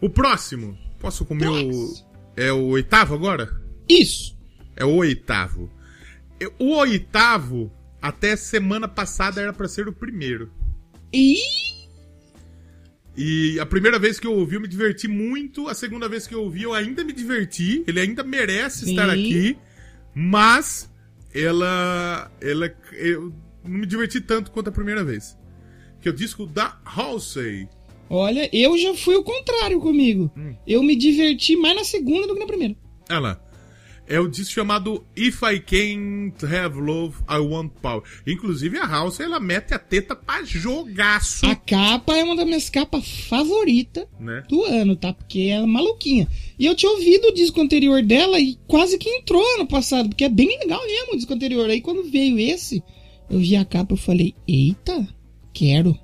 O 0.00 0.10
próximo. 0.10 0.76
Posso 0.98 1.24
comer 1.24 1.46
o. 1.46 1.70
Próximo. 1.70 2.06
É 2.36 2.52
o 2.52 2.66
oitavo 2.66 3.14
agora? 3.14 3.65
Isso. 3.88 4.36
É 4.74 4.84
o 4.84 4.94
oitavo. 4.96 5.70
O 6.58 6.74
oitavo, 6.76 7.72
até 8.00 8.36
semana 8.36 8.86
passada, 8.86 9.40
era 9.40 9.52
pra 9.52 9.68
ser 9.68 9.88
o 9.88 9.92
primeiro. 9.92 10.50
E 11.12 11.38
E 13.16 13.58
a 13.58 13.64
primeira 13.64 13.98
vez 13.98 14.20
que 14.20 14.26
eu 14.26 14.34
ouvi, 14.34 14.56
eu 14.56 14.60
me 14.60 14.68
diverti 14.68 15.08
muito. 15.08 15.68
A 15.68 15.74
segunda 15.74 16.08
vez 16.08 16.26
que 16.26 16.34
eu 16.34 16.42
ouvi, 16.42 16.64
eu 16.64 16.74
ainda 16.74 17.02
me 17.02 17.12
diverti. 17.12 17.82
Ele 17.86 18.00
ainda 18.00 18.22
merece 18.22 18.84
Sim. 18.84 18.90
estar 18.90 19.08
aqui. 19.08 19.56
Mas 20.14 20.90
ela. 21.32 22.30
ela 22.40 22.74
eu 22.92 23.32
não 23.64 23.78
me 23.78 23.86
diverti 23.86 24.20
tanto 24.20 24.50
quanto 24.50 24.68
a 24.68 24.72
primeira 24.72 25.02
vez. 25.02 25.36
Que 26.00 26.08
é 26.08 26.12
o 26.12 26.14
disco 26.14 26.46
da 26.46 26.78
Halsey. 26.84 27.68
olha, 28.08 28.48
eu 28.52 28.76
já 28.78 28.94
fui 28.94 29.16
o 29.16 29.24
contrário 29.24 29.80
comigo. 29.80 30.30
Hum. 30.36 30.54
Eu 30.66 30.82
me 30.82 30.94
diverti 30.94 31.56
mais 31.56 31.74
na 31.74 31.84
segunda 31.84 32.26
do 32.26 32.34
que 32.34 32.40
na 32.40 32.46
primeira. 32.46 32.76
Olha 33.10 33.18
lá. 33.18 33.40
É 34.08 34.20
o 34.20 34.28
disco 34.28 34.52
chamado 34.54 35.04
If 35.16 35.40
I 35.42 35.58
Can't 35.58 36.46
Have 36.46 36.78
Love, 36.80 37.16
I 37.28 37.38
Want 37.38 37.72
Power. 37.82 38.02
Inclusive 38.26 38.78
a 38.78 38.84
Halsey, 38.86 39.26
ela 39.26 39.40
mete 39.40 39.74
a 39.74 39.78
teta 39.78 40.14
pra 40.14 40.44
jogaço. 40.44 41.44
A 41.46 41.56
capa 41.56 42.16
é 42.16 42.22
uma 42.22 42.36
das 42.36 42.46
minhas 42.46 42.70
capas 42.70 43.08
favoritas 43.28 44.06
Né? 44.20 44.44
do 44.48 44.62
ano, 44.64 44.94
tá? 44.94 45.12
Porque 45.12 45.40
ela 45.50 45.64
é 45.64 45.66
maluquinha. 45.66 46.28
E 46.58 46.66
eu 46.66 46.74
tinha 46.74 46.90
ouvido 46.92 47.28
o 47.28 47.34
disco 47.34 47.60
anterior 47.60 48.02
dela 48.02 48.38
e 48.38 48.56
quase 48.68 48.96
que 48.96 49.08
entrou 49.08 49.42
ano 49.56 49.66
passado, 49.66 50.08
porque 50.08 50.24
é 50.24 50.28
bem 50.28 50.56
legal 50.60 50.80
mesmo 50.86 51.14
o 51.14 51.16
disco 51.16 51.34
anterior. 51.34 51.68
Aí 51.68 51.80
quando 51.80 52.04
veio 52.08 52.38
esse, 52.38 52.82
eu 53.28 53.38
vi 53.40 53.56
a 53.56 53.64
capa 53.64 53.94
e 53.94 53.98
falei, 53.98 54.34
eita, 54.46 55.06
quero. 55.52 55.98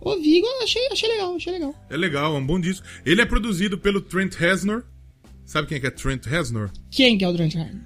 Ouvi, 0.00 0.42
achei, 0.62 0.86
achei 0.92 1.08
legal, 1.08 1.34
achei 1.36 1.52
legal. 1.52 1.74
É 1.88 1.96
legal, 1.96 2.34
é 2.34 2.38
um 2.38 2.44
bom 2.44 2.60
disco. 2.60 2.84
Ele 3.06 3.22
é 3.22 3.24
produzido 3.24 3.78
pelo 3.78 4.00
Trent 4.02 4.34
Reznor. 4.34 4.84
Sabe 5.44 5.68
quem 5.68 5.76
é, 5.76 5.80
que 5.80 5.86
é 5.86 5.90
Trent 5.90 6.24
Reznor? 6.26 6.70
Quem 6.90 7.18
que 7.18 7.24
é 7.24 7.28
o 7.28 7.34
Trent 7.34 7.54
Reznor? 7.54 7.82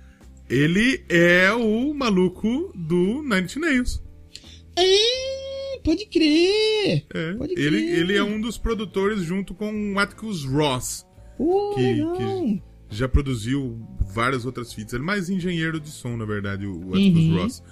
Ele 0.49 1.05
é 1.09 1.53
o 1.53 1.93
maluco 1.93 2.73
do 2.75 3.23
Nine 3.23 3.43
Inch 3.43 3.57
Nails. 3.57 4.03
É, 4.77 5.81
pode 5.85 6.07
crer. 6.07 7.05
É, 7.13 7.33
Pode 7.35 7.55
crer. 7.55 7.67
ele, 7.67 7.85
ele 7.91 8.17
é 8.17 8.23
um 8.23 8.41
dos 8.41 8.57
produtores 8.57 9.23
junto 9.23 9.55
com 9.55 9.93
o 9.95 9.99
Atticus 9.99 10.45
Ross, 10.45 11.05
Pô, 11.37 11.75
que, 11.75 11.95
que 12.17 12.63
já 12.91 13.09
produziu 13.09 13.79
várias 14.15 14.47
outras 14.47 14.73
fitas. 14.73 14.95
Ele 14.95 15.03
é 15.03 15.07
mais 15.07 15.29
engenheiro 15.29 15.79
de 15.81 15.91
som, 15.91 16.17
na 16.17 16.25
verdade, 16.25 16.65
o, 16.67 16.91
o 16.91 16.95
Atticus 16.95 17.25
Uhum. 17.25 17.43
Ross. 17.43 17.63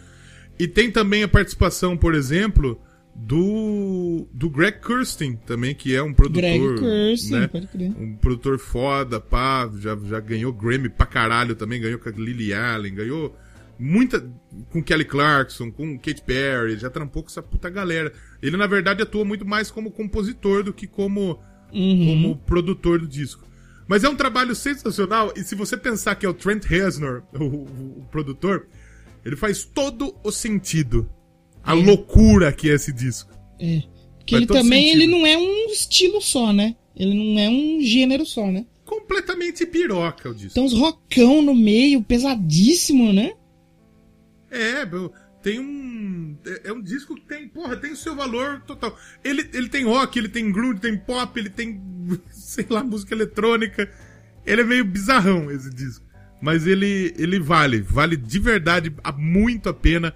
E 0.59 0.67
tem 0.67 0.91
também 0.91 1.23
a 1.23 1.29
participação, 1.29 1.97
por 1.97 2.15
exemplo, 2.15 2.81
do, 3.18 4.28
do 4.32 4.48
Greg 4.51 4.78
Kirsten, 4.80 5.36
também, 5.47 5.74
que 5.74 5.94
é 5.94 6.02
um 6.02 6.12
produtor. 6.12 6.43
Greg 6.43 6.78
Kirsten, 6.78 7.40
né? 7.40 7.48
pode 7.48 7.66
crer. 7.66 7.90
Um 7.98 8.14
produtor 8.16 8.59
foda, 8.59 9.20
pá, 9.20 9.70
já, 9.78 9.97
já 10.05 10.20
ganhou 10.20 10.52
Grammy 10.52 10.88
pra 10.88 11.06
caralho 11.06 11.55
também, 11.55 11.80
ganhou 11.80 11.98
com 11.98 12.09
a 12.09 12.12
Lily 12.12 12.52
Allen, 12.55 12.94
ganhou 12.94 13.36
Muita. 13.78 14.26
Com 14.70 14.82
Kelly 14.82 15.05
Clarkson, 15.05 15.70
com 15.70 15.98
Katy 15.98 16.22
Perry, 16.22 16.78
já 16.78 16.88
trampou 16.88 17.22
com 17.22 17.28
essa 17.28 17.43
puta 17.43 17.68
galera. 17.68 18.10
Ele, 18.40 18.56
na 18.56 18.66
verdade, 18.66 19.02
atua 19.02 19.22
muito 19.22 19.44
mais 19.44 19.70
como 19.70 19.90
compositor 19.90 20.62
do 20.62 20.72
que 20.72 20.86
como, 20.86 21.38
Uhum. 21.74 22.06
como 22.06 22.36
produtor 22.38 23.01
do 23.01 23.06
disco. 23.06 23.44
Mas 23.86 24.02
é 24.02 24.09
um 24.09 24.16
trabalho 24.16 24.55
sensacional, 24.55 25.30
e 25.36 25.43
se 25.44 25.55
você 25.55 25.76
pensar 25.76 26.14
que 26.14 26.24
é 26.24 26.28
o 26.28 26.32
Trent 26.32 26.64
Reznor, 26.64 27.22
o, 27.38 27.44
o- 27.44 27.98
o 28.01 28.06
produtor, 28.10 28.66
ele 29.22 29.36
faz 29.36 29.62
todo 29.64 30.14
o 30.24 30.32
sentido. 30.32 31.06
A 31.66 31.74
loucura 31.74 32.52
que 32.52 32.70
é 32.70 32.74
esse 32.74 32.93
disco. 32.93 33.30
É. 33.59 33.82
Porque 34.18 34.34
Faz 34.34 34.43
ele 34.43 34.47
também 34.47 34.88
sentido. 34.88 35.02
ele 35.02 35.10
não 35.10 35.26
é 35.26 35.36
um 35.36 35.66
estilo 35.70 36.20
só, 36.20 36.52
né? 36.52 36.76
Ele 36.97 37.14
não 37.14 37.38
é 37.40 37.48
um 37.48 37.80
gênero 37.82 38.24
só, 38.24 38.51
né? 38.51 38.64
Completamente 38.84 39.66
piroca 39.66 40.30
o 40.30 40.34
disco. 40.34 40.55
Tem 40.55 40.62
uns 40.62 40.72
rockão 40.72 41.43
no 41.43 41.55
meio, 41.55 42.02
pesadíssimo, 42.02 43.12
né? 43.12 43.34
É, 44.51 44.86
tem 45.43 45.60
um. 45.60 46.36
É 46.44 46.70
é 46.70 46.72
um 46.72 46.82
disco 46.82 47.14
que 47.14 47.22
tem, 47.22 47.48
porra, 47.48 47.76
tem 47.76 47.93
o 47.93 47.97
seu 47.97 48.16
valor 48.16 48.62
total. 48.62 48.98
Ele, 49.22 49.48
ele 49.52 49.68
tem 49.68 49.84
rock, 49.84 50.18
ele 50.18 50.28
tem 50.28 50.51
groove, 50.51 50.80
tem 50.80 50.97
pop, 50.97 51.38
ele 51.38 51.51
tem, 51.51 51.80
sei 52.30 52.66
lá, 52.68 52.82
música 52.82 53.14
eletrônica. 53.14 53.88
Ele 54.44 54.62
é 54.62 54.64
meio 54.64 54.84
bizarrão 54.84 55.51
esse 55.51 55.70
disco. 55.70 56.05
Mas 56.40 56.66
ele, 56.66 57.14
ele 57.16 57.38
vale, 57.38 57.80
vale 57.80 58.16
de 58.16 58.38
verdade 58.38 58.94
muito 59.16 59.68
a 59.68 59.74
pena. 59.74 60.14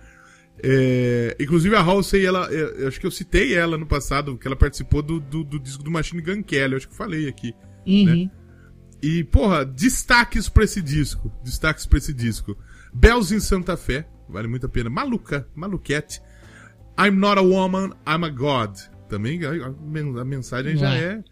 É, 0.62 1.36
inclusive 1.40 1.74
a 1.74 1.80
Halsey, 1.80 2.24
ela, 2.26 2.48
é, 2.52 2.82
eu 2.82 2.88
acho 2.88 3.00
que 3.00 3.06
eu 3.06 3.10
citei 3.10 3.54
ela 3.54 3.78
no 3.78 3.86
passado, 3.86 4.36
que 4.36 4.46
ela 4.46 4.56
participou 4.56 5.00
do, 5.02 5.18
do, 5.20 5.42
do 5.44 5.58
disco 5.58 5.82
do 5.82 5.90
Machine 5.90 6.20
Gun 6.22 6.42
Kelly, 6.42 6.72
eu 6.72 6.76
acho 6.76 6.86
que 6.88 6.92
eu 6.92 6.98
falei 6.98 7.28
aqui. 7.28 7.54
Uhum. 7.86 8.30
E, 9.02 9.24
porra, 9.24 9.64
destaques 9.64 10.48
pra 10.48 10.64
esse 10.64 10.82
disco. 10.82 11.32
Destaques 11.42 11.86
pra 11.86 11.96
esse 11.98 12.12
disco. 12.12 12.56
Bells 12.92 13.34
in 13.34 13.40
Santa 13.40 13.76
Fé, 13.76 14.06
vale 14.28 14.48
muito 14.48 14.66
a 14.66 14.68
pena. 14.68 14.90
Maluca, 14.90 15.48
maluquete. 15.54 16.20
I'm 16.98 17.16
not 17.16 17.38
a 17.38 17.42
woman, 17.42 17.92
I'm 18.06 18.24
a 18.24 18.28
god. 18.28 18.76
Também 19.08 19.42
a, 19.44 19.50
a 19.68 19.70
men- 19.70 20.18
a 20.18 20.24
mensagem 20.24 20.76
já 20.76 20.94
é, 20.94 21.24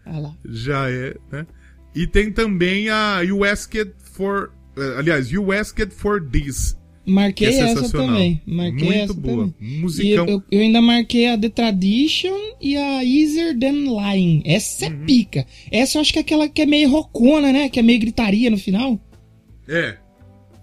já 0.45 0.89
é, 0.89 1.15
né? 1.31 1.45
E 1.93 2.07
tem 2.07 2.31
também 2.31 2.89
a 2.89 3.21
You 3.21 3.43
Asked 3.43 3.93
for, 4.13 4.51
eh, 4.75 4.95
aliás, 4.97 5.29
You 5.31 5.51
Asked 5.51 5.91
for 5.93 6.21
This, 6.23 6.75
Marquei 7.09 7.47
é 7.47 7.59
essa 7.59 7.89
também. 7.91 8.41
Marquei 8.45 8.85
muito 8.87 8.99
essa 9.03 9.13
boa. 9.13 9.49
também. 9.57 9.79
Musicão. 9.79 10.27
eu, 10.27 10.43
eu 10.51 10.61
ainda 10.61 10.81
marquei 10.81 11.27
a 11.27 11.37
The 11.37 11.49
Tradition 11.49 12.35
e 12.61 12.75
a 12.77 13.03
Easier 13.03 13.57
Than 13.57 13.85
Lying. 13.89 14.43
Essa 14.45 14.85
Uhum. 14.87 14.93
é 14.93 15.05
pica. 15.05 15.45
Essa 15.71 15.97
eu 15.97 16.01
acho 16.01 16.13
que 16.13 16.19
é 16.19 16.21
aquela 16.21 16.47
que 16.47 16.61
é 16.61 16.65
meio 16.65 16.89
rocona, 16.89 17.51
né? 17.51 17.69
Que 17.69 17.79
é 17.79 17.81
meio 17.83 17.99
gritaria 17.99 18.49
no 18.49 18.57
final. 18.57 18.99
É, 19.67 19.97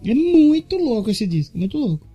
É 0.05 0.14
muito 0.14 0.77
louco 0.77 1.10
esse 1.10 1.27
disco, 1.27 1.56
muito 1.59 1.77
louco. 1.78 2.06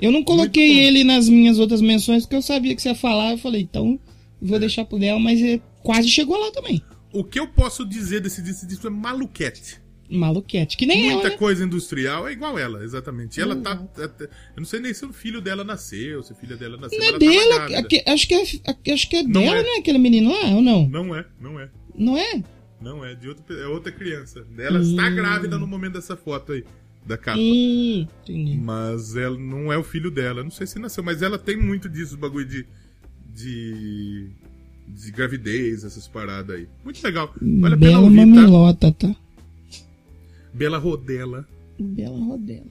Eu 0.00 0.12
não 0.12 0.22
coloquei 0.22 0.78
ele 0.80 1.02
nas 1.02 1.28
minhas 1.28 1.58
outras 1.58 1.80
menções 1.80 2.22
porque 2.24 2.36
eu 2.36 2.42
sabia 2.42 2.74
que 2.74 2.80
você 2.82 2.90
ia 2.90 2.94
falar. 2.94 3.32
Eu 3.32 3.38
falei, 3.38 3.62
então 3.62 3.98
vou 4.40 4.58
deixar 4.58 4.84
pro 4.84 4.96
Léo, 4.98 5.18
mas 5.18 5.42
é, 5.42 5.60
quase 5.82 6.08
chegou 6.08 6.36
lá 6.38 6.50
também. 6.52 6.80
o 7.12 7.24
que 7.24 7.40
eu 7.40 7.48
posso 7.48 7.84
dizer 7.84 8.20
desse 8.20 8.40
disco, 8.42 8.58
esse 8.58 8.66
disco 8.66 8.86
é 8.86 8.90
maluquete. 8.90 9.80
Maluquete. 10.10 10.76
Que 10.76 10.86
nem 10.86 11.02
Muita 11.10 11.20
ela, 11.20 11.30
né? 11.30 11.36
coisa 11.36 11.64
industrial 11.64 12.26
é 12.28 12.32
igual 12.32 12.58
ela, 12.58 12.82
exatamente. 12.84 13.40
Ela 13.40 13.56
tá. 13.56 13.72
até- 14.02 14.24
Eu 14.24 14.28
não 14.58 14.64
sei 14.64 14.80
nem 14.80 14.94
se 14.94 15.04
o 15.04 15.12
filho 15.12 15.40
dela 15.40 15.62
nasceu, 15.64 16.22
se 16.22 16.32
a 16.32 16.36
filha 16.36 16.56
dela 16.56 16.76
nasceu. 16.76 16.98
Não 16.98 17.06
é 17.06 17.12
tava 17.12 17.18
dela, 17.18 17.78
aque- 17.78 18.02
acho 18.06 18.26
que 18.28 18.34
é, 18.34 18.92
acho 18.92 19.08
que 19.10 19.16
é 19.16 19.22
Não 19.22 19.42
dela, 19.42 19.58
é. 19.58 19.62
não 19.62 19.76
é 19.76 19.78
aquele 19.78 19.98
menino 19.98 20.30
lá, 20.30 20.48
ou 20.54 20.62
não? 20.62 20.88
Não 20.88 21.14
é, 21.14 21.24
não 21.40 21.60
é. 21.60 21.68
Não 21.94 22.16
é? 22.16 22.42
Não 22.80 23.04
é, 23.04 23.14
de 23.14 23.28
outra, 23.28 23.42
pe- 23.44 23.60
é 23.60 23.66
outra 23.66 23.90
criança. 23.92 24.46
Ela 24.56 24.80
está 24.80 25.10
grávida 25.10 25.58
no 25.58 25.66
momento 25.66 25.94
dessa 25.94 26.16
foto 26.16 26.52
aí, 26.52 26.64
da 27.04 27.18
capa. 27.18 27.38
Hum, 27.38 28.06
entendi. 28.22 28.56
Mas 28.56 29.16
ela 29.16 29.36
não 29.36 29.72
é 29.72 29.76
o 29.76 29.82
filho 29.82 30.10
dela. 30.10 30.42
Não 30.44 30.50
sei 30.50 30.66
se 30.66 30.78
nasceu, 30.78 31.02
mas 31.02 31.20
ela 31.22 31.38
tem 31.38 31.56
muito 31.56 31.88
disso, 31.88 32.16
bagulho 32.16 32.46
de. 32.46 32.64
de. 33.34 34.28
de 34.86 35.10
gravidez, 35.10 35.84
essas 35.84 36.06
paradas 36.08 36.56
aí. 36.56 36.68
Muito 36.84 37.02
legal. 37.02 37.34
Vale 37.40 37.74
a 37.74 37.78
pena 37.78 37.90
Bela 37.90 38.02
ouvir, 38.04 38.16
tá? 38.20 38.26
mamilota, 38.26 38.92
tá? 38.92 39.16
Bela 40.58 40.76
Rodela. 40.76 41.46
Bela 41.78 42.18
rodela. 42.18 42.66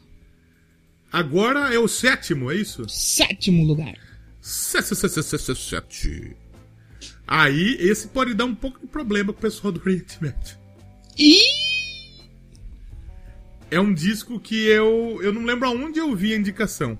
Agora 1.09 1.73
é 1.73 1.79
o 1.79 1.87
sétimo, 1.87 2.51
é 2.51 2.55
isso? 2.55 2.87
Sétimo 2.89 3.63
lugar. 3.63 3.95
Sete, 4.41 4.93
sete, 4.93 5.23
sete, 5.23 5.55
sete. 5.55 6.35
Aí, 7.25 7.77
esse 7.79 8.09
pode 8.09 8.33
dar 8.33 8.43
um 8.43 8.53
pouco 8.53 8.79
de 8.81 8.87
problema 8.87 9.31
com 9.31 9.39
o 9.39 9.41
pessoal 9.41 9.71
do 9.71 9.79
Oriente 9.79 10.21
Médio. 10.21 10.57
E 11.17 11.39
É 13.71 13.79
um 13.79 13.93
disco 13.93 14.37
que 14.37 14.65
eu. 14.65 15.19
Eu 15.21 15.31
não 15.31 15.45
lembro 15.45 15.67
aonde 15.69 15.97
eu 15.99 16.13
vi 16.13 16.33
a 16.33 16.37
indicação. 16.37 16.99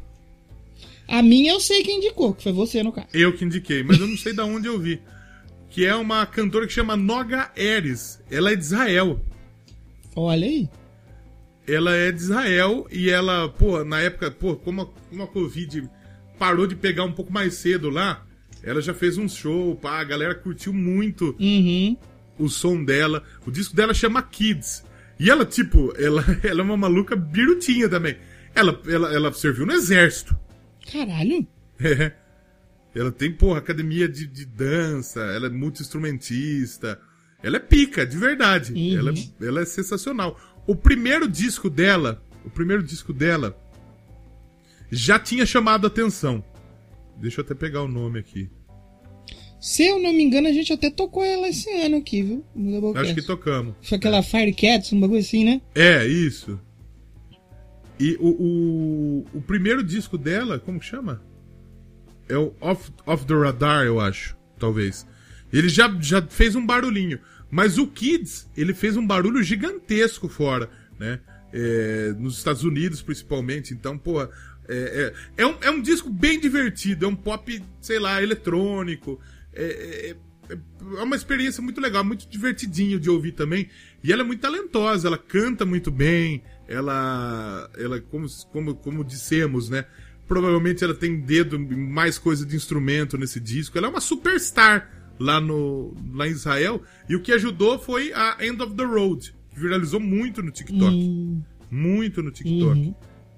a 1.07 1.22
minha 1.22 1.51
eu 1.51 1.59
sei 1.59 1.84
quem 1.84 1.97
indicou, 1.97 2.34
que 2.34 2.43
foi 2.43 2.53
você 2.53 2.81
no 2.81 2.93
caso. 2.93 3.07
Eu 3.14 3.35
que 3.35 3.43
indiquei, 3.43 3.84
mas 3.84 3.99
eu 3.99 4.07
não 4.07 4.18
sei 4.18 4.31
de 4.34 4.41
onde 4.41 4.68
eu 4.68 4.80
vi. 4.80 5.01
Que 5.69 5.85
é 5.85 5.93
uma 5.95 6.26
cantora 6.26 6.65
que 6.65 6.72
chama 6.73 6.95
Noga 6.95 7.51
Eres. 7.57 8.22
Ela 8.31 8.53
é 8.53 8.55
de 8.55 8.64
Israel. 8.64 9.19
Olha 10.19 10.48
aí. 10.48 10.68
Ela 11.68 11.95
é 11.95 12.11
de 12.11 12.19
Israel 12.22 12.88
e 12.91 13.10
ela, 13.10 13.49
pô, 13.49 13.84
na 13.84 13.99
época, 13.99 14.31
pô, 14.31 14.56
como 14.56 14.81
a, 14.81 14.85
como 14.85 15.23
a 15.23 15.27
Covid 15.27 15.88
parou 16.39 16.65
de 16.65 16.76
pegar 16.76 17.03
um 17.03 17.11
pouco 17.11 17.31
mais 17.31 17.53
cedo 17.56 17.89
lá, 17.89 18.26
ela 18.64 18.81
já 18.81 18.94
fez 18.94 19.18
um 19.18 19.27
show, 19.30 19.76
pá, 19.76 19.99
a 19.99 20.03
galera 20.03 20.34
curtiu 20.34 20.73
muito 20.73 21.35
Uhum. 21.39 21.95
o 22.39 22.49
som 22.49 22.84
dela. 22.84 23.22
O 23.45 23.52
disco 23.52 23.76
dela 23.76 23.94
chama 23.94 24.22
Kids. 24.23 24.84
E 25.19 25.30
ela, 25.30 25.45
tipo, 25.45 25.94
ela, 25.98 26.23
ela 26.44 26.61
é 26.61 26.64
uma 26.64 26.77
maluca 26.77 27.15
birutinha 27.15 27.88
também. 27.89 28.18
Ela, 28.56 28.81
ela, 28.88 29.14
ela 29.14 29.34
serviu 29.34 29.65
no 29.65 29.73
exército. 29.73 30.35
Caralho. 30.91 31.45
É. 31.80 32.11
Ela 32.95 33.11
tem, 33.11 33.31
porra, 33.31 33.60
academia 33.60 34.07
de, 34.10 34.26
de 34.26 34.45
dança, 34.45 35.19
ela 35.22 35.45
é 35.48 35.49
multi-instrumentista. 35.49 36.99
Ela 37.43 37.57
é 37.57 37.59
pica, 37.59 38.05
de 38.05 38.18
verdade. 38.18 38.73
Uhum. 38.73 38.97
Ela, 38.97 39.11
é- 39.11 39.45
ela 39.45 39.61
é 39.61 39.65
sensacional. 39.65 40.39
O 40.65 40.76
primeiro 40.76 41.27
disco 41.30 41.69
dela, 41.69 42.22
o 42.45 42.49
primeiro 42.49 42.84
disco 42.84 43.14
dela 43.14 43.57
já 44.91 45.19
tinha 45.19 45.45
chamado 45.45 45.85
a 45.85 45.88
atenção. 45.88 46.43
Deixa 47.18 47.41
eu 47.41 47.45
até 47.45 47.53
pegar 47.55 47.84
o 47.84 47.88
nome 47.88 48.19
aqui. 48.19 48.49
Se 49.59 49.85
eu 49.88 49.99
não 49.99 50.14
me 50.14 50.23
engano, 50.23 50.47
a 50.47 50.51
gente 50.53 50.72
até 50.72 50.89
tocou 50.89 51.23
ela 51.26 51.47
esse 51.47 51.69
ano 51.81 51.97
aqui, 51.97 52.22
viu? 52.22 52.45
No 52.55 52.72
Doublecast. 52.80 53.11
Acho 53.11 53.15
que 53.22 53.26
tocamos. 53.26 53.73
Foi 53.81 53.97
aquela 53.97 54.22
Firecats, 54.22 54.93
um 54.93 54.99
bagulho 54.99 55.19
assim, 55.19 55.43
né? 55.43 55.61
É, 55.73 56.05
isso. 56.05 56.59
E 57.99 58.15
o, 58.19 58.27
o, 58.30 59.26
o 59.39 59.41
primeiro 59.41 59.84
disco 59.84 60.15
dela, 60.18 60.59
como 60.59 60.80
que 60.80 60.85
chama? 60.85 61.23
É 62.30 62.38
o 62.38 62.53
Off, 62.61 62.91
Off 63.05 63.26
the 63.26 63.34
Radar, 63.34 63.85
eu 63.85 63.99
acho, 63.99 64.38
talvez. 64.59 65.07
Ele 65.51 65.69
já, 65.69 65.93
já 65.99 66.21
fez 66.21 66.55
um 66.55 66.65
barulhinho. 66.65 67.19
Mas 67.49 67.77
o 67.77 67.87
Kids, 67.87 68.49
ele 68.55 68.73
fez 68.73 68.97
um 68.97 69.05
barulho 69.05 69.41
gigantesco 69.41 70.27
fora, 70.27 70.69
né? 70.99 71.19
É, 71.53 72.13
nos 72.17 72.37
Estados 72.37 72.63
Unidos, 72.63 73.01
principalmente. 73.01 73.73
Então, 73.73 73.97
pô, 73.97 74.21
é, 74.21 74.27
é, 74.67 75.13
é, 75.37 75.45
um, 75.45 75.55
é 75.61 75.71
um 75.71 75.81
disco 75.81 76.09
bem 76.09 76.39
divertido. 76.39 77.05
É 77.05 77.07
um 77.07 77.15
pop, 77.15 77.63
sei 77.79 77.99
lá, 77.99 78.21
eletrônico. 78.21 79.19
É, 79.53 80.15
é, 80.49 80.53
é 80.53 81.03
uma 81.03 81.15
experiência 81.15 81.61
muito 81.61 81.79
legal, 81.79 82.03
muito 82.03 82.27
divertidinho 82.27 82.99
de 82.99 83.09
ouvir 83.09 83.31
também. 83.31 83.69
E 84.03 84.11
ela 84.11 84.21
é 84.21 84.25
muito 84.25 84.41
talentosa, 84.41 85.07
ela 85.07 85.17
canta 85.17 85.65
muito 85.65 85.89
bem, 85.91 86.43
ela, 86.67 87.69
ela 87.77 87.99
como, 87.99 88.27
como, 88.51 88.75
como 88.75 89.03
dissemos, 89.03 89.69
né? 89.69 89.85
Provavelmente 90.27 90.83
ela 90.83 90.93
tem 90.93 91.21
dedo 91.21 91.57
mais 91.59 92.17
coisa 92.17 92.45
de 92.45 92.55
instrumento 92.55 93.17
nesse 93.17 93.39
disco. 93.39 93.77
Ela 93.77 93.87
é 93.87 93.89
uma 93.89 94.01
superstar 94.01 94.96
lá, 95.19 95.39
no, 95.41 95.95
lá 96.14 96.27
em 96.27 96.31
Israel. 96.31 96.81
E 97.10 97.15
o 97.15 97.22
que 97.22 97.31
ajudou 97.31 97.77
foi 97.80 98.11
a 98.14 98.38
End 98.41 98.61
of 98.61 98.73
the 98.76 98.84
Road, 98.84 99.34
que 99.53 99.60
viralizou 99.60 99.99
muito 99.99 100.41
no 100.41 100.52
TikTok. 100.52 100.95
Hum, 100.95 101.41
Muito 101.69 102.23
no 102.23 102.31
TikTok. 102.31 102.80
Uhum. 102.80 102.95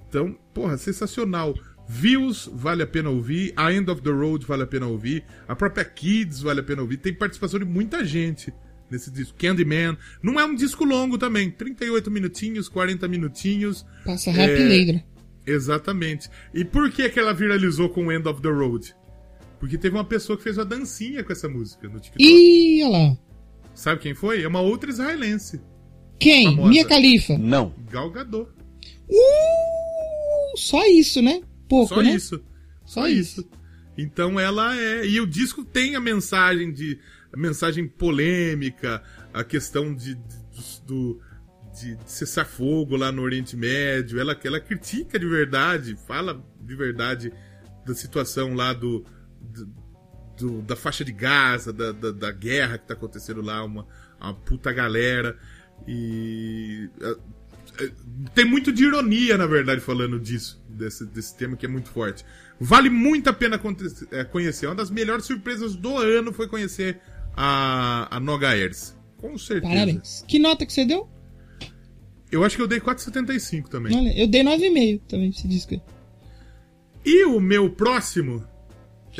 Então, 0.07 0.37
porra, 0.53 0.77
sensacional. 0.77 1.55
Views 1.87 2.47
vale 2.53 2.83
a 2.83 2.87
pena 2.87 3.09
ouvir, 3.09 3.51
a 3.55 3.73
End 3.73 3.89
of 3.89 4.01
the 4.03 4.11
Road 4.11 4.45
vale 4.45 4.61
a 4.61 4.67
pena 4.67 4.85
ouvir, 4.85 5.23
a 5.47 5.55
própria 5.55 5.83
Kids 5.83 6.41
vale 6.41 6.59
a 6.59 6.63
pena 6.63 6.83
ouvir. 6.83 6.97
Tem 6.97 7.11
participação 7.13 7.59
de 7.59 7.65
muita 7.65 8.05
gente 8.05 8.53
nesse 8.91 9.09
disco. 9.11 9.35
Candyman. 9.37 9.97
Não 10.21 10.39
é 10.39 10.45
um 10.45 10.53
disco 10.53 10.85
longo 10.85 11.17
também, 11.17 11.49
38 11.49 12.11
minutinhos, 12.11 12.69
40 12.69 13.07
minutinhos. 13.07 13.85
passa 14.05 14.29
rápido, 14.31 14.67
Leidra. 14.67 15.03
Exatamente. 15.45 16.29
E 16.53 16.63
por 16.63 16.91
que, 16.91 17.09
que 17.09 17.19
ela 17.19 17.33
viralizou 17.33 17.89
com 17.89 18.11
End 18.11 18.27
of 18.27 18.41
the 18.41 18.49
Road? 18.49 18.93
Porque 19.59 19.77
teve 19.77 19.95
uma 19.95 20.05
pessoa 20.05 20.37
que 20.37 20.43
fez 20.43 20.57
uma 20.57 20.65
dancinha 20.65 21.23
com 21.23 21.31
essa 21.33 21.49
música 21.49 21.87
no 21.89 21.99
TikTok. 21.99 22.23
Ih, 22.23 22.83
olha 22.83 22.91
lá. 23.09 23.17
Sabe 23.75 24.01
quem 24.01 24.13
foi? 24.15 24.41
É 24.43 24.47
uma 24.47 24.61
outra 24.61 24.89
israelense, 24.89 25.61
Quem? 26.19 26.45
Famosa. 26.45 26.69
Mia 26.69 26.85
Khalifa. 26.85 27.37
Não. 27.37 27.73
Gal 27.89 28.09
Gadot. 28.09 28.49
Uh, 29.09 30.57
só 30.57 30.85
isso, 30.85 31.21
né? 31.21 31.41
Pouco, 31.67 31.93
Só 31.95 32.01
né? 32.01 32.11
isso. 32.15 32.43
Só 32.85 33.01
Só 33.01 33.07
isso. 33.07 33.47
Então 33.97 34.39
ela 34.39 34.75
é. 34.77 35.05
E 35.05 35.19
o 35.21 35.27
disco 35.27 35.63
tem 35.63 35.95
a 35.95 35.99
mensagem 35.99 36.71
de. 36.71 36.99
A 37.31 37.37
mensagem 37.37 37.87
polêmica, 37.87 39.03
a 39.31 39.43
questão 39.43 39.93
de, 39.93 40.15
de- 40.15 40.81
do, 40.87 41.21
de, 41.79 41.95
de 41.95 42.11
cessar 42.11 42.47
fogo 42.47 42.95
lá 42.95 43.11
no 43.11 43.21
Oriente 43.21 43.55
Médio. 43.55 44.19
Ela, 44.19 44.35
ela 44.43 44.59
critica 44.59 45.19
de 45.19 45.27
verdade, 45.27 45.95
fala 46.07 46.43
de 46.59 46.75
verdade 46.75 47.31
da 47.85 47.93
situação 47.93 48.55
lá 48.55 48.73
do- 48.73 49.05
do- 50.39 50.61
da 50.61 50.75
faixa 50.75 51.03
de 51.03 51.11
Gaza, 51.11 51.71
da, 51.73 51.91
da, 51.91 52.11
da 52.11 52.31
guerra 52.31 52.77
que 52.77 52.87
tá 52.87 52.93
acontecendo 52.93 53.41
lá, 53.41 53.63
uma, 53.63 53.85
uma 54.19 54.33
puta 54.33 54.71
galera. 54.71 55.37
E. 55.87 56.89
é, 57.01 57.83
é, 57.85 57.91
tem 58.33 58.45
muito 58.45 58.71
de 58.71 58.83
ironia, 58.85 59.37
na 59.37 59.45
verdade, 59.45 59.79
falando 59.81 60.19
disso, 60.19 60.61
desse, 60.67 61.05
desse 61.05 61.35
tema 61.37 61.55
que 61.55 61.65
é 61.65 61.69
muito 61.69 61.89
forte. 61.89 62.25
Vale 62.59 62.89
muito 62.89 63.29
a 63.29 63.33
pena 63.33 63.59
é, 64.11 64.23
conhecer. 64.23 64.65
Uma 64.67 64.75
das 64.75 64.89
melhores 64.89 65.25
surpresas 65.25 65.75
do 65.75 65.97
ano 65.97 66.33
foi 66.33 66.47
conhecer 66.47 66.99
a, 67.35 68.13
a 68.15 68.19
Noga 68.19 68.49
Airs. 68.49 68.97
Com 69.17 69.37
certeza. 69.37 69.73
Parabéns. 69.73 70.25
Que 70.27 70.39
nota 70.39 70.65
que 70.65 70.73
você 70.73 70.85
deu? 70.85 71.09
Eu 72.31 72.43
acho 72.43 72.55
que 72.55 72.61
eu 72.61 72.67
dei 72.67 72.79
4,75 72.79 73.67
também. 73.69 73.95
Olha, 73.95 74.17
eu 74.19 74.27
dei 74.27 74.43
9,5 74.43 75.01
também 75.07 75.29
esse 75.29 75.47
disco. 75.47 75.73
aí. 75.73 75.81
E 77.05 77.25
o 77.25 77.39
meu 77.39 77.69
próximo, 77.69 78.45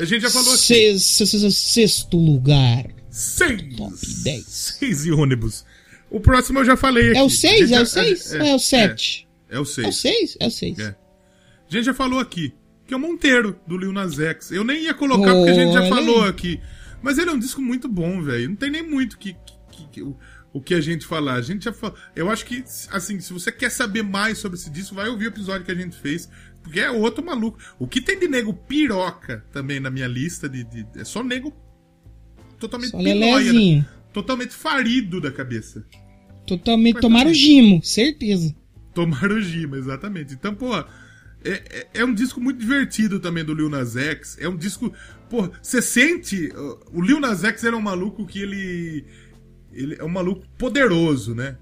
a 0.00 0.04
gente 0.04 0.22
já 0.22 0.30
falou 0.30 0.52
aqui. 0.54 0.62
Seis- 0.62 1.02
se- 1.02 1.26
se- 1.26 1.50
Sexto 1.50 2.16
lugar. 2.16 2.86
Seis. 3.10 3.76
Top 3.76 3.94
10. 4.22 4.44
Seis 4.46 5.06
e 5.06 5.10
ônibus. 5.12 5.64
O 6.10 6.20
próximo 6.20 6.58
eu 6.60 6.64
já 6.64 6.76
falei 6.76 7.10
aqui. 7.10 7.18
É 7.18 7.22
o 7.22 7.26
A 7.26 7.30
6? 7.30 7.68
gente 7.68 7.74
É 7.74 7.80
o 7.82 7.86
6? 7.86 8.32
é, 8.34 8.38
Ou 8.40 8.46
é 8.46 8.54
o 8.54 8.58
7? 8.58 9.28
É, 9.48 9.56
é 9.56 9.60
o 9.60 9.64
6. 9.64 9.86
É 9.86 9.88
o 9.88 9.92
6? 9.92 10.36
É 10.40 10.46
o 10.46 10.50
6. 10.50 10.78
É. 10.78 10.88
A 10.88 11.72
gente 11.72 11.84
já 11.84 11.94
falou 11.94 12.18
aqui, 12.18 12.52
que 12.86 12.92
é 12.94 12.96
o 12.96 13.00
Monteiro, 13.00 13.58
do 13.66 13.76
Lil 13.78 13.92
Nas 13.92 14.18
X. 14.18 14.50
Eu 14.50 14.64
nem 14.64 14.82
ia 14.84 14.94
colocar 14.94 15.32
porque 15.34 15.50
a 15.50 15.54
gente 15.54 15.72
já 15.72 15.88
falou 15.88 16.22
aí. 16.24 16.30
aqui. 16.30 16.60
Mas 17.02 17.16
ele 17.18 17.30
é 17.30 17.32
um 17.32 17.38
disco 17.38 17.60
muito 17.62 17.88
bom, 17.88 18.22
velho. 18.22 18.48
Não 18.48 18.56
tem 18.56 18.70
nem 18.70 18.82
muito 18.82 19.16
que, 19.18 19.32
que- 19.34 19.86
que- 19.92 20.02
o, 20.02 20.16
o 20.52 20.60
que 20.60 20.74
a 20.74 20.80
gente 20.80 21.06
falar. 21.06 21.34
A 21.34 21.42
gente 21.42 21.64
já. 21.64 21.74
Eu 22.14 22.28
acho 22.28 22.44
que, 22.44 22.62
assim, 22.90 23.20
se 23.20 23.32
você 23.32 23.50
quer 23.52 23.70
saber 23.70 24.02
mais 24.02 24.38
sobre 24.38 24.58
esse 24.58 24.68
disco, 24.68 24.94
vai 24.96 25.08
ouvir 25.08 25.26
o 25.26 25.28
episódio 25.28 25.64
que 25.64 25.70
a 25.72 25.74
gente 25.76 25.96
fez. 25.96 26.28
Porque 26.62 26.80
é 26.80 26.90
outro 26.90 27.24
maluco. 27.24 27.58
O 27.78 27.86
que 27.86 28.00
tem 28.00 28.18
de 28.18 28.28
nego 28.28 28.52
piroca 28.52 29.44
também 29.52 29.80
na 29.80 29.90
minha 29.90 30.06
lista 30.06 30.48
de. 30.48 30.64
de- 30.64 30.86
é 30.96 31.04
só 31.04 31.22
nego 31.22 31.52
totalmente 32.58 32.90
Só 32.90 32.98
pilóia, 32.98 33.52
né? 33.52 33.86
Totalmente 34.12 34.52
farido 34.54 35.20
da 35.20 35.30
cabeça. 35.32 35.84
Totalmente. 36.46 36.94
Mas 36.94 37.00
Tomaram 37.02 37.30
o 37.30 37.32
também. 37.32 37.40
Gimo, 37.40 37.82
certeza. 37.82 38.54
Tomaram 38.94 39.36
o 39.36 39.40
Gima, 39.40 39.76
exatamente. 39.78 40.34
Então, 40.34 40.54
pô, 40.54 40.76
é, 40.76 40.84
é, 41.44 41.86
é 41.94 42.04
um 42.04 42.12
disco 42.12 42.40
muito 42.40 42.58
divertido 42.58 43.20
também 43.20 43.44
do 43.44 43.54
Lil 43.54 43.70
Nas 43.70 43.96
X. 43.96 44.36
É 44.40 44.48
um 44.48 44.56
disco. 44.56 44.92
Pô, 45.30 45.48
você 45.62 45.80
sente. 45.80 46.48
uh, 46.48 46.78
O 46.92 47.00
Lil 47.00 47.20
Nas 47.20 47.44
X 47.44 47.64
era 47.64 47.76
um 47.76 47.80
maluco 47.80 48.26
que 48.26 48.40
ele. 48.40 49.04
Ele 49.72 49.96
é 49.98 50.04
um 50.04 50.08
maluco 50.08 50.44
poderoso, 50.58 51.34
né? 51.34 51.56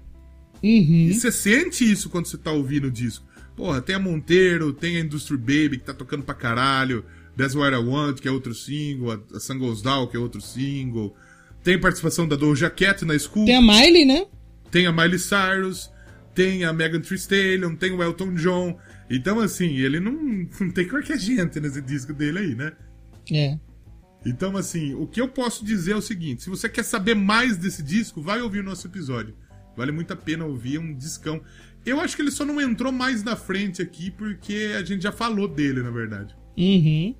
Uhum. 0.63 1.07
E 1.07 1.13
você 1.13 1.31
sente 1.31 1.89
isso 1.89 2.09
quando 2.09 2.25
você 2.25 2.37
tá 2.37 2.51
ouvindo 2.51 2.87
o 2.87 2.91
disco. 2.91 3.25
Porra, 3.59 3.81
tem 3.81 3.93
a 3.93 3.99
Monteiro, 3.99 4.71
tem 4.71 4.95
a 4.95 5.01
Industry 5.01 5.35
Baby, 5.35 5.79
que 5.79 5.83
tá 5.83 5.93
tocando 5.93 6.23
pra 6.23 6.33
caralho. 6.33 7.03
That's 7.35 7.53
What 7.53 7.75
I 7.75 7.79
Want, 7.79 8.21
que 8.21 8.27
é 8.29 8.31
outro 8.31 8.55
single. 8.55 9.11
A, 9.11 9.37
Sun 9.37 9.59
Goes 9.59 9.81
Down, 9.81 10.07
que 10.07 10.15
é 10.15 10.19
outro 10.19 10.39
single. 10.39 11.13
Tem 11.61 11.77
participação 11.77 12.25
da 12.25 12.37
Doja 12.37 12.69
Cat 12.69 13.03
na 13.03 13.19
School. 13.19 13.45
Tem 13.45 13.57
a 13.57 13.61
Miley, 13.61 14.05
né? 14.05 14.27
Tem 14.71 14.87
a 14.87 14.93
Miley 14.93 15.19
Cyrus, 15.19 15.91
tem 16.33 16.63
a 16.63 16.71
Megan 16.71 17.01
Thee 17.01 17.15
Stallion, 17.15 17.75
tem 17.75 17.91
o 17.91 18.01
Elton 18.01 18.33
John. 18.35 18.79
Então, 19.09 19.41
assim, 19.41 19.75
ele 19.75 19.99
não, 19.99 20.13
não 20.57 20.71
tem 20.71 20.87
qualquer 20.87 21.19
gente 21.19 21.59
nesse 21.59 21.81
disco 21.81 22.13
dele 22.13 22.39
aí, 22.39 22.55
né? 22.55 22.71
É. 23.29 23.59
Então, 24.25 24.55
assim, 24.55 24.93
o 24.93 25.05
que 25.05 25.19
eu 25.19 25.27
posso 25.27 25.65
dizer 25.65 25.91
é 25.91 25.97
o 25.97 26.01
seguinte: 26.01 26.43
se 26.43 26.49
você 26.49 26.69
quer 26.69 26.83
saber 26.83 27.13
mais 27.13 27.57
desse 27.57 27.83
disco, 27.83 28.21
vai 28.21 28.41
ouvir 28.41 28.59
o 28.59 28.63
nosso 28.63 28.87
episódio. 28.87 29.35
Vale 29.75 29.91
muito 29.91 30.11
a 30.11 30.15
pena 30.15 30.45
ouvir, 30.45 30.77
é 30.77 30.79
um 30.79 30.93
discão. 30.93 31.41
Eu 31.85 31.99
acho 31.99 32.15
que 32.15 32.21
ele 32.21 32.31
só 32.31 32.45
não 32.45 32.59
entrou 32.61 32.91
mais 32.91 33.23
na 33.23 33.35
frente 33.35 33.81
aqui 33.81 34.11
porque 34.11 34.73
a 34.77 34.83
gente 34.83 35.01
já 35.03 35.11
falou 35.11 35.47
dele, 35.47 35.81
na 35.81 35.89
verdade. 35.89 36.35
Uhum. 36.57 37.15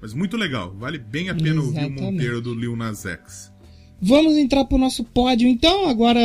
Mas 0.00 0.12
muito 0.12 0.36
legal, 0.36 0.74
vale 0.76 0.98
bem 0.98 1.30
a 1.30 1.34
pena 1.34 1.60
ouvir 1.62 1.78
o 1.78 1.80
Exatamente. 1.80 2.02
Monteiro 2.02 2.40
do 2.42 2.54
Lil 2.54 2.76
Nas 2.76 3.06
X. 3.06 3.52
Vamos 4.02 4.36
entrar 4.36 4.64
pro 4.66 4.76
nosso 4.76 5.02
pódio, 5.04 5.48
então, 5.48 5.88
agora 5.88 6.20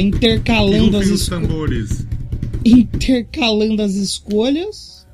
intercalando 0.00 0.96
as, 0.98 1.02
Rufem 1.04 1.12
os 1.14 1.20
esco- 1.22 1.34
tambores. 1.34 2.06
intercalando 2.64 3.82
as 3.82 3.94
escolhas. 3.94 5.04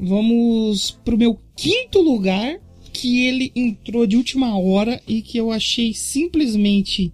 Vamos 0.00 0.92
pro 1.04 1.18
meu 1.18 1.38
quinto 1.54 2.00
lugar, 2.00 2.58
que 2.92 3.26
ele 3.26 3.52
entrou 3.54 4.06
de 4.06 4.16
última 4.16 4.58
hora 4.58 5.00
e 5.06 5.20
que 5.20 5.36
eu 5.36 5.50
achei 5.50 5.92
simplesmente 5.92 7.12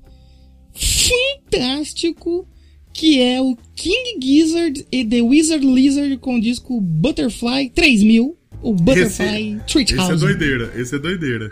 fantástico, 0.73 2.47
que 2.93 3.21
é 3.21 3.41
o 3.41 3.57
King 3.75 4.19
Gizzard 4.21 4.87
e 4.91 5.05
The 5.05 5.23
Wizard 5.23 5.67
Lizard 5.67 6.17
com 6.19 6.37
o 6.37 6.41
disco 6.41 6.81
Butterfly 6.81 7.71
3000, 7.71 8.37
ou 8.63 8.75
Butterfly 8.75 9.61
Esse 9.67 9.79
é 9.79 9.97
3000. 9.97 10.19
doideira, 10.19 10.73
esse 10.77 10.95
é 10.95 10.99
doideira. 10.99 11.51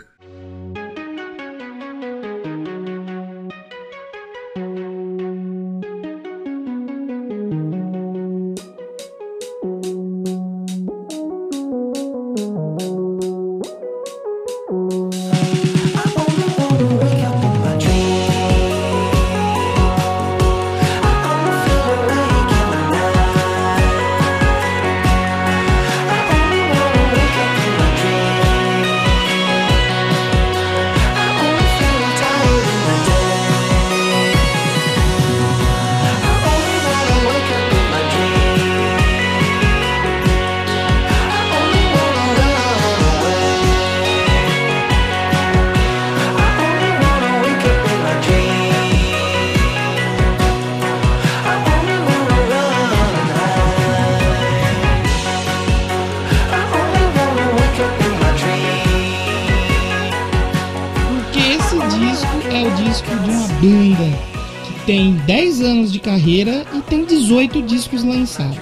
Discos 67.91 68.03
lançados. 68.03 68.57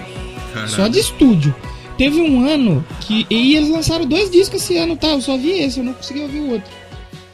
Caralho. 0.53 0.69
Só 0.69 0.87
de 0.87 0.99
estúdio. 0.99 1.55
Teve 1.97 2.21
um 2.21 2.47
ano 2.47 2.85
que. 3.01 3.25
E 3.29 3.55
eles 3.55 3.69
lançaram 3.69 4.05
dois 4.05 4.31
discos 4.31 4.63
esse 4.63 4.77
ano, 4.77 4.97
tá? 4.97 5.09
Eu 5.09 5.21
só 5.21 5.37
vi 5.37 5.51
esse, 5.51 5.79
eu 5.79 5.83
não 5.83 5.93
consegui 5.93 6.21
ouvir 6.21 6.39
o 6.39 6.51
outro. 6.51 6.71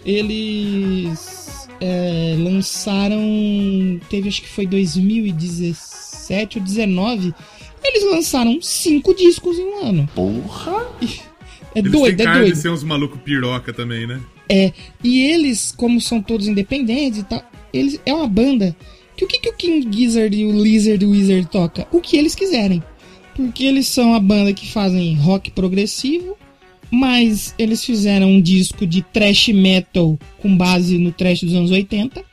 Eles 0.06 1.68
é, 1.80 2.36
lançaram. 2.38 3.20
Teve 4.10 4.28
acho 4.28 4.42
que 4.42 4.50
foi 4.50 4.66
2017 4.66 6.58
ou 6.58 6.64
2019. 6.64 7.34
Eles 7.84 8.12
lançaram 8.12 8.60
cinco 8.62 9.14
discos 9.14 9.58
em 9.58 9.64
um 9.64 9.86
ano. 9.86 10.10
Porra! 10.16 10.88
É 11.74 11.80
Eles 11.80 11.92
doido, 11.92 12.22
é 12.22 12.34
doido. 12.34 12.54
de 12.54 12.60
ser 12.60 12.70
uns 12.70 12.84
malucos 12.84 13.20
piroca 13.22 13.72
também, 13.72 14.08
né? 14.08 14.20
É, 14.50 14.72
e 15.04 15.22
eles, 15.22 15.74
como 15.76 16.00
são 16.02 16.22
todos 16.22 16.48
independentes 16.48 17.20
e 17.20 17.24
tal, 17.24 17.44
eles 17.74 18.00
é 18.06 18.14
uma 18.14 18.28
banda 18.28 18.76
que 19.16 19.26
o 19.26 19.28
que, 19.28 19.40
que 19.40 19.50
o 19.50 19.54
King 19.54 19.96
Gizzard 19.96 20.36
e 20.36 20.46
o 20.46 20.52
Lizard 20.52 21.06
Wizard 21.06 21.48
toca? 21.48 21.88
O 21.92 22.02
que 22.02 22.18
eles 22.18 22.36
quiserem. 22.36 22.84
Porque 23.36 23.66
eles 23.66 23.88
são 23.88 24.14
a 24.14 24.20
banda 24.20 24.54
que 24.54 24.72
fazem 24.72 25.16
rock 25.16 25.52
progressivo, 25.52 26.38
mas 26.90 27.54
eles 27.58 27.84
fizeram 27.84 28.30
um 28.30 28.42
disco 28.42 28.86
de 28.88 29.02
thrash 29.02 29.50
metal 29.50 30.18
com 30.40 30.56
base 30.56 30.98
no 30.98 31.12
thrash 31.12 31.42
dos 31.42 31.54
anos 31.54 31.72
80. 31.72 32.24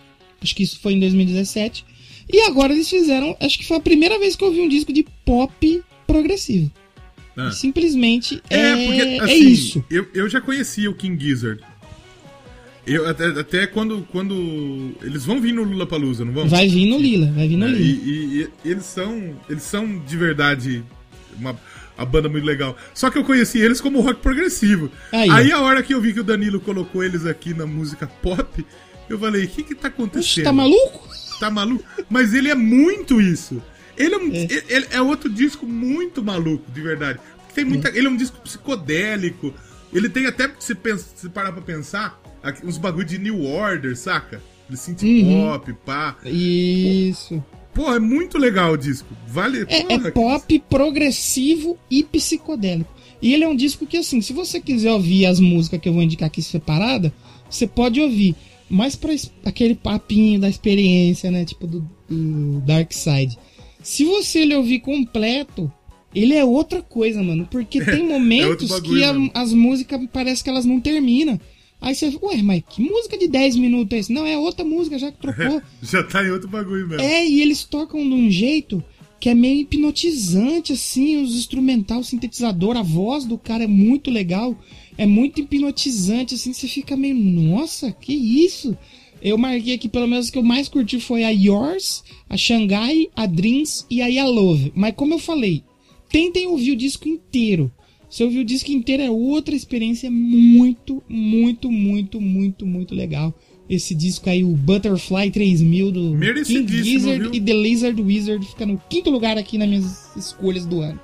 Acho 0.40 0.54
que 0.54 0.62
isso 0.62 0.78
foi 0.80 0.94
em 0.94 1.00
2017. 1.00 1.84
E 2.32 2.40
agora 2.42 2.72
eles 2.72 2.88
fizeram, 2.88 3.36
acho 3.40 3.58
que 3.58 3.66
foi 3.66 3.76
a 3.76 3.80
primeira 3.80 4.18
vez 4.18 4.36
que 4.36 4.44
eu 4.44 4.52
vi 4.52 4.60
um 4.60 4.68
disco 4.68 4.92
de 4.92 5.04
pop 5.24 5.82
progressivo. 6.06 6.70
Ah. 7.36 7.50
Simplesmente 7.50 8.42
é, 8.48 8.58
É, 8.58 8.86
porque, 8.86 9.00
é 9.00 9.20
assim, 9.20 9.48
isso. 9.48 9.84
Eu, 9.90 10.06
eu 10.14 10.28
já 10.28 10.40
conhecia 10.40 10.90
o 10.90 10.94
King 10.94 11.22
Gizzard. 11.22 11.62
Eu, 12.86 13.08
até, 13.08 13.26
até 13.26 13.66
quando, 13.66 14.06
quando. 14.10 14.92
Eles 15.02 15.24
vão 15.24 15.40
vir 15.40 15.52
no 15.52 15.62
Lula 15.62 15.86
Palusa, 15.86 16.24
não 16.24 16.32
vão? 16.32 16.48
Vai 16.48 16.66
vir 16.68 16.86
no 16.86 16.98
Lila, 16.98 17.30
vai 17.32 17.46
vir 17.46 17.56
no 17.56 17.66
É, 17.66 17.68
Lila. 17.68 17.80
e, 17.80 18.40
e- 18.42 18.48
e 18.64 18.70
eles 18.70 18.84
são. 18.86 19.36
Eles 19.48 19.62
são 19.62 19.98
de 19.98 20.16
verdade 20.16 20.82
uma 21.38 21.56
a 21.96 22.04
banda 22.04 22.28
muito 22.28 22.44
legal. 22.44 22.76
Só 22.94 23.08
que 23.10 23.18
eu 23.18 23.24
conheci 23.24 23.58
eles 23.58 23.80
como 23.80 24.00
rock 24.00 24.20
progressivo. 24.20 24.90
Aí, 25.12 25.30
Aí, 25.30 25.52
a 25.52 25.60
hora 25.60 25.82
que 25.82 25.94
eu 25.94 26.00
vi 26.00 26.12
que 26.12 26.20
o 26.20 26.24
Danilo 26.24 26.58
colocou 26.58 27.04
eles 27.04 27.24
aqui 27.26 27.54
na 27.54 27.66
música 27.66 28.06
pop, 28.06 28.66
eu 29.08 29.18
falei, 29.18 29.44
o 29.44 29.48
que 29.48 29.62
que 29.62 29.74
tá 29.74 29.88
acontecendo? 29.88 30.22
Oxe, 30.24 30.42
tá 30.42 30.52
maluco? 30.52 31.08
tá 31.38 31.50
maluco. 31.50 31.84
Mas 32.10 32.34
ele 32.34 32.50
é 32.50 32.54
muito 32.54 33.20
isso. 33.20 33.62
Ele 33.96 34.14
é, 34.14 34.18
um, 34.18 34.32
ele- 34.32 34.64
ele 34.68 34.86
é 34.90 35.00
outro 35.02 35.28
disco 35.30 35.66
muito 35.66 36.22
maluco, 36.22 36.64
de 36.72 36.80
verdade. 36.80 37.20
Tem 37.54 37.64
muita, 37.64 37.90
Ele 37.90 38.06
é 38.06 38.10
um 38.10 38.16
disco 38.16 38.40
psicodélico. 38.40 39.52
Ele 39.92 40.08
tem 40.08 40.24
até, 40.26 40.50
se, 40.58 40.74
pensa, 40.74 41.06
se 41.14 41.28
parar 41.28 41.52
pra 41.52 41.60
pensar, 41.60 42.18
uns 42.64 42.78
bagulho 42.78 43.06
de 43.06 43.18
New 43.18 43.44
Order, 43.44 43.96
saca? 43.96 44.42
Ele 44.68 44.76
synth 44.76 45.02
Uhum. 45.02 45.48
pop, 45.50 45.72
pá. 45.84 46.16
Isso. 46.24 47.42
Pô, 47.74 47.92
é 47.94 47.98
muito 47.98 48.36
legal 48.38 48.72
o 48.72 48.76
disco. 48.76 49.08
Vale. 49.26 49.64
É, 49.68 49.82
porra, 49.82 50.08
é 50.08 50.10
pop 50.10 50.58
progressivo 50.68 51.78
e 51.90 52.02
psicodélico. 52.02 52.90
E 53.20 53.32
ele 53.32 53.44
é 53.44 53.48
um 53.48 53.56
disco 53.56 53.86
que, 53.86 53.96
assim, 53.96 54.20
se 54.20 54.32
você 54.32 54.60
quiser 54.60 54.90
ouvir 54.92 55.26
as 55.26 55.38
músicas 55.40 55.80
que 55.80 55.88
eu 55.88 55.92
vou 55.92 56.02
indicar 56.02 56.26
aqui 56.26 56.42
separada, 56.42 57.12
você 57.48 57.66
pode 57.66 58.00
ouvir. 58.00 58.34
Mas 58.68 58.96
pra 58.96 59.12
es- 59.14 59.30
aquele 59.44 59.74
papinho 59.74 60.40
da 60.40 60.48
experiência, 60.48 61.30
né? 61.30 61.44
Tipo 61.44 61.66
do, 61.66 61.88
do 62.08 62.60
Dark 62.60 62.92
Side. 62.92 63.38
Se 63.82 64.04
você 64.04 64.40
ele 64.40 64.54
ouvir 64.56 64.80
completo, 64.80 65.70
ele 66.14 66.34
é 66.34 66.44
outra 66.44 66.82
coisa, 66.82 67.22
mano. 67.22 67.46
Porque 67.50 67.80
tem 67.84 68.06
momentos 68.06 68.70
É 68.70 68.80
que 68.80 69.04
a- 69.04 69.14
as 69.34 69.52
músicas 69.52 70.00
parece 70.12 70.42
que 70.42 70.50
elas 70.50 70.64
não 70.64 70.80
terminam. 70.80 71.38
Aí 71.82 71.96
você, 71.96 72.16
ué, 72.22 72.40
mas 72.42 72.62
que 72.68 72.80
música 72.80 73.18
de 73.18 73.26
10 73.26 73.56
minutos 73.56 73.92
é 73.92 73.98
esse? 73.98 74.12
Não, 74.12 74.24
é 74.24 74.38
outra 74.38 74.64
música 74.64 74.96
já 74.96 75.10
que 75.10 75.18
trocou. 75.18 75.60
Já 75.82 76.04
tá 76.04 76.24
em 76.24 76.30
outro 76.30 76.48
bagulho 76.48 76.86
mesmo. 76.86 77.02
É, 77.02 77.26
e 77.26 77.42
eles 77.42 77.64
tocam 77.64 78.00
de 78.00 78.14
um 78.14 78.30
jeito 78.30 78.82
que 79.18 79.28
é 79.28 79.34
meio 79.34 79.60
hipnotizante, 79.60 80.72
assim, 80.72 81.20
os 81.22 81.34
instrumental, 81.34 82.02
sintetizador, 82.04 82.76
a 82.76 82.82
voz 82.82 83.24
do 83.24 83.36
cara 83.36 83.64
é 83.64 83.68
muito 83.68 84.10
legal, 84.10 84.56
é 84.96 85.06
muito 85.06 85.40
hipnotizante, 85.40 86.34
assim, 86.34 86.52
você 86.52 86.68
fica 86.68 86.96
meio, 86.96 87.14
nossa, 87.16 87.90
que 87.90 88.12
isso? 88.12 88.76
Eu 89.20 89.36
marquei 89.36 89.74
aqui, 89.74 89.88
pelo 89.88 90.08
menos, 90.08 90.30
que 90.30 90.38
eu 90.38 90.42
mais 90.42 90.68
curti 90.68 91.00
foi 91.00 91.24
a 91.24 91.30
Yours, 91.30 92.04
a 92.28 92.36
Shanghai, 92.36 93.08
a 93.14 93.26
Dreams 93.26 93.86
e 93.90 94.02
a 94.02 94.26
Love. 94.26 94.72
Mas 94.74 94.94
como 94.96 95.14
eu 95.14 95.18
falei, 95.18 95.62
tentem 96.08 96.46
ouvir 96.46 96.72
o 96.72 96.76
disco 96.76 97.08
inteiro. 97.08 97.72
Se 98.12 98.22
ouvir 98.22 98.40
o 98.40 98.44
disco 98.44 98.70
inteiro 98.70 99.02
é 99.02 99.10
outra 99.10 99.54
experiência 99.54 100.10
muito, 100.10 101.02
muito, 101.08 101.72
muito, 101.72 102.20
muito, 102.20 102.66
muito 102.66 102.94
legal. 102.94 103.32
Esse 103.70 103.94
disco 103.94 104.28
aí, 104.28 104.44
o 104.44 104.48
Butterfly 104.50 105.30
3000 105.30 105.90
do 105.90 106.18
King 106.44 106.84
Gizzard 106.84 107.22
viu? 107.22 107.30
e 107.32 107.40
The 107.40 107.54
Lizard 107.54 108.02
Wizard, 108.02 108.46
fica 108.46 108.66
no 108.66 108.78
quinto 108.90 109.08
lugar 109.08 109.38
aqui 109.38 109.56
nas 109.56 109.66
minhas 109.66 110.14
escolhas 110.14 110.66
do 110.66 110.82
ano. 110.82 111.00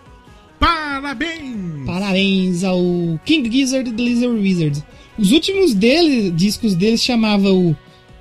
Parabéns! 0.61 1.87
Parabéns 1.87 2.63
ao 2.63 2.79
King 3.25 3.51
Gizzard 3.51 3.89
e 3.89 3.93
The 3.95 4.03
Lizard 4.03 4.39
Wizard. 4.39 4.85
Os 5.19 5.33
últimos 5.33 5.73
dele, 5.73 6.31
discos 6.31 6.75
deles 6.75 7.03
chamava 7.03 7.51
o 7.51 7.75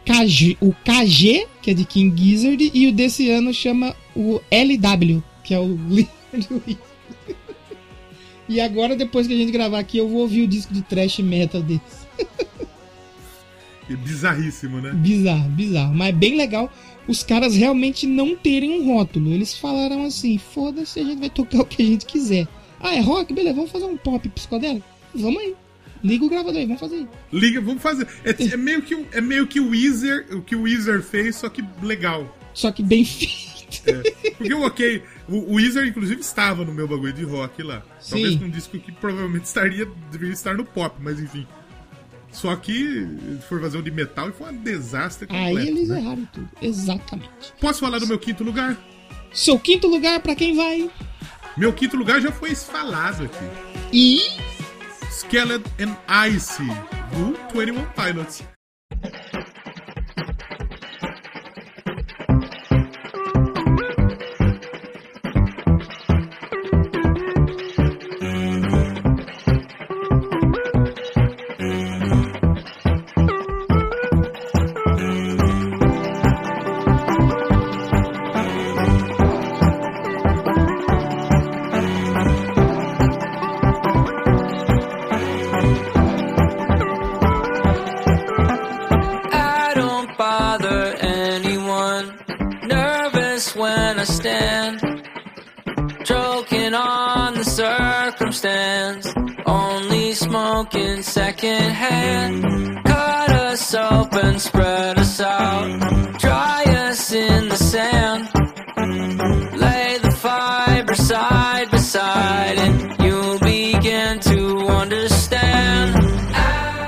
KG, 0.06 0.56
o 0.62 0.72
KG, 0.72 1.46
que 1.62 1.72
é 1.72 1.74
de 1.74 1.84
King 1.84 2.16
Gizzard, 2.18 2.72
e 2.74 2.88
o 2.88 2.94
desse 2.94 3.30
ano 3.30 3.54
chama 3.54 3.94
o 4.16 4.40
LW, 4.50 5.22
que 5.44 5.54
é 5.54 5.60
o 5.60 5.76
Lizard 5.92 6.48
Wizard. 6.66 6.87
E 8.50 8.60
agora, 8.62 8.96
depois 8.96 9.28
que 9.28 9.34
a 9.34 9.38
gente 9.38 9.52
gravar 9.52 9.80
aqui, 9.80 9.98
eu 9.98 10.08
vou 10.08 10.22
ouvir 10.22 10.44
o 10.44 10.48
disco 10.48 10.74
de 10.74 10.82
thrash 10.82 11.20
metal 11.20 11.62
deles. 11.62 11.82
É 13.90 13.96
bizarríssimo, 13.96 14.82
né? 14.82 14.92
Bizarro, 14.94 15.50
bizarro. 15.50 15.94
Mas 15.96 16.14
bem 16.16 16.36
legal 16.36 16.72
os 17.08 17.24
caras 17.24 17.56
realmente 17.56 18.06
não 18.06 18.36
terem 18.36 18.82
um 18.82 18.94
rótulo. 18.94 19.32
Eles 19.32 19.58
falaram 19.58 20.06
assim: 20.06 20.38
foda-se, 20.38 21.00
a 21.00 21.04
gente 21.04 21.20
vai 21.20 21.30
tocar 21.30 21.60
o 21.62 21.66
que 21.66 21.82
a 21.82 21.86
gente 21.86 22.06
quiser. 22.06 22.48
Ah, 22.80 22.96
é 22.96 23.00
rock? 23.00 23.34
Beleza, 23.34 23.56
vamos 23.56 23.72
fazer 23.72 23.86
um 23.86 23.96
pop 23.98 24.28
psicodélico? 24.30 24.86
Vamos 25.16 25.42
aí. 25.42 25.56
Liga 26.04 26.26
o 26.26 26.30
gravador 26.30 26.58
aí, 26.60 26.66
vamos 26.66 26.80
fazer 26.80 26.96
aí. 26.98 27.08
Liga, 27.34 27.60
vamos 27.62 27.82
fazer. 27.82 28.08
É, 28.24 28.54
é 28.54 28.58
meio 28.58 28.82
que 28.84 28.94
o- 28.94 29.08
é 29.12 29.20
meio 29.22 29.48
que 29.48 29.60
o 29.60 29.70
Weezer, 29.70 30.28
o 30.32 30.42
que 30.42 30.56
o 30.56 30.62
Weezer 30.64 31.02
fez, 31.02 31.38
só 31.38 31.50
que 31.50 31.64
legal. 31.82 32.38
Só 32.54 32.72
que 32.72 32.84
bem 32.84 33.04
feito. 33.06 33.38
É. 33.88 34.32
Porque 34.32 34.54
o 34.54 34.62
ok, 34.66 35.02
o, 35.28 35.54
o 35.54 35.56
Weezer 35.56 35.86
inclusive 35.86 36.22
estava 36.22 36.64
no 36.64 36.74
meu 36.74 36.88
bagulho 36.88 37.14
de 37.14 37.24
rock 37.24 37.62
lá. 37.64 37.84
Talvez 38.10 38.34
Sim. 38.34 38.40
num 38.40 38.50
disco 38.50 38.78
que 38.80 38.92
provavelmente 38.92 39.46
estaria 39.46 39.86
deveria 40.12 40.34
estar 40.34 40.56
no 40.56 40.66
pop, 40.66 40.96
mas 41.00 41.20
enfim. 41.20 41.46
Só 42.32 42.56
que 42.56 43.08
for 43.48 43.60
fazer 43.62 43.78
um 43.78 43.82
de 43.82 43.92
metal 43.92 44.30
e 44.30 44.32
foi 44.32 44.52
um 44.52 44.58
desastre 44.58 45.28
completo. 45.28 45.58
Aí 45.58 45.68
eles 45.68 45.90
né? 45.90 46.00
erraram 46.00 46.26
tudo. 46.32 46.50
Exatamente. 46.62 47.54
Posso 47.60 47.80
falar 47.80 48.00
do 48.00 48.08
meu 48.08 48.20
quinto 48.20 48.44
lugar? 48.44 48.78
Seu 49.34 49.58
quinto 49.60 49.88
lugar, 49.88 50.20
pra 50.20 50.36
quem 50.36 50.56
vai? 50.56 50.90
Meu 51.56 51.74
quinto 51.74 51.98
lugar 51.98 52.22
já 52.22 52.32
foi 52.32 52.54
falado 52.54 53.24
aqui. 53.26 53.46
E. 53.92 54.22
Skeleton 55.10 55.70
and 55.80 56.28
Ice, 56.28 56.64
do 56.64 57.60
21 57.60 57.86
Pilots. 57.96 58.44
Circumstance. 98.38 99.14
Only 99.46 100.14
smoking 100.14 101.02
secondhand. 101.02 102.44
Cut 102.86 103.30
us 103.32 103.74
open, 103.74 104.40
spread 104.40 105.00
us 105.00 105.20
out. 105.20 106.20
Dry 106.20 106.64
us 106.90 107.12
in 107.12 107.50
the 107.50 107.56
sand. 107.56 108.30
Lay 109.58 109.98
the 110.02 110.12
fiber 110.12 110.96
side 110.96 111.72
by 111.72 111.78
side. 111.78 112.58
And 112.58 112.96
you'll 113.04 113.40
begin 113.40 114.20
to 114.22 114.68
understand. 114.68 115.96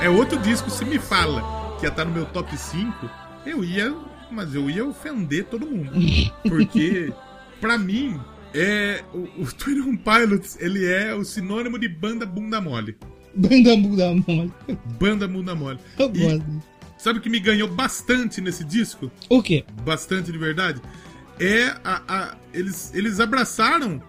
É 0.01 0.09
outro 0.09 0.37
disco, 0.39 0.69
se 0.69 0.85
me 0.85 0.97
fala 0.97 1.43
que 1.79 1.85
ia 1.85 1.89
estar 1.89 2.05
no 2.05 2.11
meu 2.11 2.25
top 2.25 2.55
5, 2.55 3.09
eu 3.45 3.63
ia. 3.63 3.93
Mas 4.31 4.53
eu 4.53 4.69
ia 4.69 4.85
ofender 4.85 5.45
todo 5.45 5.65
mundo. 5.65 5.91
Porque, 6.47 7.11
pra 7.59 7.79
mim, 7.79 8.19
é. 8.53 9.03
O, 9.13 9.41
o 9.41 9.45
21 9.45 9.97
Pilots, 9.97 10.57
ele 10.59 10.85
é 10.85 11.13
o 11.13 11.23
sinônimo 11.23 11.77
de 11.79 11.87
banda 11.87 12.25
bunda 12.25 12.59
mole. 12.61 12.97
Banda 13.35 13.75
Buda 13.77 14.11
Mole. 14.27 14.51
Banda 14.99 15.27
bunda 15.27 15.53
mole. 15.55 15.77
Eu 15.99 16.11
E 16.13 16.19
gosto. 16.19 16.63
sabe 16.97 17.19
o 17.19 17.21
que 17.21 17.29
me 17.29 17.39
ganhou 17.39 17.67
bastante 17.67 18.41
nesse 18.41 18.63
disco? 18.63 19.11
O 19.29 19.41
quê? 19.41 19.63
bastante 19.85 20.31
de 20.31 20.37
verdade, 20.37 20.81
é 21.39 21.65
a, 21.83 22.01
a- 22.07 22.37
eles, 22.53 22.91
eles 22.93 23.19
abraçaram 23.19 24.01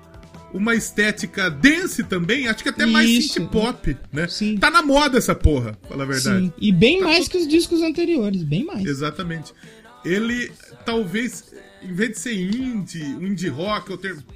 uma 0.55 0.75
estética 0.75 1.49
dance 1.51 2.03
também, 2.03 2.49
acho 2.49 2.63
que 2.63 2.71
até 2.71 2.85
mais 2.87 3.09
Isso. 3.09 3.35
synth 3.35 3.51
pop, 3.51 3.97
né? 4.11 4.27
Sim. 4.27 4.57
Tá 4.57 4.69
na 4.71 4.83
moda 4.83 5.19
essa 5.19 5.35
porra, 5.35 5.79
fala 5.89 6.03
a 6.03 6.07
verdade. 6.07 6.47
Sim. 6.47 6.53
E 6.59 6.73
bem 6.73 7.03
mais 7.03 7.29
que 7.29 7.37
os 7.37 7.47
discos 7.47 7.83
anteriores, 7.83 8.43
bem 8.43 8.65
mais. 8.65 8.85
Exatamente. 8.85 9.53
Ele 10.05 10.51
talvez 10.85 11.55
em 11.83 11.93
vez 11.93 12.11
de 12.11 12.19
ser 12.19 12.35
indie, 12.35 13.03
um 13.03 13.27
indie 13.27 13.49
rock, 13.49 13.93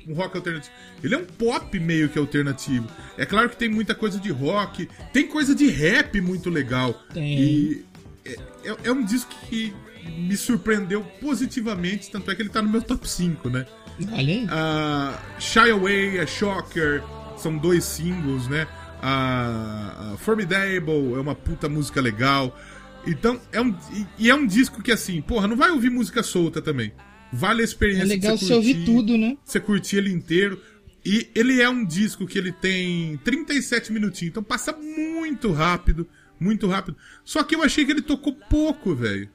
um 0.08 0.14
rock 0.14 0.36
alternativo, 0.36 0.72
ele 1.02 1.14
é 1.14 1.18
um 1.18 1.24
pop 1.24 1.78
meio 1.78 2.08
que 2.08 2.18
alternativo. 2.18 2.88
É 3.18 3.24
claro 3.26 3.48
que 3.50 3.56
tem 3.56 3.68
muita 3.68 3.94
coisa 3.94 4.18
de 4.18 4.30
rock, 4.30 4.88
tem 5.12 5.26
coisa 5.26 5.54
de 5.54 5.68
rap 5.68 6.20
muito 6.20 6.48
legal. 6.50 6.94
Tem. 7.12 7.38
E 7.40 7.84
é, 8.24 8.32
é- 8.64 8.76
é 8.84 8.92
um 8.92 9.04
disco 9.04 9.34
que 9.48 9.72
me 10.18 10.36
surpreendeu 10.36 11.02
positivamente, 11.20 12.10
tanto 12.10 12.30
é 12.30 12.34
que 12.34 12.42
ele 12.42 12.48
tá 12.50 12.60
no 12.62 12.68
meu 12.68 12.82
top 12.82 13.08
5, 13.08 13.48
né? 13.48 13.66
Olha 14.12 14.18
aí. 14.18 14.46
a 14.50 15.18
Shy 15.38 15.70
Away, 15.70 16.18
a 16.20 16.26
Shocker, 16.26 17.02
são 17.36 17.56
dois 17.56 17.84
singles, 17.84 18.48
né? 18.48 18.66
A 19.00 20.14
Formidable 20.18 21.14
é 21.14 21.20
uma 21.20 21.34
puta 21.34 21.68
música 21.68 22.00
legal. 22.00 22.58
Então, 23.06 23.38
é 23.52 23.60
um, 23.60 23.74
e, 23.92 24.06
e 24.18 24.30
é 24.30 24.34
um 24.34 24.46
disco 24.46 24.82
que, 24.82 24.90
assim, 24.90 25.20
porra, 25.20 25.46
não 25.46 25.56
vai 25.56 25.70
ouvir 25.70 25.90
música 25.90 26.22
solta 26.22 26.60
também. 26.62 26.92
Vale 27.34 27.62
a 27.62 27.64
experiência 27.64 28.04
É 28.04 28.06
legal 28.06 28.38
você 28.38 28.54
ouvir 28.54 28.84
tudo, 28.84 29.18
né? 29.18 29.36
Você 29.44 29.58
curtir 29.58 29.96
ele 29.96 30.12
inteiro. 30.12 30.60
E 31.04 31.28
ele 31.34 31.60
é 31.60 31.68
um 31.68 31.84
disco 31.84 32.26
que 32.26 32.38
ele 32.38 32.52
tem 32.52 33.18
37 33.18 33.92
minutinhos, 33.92 34.30
então 34.30 34.42
passa 34.42 34.72
muito 34.72 35.52
rápido, 35.52 36.08
muito 36.40 36.66
rápido. 36.66 36.96
Só 37.24 37.42
que 37.42 37.54
eu 37.54 37.62
achei 37.62 37.84
que 37.84 37.92
ele 37.92 38.00
tocou 38.00 38.32
pouco, 38.48 38.94
velho. 38.94 39.28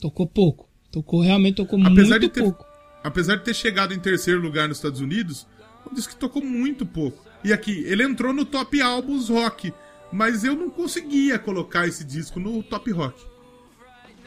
Tocou 0.00 0.26
pouco. 0.26 0.68
Tocou, 0.92 1.22
realmente 1.22 1.56
tocou 1.56 1.80
Apesar 1.84 2.20
muito 2.20 2.32
ter, 2.32 2.42
pouco. 2.42 2.64
apesar 3.02 3.36
de 3.36 3.44
ter 3.44 3.54
chegado 3.54 3.92
em 3.92 3.98
terceiro 3.98 4.40
lugar 4.40 4.68
nos 4.68 4.78
Estados 4.78 5.00
Unidos, 5.00 5.46
um 5.90 5.94
disco 5.94 6.12
que 6.12 6.20
tocou 6.20 6.44
muito 6.44 6.86
pouco. 6.86 7.24
E 7.42 7.52
aqui, 7.52 7.82
ele 7.86 8.04
entrou 8.04 8.32
no 8.32 8.44
top 8.44 8.80
álbuns 8.80 9.28
rock, 9.28 9.72
mas 10.12 10.44
eu 10.44 10.54
não 10.54 10.70
conseguia 10.70 11.38
colocar 11.38 11.88
esse 11.88 12.04
disco 12.04 12.38
no 12.38 12.62
top 12.62 12.90
rock. 12.92 13.20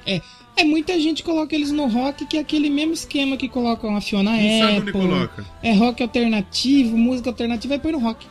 É. 0.06 0.22
É, 0.58 0.64
muita 0.64 1.00
gente 1.00 1.24
coloca 1.24 1.56
eles 1.56 1.72
no 1.72 1.88
rock, 1.88 2.26
que 2.26 2.36
é 2.36 2.42
aquele 2.42 2.70
mesmo 2.70 2.94
esquema 2.94 3.38
que 3.38 3.48
colocam 3.48 3.96
a 3.96 4.02
Fiona 4.02 4.32
Não 4.32 4.38
sabe 4.38 4.64
onde 4.74 4.78
Apple. 4.78 4.92
coloca. 4.92 5.46
É 5.64 5.74
rock 5.74 6.04
alternativo, 6.04 6.98
música 6.98 7.30
alternativa, 7.30 7.76
aí 7.76 7.80
põe 7.80 7.92
no 7.94 8.00
rock. 8.00 8.28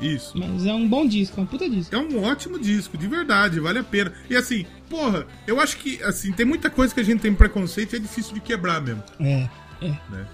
Isso. 0.00 0.32
Mas 0.38 0.64
é 0.66 0.72
um 0.74 0.86
bom 0.88 1.06
disco, 1.06 1.38
é 1.40 1.42
um 1.42 1.46
puta 1.46 1.68
disco. 1.68 1.94
É 1.94 1.98
um 1.98 2.22
ótimo 2.22 2.58
disco, 2.58 2.96
de 2.96 3.06
verdade, 3.06 3.60
vale 3.60 3.78
a 3.78 3.84
pena. 3.84 4.12
E 4.28 4.36
assim, 4.36 4.64
porra, 4.88 5.26
eu 5.46 5.60
acho 5.60 5.76
que 5.78 6.02
assim, 6.02 6.32
tem 6.32 6.44
muita 6.46 6.68
coisa 6.70 6.94
que 6.94 7.00
a 7.00 7.04
gente 7.04 7.20
tem 7.20 7.34
preconceito 7.34 7.92
e 7.94 7.96
é 7.96 7.98
difícil 7.98 8.32
de 8.34 8.40
quebrar 8.40 8.80
mesmo, 8.80 9.02
É, 9.20 9.48
é. 9.82 9.88
né? 10.10 10.26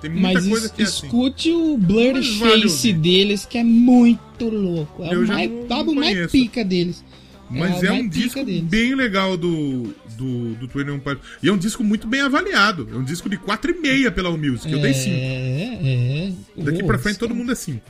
Tem 0.00 0.10
muita 0.10 0.32
Mas 0.32 0.48
coisa 0.48 0.68
que 0.70 0.80
é 0.82 0.84
assim. 0.86 1.06
escute 1.06 1.52
o 1.52 1.76
Blurry 1.76 2.38
vale 2.38 2.62
Face 2.62 2.88
ouvir. 2.88 2.92
deles, 3.00 3.44
que 3.44 3.58
é 3.58 3.64
muito 3.64 4.48
louco. 4.48 5.04
É 5.04 5.14
Eu 5.14 5.22
o 5.24 5.26
mais, 5.28 5.50
álbum 5.70 5.94
mais 5.94 6.30
pica 6.30 6.64
deles. 6.64 7.04
Mas 7.50 7.82
é 7.82 7.88
mais 7.90 8.04
um 8.04 8.08
disco 8.08 8.44
deles. 8.44 8.62
bem 8.62 8.94
legal 8.94 9.36
do, 9.36 9.94
do, 10.16 10.54
do 10.54 10.66
21 10.68 11.00
Pilots. 11.00 11.24
E 11.42 11.48
é 11.48 11.52
um 11.52 11.58
disco 11.58 11.82
muito 11.82 12.06
bem 12.06 12.20
avaliado. 12.20 12.88
É 12.92 12.96
um 12.96 13.04
disco 13.04 13.28
de 13.28 13.36
4,5 13.36 14.10
pela 14.12 14.28
Allmusic. 14.28 14.72
Eu 14.72 14.78
dei 14.80 14.94
5. 14.94 15.10
É, 15.16 16.28
é. 16.58 16.62
Daqui 16.62 16.82
Ô, 16.82 16.86
pra 16.86 16.98
frente 16.98 17.18
todo 17.18 17.34
mundo 17.34 17.52
é 17.52 17.54
5. 17.54 17.80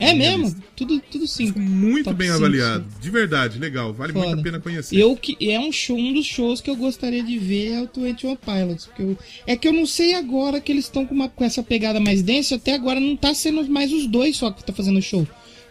É 0.00 0.14
mesmo? 0.14 0.54
Tudo, 0.76 1.00
tudo 1.10 1.26
cinco. 1.26 1.58
Muito 1.58 2.04
Top 2.04 2.16
bem 2.16 2.28
cinco, 2.28 2.38
avaliado. 2.38 2.84
De 3.00 3.10
verdade, 3.10 3.58
legal. 3.58 3.92
Vale 3.92 4.12
muito 4.12 4.28
Foda. 4.28 4.40
a 4.40 4.44
pena 4.44 4.60
conhecer. 4.60 4.96
Eu 4.96 5.16
que 5.16 5.36
é 5.50 5.58
um 5.58 5.72
show, 5.72 5.98
um 5.98 6.12
dos 6.14 6.24
shows 6.24 6.60
que 6.60 6.70
eu 6.70 6.76
gostaria 6.76 7.20
de 7.20 7.36
ver 7.36 7.72
é 7.72 7.82
o 7.82 7.88
21 8.00 8.36
Pilots. 8.36 8.86
Porque 8.86 9.02
eu, 9.02 9.18
é 9.44 9.56
que 9.56 9.66
eu 9.66 9.72
não 9.72 9.84
sei 9.86 10.14
agora 10.14 10.60
que 10.60 10.70
eles 10.70 10.84
estão 10.84 11.04
com, 11.04 11.16
uma- 11.16 11.28
com 11.28 11.42
essa 11.44 11.64
pegada 11.64 11.98
mais 11.98 12.22
densa. 12.22 12.54
Até 12.54 12.74
agora 12.74 13.00
não 13.00 13.16
tá 13.16 13.34
sendo 13.34 13.68
mais 13.68 13.92
os 13.92 14.06
dois 14.06 14.36
só 14.36 14.52
que 14.52 14.62
tá 14.62 14.72
fazendo 14.72 15.02
show. 15.02 15.26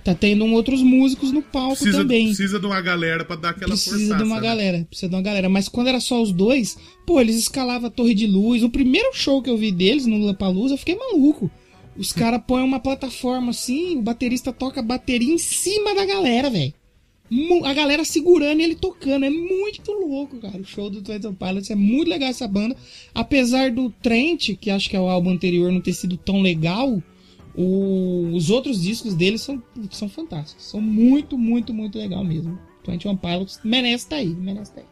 Tá 0.08 0.16
tendo 0.16 0.46
um 0.46 0.54
outros 0.54 0.82
músicos 0.82 1.34
no 1.34 1.42
palco 1.42 1.76
Precisa, 1.76 1.98
também. 1.98 2.28
precisa 2.28 2.58
de 2.58 2.66
uma 2.66 2.80
galera 2.80 3.26
pra 3.26 3.36
dar 3.36 3.50
aquela 3.50 3.72
Precisa 3.72 3.98
forçaça, 3.98 4.16
de 4.16 4.24
uma 4.24 4.38
né? 4.38 4.42
galera, 4.42 4.88
precisa 4.90 5.10
de 5.10 5.16
uma 5.16 5.22
galera. 5.22 5.50
Mas 5.50 5.68
quando 5.68 5.88
era 5.88 6.00
só 6.00 6.22
os 6.22 6.32
dois, 6.32 6.78
pô, 7.06 7.20
eles 7.20 7.36
escalavam 7.36 7.88
a 7.90 7.92
torre 7.92 8.14
de 8.14 8.26
luz. 8.26 8.64
O 8.64 8.70
primeiro 8.70 9.10
show 9.14 9.42
que 9.42 9.50
eu 9.50 9.58
vi 9.58 9.70
deles 9.70 10.06
no 10.06 10.18
Lampalooza, 10.18 10.76
eu 10.76 10.78
fiquei 10.78 10.96
maluco. 10.96 11.52
Os 11.98 12.14
caras 12.14 12.42
põem 12.48 12.64
uma 12.64 12.80
plataforma 12.80 13.50
assim, 13.50 13.98
o 13.98 14.02
baterista 14.02 14.54
toca 14.54 14.80
a 14.80 14.84
bateria 14.84 15.34
em 15.34 15.38
cima 15.38 15.94
da 15.94 16.06
galera, 16.06 16.50
velho. 16.50 16.74
A 17.66 17.74
galera 17.74 18.06
segurando 18.06 18.62
e 18.62 18.64
ele 18.64 18.76
tocando. 18.76 19.26
É 19.26 19.30
muito 19.30 19.92
louco, 19.92 20.38
cara. 20.38 20.58
O 20.58 20.64
show 20.64 20.90
do 20.90 21.02
Twenty 21.02 21.28
Pilots 21.34 21.70
é 21.70 21.76
muito 21.76 22.08
legal 22.08 22.30
essa 22.30 22.48
banda. 22.48 22.78
Apesar 23.14 23.72
do 23.72 23.90
Trent, 23.90 24.56
que 24.56 24.70
acho 24.70 24.90
que 24.90 24.96
é 24.96 25.02
o 25.02 25.10
álbum 25.10 25.32
anterior, 25.32 25.70
não 25.70 25.82
ter 25.82 25.92
sido 25.92 26.16
tão 26.16 26.42
legal, 26.42 27.04
o- 27.58 28.30
os 28.36 28.50
outros 28.50 28.82
discos 28.82 29.14
deles 29.16 29.42
são, 29.42 29.62
são 29.92 30.08
fantásticos. 30.08 30.66
São 30.70 30.80
muito, 30.80 31.38
muito, 31.38 31.74
muito 31.74 31.98
legal 31.98 32.24
mesmo. 32.24 32.58
21 32.88 33.18
Pilots 33.18 33.60
merece 33.64 34.06
estar 34.06 34.16
aí, 34.18 34.28
merece 34.30 34.72
estar 34.72 34.82
aí. 34.82 34.88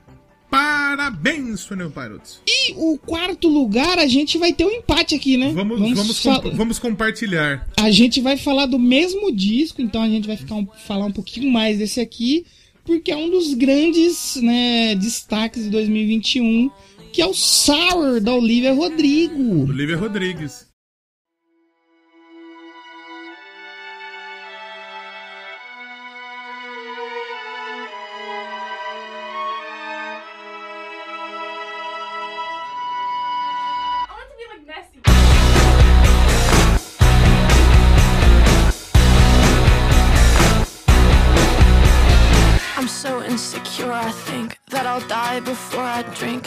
Parabéns, 0.49 1.65
21 1.65 1.89
Pilots. 1.91 2.39
E 2.47 2.73
o 2.77 2.97
quarto 2.97 3.47
lugar, 3.47 3.99
a 3.99 4.07
gente 4.07 4.37
vai 4.37 4.53
ter 4.53 4.65
um 4.65 4.71
empate 4.71 5.13
aqui, 5.13 5.37
né? 5.37 5.51
Vamos, 5.53 5.79
vamos, 5.79 6.19
compa- 6.19 6.49
vamos 6.51 6.79
compartilhar. 6.79 7.67
A 7.77 7.91
gente 7.91 8.21
vai 8.21 8.37
falar 8.37 8.65
do 8.65 8.79
mesmo 8.79 9.31
disco, 9.31 9.81
então 9.81 10.01
a 10.01 10.07
gente 10.09 10.27
vai 10.27 10.37
ficar 10.37 10.55
um- 10.55 10.67
falar 10.85 11.05
um 11.05 11.11
pouquinho 11.11 11.51
mais 11.51 11.77
desse 11.77 11.99
aqui, 11.99 12.45
porque 12.85 13.11
é 13.11 13.17
um 13.17 13.29
dos 13.29 13.53
grandes 13.53 14.37
né, 14.41 14.95
destaques 14.95 15.63
de 15.63 15.69
2021, 15.69 16.69
que 17.11 17.21
é 17.21 17.25
o 17.25 17.33
Sour, 17.33 18.21
da 18.21 18.33
Olivia 18.33 18.73
Rodrigo. 18.73 19.67
Olivia 19.69 19.97
Rodrigues. 19.97 20.67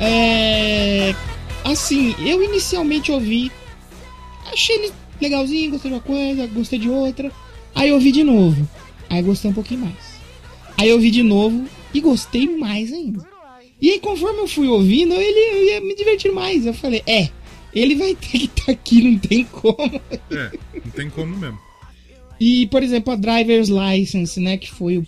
É 0.00 1.14
assim, 1.64 2.14
eu 2.24 2.42
inicialmente 2.42 3.10
ouvi, 3.10 3.50
achei 4.52 4.76
ele 4.76 4.92
legalzinho, 5.20 5.72
gostei 5.72 5.90
de 5.90 5.96
uma 5.96 6.02
coisa, 6.02 6.46
gostei 6.46 6.78
de 6.78 6.88
outra. 6.88 7.32
Aí 7.74 7.88
eu 7.88 7.94
ouvi 7.96 8.12
de 8.12 8.24
novo, 8.24 8.68
aí 9.10 9.22
gostei 9.22 9.50
um 9.50 9.54
pouquinho 9.54 9.80
mais. 9.80 10.16
Aí 10.78 10.88
eu 10.88 10.96
ouvi 10.96 11.10
de 11.10 11.22
novo 11.22 11.66
e 11.92 12.00
gostei 12.00 12.48
mais 12.56 12.92
ainda. 12.92 13.26
E 13.80 13.90
aí 13.90 14.00
conforme 14.00 14.40
eu 14.40 14.48
fui 14.48 14.68
ouvindo, 14.68 15.14
ele 15.14 15.58
eu 15.58 15.64
ia 15.64 15.80
me 15.80 15.94
divertir 15.94 16.32
mais. 16.32 16.66
Eu 16.66 16.74
falei, 16.74 17.02
é, 17.06 17.28
ele 17.74 17.94
vai 17.94 18.14
ter 18.14 18.38
que 18.38 18.44
estar 18.44 18.72
aqui, 18.72 19.02
não 19.02 19.18
tem 19.18 19.44
como. 19.44 20.00
É, 20.30 20.50
não 20.84 20.92
tem 20.92 21.10
como 21.10 21.36
mesmo. 21.36 21.58
E, 22.38 22.66
por 22.66 22.82
exemplo, 22.82 23.12
a 23.12 23.16
Driver's 23.16 23.68
License, 23.68 24.38
né? 24.40 24.58
Que 24.58 24.70
foi 24.70 24.98
o, 24.98 25.06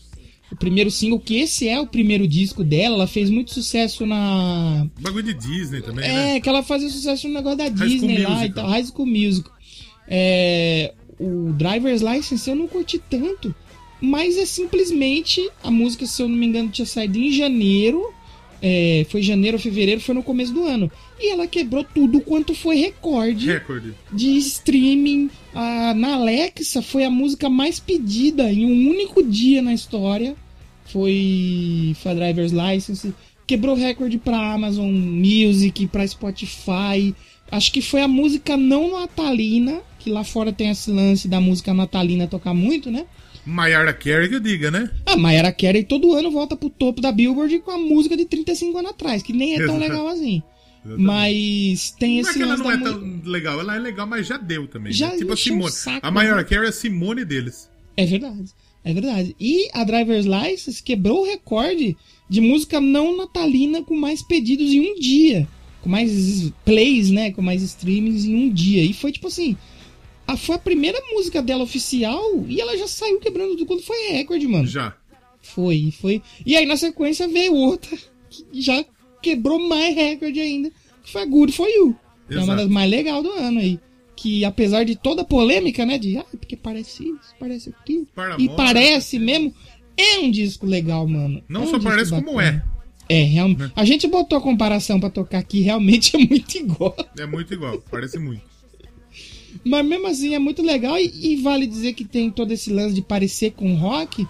o 0.51 0.57
primeiro 0.57 0.91
single, 0.91 1.20
que 1.20 1.37
esse 1.39 1.69
é 1.69 1.79
o 1.81 1.87
primeiro 1.87 2.27
disco 2.27 2.65
dela. 2.65 2.95
Ela 2.97 3.07
fez 3.07 3.29
muito 3.31 3.53
sucesso 3.53 4.07
na. 4.07 4.87
Bagulho 5.01 5.23
de 5.25 5.35
Disney 5.35 5.81
também, 5.83 6.05
É, 6.05 6.12
né? 6.35 6.41
que 6.41 6.49
ela 6.49 6.62
fazia 6.62 6.89
sucesso 6.89 7.29
no 7.29 7.35
negócio 7.35 7.59
da 7.59 7.66
School 7.66 7.89
Disney 7.89 8.19
lá 8.23 8.47
e 8.47 8.53
tal. 8.53 8.66
High 8.69 8.85
School 8.87 9.07
Music. 9.07 9.49
É, 10.07 10.95
o 11.19 11.53
Driver's 11.53 12.01
License 12.03 12.49
eu 12.49 12.57
não 12.57 12.66
curti 12.66 12.99
tanto. 13.11 13.55
Mas 14.01 14.37
é 14.37 14.47
simplesmente. 14.47 15.49
A 15.62 15.70
música, 15.70 16.07
se 16.07 16.23
eu 16.23 16.29
não 16.29 16.37
me 16.37 16.47
engano, 16.47 16.69
tinha 16.69 16.87
saído 16.87 17.19
em 17.19 17.33
janeiro. 17.33 18.03
é, 18.62 19.07
foi 19.11 19.23
janeiro 19.23 19.57
ou 19.57 19.62
fevereiro, 19.62 20.01
foi 20.01 20.15
no 20.15 20.23
começo 20.23 20.53
do 20.53 20.65
ano. 20.65 20.91
E 21.20 21.31
ela 21.32 21.47
quebrou 21.47 21.82
tudo 21.82 22.20
quanto 22.20 22.55
foi 22.55 22.77
recorde 22.77 23.47
Recorde. 23.47 23.95
de 24.12 24.36
streaming. 24.39 25.31
Ah, 25.55 25.93
na 25.95 26.15
Alexa 26.15 26.81
foi 26.81 27.05
a 27.05 27.11
música 27.11 27.49
mais 27.51 27.81
pedida 27.81 28.53
em 28.53 28.65
um 28.65 28.90
único 28.90 29.23
dia 29.23 29.61
na 29.61 29.74
história. 29.74 30.36
Foi, 30.86 31.95
foi 32.01 32.12
a 32.12 32.15
Driver's 32.15 32.53
License. 32.53 33.12
Quebrou 33.47 33.74
recorde 33.74 34.19
pra 34.19 34.55
Amazon 34.55 34.90
Music, 34.90 35.86
pra 35.89 36.07
Spotify. 36.07 37.15
Acho 37.51 37.73
que 37.73 37.81
foi 37.81 38.01
a 38.03 38.09
música 38.09 38.57
não 38.57 38.93
natalina, 39.01 39.81
que 39.99 40.11
lá 40.11 40.23
fora 40.23 40.53
tem 40.53 40.70
esse 40.70 40.90
lance 40.90 41.27
da 41.27 41.40
música 41.40 41.73
natalina 41.74 42.27
tocar 42.27 42.55
muito, 42.55 42.90
né? 42.90 43.07
Mayara 43.45 43.93
Carey 43.95 44.28
que 44.28 44.35
eu 44.35 44.40
diga, 44.40 44.70
né? 44.70 44.90
A 45.07 45.16
Mayara 45.16 45.51
Carey 45.51 45.82
todo 45.82 46.12
ano 46.12 46.31
volta 46.31 46.55
pro 46.55 46.69
topo 46.69 47.01
da 47.01 47.11
Billboard 47.11 47.59
com 47.61 47.70
a 47.70 47.78
música 47.78 48.15
de 48.16 48.27
35 48.27 48.77
anos 48.78 48.90
atrás, 48.90 49.23
que 49.23 49.32
nem 49.32 49.55
é 49.55 49.57
tão 49.65 49.77
Exato. 49.77 49.81
legal 49.81 50.09
assim. 50.09 50.43
Exatamente. 50.94 51.06
Mas 51.06 51.90
tem 51.98 52.10
Não 52.10 52.16
é 52.19 52.20
esse 52.31 52.39
que 52.39 52.43
ela 52.43 52.56
não 52.56 52.70
é 52.70 52.77
mu- 52.77 52.85
tão 52.85 53.20
legal, 53.31 53.60
ela 53.60 53.77
é 53.77 53.78
legal, 53.78 54.06
mas 54.06 54.27
já 54.27 54.36
deu 54.36 54.66
também. 54.66 54.93
Já 54.93 55.09
né? 55.10 55.16
Tipo 55.19 55.32
a 55.32 55.36
Simone. 55.36 55.70
saco, 55.73 56.06
a 56.06 56.10
Mayara 56.10 56.36
né? 56.39 56.44
Carey 56.44 56.66
é 56.66 56.69
a 56.69 56.73
Simone 56.73 57.24
deles. 57.24 57.70
É 57.97 58.05
verdade. 58.06 58.51
É 58.85 58.93
verdade. 58.94 59.36
E 59.39 59.69
a 59.74 59.85
Driver's 59.85 60.24
License 60.27 60.82
quebrou 60.82 61.23
o 61.23 61.27
recorde 61.27 61.97
de 62.28 62.40
música 62.40 62.81
não 62.81 63.16
natalina 63.16 63.82
com 63.82 63.94
mais 63.97 64.23
pedidos 64.23 64.73
em 64.73 64.81
um 64.93 64.94
dia. 64.98 65.47
Com 65.82 65.89
mais 65.90 66.51
plays, 66.65 67.10
né? 67.10 67.31
Com 67.32 67.43
mais 67.43 67.62
streamings 67.62 68.24
em 68.24 68.35
um 68.35 68.51
dia. 68.52 68.82
E 68.85 68.93
foi 68.93 69.12
tipo 69.12 69.27
assim. 69.28 69.56
A, 70.27 70.36
foi 70.36 70.56
a 70.56 70.59
primeira 70.59 70.98
música 71.12 71.40
dela 71.43 71.65
oficial 71.65 72.44
e 72.47 72.60
ela 72.60 72.77
já 72.77 72.86
saiu 72.86 73.19
quebrando 73.19 73.51
tudo 73.52 73.66
quando 73.66 73.82
foi 73.82 73.97
recorde, 74.12 74.47
mano. 74.47 74.66
Já. 74.66 74.94
Foi, 75.43 75.93
foi. 76.01 76.23
E 76.44 76.56
aí 76.56 76.66
na 76.66 76.77
sequência 76.77 77.27
veio 77.28 77.55
outra 77.55 77.97
que 78.31 78.44
já 78.60 78.85
quebrou 79.23 79.59
mais 79.69 79.95
recorde 79.95 80.40
ainda. 80.40 80.70
Que 81.03 81.12
foi 81.12 81.23
a 81.23 81.27
Good 81.27 81.53
For 81.53 81.69
You. 81.69 81.97
Que 82.28 82.35
é 82.35 82.40
uma 82.40 82.57
das 82.57 82.69
mais 82.69 82.90
legais 82.90 83.23
do 83.23 83.31
ano 83.31 83.61
aí. 83.61 83.81
Que 84.16 84.45
apesar 84.45 84.85
de 84.85 84.97
toda 84.97 85.23
a 85.23 85.24
polêmica, 85.24 85.86
né? 85.86 85.97
De, 85.99 86.19
ah, 86.19 86.24
porque 86.31 86.57
parece 86.57 87.05
isso, 87.05 87.35
parece 87.39 87.70
aquilo. 87.70 88.07
Paramore, 88.15 88.45
E 88.45 88.49
parece 88.51 89.19
mesmo. 89.19 89.55
É 89.97 90.19
um 90.19 90.31
disco 90.31 90.66
legal, 90.66 91.07
mano. 91.07 91.43
Não 91.49 91.62
É 91.62 91.65
um 91.65 91.70
só 91.70 91.81
parece 91.81 92.11
como 92.11 92.35
bacana. 92.35 92.65
É, 93.09 93.23
realmente. 93.23 93.73
A 93.74 93.85
gente 93.85 94.07
botou 94.07 94.39
a 94.39 94.40
comparação 94.40 95.01
pra 95.01 95.09
tocar 95.09 95.39
aqui, 95.39 95.61
realmente 95.61 96.15
é 96.16 96.19
muito 96.19 96.57
igual. 96.57 96.95
É 97.19 97.27
muito 97.27 97.55
igual, 97.55 97.82
parece 97.90 98.19
muito. 98.19 98.43
Mas 99.65 99.85
mesmo 99.85 100.07
assim 100.07 100.35
é 100.35 100.39
muito 100.39 100.62
legal 100.62 100.99
e, 100.99 101.11
e 101.32 101.36
vale 101.36 101.66
dizer 101.66 101.95
que 101.95 102.05
tem 102.05 102.31
todo 102.31 102.53
esse 102.53 102.70
lance 102.70 102.95
de 102.95 103.03
parecer 103.03 103.53
com 103.53 103.74
rock, 103.74 104.27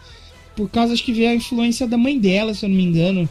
por 0.56 0.70
causa 0.70 0.92
acho 0.92 1.04
que 1.04 1.12
veio 1.12 1.30
a 1.30 1.34
influência 1.34 1.86
da 1.86 1.98
mãe 1.98 2.18
dela, 2.18 2.54
se 2.54 2.64
eu 2.64 2.68
não 2.68 2.76
me 2.76 2.84
engano. 2.84 3.28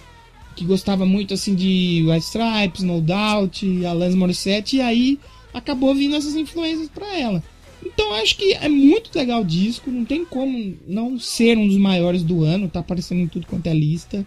Que 0.58 0.66
gostava 0.66 1.06
muito 1.06 1.36
assim 1.36 1.54
de 1.54 2.04
White 2.08 2.26
Stripes, 2.26 2.82
No 2.82 3.00
Doubt, 3.00 3.86
Alanis 3.86 4.16
Morissette, 4.16 4.78
e 4.78 4.82
aí 4.82 5.20
acabou 5.54 5.94
vindo 5.94 6.16
essas 6.16 6.36
influências 6.36 6.90
pra 6.90 7.18
ela. 7.18 7.44
Então 7.86 8.12
acho 8.16 8.36
que 8.36 8.54
é 8.54 8.68
muito 8.68 9.16
legal 9.16 9.42
o 9.42 9.46
disco, 9.46 9.92
não 9.92 10.04
tem 10.04 10.26
como 10.26 10.76
não 10.88 11.20
ser 11.20 11.58
um 11.58 11.68
dos 11.68 11.78
maiores 11.78 12.24
do 12.24 12.44
ano, 12.44 12.68
tá 12.68 12.80
aparecendo 12.80 13.22
em 13.22 13.28
tudo 13.28 13.46
quanto 13.46 13.68
é 13.68 13.74
lista. 13.74 14.26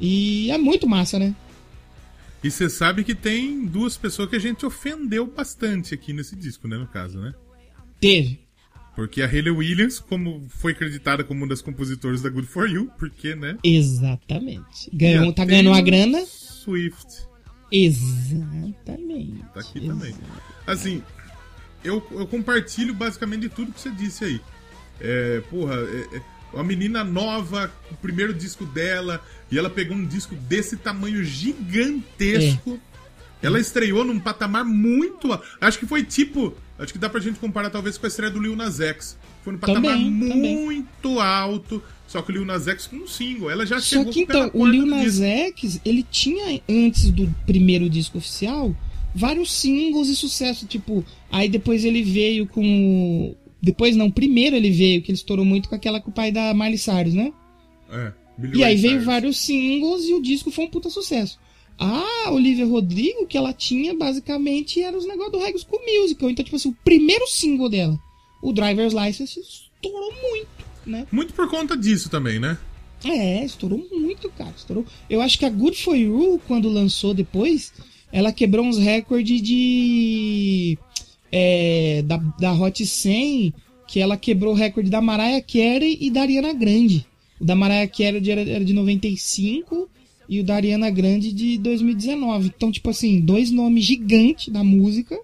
E 0.00 0.50
é 0.50 0.56
muito 0.56 0.88
massa, 0.88 1.18
né? 1.18 1.34
E 2.42 2.50
você 2.50 2.70
sabe 2.70 3.04
que 3.04 3.14
tem 3.14 3.66
duas 3.66 3.96
pessoas 3.96 4.30
que 4.30 4.36
a 4.36 4.40
gente 4.40 4.64
ofendeu 4.64 5.26
bastante 5.26 5.92
aqui 5.92 6.14
nesse 6.14 6.34
disco, 6.34 6.66
né? 6.66 6.78
No 6.78 6.86
caso, 6.86 7.18
né? 7.18 7.34
Teve. 8.00 8.40
Porque 8.98 9.22
a 9.22 9.26
Hayley 9.26 9.52
Williams, 9.52 10.00
como 10.00 10.44
foi 10.48 10.72
acreditada 10.72 11.22
como 11.22 11.42
uma 11.42 11.46
das 11.46 11.62
compositoras 11.62 12.20
da 12.20 12.28
Good 12.28 12.48
For 12.48 12.68
You, 12.68 12.90
porque, 12.98 13.32
né? 13.32 13.56
Exatamente. 13.62 14.90
Ganhou, 14.92 15.32
tá 15.32 15.44
ganhando 15.44 15.68
uma 15.68 15.80
grana. 15.80 16.26
Swift. 16.26 17.06
Exatamente. 17.70 19.44
Tá 19.54 19.60
aqui 19.60 19.86
também. 19.86 20.16
Assim, 20.66 21.00
eu, 21.84 22.04
eu 22.10 22.26
compartilho 22.26 22.92
basicamente 22.92 23.42
de 23.42 23.50
tudo 23.50 23.70
que 23.70 23.80
você 23.80 23.90
disse 23.92 24.24
aí. 24.24 24.40
É, 25.00 25.42
porra, 25.48 25.76
é, 25.76 26.16
é 26.16 26.22
uma 26.52 26.64
menina 26.64 27.04
nova, 27.04 27.72
o 27.92 27.94
primeiro 27.98 28.34
disco 28.34 28.66
dela, 28.66 29.24
e 29.48 29.56
ela 29.56 29.70
pegou 29.70 29.96
um 29.96 30.04
disco 30.04 30.34
desse 30.34 30.76
tamanho 30.76 31.22
gigantesco. 31.22 32.80
Ela 33.40 33.60
estreou 33.60 34.04
num 34.04 34.18
patamar 34.18 34.64
muito. 34.64 35.28
Acho 35.60 35.78
que 35.78 35.86
foi 35.86 36.02
tipo. 36.02 36.52
Acho 36.78 36.92
que 36.92 36.98
dá 36.98 37.08
pra 37.08 37.20
gente 37.20 37.38
comparar 37.38 37.70
talvez 37.70 37.98
com 37.98 38.06
a 38.06 38.08
estreia 38.08 38.30
do 38.30 38.40
Lil 38.40 38.54
Nas 38.54 38.78
X. 38.80 39.18
Foi 39.42 39.52
num 39.52 39.58
patamar 39.58 39.82
Também, 39.96 40.28
também. 40.28 40.56
muito 40.64 41.18
alto. 41.18 41.82
Só 42.06 42.22
que 42.22 42.30
o 42.30 42.34
Lil 42.34 42.44
Nas 42.44 42.68
X 42.68 42.86
com 42.86 42.96
um 42.96 43.06
single. 43.06 43.50
Ela 43.50 43.66
já 43.66 43.80
Só 43.80 43.86
chegou 43.98 44.12
que 44.12 44.20
então, 44.20 44.50
o 44.54 44.64
Lil 44.64 44.86
Nas. 44.86 45.20
X, 45.20 45.80
ele 45.84 46.06
tinha, 46.08 46.60
antes 46.68 47.10
do 47.10 47.28
primeiro 47.44 47.90
disco 47.90 48.18
oficial, 48.18 48.74
vários 49.14 49.52
singles 49.52 50.08
e 50.08 50.14
sucesso. 50.16 50.66
Tipo, 50.66 51.04
aí 51.30 51.48
depois 51.48 51.84
ele 51.84 52.02
veio 52.02 52.46
com. 52.46 53.34
Depois 53.60 53.96
não, 53.96 54.08
primeiro 54.10 54.54
ele 54.54 54.70
veio, 54.70 55.02
que 55.02 55.10
ele 55.10 55.18
estourou 55.18 55.44
muito 55.44 55.68
com 55.68 55.74
aquela 55.74 56.00
com 56.00 56.10
o 56.10 56.14
pai 56.14 56.30
da 56.30 56.54
Miley 56.54 56.78
Cyrus, 56.78 57.12
né? 57.12 57.32
É, 57.90 58.12
Billy 58.38 58.58
E 58.58 58.62
aí 58.64 58.74
Ray 58.74 58.76
veio 58.76 58.92
Cyrus. 58.92 59.04
vários 59.04 59.40
singles 59.40 60.04
e 60.04 60.14
o 60.14 60.22
disco 60.22 60.50
foi 60.52 60.64
um 60.66 60.70
puta 60.70 60.88
sucesso. 60.88 61.40
A 61.78 62.30
Olivia 62.30 62.66
Rodrigo, 62.66 63.26
que 63.26 63.38
ela 63.38 63.52
tinha, 63.52 63.94
basicamente, 63.94 64.82
era 64.82 64.96
os 64.96 65.06
negócios 65.06 65.32
do 65.32 65.38
Reggae 65.38 65.58
School 65.58 65.80
Musical. 65.86 66.30
Então, 66.30 66.44
tipo 66.44 66.56
assim, 66.56 66.70
o 66.70 66.76
primeiro 66.84 67.26
single 67.28 67.68
dela, 67.68 67.98
o 68.42 68.52
Driver's 68.52 68.92
License, 68.92 69.38
estourou 69.38 70.12
muito, 70.20 70.48
né? 70.84 71.06
Muito 71.12 71.32
por 71.32 71.48
conta 71.48 71.76
disso 71.76 72.10
também, 72.10 72.40
né? 72.40 72.58
É, 73.04 73.44
estourou 73.44 73.86
muito, 73.92 74.28
cara. 74.30 74.52
Estourou. 74.56 74.84
Eu 75.08 75.20
acho 75.20 75.38
que 75.38 75.44
a 75.44 75.50
Good 75.50 75.80
For 75.80 75.94
You, 75.96 76.40
quando 76.48 76.68
lançou 76.68 77.14
depois, 77.14 77.72
ela 78.10 78.32
quebrou 78.32 78.64
uns 78.66 78.78
recordes 78.78 79.40
de. 79.40 80.76
é, 81.30 82.02
da, 82.04 82.16
da 82.16 82.52
Hot 82.52 82.84
100, 82.84 83.54
que 83.86 84.00
ela 84.00 84.16
quebrou 84.16 84.52
o 84.52 84.56
recorde 84.56 84.90
da 84.90 85.00
Mariah 85.00 85.42
Carey 85.42 85.96
e 86.00 86.10
da 86.10 86.22
Ariana 86.22 86.52
Grande. 86.52 87.06
O 87.40 87.44
da 87.44 87.54
Mariah 87.54 87.86
Carey 87.86 88.20
era 88.30 88.64
de 88.64 88.72
95 88.72 89.88
e 90.28 90.40
o 90.40 90.44
da 90.44 90.56
Ariana 90.56 90.90
Grande 90.90 91.32
de 91.32 91.56
2019. 91.58 92.52
Então, 92.54 92.70
tipo 92.70 92.90
assim, 92.90 93.20
dois 93.20 93.50
nomes 93.50 93.84
gigantes 93.84 94.52
da 94.52 94.62
música 94.62 95.18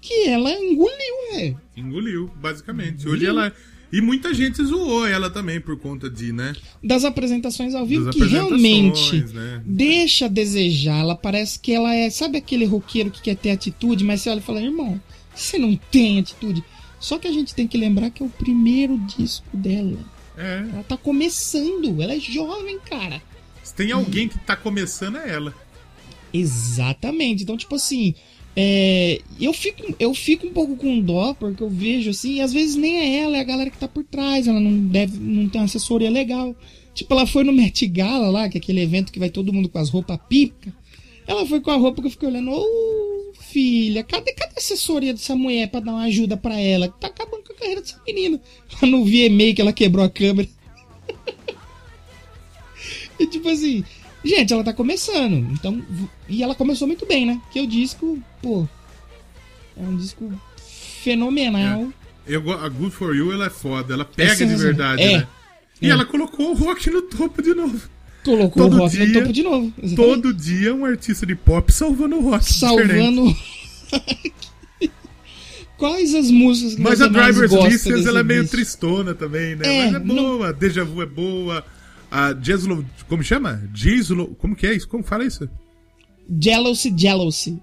que 0.00 0.28
ela 0.28 0.52
engoliu, 0.52 1.32
velho. 1.32 1.60
Engoliu, 1.76 2.30
basicamente. 2.40 3.08
Hoje 3.08 3.26
ela. 3.26 3.52
E 3.90 4.02
muita 4.02 4.34
gente 4.34 4.62
zoou 4.62 5.06
ela 5.06 5.30
também 5.30 5.58
por 5.58 5.78
conta 5.78 6.10
de, 6.10 6.30
né? 6.30 6.54
das 6.84 7.06
apresentações 7.06 7.74
ao 7.74 7.86
vivo 7.86 8.04
Das 8.04 8.14
que 8.14 8.22
realmente 8.22 9.24
né? 9.32 9.62
deixa 9.64 10.26
a 10.26 10.28
desejar. 10.28 11.00
Ela 11.00 11.16
parece 11.16 11.58
que 11.58 11.72
ela 11.72 11.94
é, 11.94 12.10
sabe 12.10 12.36
aquele 12.36 12.66
roqueiro 12.66 13.10
que 13.10 13.22
quer 13.22 13.36
ter 13.36 13.50
atitude, 13.50 14.04
mas 14.04 14.20
você 14.20 14.28
olha 14.28 14.40
e 14.40 14.42
fala, 14.42 14.60
irmão, 14.60 15.00
você 15.34 15.58
não 15.58 15.74
tem 15.74 16.18
atitude. 16.18 16.62
Só 17.00 17.16
que 17.16 17.26
a 17.26 17.32
gente 17.32 17.54
tem 17.54 17.66
que 17.66 17.78
lembrar 17.78 18.10
que 18.10 18.22
é 18.22 18.26
o 18.26 18.28
primeiro 18.28 18.98
disco 18.98 19.56
dela. 19.56 19.98
É. 20.36 20.66
Ela 20.70 20.82
tá 20.82 20.96
começando, 20.96 22.02
ela 22.02 22.12
é 22.12 22.20
jovem, 22.20 22.78
cara. 22.80 23.22
Se 23.68 23.74
tem 23.74 23.92
alguém 23.92 24.28
que 24.28 24.38
tá 24.38 24.56
começando, 24.56 25.18
é 25.18 25.30
ela. 25.30 25.54
Exatamente. 26.32 27.42
Então, 27.42 27.54
tipo 27.54 27.74
assim, 27.74 28.14
é, 28.56 29.20
eu, 29.38 29.52
fico, 29.52 29.94
eu 29.98 30.14
fico 30.14 30.46
um 30.46 30.52
pouco 30.54 30.74
com 30.74 30.98
dó, 31.00 31.34
porque 31.34 31.62
eu 31.62 31.68
vejo 31.68 32.08
assim, 32.08 32.40
às 32.40 32.50
vezes 32.50 32.76
nem 32.76 32.98
é 32.98 33.20
ela, 33.20 33.36
é 33.36 33.40
a 33.40 33.44
galera 33.44 33.70
que 33.70 33.76
tá 33.76 33.86
por 33.86 34.04
trás, 34.04 34.48
ela 34.48 34.58
não 34.58 34.74
deve, 34.86 35.18
não 35.18 35.50
tem 35.50 35.60
uma 35.60 35.66
assessoria 35.66 36.10
legal. 36.10 36.56
Tipo, 36.94 37.12
ela 37.12 37.26
foi 37.26 37.44
no 37.44 37.52
Met 37.52 37.86
Gala 37.86 38.30
lá, 38.30 38.48
que 38.48 38.56
é 38.56 38.60
aquele 38.60 38.80
evento 38.80 39.12
que 39.12 39.18
vai 39.18 39.28
todo 39.28 39.52
mundo 39.52 39.68
com 39.68 39.78
as 39.78 39.90
roupas 39.90 40.18
pica. 40.30 40.74
Ela 41.26 41.44
foi 41.44 41.60
com 41.60 41.70
a 41.70 41.76
roupa 41.76 42.00
que 42.00 42.06
eu 42.06 42.10
fiquei 42.10 42.28
olhando, 42.28 42.50
ô 42.50 43.32
filha, 43.38 44.02
cadê, 44.02 44.32
cadê 44.32 44.54
a 44.56 44.58
assessoria 44.58 45.12
dessa 45.12 45.36
mulher 45.36 45.68
pra 45.68 45.80
dar 45.80 45.92
uma 45.92 46.04
ajuda 46.04 46.38
pra 46.38 46.58
ela? 46.58 46.88
Tá 46.88 47.08
acabando 47.08 47.44
com 47.44 47.52
a 47.52 47.56
carreira 47.56 47.82
dessa 47.82 48.00
menina. 48.06 48.40
Lá 48.80 48.88
no 48.88 49.04
VMA 49.04 49.52
que 49.54 49.60
ela 49.60 49.74
quebrou 49.74 50.02
a 50.06 50.08
câmera. 50.08 50.48
E 53.18 53.26
tipo 53.26 53.48
assim, 53.48 53.84
gente, 54.24 54.52
ela 54.52 54.62
tá 54.64 54.72
começando. 54.72 55.34
Então, 55.52 55.82
e 56.28 56.42
ela 56.42 56.54
começou 56.54 56.86
muito 56.86 57.04
bem, 57.06 57.26
né? 57.26 57.40
Que 57.52 57.60
o 57.60 57.66
disco, 57.66 58.18
pô, 58.42 58.66
é 59.76 59.82
um 59.82 59.96
disco 59.96 60.32
fenomenal. 61.02 61.92
Eu, 62.26 62.42
go- 62.42 62.52
a 62.52 62.68
Good 62.68 62.94
For 62.94 63.14
You, 63.14 63.32
ela 63.32 63.46
é 63.46 63.50
foda. 63.50 63.94
Ela 63.94 64.04
pega 64.04 64.46
de 64.46 64.54
verdade, 64.56 65.02
É. 65.02 65.18
né? 65.18 65.26
E 65.80 65.86
É. 65.86 65.90
ela 65.90 66.04
colocou 66.04 66.50
o 66.50 66.54
rock 66.54 66.90
no 66.90 67.02
topo 67.02 67.40
de 67.42 67.54
novo. 67.54 67.80
Colocou 68.24 68.64
Todo 68.64 68.74
o 68.76 68.78
rock 68.80 68.98
no 68.98 69.06
dia- 69.06 69.20
topo 69.20 69.32
de 69.32 69.42
novo. 69.42 69.72
exatamente. 69.82 69.96
Todo 69.96 70.34
dia 70.34 70.74
um 70.74 70.84
artista 70.84 71.24
de 71.24 71.34
pop 71.34 71.72
salvando 71.72 72.16
o 72.16 72.20
rock. 72.30 72.44
Salvando. 72.52 73.34
Quais 75.76 76.12
as 76.14 76.28
músicas 76.30 76.74
que 76.74 76.80
Mas 76.80 77.00
a 77.00 77.06
Driver's 77.06 77.50
desse 77.52 78.08
ela 78.08 78.18
é 78.20 78.22
meio 78.24 78.42
disco? 78.42 78.56
tristona 78.56 79.14
também, 79.14 79.54
né? 79.54 79.64
É, 79.64 79.84
Mas 79.86 79.94
é 79.94 79.98
não- 80.04 80.14
boa. 80.14 80.52
Deja 80.52 80.84
Vu 80.84 81.00
é 81.02 81.06
boa. 81.06 81.64
A 82.10 82.34
Jeslo... 82.40 82.84
Como 83.08 83.22
chama? 83.22 83.62
Jeslo... 83.74 84.28
Como 84.36 84.56
que 84.56 84.66
é 84.66 84.74
isso? 84.74 84.88
Como 84.88 85.02
fala 85.02 85.24
isso? 85.24 85.48
Jealousy, 86.40 86.92
Jealousy. 86.96 87.58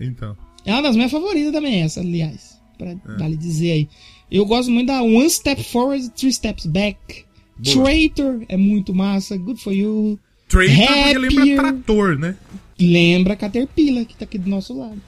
Então. 0.00 0.36
É 0.64 0.72
uma 0.72 0.82
das 0.82 0.96
minhas 0.96 1.10
favoritas 1.10 1.52
também, 1.52 1.82
essa, 1.82 2.00
aliás. 2.00 2.58
Pra 2.78 2.90
É. 2.90 3.30
dizer 3.36 3.72
aí. 3.72 3.88
Eu 4.30 4.46
gosto 4.46 4.70
muito 4.70 4.86
da 4.88 5.02
One 5.02 5.28
Step 5.28 5.62
Forward, 5.62 6.08
Three 6.10 6.32
Steps 6.32 6.66
Back. 6.66 7.24
Boa. 7.58 7.84
Traitor 7.84 8.44
é 8.48 8.56
muito 8.56 8.94
massa. 8.94 9.36
Good 9.36 9.62
for 9.62 9.72
you. 9.72 10.18
Traitor 10.48 10.86
porque 10.86 11.18
lembra 11.18 11.40
Happier. 11.40 11.56
trator, 11.58 12.18
né? 12.18 12.36
Lembra 12.80 13.36
Caterpillar, 13.36 14.04
que 14.06 14.16
tá 14.16 14.24
aqui 14.24 14.38
do 14.38 14.48
nosso 14.50 14.76
lado. 14.76 15.00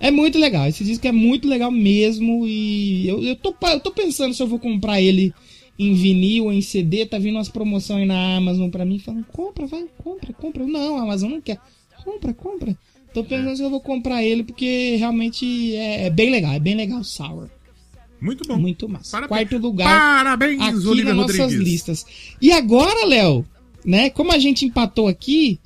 É 0.00 0.10
muito 0.10 0.38
legal. 0.38 0.66
Esse 0.68 0.84
disco 0.84 1.06
é 1.06 1.12
muito 1.12 1.46
legal 1.48 1.70
mesmo. 1.70 2.46
E 2.46 3.06
eu, 3.06 3.22
eu, 3.22 3.36
tô, 3.36 3.54
eu 3.66 3.80
tô 3.80 3.90
pensando 3.92 4.32
se 4.34 4.42
eu 4.42 4.46
vou 4.46 4.58
comprar 4.58 5.00
ele 5.00 5.34
em 5.78 5.94
vinil 5.94 6.44
ou 6.44 6.52
em 6.52 6.60
CD. 6.60 7.06
Tá 7.06 7.18
vindo 7.18 7.36
umas 7.36 7.48
promoções 7.48 8.06
na 8.06 8.36
Amazon 8.36 8.70
pra 8.70 8.84
mim 8.84 8.98
falando: 8.98 9.24
compra, 9.26 9.66
vai, 9.66 9.86
compra, 9.98 10.32
compra. 10.32 10.66
Não, 10.66 10.98
a 10.98 11.02
Amazon 11.02 11.30
não 11.30 11.40
quer. 11.40 11.58
Compra, 12.04 12.32
compra. 12.34 12.76
Tô 13.12 13.22
pensando 13.22 13.56
se 13.56 13.62
eu 13.62 13.70
vou 13.70 13.80
comprar 13.80 14.22
ele 14.22 14.42
porque 14.42 14.96
realmente 14.96 15.74
é, 15.76 16.06
é 16.06 16.10
bem 16.10 16.30
legal. 16.30 16.52
É 16.52 16.58
bem 16.58 16.74
legal, 16.74 17.04
Sour. 17.04 17.48
Muito 18.20 18.46
bom. 18.46 18.56
Muito 18.56 18.88
massa. 18.88 19.10
Parabéns. 19.10 19.48
Quarto 19.48 19.58
lugar. 19.58 19.88
Parabéns, 19.88 20.62
aqui 20.62 20.86
Olivia 20.86 21.12
nas 21.12 21.16
nossas 21.16 21.38
Rodrigues. 21.38 21.66
listas. 21.66 22.06
E 22.40 22.52
agora, 22.52 23.04
Léo, 23.04 23.44
né? 23.84 24.10
Como 24.10 24.32
a 24.32 24.38
gente 24.38 24.64
empatou 24.64 25.08
aqui, 25.08 25.58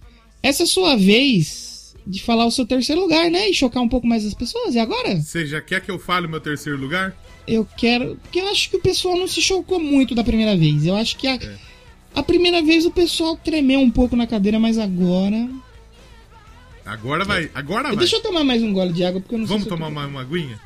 essa 0.42 0.62
é 0.62 0.64
a 0.64 0.66
sua 0.66 0.96
vez 0.96 1.94
de 2.06 2.22
falar 2.22 2.46
o 2.46 2.50
seu 2.50 2.64
terceiro 2.64 3.00
lugar, 3.02 3.30
né? 3.30 3.50
E 3.50 3.54
chocar 3.54 3.82
um 3.82 3.88
pouco 3.88 4.06
mais 4.06 4.24
as 4.24 4.32
pessoas. 4.32 4.74
E 4.74 4.78
agora? 4.78 5.20
Você 5.20 5.44
já 5.44 5.60
quer 5.60 5.82
que 5.82 5.90
eu 5.90 5.98
fale 5.98 6.26
o 6.26 6.30
meu 6.30 6.40
terceiro 6.40 6.78
lugar? 6.78 7.14
Eu 7.46 7.64
quero. 7.76 8.16
Porque 8.16 8.40
eu 8.40 8.48
acho 8.48 8.70
que 8.70 8.76
o 8.76 8.80
pessoal 8.80 9.16
não 9.16 9.28
se 9.28 9.40
chocou 9.40 9.78
muito 9.80 10.14
da 10.14 10.24
primeira 10.24 10.56
vez. 10.56 10.84
Eu 10.84 10.96
acho 10.96 11.16
que 11.16 11.26
a, 11.28 11.34
É. 11.36 11.58
a 12.14 12.22
primeira 12.22 12.62
vez 12.62 12.84
o 12.84 12.90
pessoal 12.90 13.36
tremeu 13.36 13.80
um 13.80 13.90
pouco 13.90 14.16
na 14.16 14.26
cadeira, 14.26 14.58
mas 14.58 14.78
agora. 14.78 15.48
Agora 16.84 17.24
vai. 17.24 17.50
Agora 17.54 17.88
vai. 17.88 17.96
Deixa 17.96 18.16
eu 18.16 18.22
tomar 18.22 18.44
mais 18.44 18.62
um 18.62 18.72
gole 18.72 18.92
de 18.92 19.04
água, 19.04 19.20
porque 19.20 19.34
eu 19.34 19.38
não 19.38 19.46
Vamos 19.46 19.62
sei 19.64 19.68
se 19.70 19.74
eu 19.74 19.78
tomar 19.78 19.88
uma, 19.88 20.06
uma 20.06 20.20
aguinha? 20.22 20.60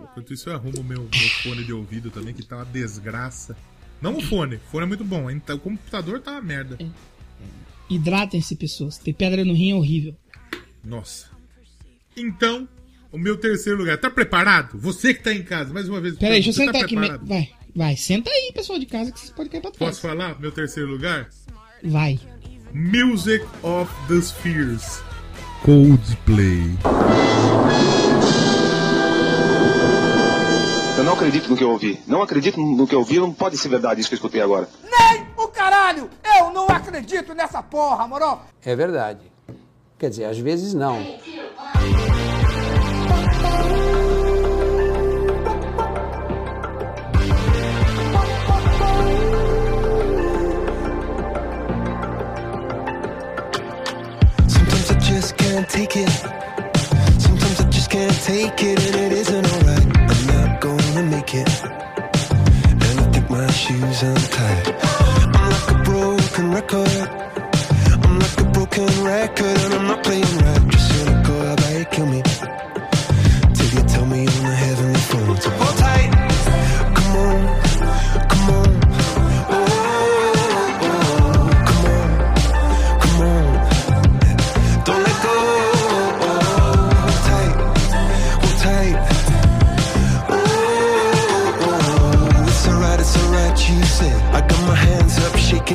Enquanto 0.00 0.32
isso, 0.32 0.48
eu 0.48 0.54
arrumo 0.54 0.80
o 0.80 0.84
meu, 0.84 1.02
meu 1.02 1.28
fone 1.42 1.64
de 1.64 1.72
ouvido 1.72 2.10
também, 2.10 2.32
que 2.34 2.42
tá 2.44 2.56
uma 2.56 2.64
desgraça. 2.64 3.56
Não 4.00 4.16
o 4.16 4.20
fone, 4.20 4.56
o 4.56 4.60
fone 4.70 4.84
é 4.84 4.88
muito 4.88 5.04
bom. 5.04 5.26
ainda 5.28 5.54
O 5.54 5.58
computador 5.58 6.20
tá 6.20 6.32
uma 6.32 6.42
merda. 6.42 6.78
Hidratem-se, 7.88 8.56
pessoas. 8.56 8.98
Ter 8.98 9.12
pedra 9.14 9.44
no 9.44 9.52
rim 9.54 9.70
é 9.70 9.74
horrível. 9.74 10.14
Nossa. 10.84 11.28
Então, 12.16 12.68
o 13.16 13.18
meu 13.18 13.36
terceiro 13.36 13.78
lugar. 13.78 13.96
Tá 13.96 14.10
preparado? 14.10 14.78
Você 14.78 15.14
que 15.14 15.22
tá 15.22 15.32
em 15.32 15.42
casa, 15.42 15.72
mais 15.72 15.88
uma 15.88 16.00
vez. 16.00 16.16
Peraí, 16.16 16.42
deixa 16.42 16.50
eu 16.50 16.52
você 16.52 16.66
sentar 16.66 16.80
tá 16.80 16.86
aqui. 16.86 16.96
me-? 16.96 17.18
Vai, 17.22 17.50
vai. 17.74 17.96
Senta 17.96 18.30
aí, 18.30 18.52
pessoal 18.54 18.78
de 18.78 18.86
casa, 18.86 19.10
que 19.10 19.18
vocês 19.18 19.32
podem 19.32 19.50
cair 19.50 19.62
pra 19.62 19.70
trás. 19.70 19.90
Posso 19.90 20.06
falar? 20.06 20.38
Meu 20.38 20.52
terceiro 20.52 20.90
lugar? 20.90 21.28
Vai. 21.82 22.20
Music 22.72 23.44
of 23.62 23.90
the 24.08 24.20
Spheres. 24.20 25.00
Coldplay. 25.62 26.62
Eu 30.98 31.04
não 31.04 31.14
acredito 31.14 31.48
no 31.48 31.56
que 31.56 31.64
eu 31.64 31.70
ouvi. 31.70 31.98
Não 32.06 32.22
acredito 32.22 32.60
no 32.60 32.86
que 32.86 32.94
eu 32.94 32.98
ouvi. 33.00 33.18
Não 33.18 33.32
pode 33.32 33.56
ser 33.56 33.68
verdade 33.68 34.00
isso 34.00 34.10
que 34.10 34.14
eu 34.14 34.18
escutei 34.18 34.42
agora. 34.42 34.68
Nem 34.82 35.26
o 35.36 35.48
caralho! 35.48 36.10
Eu 36.38 36.52
não 36.52 36.66
acredito 36.68 37.34
nessa 37.34 37.62
porra, 37.62 38.06
moro? 38.06 38.38
É 38.62 38.76
verdade. 38.76 39.20
Quer 39.98 40.10
dizer, 40.10 40.24
às 40.24 40.38
vezes 40.38 40.74
não. 40.74 41.02
Record. 66.56 66.88
I'm 68.04 68.18
like 68.18 68.40
a 68.40 68.44
broken 68.52 69.04
record, 69.04 69.58
and 69.64 69.74
I'm 69.74 69.86
not 69.86 70.02
playing 70.02 70.38
right. 70.38 70.68
Just 70.70 70.88
cynical, 70.90 71.38
how 71.44 71.52
about 71.52 71.78
you 71.78 71.84
kill 71.86 72.06
me? 72.06 72.22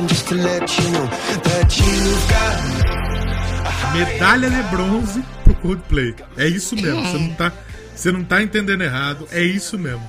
Just 0.08 0.28
to 0.28 0.34
let 0.34 0.78
you 0.78 0.90
know 0.90 1.06
that 1.42 1.78
you've 1.78 2.28
got. 2.28 3.94
Medalha 3.94 4.48
de 4.50 4.62
bronze 4.70 5.22
pro 5.44 5.54
Coldplay. 5.56 6.14
É 6.36 6.46
isso 6.46 6.74
mesmo. 6.76 7.02
Você 7.02 7.18
não 7.18 7.34
tá, 7.34 7.52
você 7.94 8.12
não 8.12 8.24
tá 8.24 8.42
entendendo 8.42 8.82
errado. 8.82 9.28
É 9.30 9.42
isso 9.42 9.78
mesmo. 9.78 10.08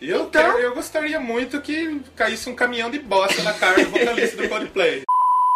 Eu, 0.00 0.28
quero- 0.28 0.58
eu 0.58 0.74
gostaria 0.74 1.18
muito 1.20 1.60
que 1.60 2.00
caísse 2.14 2.48
um 2.48 2.54
caminhão 2.54 2.90
de 2.90 2.98
bosta 2.98 3.42
na 3.42 3.52
cara 3.54 3.82
do 3.84 3.90
vocalista 3.90 4.36
do 4.36 4.48
Coldplay. 4.48 5.02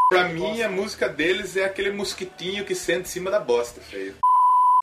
Pra 0.09 0.25
mim, 0.29 0.63
a 0.63 0.71
música 0.71 1.07
deles 1.09 1.55
é 1.57 1.65
aquele 1.65 1.91
mosquitinho 1.91 2.65
que 2.65 2.75
senta 2.75 3.01
em 3.03 3.05
cima 3.05 3.31
da 3.31 3.39
bosta, 3.41 3.81
feio. 3.81 4.15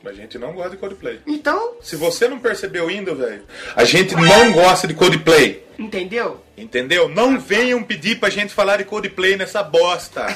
A 0.06 0.14
gente 0.14 0.38
não 0.38 0.54
gosta 0.54 0.70
de 0.72 0.78
Coldplay. 0.78 1.20
Então, 1.26 1.76
Se 1.82 1.96
você 1.96 2.28
não 2.28 2.40
percebeu 2.40 2.88
ainda, 2.88 3.14
velho, 3.16 3.44
a 3.76 3.84
gente 3.84 4.16
não 4.16 4.52
gosta 4.54 4.88
de 4.88 4.94
Coldplay. 4.94 5.66
entendeu? 5.80 6.44
Entendeu? 6.58 7.10
Não 7.10 7.40
venham 7.40 7.82
pedir 7.84 8.20
pra 8.20 8.30
gente 8.30 8.54
falar 8.54 8.78
de 8.78 8.84
Coldplay 8.86 9.36
nessa 9.36 9.62
bosta. 9.64 10.26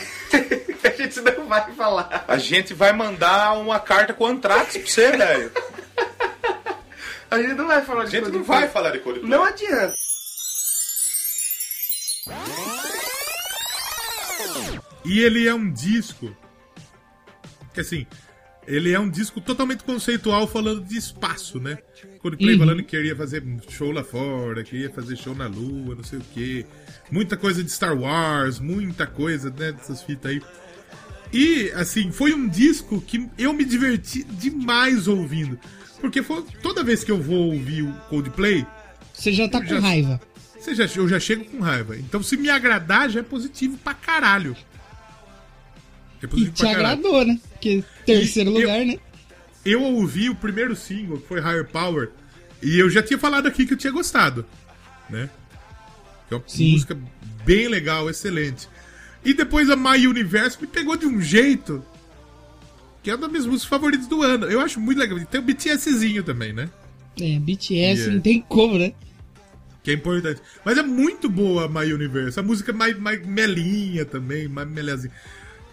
A 0.81 0.89
gente 1.01 1.21
não 1.21 1.45
vai 1.47 1.71
falar. 1.73 2.25
A 2.27 2.37
gente 2.37 2.73
vai 2.73 2.91
mandar 2.93 3.53
uma 3.57 3.79
carta 3.79 4.13
com 4.13 4.25
Antrax 4.25 4.77
pra 4.77 4.85
você, 4.87 5.11
velho. 5.11 5.51
A 7.31 7.37
gente 7.41 7.53
não 7.53 7.67
vai 7.67 7.81
falar 7.83 8.01
A 8.01 8.05
de 8.05 8.11
gente 8.11 8.23
não 8.25 8.31
Coldplay. 8.31 8.59
vai 8.61 8.69
falar 8.69 8.91
de 8.91 8.99
Coldplay. 8.99 9.29
Não 9.29 9.43
adianta. 9.43 9.93
E 15.05 15.21
ele 15.21 15.47
é 15.47 15.53
um 15.53 15.71
disco 15.71 16.35
que 17.73 17.81
assim, 17.81 18.05
ele 18.69 18.91
é 18.91 18.99
um 18.99 19.09
disco 19.09 19.41
totalmente 19.41 19.83
conceitual 19.83 20.47
falando 20.47 20.81
de 20.85 20.95
espaço, 20.97 21.59
né? 21.59 21.77
Coldplay 22.21 22.53
Uhum. 22.53 22.59
falando 22.59 22.77
que 22.83 22.89
queria 22.95 23.15
fazer 23.15 23.43
show 23.69 23.91
lá 23.91 24.03
fora, 24.03 24.63
queria 24.63 24.89
fazer 24.89 25.17
show 25.17 25.33
na 25.35 25.47
lua, 25.47 25.95
não 25.95 26.03
sei 26.03 26.19
o 26.19 26.23
quê. 26.33 26.65
Muita 27.11 27.35
coisa 27.35 27.63
de 27.63 27.71
Star 27.71 27.97
Wars, 27.97 28.59
muita 28.59 29.07
coisa, 29.07 29.49
né, 29.49 29.71
dessas 29.71 30.01
fitas 30.03 30.31
aí. 30.31 30.41
E, 31.33 31.71
assim, 31.75 32.11
foi 32.11 32.33
um 32.33 32.47
disco 32.47 32.99
que 33.01 33.27
eu 33.37 33.53
me 33.53 33.63
diverti 33.65 34.23
demais 34.23 35.07
ouvindo. 35.07 35.59
Porque 36.01 36.23
foi, 36.23 36.43
toda 36.61 36.83
vez 36.83 37.03
que 37.03 37.11
eu 37.11 37.21
vou 37.21 37.51
ouvir 37.53 37.83
o 37.83 37.93
Coldplay, 38.09 38.65
Você 39.13 39.33
já 39.33 39.47
tá 39.49 39.59
com 39.61 39.67
já- 39.67 39.79
raiva. 39.79 40.19
você 40.57 40.73
já, 40.73 40.85
eu 40.95 41.07
já 41.07 41.19
chego 41.19 41.45
com 41.45 41.59
raiva. 41.59 41.97
Então, 41.97 42.23
se 42.23 42.35
me 42.37 42.49
agradar, 42.49 43.09
já 43.09 43.19
é 43.19 43.23
positivo 43.23 43.77
pra 43.77 43.93
caralho. 43.93 44.55
É 46.21 46.27
E 46.37 46.49
te 46.51 46.65
agradou, 46.67 47.25
né? 47.25 47.39
Porque 47.51 47.83
terceiro 48.05 48.51
E 48.51 48.53
eu- 48.55 48.59
lugar, 48.61 48.85
né? 48.85 48.97
Eu 49.65 49.83
ouvi 49.83 50.29
o 50.29 50.35
primeiro 50.35 50.75
single, 50.75 51.19
que 51.19 51.27
foi 51.27 51.39
Higher 51.39 51.65
Power, 51.67 52.09
e 52.61 52.77
eu 52.79 52.89
já 52.89 53.01
tinha 53.03 53.17
falado 53.19 53.47
aqui 53.47 53.65
que 53.65 53.73
eu 53.73 53.77
tinha 53.77 53.91
gostado, 53.91 54.45
né? 55.09 55.29
Que 56.27 56.33
é 56.33 56.37
uma 56.37 56.43
Sim. 56.47 56.71
música 56.73 56.97
bem 57.45 57.67
legal, 57.67 58.09
excelente. 58.09 58.67
E 59.23 59.33
depois 59.33 59.69
a 59.69 59.75
My 59.75 60.07
Universe 60.07 60.57
me 60.59 60.67
pegou 60.67 60.95
de 60.95 61.05
um 61.05 61.21
jeito 61.21 61.83
que 63.03 63.09
é 63.09 63.13
uma 63.15 63.21
das 63.21 63.31
minhas 63.31 63.45
músicas 63.45 63.69
favoritas 63.69 64.07
do 64.07 64.21
ano. 64.21 64.45
Eu 64.45 64.59
acho 64.59 64.79
muito 64.79 64.97
legal. 64.97 65.17
Tem 65.25 65.39
o 65.39 65.43
BTSzinho 65.43 66.23
também, 66.23 66.51
né? 66.53 66.69
É, 67.19 67.39
BTS 67.39 67.73
Yeah. 68.01 68.13
não 68.13 68.21
tem 68.21 68.41
como, 68.41 68.77
né? 68.77 68.93
Que 69.83 69.91
é 69.91 69.93
importante. 69.93 70.41
Mas 70.65 70.77
é 70.77 70.83
muito 70.83 71.29
boa 71.29 71.65
a 71.65 71.69
My 71.69 71.91
Universe. 71.93 72.39
A 72.39 72.43
música 72.43 72.71
é 72.71 72.73
mais, 72.73 72.97
mais 72.99 73.25
melinha 73.25 74.05
também, 74.05 74.47
mais 74.47 74.67
melezinha. 74.69 75.13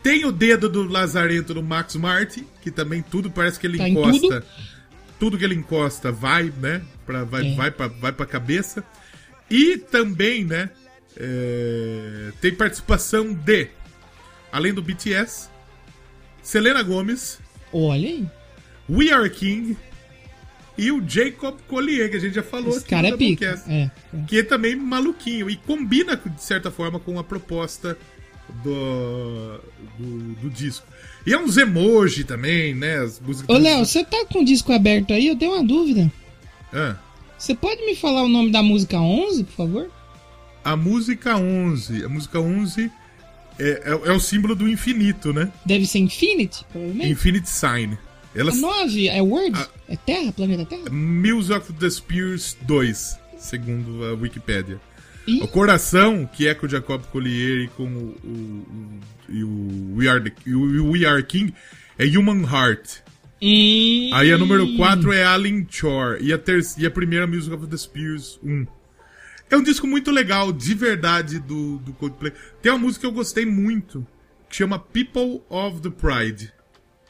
Tem 0.06 0.24
o 0.24 0.30
dedo 0.30 0.68
do 0.68 0.84
Lazarento 0.84 1.52
no 1.52 1.64
Max 1.64 1.96
Martin, 1.96 2.46
que 2.62 2.70
também 2.70 3.02
tudo 3.02 3.28
parece 3.28 3.58
que 3.58 3.66
ele 3.66 3.76
Tá 3.76 3.88
encosta. 3.88 4.20
tudo? 4.20 4.44
Tudo? 5.18 5.36
que 5.36 5.44
ele 5.44 5.56
encosta 5.56 6.12
vai, 6.12 6.44
né? 6.60 6.80
Pra, 7.04 7.24
vai, 7.24 7.48
É. 7.50 7.54
vai, 7.56 7.70
pra, 7.72 7.88
vai 7.88 8.12
pra 8.12 8.24
cabeça. 8.24 8.84
E 9.50 9.76
também, 9.78 10.44
né? 10.44 10.70
é, 11.16 12.30
tem 12.40 12.54
participação 12.54 13.32
de, 13.34 13.68
além 14.52 14.72
do 14.72 14.80
BTS, 14.82 15.48
Selena 16.42 16.82
Gomez, 16.84 17.40
Olha 17.72 18.08
aí. 18.08 18.28
We 18.88 19.10
Are 19.10 19.28
King 19.28 19.76
e 20.78 20.92
o 20.92 21.02
Jacob 21.08 21.58
Collier, 21.66 22.08
que 22.10 22.16
a 22.16 22.20
gente 22.20 22.34
já 22.34 22.42
falou 22.44 22.68
Esse 22.68 22.80
aqui 22.80 22.90
cara 22.90 23.08
é 23.08 23.16
pica. 23.16 23.46
Doublecast 23.56 23.70
É. 23.72 23.90
que 24.28 24.38
é 24.38 24.42
também 24.44 24.76
maluquinho 24.76 25.50
e 25.50 25.56
combina 25.56 26.16
de 26.16 26.42
certa 26.44 26.70
forma 26.70 27.00
com 27.00 27.18
a 27.18 27.24
proposta 27.24 27.96
do, 28.62 29.60
do, 29.98 30.18
do 30.42 30.50
disco. 30.50 30.86
E 31.26 31.32
é 31.32 31.38
uns 31.38 31.56
emoji 31.56 32.24
também, 32.24 32.74
né? 32.74 32.98
As 32.98 33.20
músicas. 33.20 33.54
Ô, 33.54 33.58
Léo, 33.58 33.84
você 33.84 34.04
tá 34.04 34.24
com 34.32 34.40
o 34.40 34.44
disco 34.44 34.72
aberto 34.72 35.12
aí? 35.12 35.26
Eu 35.28 35.36
tenho 35.36 35.52
uma 35.52 35.64
dúvida. 35.64 36.10
Ah, 36.72 36.96
Você 37.38 37.54
pode 37.54 37.84
me 37.84 37.94
falar 37.96 38.22
o 38.22 38.28
nome 38.28 38.50
da 38.50 38.62
música 38.62 38.98
11, 39.00 39.44
por 39.44 39.54
favor? 39.54 39.90
a 40.64 40.76
música 40.76 41.36
11. 41.36 42.04
A 42.04 42.08
música 42.08 42.40
11 42.40 42.90
é, 43.58 43.68
é, 43.84 43.90
é 43.90 44.12
o 44.12 44.18
símbolo 44.20 44.54
do 44.56 44.68
infinito, 44.68 45.32
né? 45.32 45.52
Deve 45.64 45.86
ser 45.86 45.98
Infinity, 46.00 46.64
provavelmente. 46.70 47.10
Infinite 47.10 47.48
Sign. 47.48 47.96
Ela, 48.34 48.50
A 48.52 48.54
9 48.54 49.08
é 49.08 49.22
Word? 49.22 49.58
É 49.88 49.96
Terra? 49.96 50.32
Planeta 50.32 50.66
Terra? 50.66 50.90
Muse 50.90 51.52
of 51.52 51.72
the 51.74 51.88
Spears 51.88 52.56
2, 52.62 53.18
segundo 53.38 54.04
a 54.04 54.14
Wikipédia. 54.14 54.80
Ih. 55.26 55.42
O 55.42 55.48
coração, 55.48 56.24
que 56.26 56.46
é 56.46 56.54
com 56.54 56.66
o 56.66 56.68
Jacob 56.68 57.02
Collier 57.06 57.64
e 57.64 57.68
com 57.68 57.84
o, 57.84 58.16
o, 58.24 59.00
e 59.28 59.42
o 59.44 59.94
We, 59.96 60.08
Are 60.08 60.22
the- 60.22 60.32
e 60.46 60.54
o 60.54 60.90
We 60.92 61.04
Are 61.04 61.22
King, 61.24 61.52
é 61.98 62.04
Human 62.06 62.42
Heart. 62.42 62.98
Hum. 63.42 64.10
Aí 64.14 64.32
a 64.32 64.38
número 64.38 64.76
4 64.76 65.12
é 65.12 65.24
Alien 65.24 65.66
Chore. 65.68 66.22
E 66.24 66.32
a, 66.32 66.38
ter 66.38 66.60
e 66.78 66.86
a 66.86 66.90
primeira 66.90 67.26
Music 67.26 67.54
of 67.54 67.66
the 67.66 67.76
Spears 67.76 68.38
1. 68.42 68.66
É 69.50 69.56
um 69.56 69.62
disco 69.62 69.86
muito 69.86 70.10
legal, 70.10 70.52
de 70.52 70.74
verdade, 70.74 71.38
do, 71.38 71.78
do 71.78 71.92
Coldplay. 71.92 72.32
Tem 72.62 72.72
uma 72.72 72.78
música 72.78 73.00
que 73.02 73.06
eu 73.06 73.12
gostei 73.12 73.44
muito, 73.46 74.04
que 74.48 74.56
chama 74.56 74.78
People 74.78 75.42
of 75.48 75.80
the 75.82 75.90
Pride. 75.90 76.52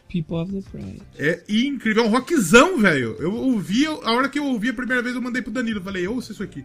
People 0.08 0.36
of 0.36 0.52
the 0.52 0.62
Pride. 0.70 1.02
É 1.18 1.42
incrível, 1.48 2.04
é 2.04 2.06
um 2.06 2.10
rockzão, 2.10 2.78
velho. 2.78 3.16
Eu 3.18 3.32
ouvi, 3.32 3.86
a 3.86 4.12
hora 4.12 4.28
que 4.28 4.38
eu 4.38 4.44
ouvi 4.44 4.68
a 4.70 4.74
primeira 4.74 5.02
vez, 5.02 5.14
eu 5.14 5.22
mandei 5.22 5.40
pro 5.42 5.50
Danilo. 5.52 5.80
Falei, 5.82 6.06
ouça 6.08 6.32
isso 6.32 6.42
aqui. 6.42 6.64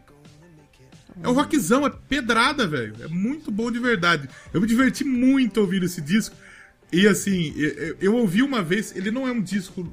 É 1.22 1.28
um 1.28 1.34
rockzão, 1.34 1.86
é 1.86 1.90
pedrada, 1.90 2.66
velho. 2.68 2.96
É 3.02 3.08
muito 3.08 3.52
bom 3.52 3.72
de 3.72 3.80
verdade. 3.80 4.30
Eu 4.54 4.62
me 4.62 4.68
diverti 4.68 5.04
muito 5.04 5.60
ouvindo 5.60 5.86
esse 5.86 6.02
disco. 6.02 6.36
E 6.92 7.08
assim, 7.08 7.54
eu, 7.58 7.98
eu 8.02 8.16
ouvi 8.16 8.42
uma 8.44 8.62
vez, 8.62 8.96
ele 8.96 9.12
não 9.12 9.28
é 9.28 9.32
um 9.32 9.42
disco 9.42 9.92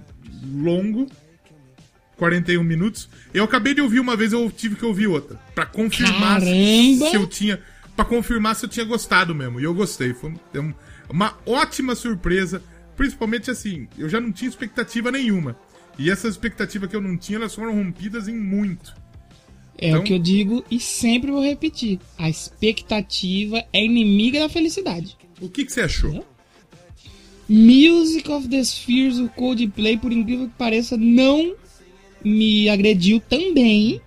longo, 0.55 1.07
41 2.17 2.63
minutos. 2.65 3.09
Eu 3.33 3.45
acabei 3.45 3.75
de 3.75 3.81
ouvir 3.81 4.01
uma 4.01 4.17
vez, 4.17 4.33
eu 4.33 4.51
tive 4.51 4.75
que 4.77 4.85
ouvir 4.85 5.07
outra. 5.07 5.37
Pra 5.55 5.65
confirmar 5.67 6.41
se, 6.41 6.47
Caramba! 6.47 7.11
se 7.11 7.17
eu 7.17 7.27
tinha. 7.27 7.61
Pra 7.95 8.05
confirmar 8.05 8.55
se 8.57 8.65
eu 8.65 8.69
tinha 8.69 8.85
gostado 8.85 9.35
mesmo. 9.35 9.61
E 9.61 9.65
eu 9.65 9.75
gostei. 9.75 10.13
Foi 10.15 10.35
um- 10.57 10.75
uma 11.09 11.37
ótima 11.47 11.95
surpresa. 11.95 12.63
Principalmente 12.97 13.51
assim, 13.51 13.89
eu 13.97 14.09
já 14.09 14.21
não 14.21 14.33
tinha 14.33 14.49
expectativa 14.49 15.13
nenhuma. 15.13 15.57
E 15.97 16.11
essas 16.11 16.33
expectativas 16.33 16.89
que 16.91 16.97
eu 16.97 17.01
não 17.01 17.17
tinha, 17.17 17.39
elas 17.39 17.55
foram 17.55 17.73
rompidas 17.75 18.27
em 18.29 18.37
muito. 18.37 18.93
É 19.81 19.89
então... 19.89 20.01
o 20.01 20.05
que 20.05 20.13
eu 20.13 20.19
digo 20.19 20.65
e 20.71 20.81
sempre 20.81 21.31
vou 21.31 21.43
repetir. 21.43 22.01
A 22.19 22.29
expectativa 22.29 23.65
é 23.73 23.85
inimiga 23.85 24.41
da 24.41 24.49
felicidade. 24.49 25.17
O 25.41 25.49
que, 25.49 25.65
que 25.65 25.73
você 25.73 25.83
achou? 25.83 26.27
Music 27.49 28.31
of 28.31 28.49
the 28.49 28.63
Spheres, 28.63 29.19
o 29.19 29.29
Coldplay, 29.29 29.97
por 29.97 30.13
incrível 30.13 30.49
que 30.49 30.55
pareça, 30.55 30.97
não 30.97 31.55
me 32.23 32.69
agrediu 32.69 33.21
também. 33.21 34.03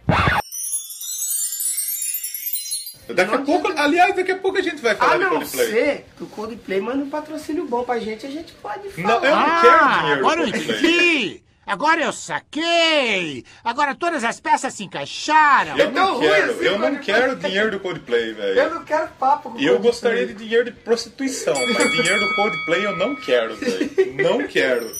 Daqui 3.07 3.35
a 3.35 3.39
pouco, 3.39 3.73
aliás, 3.75 4.15
daqui 4.15 4.31
a 4.31 4.37
pouco 4.37 4.57
a 4.57 4.61
gente 4.61 4.81
vai 4.81 4.95
falar 4.95 5.17
do 5.17 5.23
de 5.23 5.29
Coldplay. 5.29 5.65
A 5.65 5.69
não 5.69 5.73
ser 5.73 6.05
que 6.17 6.23
o 6.23 6.27
Coldplay 6.27 6.81
manda 6.81 7.03
um 7.03 7.09
patrocínio 7.09 7.65
bom 7.65 7.83
pra 7.83 7.97
gente, 7.99 8.25
a 8.25 8.29
gente 8.29 8.53
pode 8.53 8.89
falar. 8.89 9.07
Não, 9.07 9.25
eu 9.25 9.35
não 9.35 9.41
ah, 9.41 9.61
quero 9.61 9.99
dinheiro. 9.99 10.19
Agora 10.19 10.41
eu! 10.41 11.50
Agora 11.71 12.01
eu 12.03 12.11
saquei. 12.11 13.45
Agora 13.63 13.95
todas 13.95 14.25
as 14.25 14.41
peças 14.41 14.73
se 14.73 14.83
encaixaram. 14.83 15.77
Eu 15.77 15.89
não 15.93 16.19
quero, 16.19 16.51
assim, 16.51 16.65
eu 16.65 16.77
não 16.77 16.95
quero 16.97 17.35
dinheiro 17.37 17.71
do 17.71 17.79
Coldplay, 17.79 18.33
velho. 18.33 18.59
Eu 18.59 18.73
não 18.75 18.83
quero 18.83 19.07
papo 19.17 19.49
com 19.51 19.57
o 19.57 19.61
E 19.61 19.63
eu 19.67 19.75
Coldplay. 19.79 19.91
gostaria 19.91 20.27
de 20.27 20.33
dinheiro 20.33 20.65
de 20.65 20.71
prostituição, 20.71 21.53
mas 21.55 21.91
dinheiro 21.93 22.19
do 22.27 22.35
Coldplay 22.35 22.85
eu 22.85 22.97
não 22.97 23.15
quero, 23.15 23.55
velho. 23.55 23.89
Não 24.21 24.45
quero. 24.49 24.91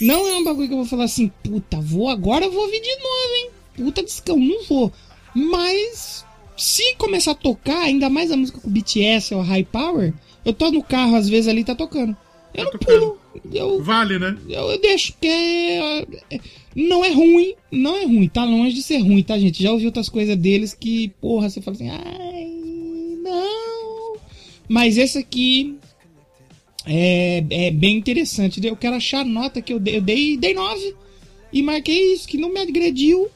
Não 0.00 0.26
é 0.26 0.36
um 0.36 0.44
bagulho 0.44 0.68
que 0.68 0.72
eu 0.72 0.78
vou 0.78 0.86
falar 0.86 1.04
assim, 1.04 1.28
puta, 1.44 1.78
vou 1.82 2.08
agora, 2.08 2.46
eu 2.46 2.50
vou 2.50 2.62
ouvir 2.62 2.80
de 2.80 2.96
novo, 2.96 3.34
hein? 3.34 3.50
Puta 3.76 4.02
discão, 4.02 4.38
não 4.38 4.64
vou. 4.64 4.90
Mas 5.34 6.24
se 6.56 6.94
começar 6.96 7.32
a 7.32 7.34
tocar, 7.34 7.82
ainda 7.82 8.08
mais 8.08 8.30
a 8.32 8.38
música 8.38 8.58
com 8.58 8.70
BTS 8.70 9.34
ou 9.34 9.42
High 9.42 9.64
Power, 9.64 10.14
eu 10.46 10.54
tô 10.54 10.70
no 10.70 10.82
carro, 10.82 11.14
às 11.14 11.28
vezes 11.28 11.46
ali 11.46 11.62
tá 11.62 11.74
tocando. 11.74 12.16
Eu 12.58 12.64
não 12.64 12.72
pulo. 12.72 13.18
Eu, 13.52 13.82
Vale, 13.82 14.18
né? 14.18 14.36
eu, 14.48 14.70
eu 14.70 14.80
deixo, 14.80 15.12
porque 15.12 15.26
é, 15.28 16.06
não 16.74 17.04
é 17.04 17.10
ruim, 17.12 17.54
não 17.70 17.96
é 17.96 18.04
ruim, 18.04 18.28
tá 18.28 18.44
longe 18.44 18.74
de 18.74 18.82
ser 18.82 18.98
ruim, 18.98 19.22
tá, 19.22 19.38
gente? 19.38 19.62
Já 19.62 19.70
ouvi 19.72 19.86
outras 19.86 20.08
coisas 20.08 20.36
deles 20.36 20.74
que, 20.74 21.08
porra, 21.20 21.48
você 21.48 21.60
fala 21.62 21.76
assim, 21.76 21.88
ai, 21.88 22.46
não. 23.22 24.16
Mas 24.68 24.98
esse 24.98 25.18
aqui 25.18 25.76
é, 26.86 27.44
é 27.50 27.70
bem 27.70 27.96
interessante. 27.96 28.64
Eu 28.66 28.76
quero 28.76 28.96
achar 28.96 29.20
a 29.20 29.24
nota 29.24 29.62
que 29.62 29.72
eu 29.72 29.78
dei. 29.80 29.96
Eu 29.96 30.00
dei, 30.02 30.36
dei 30.36 30.54
9 30.54 30.94
e 31.52 31.62
marquei 31.62 32.12
isso, 32.12 32.26
que 32.28 32.36
não 32.38 32.52
me 32.52 32.60
agrediu. 32.60 33.28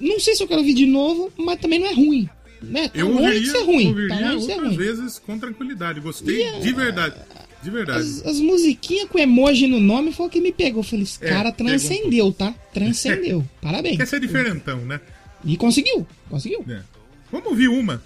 Não 0.00 0.18
sei 0.20 0.34
se 0.34 0.42
eu 0.42 0.48
quero 0.48 0.60
ouvir 0.60 0.74
de 0.74 0.86
novo, 0.86 1.32
mas 1.36 1.60
também 1.60 1.78
não 1.78 1.86
é 1.86 1.92
ruim. 1.94 2.28
Né? 2.62 2.88
Tá 2.88 2.98
Eu 2.98 3.08
longe 3.08 3.40
de 3.40 3.50
ouviria, 3.50 3.52
ser 3.52 3.62
ruim. 3.64 3.86
ouviria 3.88 4.08
Tá 4.08 4.16
de 4.30 4.36
outras 4.36 4.58
ruim. 4.68 4.76
vezes 4.76 5.18
com 5.18 5.38
tranquilidade. 5.38 6.00
Gostei 6.00 6.60
de 6.60 6.72
verdade. 6.72 7.14
De 7.62 7.70
verdade. 7.70 8.00
As, 8.00 8.24
as 8.26 8.40
musiquinhas 8.40 9.08
com 9.08 9.18
emoji 9.18 9.66
no 9.66 9.80
nome 9.80 10.12
foi 10.12 10.26
o 10.26 10.30
que 10.30 10.40
me 10.40 10.52
pegou. 10.52 10.80
Eu 10.80 10.84
falei, 10.84 11.02
esse 11.04 11.18
É, 11.24 11.28
cara 11.28 11.48
um 11.48 11.52
transcendeu, 11.52 12.32
tá? 12.32 12.54
Transcendeu. 12.72 13.44
Parabéns. 13.60 13.96
Quer 13.96 14.06
ser 14.06 14.20
diferentão, 14.20 14.78
né? 14.84 15.00
E 15.44 15.56
conseguiu, 15.56 16.06
conseguiu. 16.30 16.64
É. 16.68 16.80
Vamos 17.30 17.48
ouvir 17.48 17.68
uma. 17.68 18.02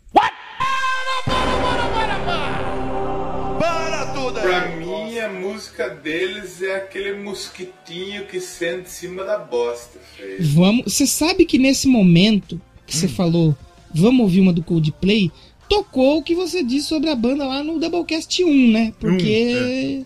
Para 3.59 4.07
tudo 4.15 4.39
aí. 4.39 4.43
Pra 4.45 4.69
mim, 4.77 5.19
a 5.19 5.29
música 5.29 5.89
deles 5.91 6.61
é 6.63 6.77
aquele 6.77 7.15
mosquitinho 7.23 8.27
que 8.27 8.41
senta 8.41 8.81
em 8.83 8.85
cima 8.87 9.25
da 9.25 9.39
bosta, 9.39 9.99
feio. 10.17 10.39
Vamos. 10.55 10.93
Você 10.93 11.07
sabe 11.07 11.45
que 11.45 11.59
nesse 11.59 11.87
momento 11.87 12.61
que 12.87 12.97
Hum. 12.97 13.01
você 13.01 13.09
falou, 13.09 13.57
vamos 13.95 14.21
ouvir 14.21 14.41
uma 14.41 14.53
do 14.53 14.63
Coldplay, 14.63 15.31
tocou 15.73 16.19
o 16.19 16.23
que 16.23 16.35
você 16.35 16.63
disse 16.63 16.89
sobre 16.89 17.09
a 17.09 17.17
banda 17.17 17.47
lá 17.47 17.65
no 17.65 17.79
Doublecast 17.79 18.45
1, 18.45 18.73
né? 18.73 18.93
Porque 19.01 20.05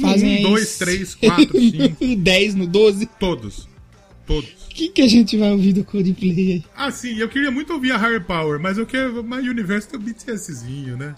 fazem 0.00 0.28
Um, 0.28 0.36
aí 0.36 0.42
dois, 0.42 0.78
três, 0.78 1.14
quatro, 1.16 1.58
cinco. 1.60 2.16
10 2.16 2.54
no 2.54 2.66
12. 2.68 3.06
Todos. 3.18 3.68
Todos. 4.24 4.48
O 4.66 4.68
que, 4.68 4.88
que 4.88 5.02
a 5.02 5.08
gente 5.08 5.36
vai 5.36 5.50
ouvir 5.50 5.72
do 5.72 5.84
Coldplay 5.84 6.52
aí? 6.52 6.64
Ah, 6.76 6.92
sim, 6.92 7.18
eu 7.18 7.28
queria 7.28 7.50
muito 7.50 7.72
ouvir 7.72 7.90
a 7.90 7.96
Higher 7.96 8.24
Power, 8.24 8.60
mas 8.60 8.78
eu 8.78 8.86
quero 8.86 9.24
My 9.24 9.48
Universe 9.48 9.88
tem 9.88 9.98
o 9.98 10.02
BTSzinho, 10.02 10.96
né? 10.96 11.16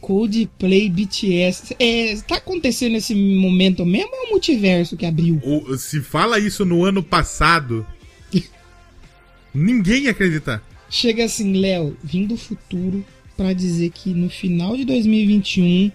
Coldplay 0.00 0.88
BTS. 0.88 1.74
É, 1.80 2.14
tá 2.28 2.36
acontecendo 2.36 2.94
esse 2.94 3.16
momento 3.16 3.84
mesmo 3.84 4.12
ou 4.12 4.26
é 4.26 4.28
o 4.28 4.30
multiverso 4.30 4.96
que 4.96 5.06
abriu? 5.06 5.40
Ou, 5.42 5.76
se 5.76 6.00
fala 6.00 6.38
isso 6.38 6.64
no 6.64 6.84
ano 6.84 7.02
passado, 7.02 7.84
ninguém 9.52 10.04
ia 10.04 10.12
acreditar. 10.12 10.62
Chega 10.88 11.24
assim, 11.24 11.54
Léo, 11.54 11.96
vim 12.04 12.26
do 12.26 12.36
futuro 12.36 13.04
pra 13.36 13.52
dizer 13.52 13.90
que 13.90 14.10
no 14.14 14.28
final 14.30 14.76
de 14.76 14.84
2021 14.84 15.90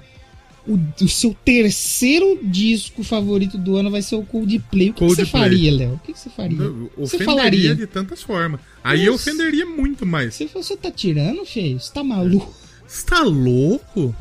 o, 0.67 0.77
o 1.03 1.07
seu 1.09 1.35
terceiro 1.43 2.39
disco 2.43 3.03
favorito 3.03 3.57
do 3.57 3.75
ano 3.75 3.89
vai 3.89 4.01
ser 4.01 4.15
o 4.15 4.23
Coldplay. 4.23 4.89
O 4.91 4.93
que, 4.93 4.99
que 4.99 5.09
você 5.09 5.25
Coldplay. 5.25 5.41
faria, 5.43 5.71
Léo? 5.71 5.93
O 5.95 5.99
que, 5.99 6.13
que 6.13 6.19
você 6.19 6.29
faria? 6.29 6.57
Eu 6.59 6.91
Você 6.97 7.19
falaria? 7.19 7.75
de 7.75 7.87
tantas 7.87 8.21
formas. 8.21 8.59
Aí 8.83 9.05
eu 9.05 9.13
Nossa. 9.13 9.29
ofenderia 9.31 9.65
muito 9.65 10.05
mais. 10.05 10.35
Você, 10.35 10.45
você 10.45 10.77
tá 10.77 10.91
tirando, 10.91 11.43
feio? 11.45 11.79
Você 11.79 11.91
tá 11.91 12.03
maluco? 12.03 12.53
Você 12.87 13.05
tá 13.05 13.21
louco? 13.21 14.15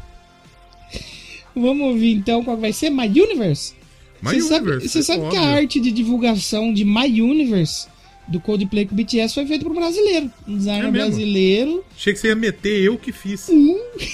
Vamos 1.54 1.88
ouvir 1.88 2.12
então 2.12 2.42
qual 2.44 2.56
vai 2.56 2.72
ser? 2.72 2.90
My 2.90 3.08
Universe? 3.08 3.74
My 4.22 4.30
você 4.34 4.40
sabe, 4.42 4.66
Universe, 4.70 4.88
você 4.88 5.02
sabe 5.02 5.28
que 5.30 5.36
a 5.36 5.40
óbvio. 5.42 5.56
arte 5.56 5.80
de 5.80 5.90
divulgação 5.90 6.72
de 6.72 6.84
My 6.84 7.20
Universe 7.20 7.86
do 8.28 8.40
Coldplay 8.40 8.86
com 8.86 8.94
o 8.94 8.96
BTS 8.96 9.34
foi 9.34 9.46
feita 9.46 9.64
por 9.64 9.72
um 9.72 9.76
brasileiro. 9.76 10.30
Um 10.46 10.56
designer 10.56 10.88
É 10.88 10.90
brasileiro. 10.90 11.84
Achei 11.96 12.12
que 12.12 12.18
você 12.18 12.28
ia 12.28 12.34
meter 12.34 12.82
eu 12.82 12.98
que 12.98 13.12
fiz. 13.12 13.48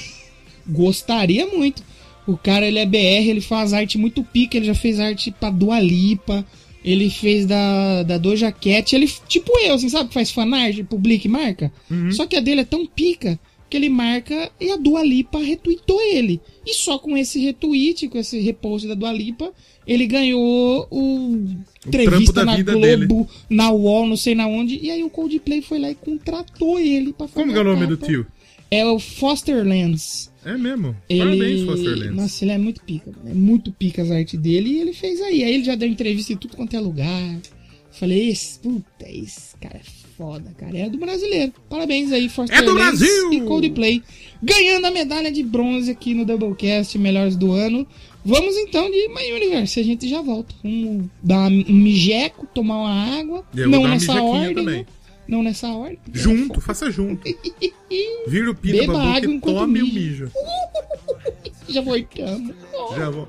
Gostaria 0.67 1.47
muito. 1.47 1.83
O 2.27 2.37
cara, 2.37 2.67
ele 2.67 2.79
é 2.79 2.87
BR, 2.87 3.29
ele 3.29 3.41
faz 3.41 3.73
arte 3.73 3.99
muito 3.99 4.25
pica, 4.25 4.57
ele 4.57 4.67
já 4.67 4.75
fez 4.75 4.99
arte 4.99 5.31
pra 5.31 5.51
Dua 5.51 5.79
Lipa, 5.79 6.45
ele 6.83 7.11
fez 7.11 7.45
da, 7.45 8.03
da 8.03 8.17
Doja 8.17 8.51
Cat, 8.51 8.95
ele, 8.95 9.11
tipo 9.29 9.53
eu, 9.61 9.75
assim, 9.75 9.91
sabe, 9.91 10.13
faz 10.13 10.31
fanart, 10.31 10.83
publica 10.85 11.27
e 11.27 11.31
marca. 11.31 11.73
Uhum. 11.91 12.11
Só 12.13 12.27
que 12.27 12.37
a 12.37 12.41
dele 12.41 12.63
é 12.63 12.65
tão 12.65 12.87
pica 12.87 13.39
que 13.75 13.79
ele 13.79 13.89
marca 13.89 14.53
e 14.61 14.71
a 14.71 14.77
Dua 14.77 15.03
Lipa 15.03 15.41
retweetou 15.41 16.01
ele. 16.01 16.41
E 16.65 16.75
só 16.75 16.97
com 16.97 17.17
esse 17.17 17.41
retweet, 17.41 18.07
com 18.07 18.17
esse 18.17 18.39
repost 18.39 18.87
da 18.87 18.95
Dua 18.95 19.13
Lipa, 19.13 19.53
ele 19.85 20.07
ganhou 20.07 20.87
o 20.93 21.45
entrevista 21.85 22.33
trampo 22.33 22.63
da 22.63 22.77
na 22.77 22.97
Globo, 22.97 23.29
na 23.51 23.73
UOL, 23.73 24.07
não 24.07 24.17
sei 24.17 24.37
na 24.37 24.47
onde, 24.47 24.79
e 24.81 24.93
aí 24.93 25.03
o 25.03 25.11
Coldplay 25.11 25.61
foi 25.61 25.81
lá 25.81 25.91
e 25.91 25.97
contratou 25.97 26.79
ele 26.79 27.13
pra 27.13 27.27
fazer 27.27 27.41
Como 27.41 27.53
que 27.53 27.59
é 27.59 27.63
o 27.63 27.65
nome 27.65 27.87
do 27.89 27.97
tio? 27.97 28.25
É 28.71 28.87
o 28.87 29.01
Foster 29.01 29.67
Lands. 29.67 30.31
É 30.45 30.57
mesmo. 30.57 30.95
Ele... 31.09 31.19
Parabéns, 31.19 31.63
Foster 31.65 31.99
Lands. 31.99 32.15
Nossa, 32.15 32.45
ele 32.45 32.53
é 32.53 32.59
muito 32.59 32.81
pica. 32.83 33.11
mano. 33.11 33.29
É 33.29 33.35
muito 33.35 33.73
pica 33.73 34.03
as 34.03 34.11
artes 34.13 34.39
dele. 34.39 34.71
E 34.71 34.81
ele 34.81 34.93
fez 34.93 35.21
aí. 35.21 35.43
Aí 35.43 35.55
ele 35.55 35.65
já 35.65 35.75
deu 35.75 35.89
entrevista 35.89 36.33
em 36.33 36.37
tudo 36.37 36.57
quanto 36.57 36.77
é 36.77 36.81
lugar. 36.81 37.41
Falei, 37.91 38.31
esse, 38.31 38.59
puta, 38.59 39.09
esse 39.09 39.57
cara 39.57 39.79
é 39.79 40.04
foda, 40.17 40.51
cara. 40.57 40.77
É 40.77 40.89
do 40.89 40.99
brasileiro. 40.99 41.53
Parabéns 41.69 42.13
aí, 42.13 42.29
Foster 42.29 42.57
É 42.59 42.63
do 42.63 42.73
Lands 42.73 42.99
Brasil! 43.01 43.33
E 43.33 43.41
Coldplay. 43.43 44.03
Ganhando 44.43 44.87
a 44.87 44.91
medalha 44.91 45.31
de 45.31 45.43
bronze 45.43 45.91
aqui 45.91 46.15
no 46.15 46.25
Doublecast 46.25 46.99
Melhores 46.99 47.37
do 47.37 47.53
Ano. 47.53 47.87
Vamos 48.25 48.57
então 48.57 48.91
de 48.91 49.09
My 49.09 49.33
Universe. 49.33 49.79
A 49.79 49.83
gente 49.83 50.09
já 50.09 50.23
volta. 50.23 50.55
Vamos 50.63 51.07
dar 51.23 51.49
um 51.51 51.65
mijeco, 51.73 52.47
tomar 52.55 52.79
uma 52.79 53.19
água. 53.21 53.45
E 53.55 53.61
eu 53.61 53.69
Não 53.69 53.87
nessa 53.87 54.21
ordem. 54.23 54.55
também. 54.55 54.79
né? 54.81 54.87
Não 55.27 55.43
nessa 55.43 55.69
ordem. 55.69 55.99
Junto, 56.13 56.61
faça 56.61 56.91
junto. 56.91 57.23
Vira 58.27 58.51
o 58.51 58.55
pino 58.55 58.79
Beba 58.79 59.03
água 59.03 59.31
e 59.31 59.35
enquanto 59.35 59.57
tome 59.57 59.83
o 59.83 59.87
mija. 59.87 60.01
mijo. 60.01 60.31
Já 61.69 61.81
voltamos. 61.81 62.55
Já 62.97 63.11
vou. 63.11 63.29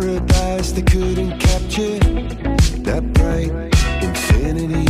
Paradise 0.00 0.72
they 0.72 0.82
couldn't 0.82 1.38
capture. 1.38 1.98
That 2.84 3.02
bright 3.12 3.50
infinity 4.02 4.89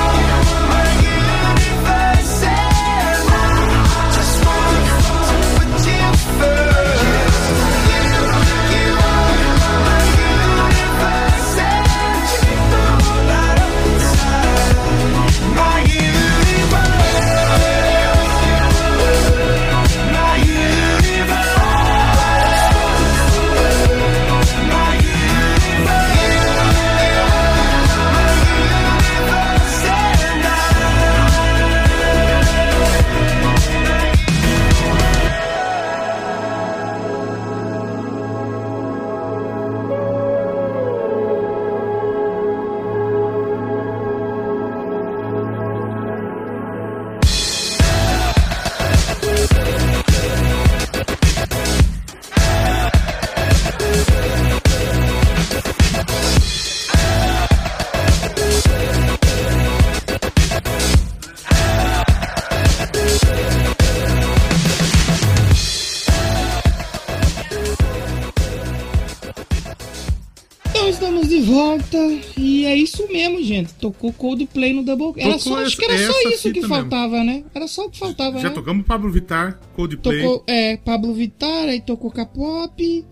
Tocou 73.81 74.13
Coldplay 74.13 74.73
no 74.73 74.83
Double. 74.83 75.13
Era 75.21 75.39
só, 75.39 75.57
acho 75.57 75.75
que 75.75 75.83
era 75.85 75.95
essa- 75.95 76.11
só 76.13 76.19
essa 76.19 76.29
isso 76.29 76.51
que 76.53 76.61
faltava, 76.67 77.23
né? 77.23 77.43
Era 77.53 77.67
só 77.67 77.85
o 77.85 77.89
que 77.89 77.97
faltava, 77.97 78.37
Já 78.39 78.49
né? 78.49 78.53
tocamos 78.55 78.85
Pablo 78.85 79.11
Vittar, 79.11 79.59
Coldplay. 79.75 80.21
Tocou, 80.21 80.43
é, 80.47 80.77
Pablo 80.77 81.13
Vittar, 81.13 81.67
aí 81.67 81.81
tocou 81.81 82.11
K-pop, 82.11 83.05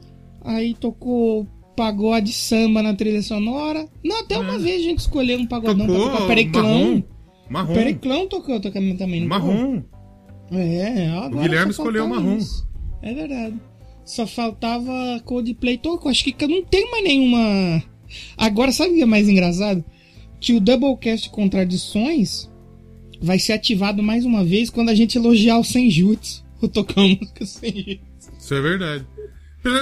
aí 0.44 0.76
tocou 0.76 1.48
pagode 1.76 2.32
samba 2.34 2.84
na 2.84 2.94
trilha 2.94 3.22
sonora. 3.24 3.88
Não, 4.04 4.20
até 4.20 4.38
uma 4.38 4.60
vez 4.60 4.82
a 4.82 4.84
gente 4.84 5.00
escolheu 5.00 5.40
um 5.40 5.48
pagodão 5.48 5.86
pra 5.88 5.96
É. 5.96 5.98
Tocou 5.98 6.12
tocar 6.12 6.28
Periclão. 6.28 6.64
Marrom. 6.64 7.04
Marrom. 7.50 7.74
Periclão 7.74 8.28
tocou, 8.28 8.60
tocou 8.60 8.82
também. 8.98 9.22
não 9.22 9.28
Marrom. 9.28 9.82
tocou? 9.82 10.00
É, 10.60 11.08
agora 11.10 11.36
O 11.36 11.40
Guilherme 11.42 11.72
escolheu 11.72 12.08
marrom. 12.08 12.38
isso. 12.38 12.68
É 13.02 13.14
verdade. 13.14 13.56
Só 14.06 14.28
faltava 14.28 15.20
Coldplay 15.26 15.78
tocou. 15.78 16.12
Acho 16.12 16.24
que 16.24 16.48
não 16.48 16.64
tem 16.64 16.90
mais 16.92 17.04
nenhuma. 17.04 17.84
Agora, 18.38 18.72
sabe 18.72 18.92
o 18.92 18.96
que 18.96 19.02
é 19.04 19.06
mais 19.06 19.28
engraçado? 19.30 19.84
Que 20.40 20.54
o 20.54 20.60
Doublecast 20.60 21.30
Contradições 21.30 22.50
vai 23.22 23.38
ser 23.40 23.54
ativado 23.54 24.02
mais 24.02 24.24
uma 24.26 24.44
vez 24.44 24.70
quando 24.70 24.90
a 24.90 24.96
gente 24.96 25.18
elogiar 25.18 25.58
o 25.60 25.64
Senjutsu. 25.64 26.44
Ou 26.62 26.68
tocar 26.70 27.02
música 27.02 27.46
Senjutsu. 27.46 28.00
Isso 28.38 28.54
é 28.54 28.62
verdade. 28.62 29.06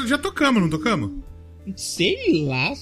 Já 0.07 0.17
tocamos, 0.17 0.61
não 0.61 0.69
tocamos? 0.69 1.11
Sei 1.75 2.43
lá. 2.43 2.73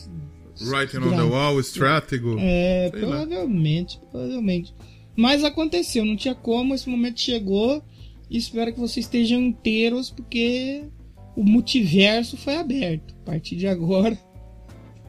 Writing 0.62 0.98
on 1.00 1.10
the 1.16 1.24
Wall, 1.24 1.60
Stratego. 1.60 2.38
É, 2.40 2.90
Sei 2.92 3.02
lá. 3.02 3.18
provavelmente, 3.26 4.00
provavelmente. 4.12 4.74
Mas 5.18 5.44
aconteceu, 5.44 6.06
não 6.06 6.16
tinha 6.16 6.36
como, 6.36 6.74
esse 6.74 6.90
momento 6.90 7.20
chegou. 7.20 7.84
E 8.30 8.38
espero 8.38 8.74
que 8.74 8.80
vocês 8.80 9.06
estejam 9.06 9.42
inteiros, 9.42 10.10
porque 10.10 10.84
o 11.36 11.44
multiverso 11.44 12.38
foi 12.38 12.56
aberto. 12.56 13.14
A 13.22 13.26
partir 13.32 13.56
de 13.58 13.68
agora, 13.68 14.18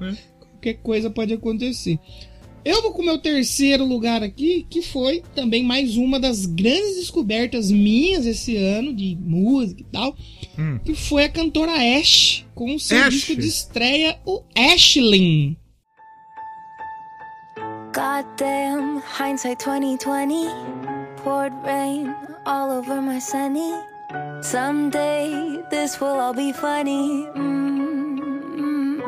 É. 0.00 0.14
qualquer 0.40 0.74
coisa 0.74 1.08
pode 1.10 1.32
acontecer. 1.32 1.98
Eu 2.68 2.82
vou 2.82 2.92
com 2.92 3.00
o 3.00 3.04
meu 3.04 3.16
terceiro 3.16 3.84
lugar 3.84 4.24
aqui, 4.24 4.66
que 4.68 4.82
foi 4.82 5.22
também 5.36 5.62
mais 5.62 5.96
uma 5.96 6.18
das 6.18 6.44
grandes 6.46 6.96
descobertas 6.96 7.70
minhas 7.70 8.26
esse 8.26 8.56
ano, 8.56 8.92
de 8.92 9.16
música 9.20 9.82
e 9.82 9.84
tal, 9.84 10.16
Hum. 10.58 10.80
que 10.84 10.92
foi 10.92 11.22
a 11.24 11.28
cantora 11.28 11.70
Ash, 12.00 12.44
com 12.56 12.74
o 12.74 12.80
seu 12.80 12.98
Ash. 12.98 13.14
disco 13.14 13.36
de 13.36 13.46
estreia, 13.46 14.18
o 14.26 14.42
Ashlyn. 14.56 15.54
Goddamn, 17.94 19.00
hindsight 19.16 19.58
2020 19.60 20.48
poured 21.22 21.52
rain 21.64 22.12
all 22.44 22.70
over 22.70 23.00
my 23.00 23.20
sunny. 23.20 23.72
Someday 24.42 25.30
this 25.70 26.00
will 26.00 26.18
all 26.20 26.34
be 26.34 26.52
funny. 26.52 27.26
Mm-mm-mm. 28.56 29.00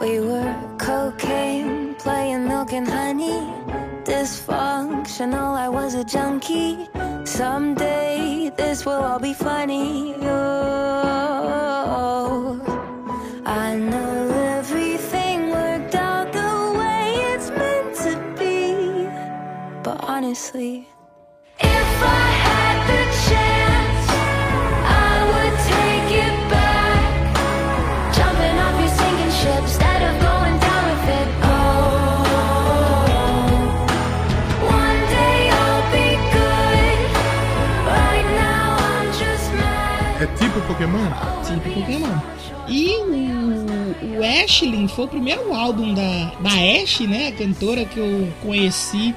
We 0.00 0.20
were 0.20 0.54
cocaine, 0.78 1.75
playing 2.06 2.46
milk 2.46 2.72
and 2.72 2.86
honey. 2.86 3.40
Dysfunctional, 4.04 5.56
I 5.66 5.68
was 5.68 5.94
a 5.94 6.04
junkie. 6.04 6.88
Someday 7.24 8.52
this 8.56 8.86
will 8.86 9.02
all 9.08 9.18
be 9.18 9.32
funny. 9.32 10.14
Oh, 10.22 11.40
I 13.44 13.74
know 13.74 14.30
everything 14.56 15.50
worked 15.50 15.96
out 15.96 16.32
the 16.32 16.54
way 16.78 17.06
it's 17.32 17.50
meant 17.50 17.96
to 18.04 18.12
be. 18.38 19.08
But 19.82 19.98
honestly, 20.04 20.85
Pokémon? 40.76 41.08
Tipo 41.46 41.80
Pokémon. 41.80 42.20
E 42.68 42.96
o, 42.98 44.18
o 44.18 44.44
Ashlyn 44.44 44.86
foi 44.88 45.06
o 45.06 45.08
primeiro 45.08 45.54
álbum 45.54 45.94
da, 45.94 46.34
da 46.40 46.50
Ash, 46.50 47.00
né? 47.00 47.28
A 47.28 47.32
cantora 47.32 47.86
que 47.86 47.98
eu 47.98 48.30
conheci 48.42 49.14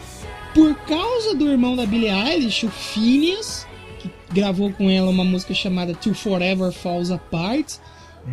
por 0.54 0.74
causa 0.88 1.36
do 1.36 1.50
irmão 1.50 1.76
da 1.76 1.86
Billie 1.86 2.10
Eilish, 2.10 2.66
o 2.66 2.70
Phineas, 2.70 3.68
que 4.00 4.10
gravou 4.32 4.72
com 4.72 4.90
ela 4.90 5.10
uma 5.10 5.26
música 5.26 5.54
chamada 5.54 5.94
Till 5.94 6.14
Forever 6.14 6.72
Falls 6.72 7.12
Apart. 7.14 7.76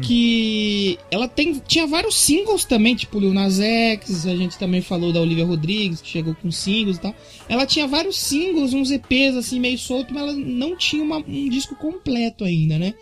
Que 0.02 0.98
ela 1.10 1.27
tem, 1.27 1.60
tinha 1.66 1.86
vários 1.86 2.14
singles 2.16 2.64
também, 2.64 2.94
tipo 2.94 3.18
Lil 3.18 3.32
Nas 3.32 3.59
X, 3.60 4.27
a 4.27 4.36
gente 4.36 4.59
também 4.59 4.82
falou 4.82 5.12
da 5.12 5.20
Olivia 5.20 5.44
Rodrigues, 5.44 6.01
que 6.01 6.09
chegou 6.09 6.35
com 6.35 6.51
singles 6.51 6.97
e 6.98 7.01
tal. 7.01 7.14
Ela 7.48 7.66
tinha 7.66 7.86
vários 7.86 8.16
singles, 8.16 8.73
uns 8.74 8.90
EPs 8.90 9.36
assim, 9.36 9.59
meio 9.59 9.78
solto, 9.78 10.12
mas 10.12 10.23
ela 10.24 10.32
não 10.35 10.77
tinha 10.77 11.02
uma- 11.02 11.18
um 11.18 11.48
disco 11.48 11.74
completo 11.77 12.44
ainda, 12.44 12.78
né? 12.78 12.94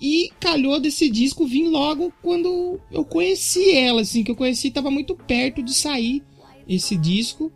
E 0.00 0.30
calhou 0.40 0.80
desse 0.80 1.08
disco 1.08 1.46
vir 1.46 1.68
logo 1.68 2.12
quando 2.22 2.80
eu 2.90 3.04
conheci 3.04 3.72
ela, 3.72 4.00
assim, 4.00 4.24
que 4.24 4.30
eu 4.30 4.36
conheci, 4.36 4.70
tava 4.70 4.90
muito 4.90 5.14
perto 5.14 5.62
de 5.62 5.72
sair 5.74 6.22
esse 6.68 6.96
disco. 6.96 7.52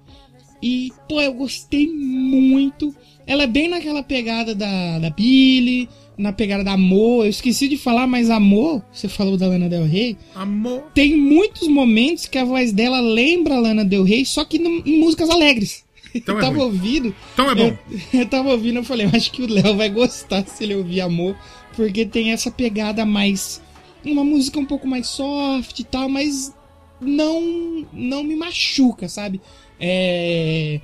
E, 0.62 0.92
pô, 1.08 1.20
eu 1.20 1.34
gostei 1.34 1.86
muito. 1.86 2.94
Ela 3.26 3.42
é 3.42 3.46
bem 3.46 3.68
naquela 3.68 4.02
pegada 4.02 4.54
da, 4.54 4.98
da 5.00 5.10
Billy, 5.10 5.88
na 6.16 6.32
pegada 6.32 6.64
da 6.64 6.72
Amor. 6.72 7.24
Eu 7.24 7.30
esqueci 7.30 7.68
de 7.68 7.76
falar, 7.76 8.06
mas 8.06 8.30
Amor, 8.30 8.82
você 8.92 9.08
falou 9.08 9.36
da 9.36 9.46
Lana 9.46 9.68
Del 9.68 9.86
Rey. 9.86 10.16
Amor. 10.34 10.84
Tem 10.94 11.16
muitos 11.16 11.68
momentos 11.68 12.26
que 12.26 12.38
a 12.38 12.44
voz 12.44 12.72
dela 12.72 13.00
lembra 13.00 13.56
a 13.56 13.60
Lana 13.60 13.84
Del 13.84 14.04
Rey, 14.04 14.24
só 14.24 14.44
que 14.44 14.56
em 14.56 14.98
músicas 14.98 15.30
alegres. 15.30 15.84
Então 16.14 16.36
eu 16.36 16.40
é 16.40 16.44
tava 16.44 16.62
ouvindo. 16.62 17.14
Então 17.34 17.50
é 17.50 17.54
bom. 17.54 17.76
Eu, 17.90 18.00
eu 18.20 18.26
tava 18.26 18.50
ouvindo, 18.50 18.78
eu 18.78 18.84
falei, 18.84 19.06
eu 19.06 19.10
acho 19.14 19.30
que 19.30 19.42
o 19.42 19.52
Léo 19.52 19.76
vai 19.76 19.90
gostar 19.90 20.46
se 20.46 20.64
ele 20.64 20.74
ouvir 20.74 21.00
Amor, 21.00 21.36
porque 21.74 22.06
tem 22.06 22.32
essa 22.32 22.50
pegada 22.50 23.04
mais. 23.04 23.62
Uma 24.04 24.24
música 24.24 24.58
um 24.58 24.64
pouco 24.64 24.86
mais 24.86 25.08
soft 25.08 25.80
e 25.80 25.84
tal, 25.84 26.08
mas 26.08 26.54
não, 27.00 27.86
não 27.92 28.22
me 28.22 28.36
machuca, 28.36 29.08
sabe? 29.08 29.40
É. 29.80 30.80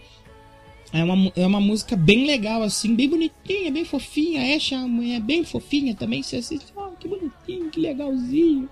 É 0.93 1.03
uma, 1.03 1.33
é 1.35 1.47
uma 1.47 1.61
música 1.61 1.97
bem 1.97 2.27
legal, 2.27 2.63
assim, 2.63 2.95
bem 2.95 3.09
bonitinha, 3.09 3.73
bem 3.73 3.85
fofinha. 3.85 4.43
A 4.43 4.57
Ash 4.57 4.73
é 4.73 5.21
bem 5.21 5.43
fofinha 5.43 5.95
também. 5.95 6.23
Você 6.23 6.37
assiste, 6.37 6.67
oh, 6.77 6.91
que 7.01 7.09
bonitinho, 7.09 7.71
que 7.71 7.81
legalzinho. 7.81 8.69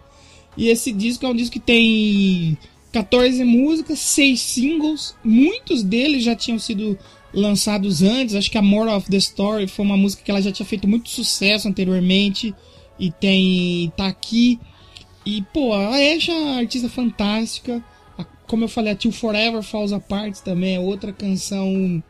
E 0.54 0.68
esse 0.68 0.92
disco 0.92 1.24
é 1.24 1.28
um 1.30 1.34
disco 1.34 1.54
que 1.54 1.60
tem 1.60 2.58
14 2.92 3.42
músicas, 3.42 3.98
6 4.00 4.38
singles. 4.38 5.16
Muitos 5.24 5.82
deles 5.82 6.22
já 6.22 6.36
tinham 6.36 6.58
sido 6.58 6.98
lançados 7.32 8.02
antes. 8.02 8.34
Acho 8.34 8.50
que 8.50 8.58
a 8.58 8.62
More 8.62 8.90
of 8.90 9.10
the 9.10 9.16
Story 9.16 9.66
foi 9.66 9.84
uma 9.84 9.96
música 9.96 10.22
que 10.22 10.30
ela 10.30 10.42
já 10.42 10.52
tinha 10.52 10.66
feito 10.66 10.86
muito 10.86 11.08
sucesso 11.08 11.68
anteriormente. 11.68 12.54
E 12.98 13.10
tem. 13.10 13.90
tá 13.96 14.06
aqui. 14.08 14.60
E, 15.24 15.40
pô, 15.54 15.72
a 15.72 15.96
Ash 15.96 16.28
é 16.28 16.58
artista 16.58 16.90
fantástica. 16.90 17.82
Como 18.46 18.64
eu 18.64 18.68
falei, 18.68 18.92
a 18.92 18.96
Till 18.96 19.12
Forever 19.12 19.62
Falls 19.62 19.94
Apart 19.94 20.40
também 20.40 20.74
é 20.74 20.80
outra 20.80 21.12
canção 21.12 22.02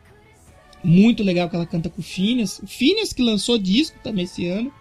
muito 0.83 1.23
legal 1.23 1.49
que 1.49 1.55
ela 1.55 1.65
canta 1.65 1.89
com 1.89 2.01
o 2.01 2.03
Phineas. 2.03 2.59
O 2.59 2.67
Phineas 2.67 3.13
que 3.13 3.21
lançou 3.21 3.57
disco 3.57 3.97
também 4.03 4.25
esse 4.25 4.47
ano, 4.47 4.71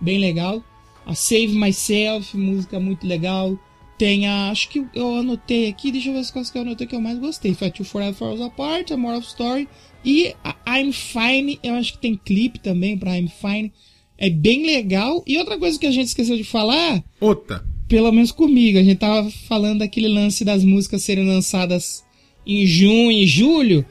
bem 0.00 0.18
legal. 0.18 0.62
A 1.06 1.14
Save 1.14 1.48
Myself, 1.48 2.36
música 2.36 2.78
muito 2.78 3.06
legal. 3.06 3.58
Tem 3.96 4.26
a. 4.26 4.50
Acho 4.50 4.68
que 4.68 4.86
eu 4.94 5.16
anotei 5.16 5.68
aqui, 5.68 5.90
deixa 5.90 6.10
eu 6.10 6.12
ver 6.12 6.20
as 6.20 6.30
coisas 6.30 6.50
que 6.52 6.58
eu 6.58 6.62
anotei 6.62 6.86
que 6.86 6.94
eu 6.94 7.00
mais 7.00 7.18
gostei. 7.18 7.54
Foi 7.54 7.68
a 7.68 7.70
Two 7.70 7.84
Forever 7.84 8.14
Falls 8.14 8.42
Apart, 8.42 8.90
a 8.90 8.96
More 8.96 9.16
of 9.16 9.26
Story. 9.26 9.68
E 10.04 10.34
a 10.44 10.78
I'm 10.78 10.92
Fine, 10.92 11.58
eu 11.62 11.74
acho 11.74 11.94
que 11.94 11.98
tem 11.98 12.14
clipe 12.14 12.60
também 12.60 12.96
pra 12.96 13.18
I'm 13.18 13.28
Fine. 13.28 13.72
É 14.16 14.28
bem 14.30 14.66
legal. 14.66 15.24
E 15.26 15.38
outra 15.38 15.58
coisa 15.58 15.78
que 15.78 15.86
a 15.86 15.90
gente 15.90 16.08
esqueceu 16.08 16.36
de 16.36 16.44
falar. 16.44 17.02
Outra. 17.20 17.64
Pelo 17.88 18.12
menos 18.12 18.30
comigo, 18.30 18.78
a 18.78 18.82
gente 18.82 18.98
tava 18.98 19.30
falando 19.30 19.78
daquele 19.78 20.08
lance 20.08 20.44
das 20.44 20.62
músicas 20.62 21.02
serem 21.02 21.26
lançadas 21.26 22.04
em 22.46 22.66
junho 22.66 23.10
e 23.10 23.26
julho. 23.26 23.84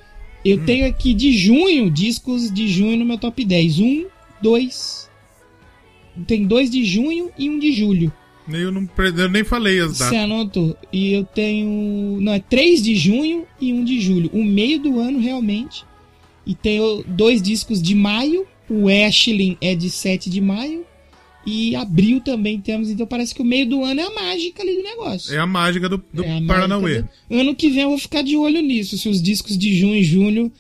Eu 0.50 0.66
tenho 0.66 0.88
aqui 0.88 1.14
de 1.14 1.34
junho, 1.34 1.92
discos 1.92 2.52
de 2.52 2.68
junho 2.68 2.98
no 2.98 3.06
meu 3.06 3.18
top 3.18 3.44
10. 3.44 3.80
Um, 3.80 4.06
dois. 4.42 5.10
Tem 6.26 6.46
dois 6.46 6.70
de 6.70 6.84
junho 6.86 7.30
e 7.38 7.50
um 7.50 7.60
de 7.60 7.72
julho. 7.74 8.12
Eu, 8.50 8.72
não, 8.72 8.90
eu 8.98 9.30
nem 9.30 9.44
falei 9.44 9.80
as 9.80 9.98
Você 9.98 10.04
datas. 10.06 10.20
anotou? 10.20 10.78
E 10.92 11.12
eu 11.12 11.26
tenho. 11.26 12.18
Não, 12.22 12.34
é 12.34 12.40
3 12.40 12.82
de 12.82 12.96
junho 12.96 13.46
e 13.60 13.74
1 13.74 13.84
de 13.84 14.00
julho. 14.00 14.30
O 14.34 14.44
meio 14.44 14.80
do 14.80 15.00
ano, 15.00 15.20
realmente. 15.20 15.84
E 16.46 16.56
tenho 16.56 17.04
dois 17.06 17.42
discos 17.42 17.82
de 17.82 17.94
maio. 17.94 18.48
O 18.70 18.88
Ashley 18.88 19.58
é 19.60 19.76
de 19.76 19.90
7 19.90 20.30
de 20.30 20.40
maio. 20.40 20.86
E 21.50 21.76
abril 21.76 22.20
também 22.20 22.60
temos. 22.60 22.90
Então 22.90 23.08
parece 23.08 23.34
que 23.34 23.42
o 23.42 23.46
meio 23.46 23.68
do 23.70 23.84
ano 23.84 24.02
é 24.02 24.04
a 24.04 24.12
mágica 24.14 24.62
ali 24.62 24.76
do 24.76 24.84
negócio. 24.84 25.34
É 25.34 25.40
a 25.40 25.48
mágica 25.48 25.88
do, 25.88 26.04
do 26.14 26.24
É 26.24 26.42
Paranauê. 26.42 27.02
do- 27.04 27.10
Ano 27.32 27.56
que 27.56 27.70
vem 27.70 27.84
eu 27.84 27.90
vou 27.90 27.98
ficar 27.98 28.22
de 28.22 28.36
olho 28.36 28.62
nisso. 28.62 28.98
Se 28.98 29.08
os 29.08 29.22
discos 29.22 29.58
de 29.58 29.74
junho 29.78 29.96
e 29.96 30.04
julho 30.04 30.52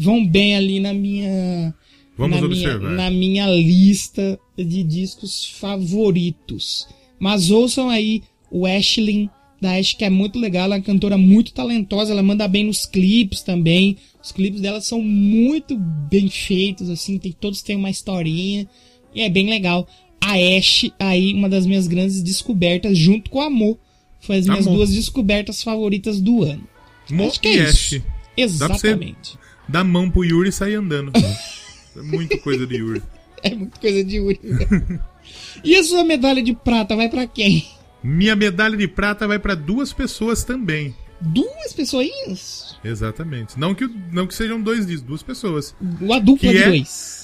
vão 0.00 0.26
bem 0.26 0.56
ali 0.56 0.80
na 0.80 0.92
minha. 0.92 1.72
Vamos 2.18 2.40
na 2.40 2.46
observar. 2.46 2.78
Minha, 2.90 2.96
na 2.96 3.10
minha 3.10 3.46
lista 3.48 4.38
de 4.56 4.82
discos 4.82 5.46
favoritos. 5.58 6.86
Mas 7.18 7.50
ouçam 7.50 7.88
aí 7.88 8.22
o 8.50 8.66
Ashley 8.66 9.30
da 9.60 9.76
Ash, 9.78 9.94
que 9.94 10.04
é 10.04 10.10
muito 10.10 10.38
legal. 10.38 10.64
Ela 10.64 10.74
é 10.76 10.78
uma 10.78 10.84
cantora 10.84 11.16
muito 11.16 11.52
talentosa. 11.52 12.12
Ela 12.12 12.22
manda 12.22 12.46
bem 12.48 12.64
nos 12.64 12.86
clipes 12.86 13.42
também. 13.42 13.96
Os 14.22 14.32
clipes 14.32 14.60
dela 14.60 14.80
são 14.80 15.00
muito 15.00 15.76
bem 15.78 16.28
feitos, 16.28 16.88
assim. 16.90 17.18
Tem, 17.18 17.32
todos 17.32 17.62
têm 17.62 17.76
uma 17.76 17.90
historinha. 17.90 18.66
E 19.14 19.20
é 19.20 19.28
bem 19.28 19.48
legal. 19.48 19.86
A 20.24 20.58
Ash, 20.58 20.90
aí, 20.98 21.34
uma 21.34 21.48
das 21.48 21.66
minhas 21.66 21.86
grandes 21.86 22.22
descobertas, 22.22 22.96
junto 22.96 23.30
com 23.30 23.40
a 23.40 23.50
Mo. 23.50 23.78
Foi 24.20 24.38
as 24.38 24.46
minhas 24.46 24.66
Amor. 24.66 24.78
duas 24.78 24.90
descobertas 24.92 25.62
favoritas 25.62 26.20
do 26.20 26.42
ano. 26.42 26.66
Mo 27.10 27.26
Acho 27.28 27.40
que 27.40 27.48
é 27.48 27.68
isso. 27.68 27.98
Dá 27.98 28.04
Exatamente. 28.36 29.38
a 29.72 29.84
mão 29.84 30.10
pro 30.10 30.24
Yuri 30.24 30.48
e 30.48 30.52
sair 30.52 30.74
andando. 30.76 31.12
é 31.96 32.02
muita 32.02 32.38
coisa 32.38 32.66
de 32.66 32.76
Yuri. 32.76 33.02
É 33.42 33.54
muita 33.54 33.78
coisa 33.78 34.02
de 34.02 34.16
Yuri. 34.16 34.40
e 35.62 35.76
a 35.76 35.84
sua 35.84 36.02
medalha 36.04 36.42
de 36.42 36.54
prata 36.54 36.96
vai 36.96 37.08
pra 37.10 37.26
quem? 37.26 37.66
Minha 38.02 38.34
medalha 38.34 38.76
de 38.76 38.88
prata 38.88 39.28
vai 39.28 39.38
pra 39.38 39.54
duas 39.54 39.92
pessoas 39.92 40.42
também. 40.42 40.94
Duas 41.20 41.72
pessoinhas? 41.74 42.76
Exatamente. 42.84 43.58
Não 43.58 43.74
que, 43.74 43.88
não 44.10 44.26
que 44.26 44.34
sejam 44.34 44.60
dois 44.60 44.86
disso, 44.86 45.04
duas 45.04 45.22
pessoas. 45.22 45.74
Uma 46.00 46.18
dupla 46.20 46.50
Que 46.50 46.56
de 46.56 46.62
é 46.62 46.68
dois. 46.68 47.23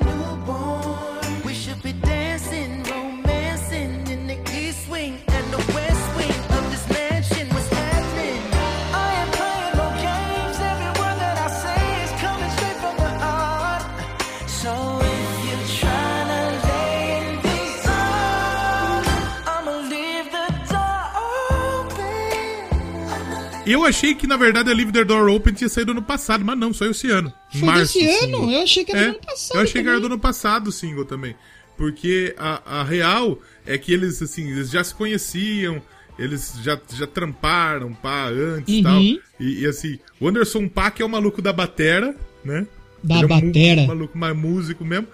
Eu 23.71 23.85
achei 23.85 24.13
que, 24.15 24.27
na 24.27 24.37
verdade, 24.37 24.69
a 24.69 24.73
Leave 24.73 24.91
the 24.91 25.03
Door 25.03 25.29
Open 25.29 25.53
tinha 25.53 25.69
saído 25.69 25.91
ano 25.91 26.01
passado, 26.01 26.43
mas 26.43 26.57
não, 26.57 26.73
saiu 26.73 26.91
esse 26.91 27.09
ano. 27.09 27.31
Foi 27.51 27.61
março, 27.61 27.97
desse 27.99 28.25
o 28.25 28.35
ano? 28.37 28.51
Eu 28.51 28.61
achei 28.61 28.83
que 28.85 28.91
era 28.91 28.99
É, 29.01 29.03
do 29.05 29.09
ano 29.15 29.19
passado 29.25 29.57
Eu 29.57 29.61
achei 29.63 29.81
que 29.83 29.87
era 29.87 29.97
do 29.97 30.01
também. 30.03 30.13
ano 30.13 30.21
passado 30.21 30.67
o 30.67 30.71
single 30.71 31.05
também. 31.05 31.35
Porque 31.77 32.35
a, 32.37 32.79
a 32.81 32.83
real 32.83 33.39
é 33.65 33.77
que 33.77 33.91
eles, 33.93 34.21
assim, 34.21 34.49
eles 34.51 34.69
já 34.69 34.83
se 34.83 34.93
conheciam, 34.93 35.81
eles 36.19 36.53
já, 36.61 36.79
já 36.93 37.07
tramparam, 37.07 37.93
pá, 37.93 38.27
antes 38.29 38.73
e 38.73 38.77
Uhum. 38.77 38.83
tal. 38.83 39.01
E, 39.01 39.19
e, 39.61 39.65
assim, 39.65 39.97
o 40.19 40.27
Anderson 40.27 40.67
Paak 40.67 41.01
é 41.01 41.05
o 41.05 41.09
maluco 41.09 41.41
da 41.41 41.51
batera, 41.53 42.15
né? 42.45 42.67
Da 43.03 43.15
Ele 43.15 43.23
é 43.23 43.25
um 43.25 43.41
batera. 43.47 43.87
maluco 43.87 44.17
mais 44.17 44.35
músico 44.37 44.85
mesmo. 44.85 45.07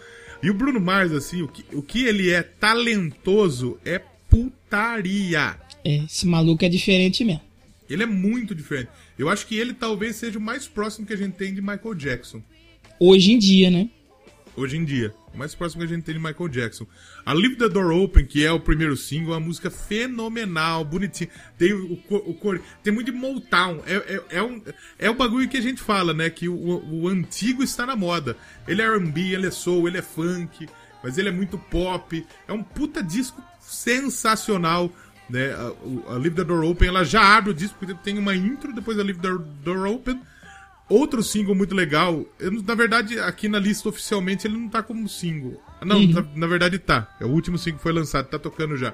E 0.44 0.50
o 0.50 0.54
Bruno 0.54 0.80
Mars, 0.80 1.12
assim, 1.14 1.42
o 1.42 1.48
que, 1.48 1.64
o 1.74 1.82
que 1.82 2.06
ele 2.06 2.30
é 2.32 2.44
talentoso 2.44 3.78
é 3.86 4.02
putaria. 4.30 5.56
É, 5.86 5.98
esse 6.04 6.28
maluco 6.28 6.64
é 6.66 6.70
diferente 6.70 7.24
mesmo. 7.24 7.42
Ele 7.90 8.04
é 8.04 8.06
muito 8.06 8.54
diferente. 8.54 8.90
Eu 9.18 9.30
acho 9.30 9.46
que 9.48 9.56
ele 9.56 9.74
talvez 9.74 10.16
seja 10.16 10.38
o 10.38 10.42
mais 10.42 10.68
próximo 10.68 11.06
que 11.06 11.14
a 11.14 11.18
gente 11.18 11.36
tem 11.36 11.54
de 11.54 11.62
Michael 11.62 11.96
Jackson. 11.96 12.42
Hoje 13.00 13.32
em 13.32 13.40
dia, 13.40 13.70
né? 13.70 13.90
Hoje 14.56 14.76
em 14.76 14.84
dia. 14.84 15.14
O 15.34 15.38
mais 15.38 15.54
próximo 15.54 15.82
que 15.82 15.94
a 15.94 15.96
gente 15.96 16.04
tem 16.04 16.16
de 16.16 16.20
Michael 16.20 16.50
Jackson. 16.50 16.88
A 17.24 17.32
Leave 17.32 17.58
the 17.58 17.70
Door 17.70 17.92
Open, 17.92 18.26
que 18.26 18.44
é 18.44 18.52
o 18.52 18.60
primeiro 18.60 18.98
single, 18.98 19.36
é 19.36 19.38
uma 19.38 19.46
música 19.46 19.70
fenomenal, 19.70 20.84
bonitinha. 20.84 21.30
Tem 21.56 21.74
o, 21.74 21.94
o 22.10 22.34
cor, 22.34 22.60
tem 22.82 22.92
muito 22.92 23.12
de 23.12 23.18
Motown. 23.18 23.84
É, 23.86 23.96
é, 23.96 24.38
é, 24.38 24.42
um, 24.42 24.60
é 24.98 25.10
o 25.12 25.14
bagulho 25.14 25.48
que 25.48 25.58
a 25.58 25.62
gente 25.62 25.80
fala, 25.80 26.12
né? 26.12 26.28
Que 26.32 26.50
o, 26.50 26.56
o 26.56 27.08
antigo 27.08 27.62
está 27.62 27.86
na 27.86 27.96
moda. 27.96 28.36
Ele 28.68 28.82
é 28.82 28.86
R&B, 28.86 29.34
ele 29.36 29.46
é 29.46 29.52
soul, 29.52 29.88
ele 29.88 30.00
é 30.00 30.02
funk, 30.02 30.68
mas 31.04 31.20
ele 31.20 31.30
é 31.30 31.32
muito 31.32 31.60
pop. 31.60 32.26
É 32.48 32.52
um 32.52 32.64
puta 32.64 33.04
disco 33.04 33.40
sensacional. 33.62 34.92
Né? 35.30 35.52
A, 35.54 36.14
a 36.14 36.18
Leave 36.18 36.36
the 36.36 36.44
Door 36.44 36.64
Open, 36.64 36.88
ela 36.88 37.04
já 37.04 37.36
abre 37.38 37.52
o 37.52 37.54
disco, 37.54 37.76
porque 37.80 37.94
tem 37.96 38.18
uma 38.18 38.34
intro 38.36 38.74
depois 38.74 38.96
da 38.98 39.04
Leave 39.04 39.20
the 39.20 39.30
Door 39.64 39.88
Open. 39.88 40.20
Outro 40.90 41.22
single 41.22 41.54
muito 41.54 41.76
legal, 41.76 42.24
eu 42.40 42.50
na 42.64 42.74
verdade, 42.74 43.20
aqui 43.20 43.50
na 43.50 43.60
lista 43.60 43.90
oficialmente 43.90 44.48
ele 44.48 44.56
não 44.58 44.70
tá 44.70 44.82
como 44.82 45.08
single. 45.10 45.62
Não, 45.84 45.98
Uhum. 45.98 46.12
na, 46.14 46.26
na 46.34 46.48
verdade 46.48 46.80
tá. 46.80 47.14
É 47.20 47.26
o 47.26 47.30
último 47.30 47.58
single 47.58 47.78
que 47.78 47.84
foi 47.84 47.92
lançado, 47.92 48.28
tá 48.30 48.40
tocando 48.40 48.78
já. 48.78 48.94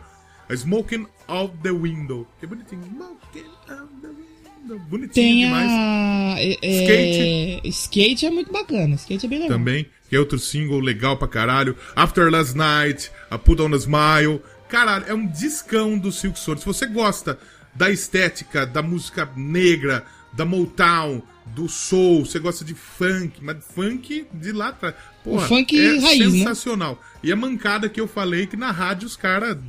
A 0.49 0.53
Smoking 0.55 1.05
Out 1.27 1.53
the 1.61 1.72
Window. 1.72 2.27
Que 2.39 2.47
bonitinho. 2.47 2.81
Smoking 2.84 3.45
Out 3.69 3.93
the 4.01 4.07
Window. 4.07 4.80
Bonitinho 4.89 5.14
Tem 5.14 5.39
demais. 5.45 5.69
a. 5.69 6.35
é- 6.39 6.57
é- 6.64 7.68
Skate 7.68 8.26
é 8.26 8.31
muito 8.31 8.51
bacana. 8.51 8.95
Skate 8.95 9.26
é 9.26 9.30
bem 9.30 9.39
legal. 9.41 9.57
Também, 9.57 9.85
que 10.10 10.15
é 10.15 10.19
outro 10.19 10.39
single 10.39 10.80
legal 10.80 11.15
pra 11.18 11.27
caralho. 11.27 11.76
After 11.95 12.31
Last 12.31 12.57
Night, 12.57 13.11
a 13.30 13.38
Put 13.38 13.61
On 13.61 13.72
a 13.73 13.77
Smile. 13.77 14.41
Caralho, 14.73 15.05
é 15.07 15.13
um 15.13 15.27
discão 15.27 15.99
do 15.99 16.11
Silk 16.11 16.39
Sonic. 16.39 16.61
Se 16.61 16.65
você 16.65 16.87
gosta 16.87 17.37
da 17.75 17.91
estética, 17.91 18.65
da 18.65 18.81
música 18.81 19.29
negra, 19.35 20.03
da 20.31 20.45
Motown, 20.45 21.21
do 21.45 21.69
soul, 21.69 22.25
você 22.25 22.39
gosta 22.39 22.65
de 22.65 22.73
funk, 22.73 23.33
mas 23.39 23.63
funk 23.63 24.25
de 24.33 24.51
lá 24.51 24.69
atrás. 24.69 24.95
Porra, 25.23 25.45
O 25.45 25.47
funk 25.47 25.79
é 25.79 25.99
raiz, 25.99 26.33
né? 26.33 26.39
sensacional. 26.39 26.99
E 27.21 27.31
a 27.31 27.35
mancada 27.35 27.87
que 27.87 28.01
eu 28.01 28.07
falei 28.07 28.47
que 28.47 28.57
na 28.57 28.71
rádio 28.71 29.05
os 29.05 29.15
caras 29.15 29.59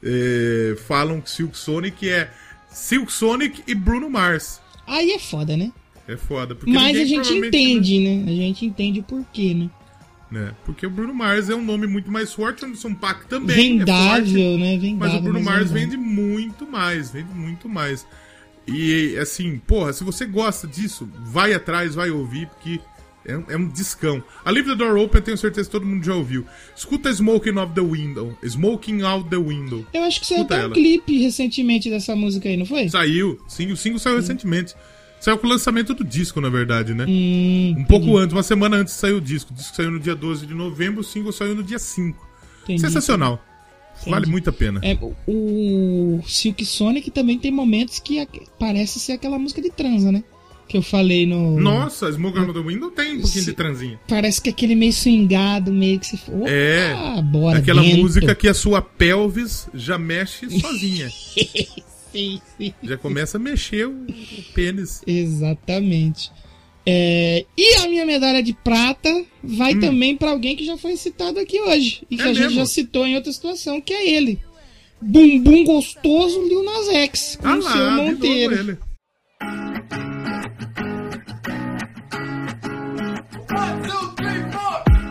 é, 0.00 0.76
falam 0.86 1.20
que 1.20 1.28
Silk 1.28 1.58
Sonic 1.58 2.08
é 2.08 2.30
Silk 2.70 3.12
Sonic 3.12 3.64
e 3.66 3.74
Bruno 3.74 4.08
Mars. 4.08 4.60
Aí 4.86 5.10
é 5.10 5.18
foda, 5.18 5.56
né? 5.56 5.72
É 6.06 6.16
foda. 6.16 6.54
Porque 6.54 6.70
Mas 6.72 6.96
a 6.96 7.04
gente 7.04 7.32
entende, 7.32 7.98
né? 7.98 8.30
A 8.30 8.36
gente 8.36 8.64
entende 8.64 9.00
o 9.00 9.02
porquê, 9.02 9.54
né? 9.54 9.68
Né? 10.32 10.54
Porque 10.64 10.86
o 10.86 10.90
Bruno 10.90 11.12
Mars 11.12 11.50
é 11.50 11.54
um 11.54 11.62
nome 11.62 11.86
muito 11.86 12.10
mais 12.10 12.32
forte, 12.32 12.64
o 12.64 12.66
Anderson 12.66 12.94
Paak 12.94 13.26
também. 13.26 13.54
é 13.54 13.78
Vendável, 13.78 14.24
forte, 14.24 14.56
né? 14.58 14.78
Vendável. 14.78 14.96
Mas 14.98 15.14
o 15.14 15.20
Bruno 15.20 15.40
mas 15.40 15.54
Mars 15.54 15.70
vende 15.70 15.96
muito 15.96 16.66
mais, 16.66 17.10
vende 17.10 17.34
muito 17.34 17.68
mais. 17.68 18.06
E 18.66 19.16
assim, 19.18 19.58
porra, 19.58 19.92
se 19.92 20.02
você 20.02 20.24
gosta 20.24 20.66
disso, 20.66 21.08
vai 21.26 21.52
atrás, 21.52 21.94
vai 21.94 22.10
ouvir, 22.10 22.46
porque 22.46 22.80
é 23.26 23.36
um, 23.36 23.44
é 23.48 23.56
um 23.56 23.68
discão. 23.68 24.22
A 24.44 24.50
Leave 24.50 24.70
the 24.70 24.76
Door 24.76 24.96
Open, 24.96 25.18
eu 25.18 25.24
tenho 25.24 25.36
certeza 25.36 25.68
que 25.68 25.72
todo 25.72 25.84
mundo 25.84 26.04
já 26.04 26.14
ouviu. 26.14 26.46
Escuta 26.74 27.10
Smoking 27.10 27.58
Out 27.58 27.74
the 27.74 27.80
Window. 27.80 28.36
Smoking 28.42 29.02
Out 29.02 29.28
the 29.28 29.36
Window. 29.36 29.86
Eu 29.92 30.02
acho 30.04 30.20
que 30.20 30.26
saiu 30.26 30.42
até 30.42 30.66
um 30.66 30.70
clipe 30.70 31.18
recentemente 31.18 31.90
dessa 31.90 32.16
música 32.16 32.48
aí, 32.48 32.56
não 32.56 32.66
foi? 32.66 32.88
Saiu, 32.88 33.38
sim, 33.46 33.70
o 33.70 33.76
single 33.76 33.98
saiu 33.98 34.16
recentemente. 34.16 34.74
Saiu 35.22 35.38
com 35.38 35.46
o 35.46 35.50
lançamento 35.50 35.94
do 35.94 36.02
disco, 36.02 36.40
na 36.40 36.48
verdade, 36.48 36.94
né? 36.94 37.06
Hum, 37.08 37.76
um 37.78 37.84
pouco 37.84 38.16
antes, 38.16 38.32
uma 38.34 38.42
semana 38.42 38.78
antes 38.78 38.92
saiu 38.94 39.18
o 39.18 39.20
disco. 39.20 39.52
O 39.52 39.54
disco 39.54 39.76
saiu 39.76 39.88
no 39.92 40.00
dia 40.00 40.16
12 40.16 40.46
de 40.46 40.52
novembro, 40.52 41.00
o 41.00 41.04
single 41.04 41.30
saiu 41.32 41.54
no 41.54 41.62
dia 41.62 41.78
5. 41.78 42.18
Entendi. 42.64 42.80
Sensacional. 42.80 43.40
Vale 44.04 44.16
Entendi. 44.16 44.30
muito 44.32 44.50
a 44.50 44.52
pena. 44.52 44.80
É, 44.82 44.98
o 45.28 46.20
Silk 46.26 46.64
Sonic 46.66 47.08
também 47.12 47.38
tem 47.38 47.52
momentos 47.52 48.00
que 48.00 48.26
parece 48.58 48.98
ser 48.98 49.12
aquela 49.12 49.38
música 49.38 49.62
de 49.62 49.70
transa, 49.70 50.10
né? 50.10 50.24
Que 50.66 50.76
eu 50.76 50.82
falei 50.82 51.24
no. 51.24 51.60
Nossa, 51.60 52.10
Smoke 52.10 52.38
Out 52.40 52.52
the 52.54 52.58
Window 52.60 52.90
tem 52.90 53.18
um 53.18 53.20
pouquinho 53.20 53.44
de 53.44 53.52
transinha. 53.52 54.00
Parece 54.08 54.40
que 54.40 54.48
aquele 54.50 54.74
meio 54.74 54.92
swingado, 54.92 55.72
meio 55.72 56.00
que 56.00 56.06
se. 56.06 56.16
Opa, 56.16 56.48
É, 56.48 57.22
bora 57.30 57.58
aquela 57.58 57.80
dentro. 57.82 57.98
música 58.02 58.34
que 58.34 58.48
a 58.48 58.54
sua 58.54 58.82
pelvis 58.82 59.68
já 59.72 59.96
mexe 59.98 60.50
sozinha. 60.58 61.08
sim, 62.12 62.40
sim. 62.58 62.74
Já 62.82 62.96
começa 62.96 63.36
a 63.36 63.40
mexer 63.40 63.86
o, 63.86 63.92
o 64.06 64.42
pênis. 64.54 65.02
Exatamente. 65.06 66.30
É, 66.84 67.44
e 67.56 67.76
a 67.76 67.88
minha 67.88 68.04
medalha 68.04 68.42
de 68.42 68.52
prata 68.52 69.08
vai 69.42 69.74
também 69.76 70.16
pra 70.16 70.30
alguém 70.30 70.56
que 70.56 70.64
já 70.64 70.76
foi 70.76 70.96
citado 70.96 71.38
aqui 71.38 71.60
hoje. 71.60 72.02
E 72.10 72.16
que 72.16 72.22
Hum. 72.22 72.26
É 72.26 72.30
a 72.30 72.34
gente 72.34 72.42
mesmo? 72.44 72.58
já 72.58 72.66
citou 72.66 73.06
em 73.06 73.14
outra 73.16 73.32
situação, 73.32 73.80
que 73.80 73.92
é 73.94 74.10
ele. 74.10 74.40
Bumbum 75.00 75.64
gostoso 75.64 76.40
Lil 76.42 76.62
Nas 76.64 76.88
X, 76.88 77.38
com 77.40 77.48
Ah 77.48 77.56
o 77.58 77.62
seu 77.62 77.70
lá, 77.70 77.90
de 77.90 77.96
novo 77.96 78.10
Monteiro. 78.12 78.78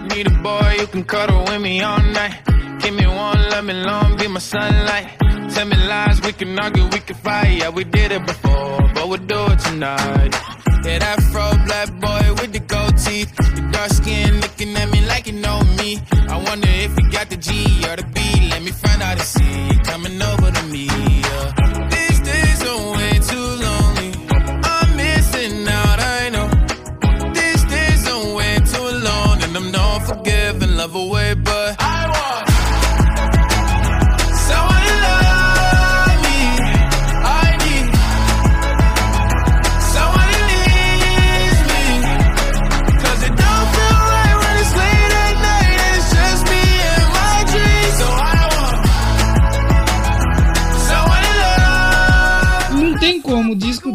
Need 0.10 0.28
a 0.28 0.30
boy 0.44 0.76
you 0.80 0.88
can 0.88 1.03
cuddle 1.03 1.44
with 1.45 1.60
me 1.61 1.82
all 1.82 1.99
night. 2.11 2.41
Give 2.80 2.94
me 2.94 3.07
one, 3.07 3.40
let 3.49 3.64
me 3.64 3.73
long, 3.73 4.18
be 4.18 4.28
my 4.28 4.40
sunlight. 4.40 5.20
Tell 5.53 5.65
me 5.65 5.76
lies, 5.76 6.22
we 6.22 6.32
can 6.32 6.57
argue, 6.57 6.86
we 6.86 6.99
can 6.99 7.15
fight. 7.15 7.60
Yeah, 7.60 7.69
we 7.69 7.84
did 7.84 8.11
it 8.11 8.26
before, 8.26 8.80
but 8.95 9.10
we'll 9.10 9.18
do 9.18 9.45
it 9.52 9.60
tonight. 9.60 10.32
Yeah, 10.86 10.99
that 10.99 11.22
fro 11.32 11.52
black 11.65 11.90
boy 11.99 12.34
with 12.41 12.53
the 12.53 12.60
gold 12.60 12.98
teeth. 12.98 13.32
Your 13.57 13.69
dark 13.72 13.91
skin 13.91 14.40
looking 14.40 14.76
at 14.76 14.90
me 14.91 15.06
like 15.06 15.28
you 15.28 15.34
know 15.34 15.61
me. 15.78 15.99
I 16.30 16.38
wonder 16.38 16.68
if 16.69 16.98
you 16.98 17.11
got 17.11 17.30
the 17.30 17.38
G 17.38 17.84
or 17.88 17.95
the 17.95 18.06
B. 18.14 18.49
Let 18.49 18.64
me 18.64 18.72
find 18.72 19.02
out 19.02 19.14
and 19.14 19.22
see 19.22 19.70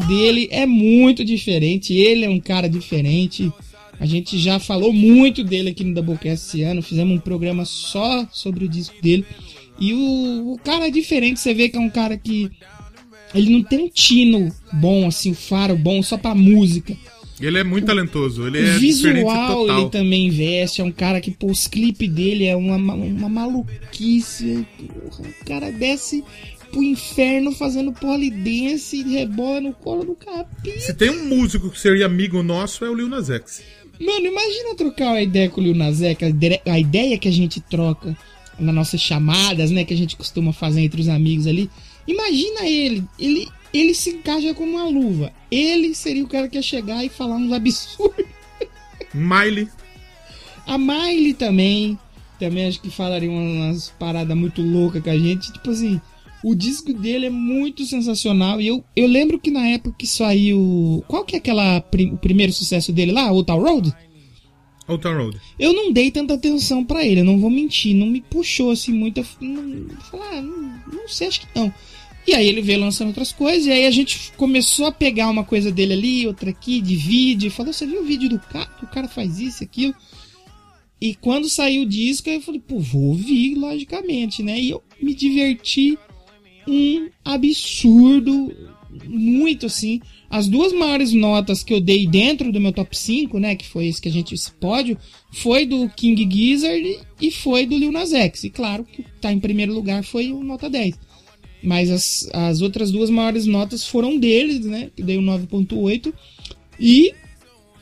dele 0.06 0.48
é 0.50 0.66
muito 0.66 1.24
diferente, 1.24 1.94
ele 1.94 2.24
é 2.24 2.28
um 2.30 2.40
cara 2.40 2.68
diferente. 2.68 3.50
A 3.98 4.04
gente 4.06 4.38
já 4.38 4.58
falou 4.58 4.92
muito 4.92 5.42
dele 5.42 5.70
aqui 5.70 5.82
no 5.84 5.94
Doublecast 5.94 6.46
esse 6.46 6.62
ano, 6.62 6.82
fizemos 6.82 7.16
um 7.16 7.20
programa 7.20 7.64
só 7.64 8.26
sobre 8.30 8.64
o 8.64 8.68
disco 8.68 8.94
dele. 9.02 9.24
E 9.80 9.92
o, 9.94 10.52
o 10.54 10.58
cara 10.62 10.86
é 10.86 10.90
diferente, 10.90 11.40
você 11.40 11.52
vê 11.54 11.68
que 11.68 11.76
é 11.76 11.80
um 11.80 11.90
cara 11.90 12.16
que 12.16 12.50
ele 13.34 13.50
não 13.50 13.62
tem 13.62 13.80
um 13.84 13.88
tino 13.88 14.52
bom, 14.74 15.06
assim, 15.06 15.30
um 15.32 15.34
faro 15.34 15.76
bom 15.76 16.02
só 16.02 16.16
pra 16.16 16.34
música. 16.34 16.96
Ele 17.38 17.58
é 17.58 17.64
muito 17.64 17.84
talentoso, 17.86 18.46
ele 18.46 18.58
é 18.58 18.76
o 18.76 18.78
visual 18.78 19.56
total. 19.66 19.80
ele 19.80 19.90
também 19.90 20.26
investe, 20.28 20.80
é 20.80 20.84
um 20.84 20.90
cara 20.92 21.20
que, 21.20 21.30
pô, 21.30 21.48
os 21.50 21.66
clipes 21.66 22.08
dele 22.08 22.46
é 22.46 22.56
uma, 22.56 22.78
ma- 22.78 22.94
uma 22.94 23.28
maluquice. 23.28 24.66
porra, 24.78 25.28
O 25.42 25.44
cara 25.44 25.70
desce 25.70 26.24
pro 26.76 26.82
inferno 26.84 27.52
fazendo 27.52 27.90
polidense 27.90 28.98
e 28.98 29.14
rebola 29.14 29.62
no 29.62 29.72
colo 29.72 30.04
do 30.04 30.14
capim. 30.14 30.78
Se 30.78 30.92
tem 30.92 31.08
um 31.08 31.24
músico 31.24 31.70
que 31.70 31.80
seria 31.80 32.04
amigo 32.04 32.42
nosso, 32.42 32.84
é 32.84 32.90
o 32.90 32.94
Lil 32.94 33.08
Nas 33.08 33.30
X. 33.30 33.62
Mano, 33.98 34.26
imagina 34.26 34.74
trocar 34.76 35.06
uma 35.06 35.22
ideia 35.22 35.48
com 35.48 35.58
o 35.58 35.64
Lil 35.64 35.74
Nas 35.74 36.02
X, 36.02 36.22
a 36.22 36.28
ide- 36.28 36.60
a 36.66 36.78
ideia 36.78 37.16
que 37.18 37.28
a 37.28 37.32
gente 37.32 37.62
troca 37.62 38.14
nas 38.58 38.74
nossas 38.74 39.00
chamadas, 39.00 39.70
né, 39.70 39.84
que 39.84 39.94
a 39.94 39.96
gente 39.96 40.16
costuma 40.16 40.52
fazer 40.52 40.82
entre 40.82 41.00
os 41.00 41.08
amigos 41.08 41.46
ali. 41.46 41.70
Imagina 42.06 42.66
ele, 42.66 43.02
ele, 43.18 43.48
ele 43.72 43.94
se 43.94 44.10
encaixa 44.10 44.52
como 44.52 44.72
uma 44.72 44.84
luva. 44.88 45.32
Ele 45.50 45.94
seria 45.94 46.22
o 46.24 46.28
cara 46.28 46.46
que 46.46 46.56
ia 46.58 46.62
chegar 46.62 47.02
e 47.04 47.08
falar 47.08 47.36
uns 47.36 47.52
absurdos. 47.52 48.26
Miley. 49.14 49.66
A 50.66 50.76
Miley 50.76 51.32
também, 51.32 51.98
também 52.38 52.66
acho 52.66 52.80
que 52.82 52.90
falaria 52.90 53.30
umas 53.30 53.88
paradas 53.98 54.36
muito 54.36 54.60
loucas 54.60 55.02
com 55.02 55.10
a 55.10 55.18
gente. 55.18 55.52
Tipo 55.52 55.70
assim, 55.70 56.00
o 56.46 56.54
disco 56.54 56.92
dele 56.92 57.26
é 57.26 57.30
muito 57.30 57.84
sensacional. 57.84 58.60
E 58.60 58.68
eu, 58.68 58.84
eu 58.94 59.08
lembro 59.08 59.36
que 59.36 59.50
na 59.50 59.66
época 59.66 59.96
que 59.98 60.06
saiu. 60.06 61.02
Qual 61.08 61.24
que 61.24 61.34
é 61.34 61.38
aquela 61.38 61.78
o 62.12 62.16
primeiro 62.18 62.52
sucesso 62.52 62.92
dele 62.92 63.10
lá? 63.10 63.32
Old 63.32 63.46
Town 63.48 63.60
Road? 63.60 63.92
Old 64.86 65.02
Town 65.02 65.16
Road. 65.16 65.40
Eu 65.58 65.72
não 65.72 65.92
dei 65.92 66.08
tanta 66.08 66.34
atenção 66.34 66.84
pra 66.84 67.04
ele, 67.04 67.22
eu 67.22 67.24
não 67.24 67.40
vou 67.40 67.50
mentir, 67.50 67.96
não 67.96 68.06
me 68.06 68.20
puxou 68.20 68.70
assim 68.70 68.92
muito. 68.92 69.26
Não, 69.40 69.88
falar, 70.08 70.34
ah, 70.34 70.40
não, 70.40 70.80
não 70.86 71.08
sei, 71.08 71.26
acho 71.26 71.40
que 71.40 71.48
não. 71.52 71.74
E 72.24 72.32
aí 72.32 72.46
ele 72.46 72.62
veio 72.62 72.78
lançando 72.78 73.08
outras 73.08 73.32
coisas, 73.32 73.66
e 73.66 73.72
aí 73.72 73.84
a 73.84 73.90
gente 73.90 74.32
começou 74.36 74.86
a 74.86 74.92
pegar 74.92 75.28
uma 75.28 75.42
coisa 75.42 75.72
dele 75.72 75.94
ali, 75.94 76.26
outra 76.28 76.50
aqui, 76.50 76.80
de 76.80 76.94
vídeo, 76.94 77.48
e 77.48 77.50
falou: 77.50 77.72
Você 77.72 77.84
viu 77.84 78.02
o 78.02 78.06
vídeo 78.06 78.28
do 78.28 78.38
cara? 78.38 78.66
Que 78.66 78.84
o 78.84 78.88
cara 78.88 79.08
faz 79.08 79.40
isso, 79.40 79.64
aquilo. 79.64 79.92
E 81.00 81.16
quando 81.16 81.48
saiu 81.48 81.82
o 81.82 81.88
disco, 81.88 82.30
eu 82.30 82.40
falei: 82.40 82.60
Pô, 82.60 82.78
vou 82.78 83.02
ouvir, 83.02 83.56
logicamente, 83.56 84.44
né? 84.44 84.60
E 84.60 84.70
eu 84.70 84.80
me 85.02 85.12
diverti 85.12 85.98
um 86.66 87.08
absurdo, 87.24 88.52
muito 89.06 89.66
assim. 89.66 90.00
As 90.28 90.48
duas 90.48 90.72
maiores 90.72 91.12
notas 91.12 91.62
que 91.62 91.72
eu 91.72 91.80
dei 91.80 92.06
dentro 92.06 92.50
do 92.50 92.60
meu 92.60 92.72
top 92.72 92.96
5, 92.96 93.38
né? 93.38 93.54
Que 93.54 93.66
foi 93.66 93.86
esse 93.86 94.00
que 94.00 94.08
a 94.08 94.12
gente, 94.12 94.34
esse 94.34 94.50
pódio, 94.52 94.98
foi 95.32 95.64
do 95.64 95.88
King 95.90 96.28
Gizzard 96.30 96.98
e 97.20 97.30
foi 97.30 97.66
do 97.66 97.76
Lil 97.76 97.92
Nas 97.92 98.12
X. 98.12 98.44
E 98.44 98.50
claro 98.50 98.84
que 98.84 99.04
tá 99.20 99.32
em 99.32 99.38
primeiro 99.38 99.72
lugar 99.72 100.02
foi 100.02 100.32
o 100.32 100.42
nota 100.42 100.68
10. 100.68 100.98
Mas 101.62 101.90
as, 101.90 102.28
as 102.32 102.60
outras 102.60 102.90
duas 102.90 103.10
maiores 103.10 103.46
notas 103.46 103.86
foram 103.86 104.18
deles, 104.18 104.64
né? 104.64 104.90
Que 104.94 105.02
dei 105.02 105.18
um 105.18 105.24
9.8. 105.24 106.12
E 106.78 107.12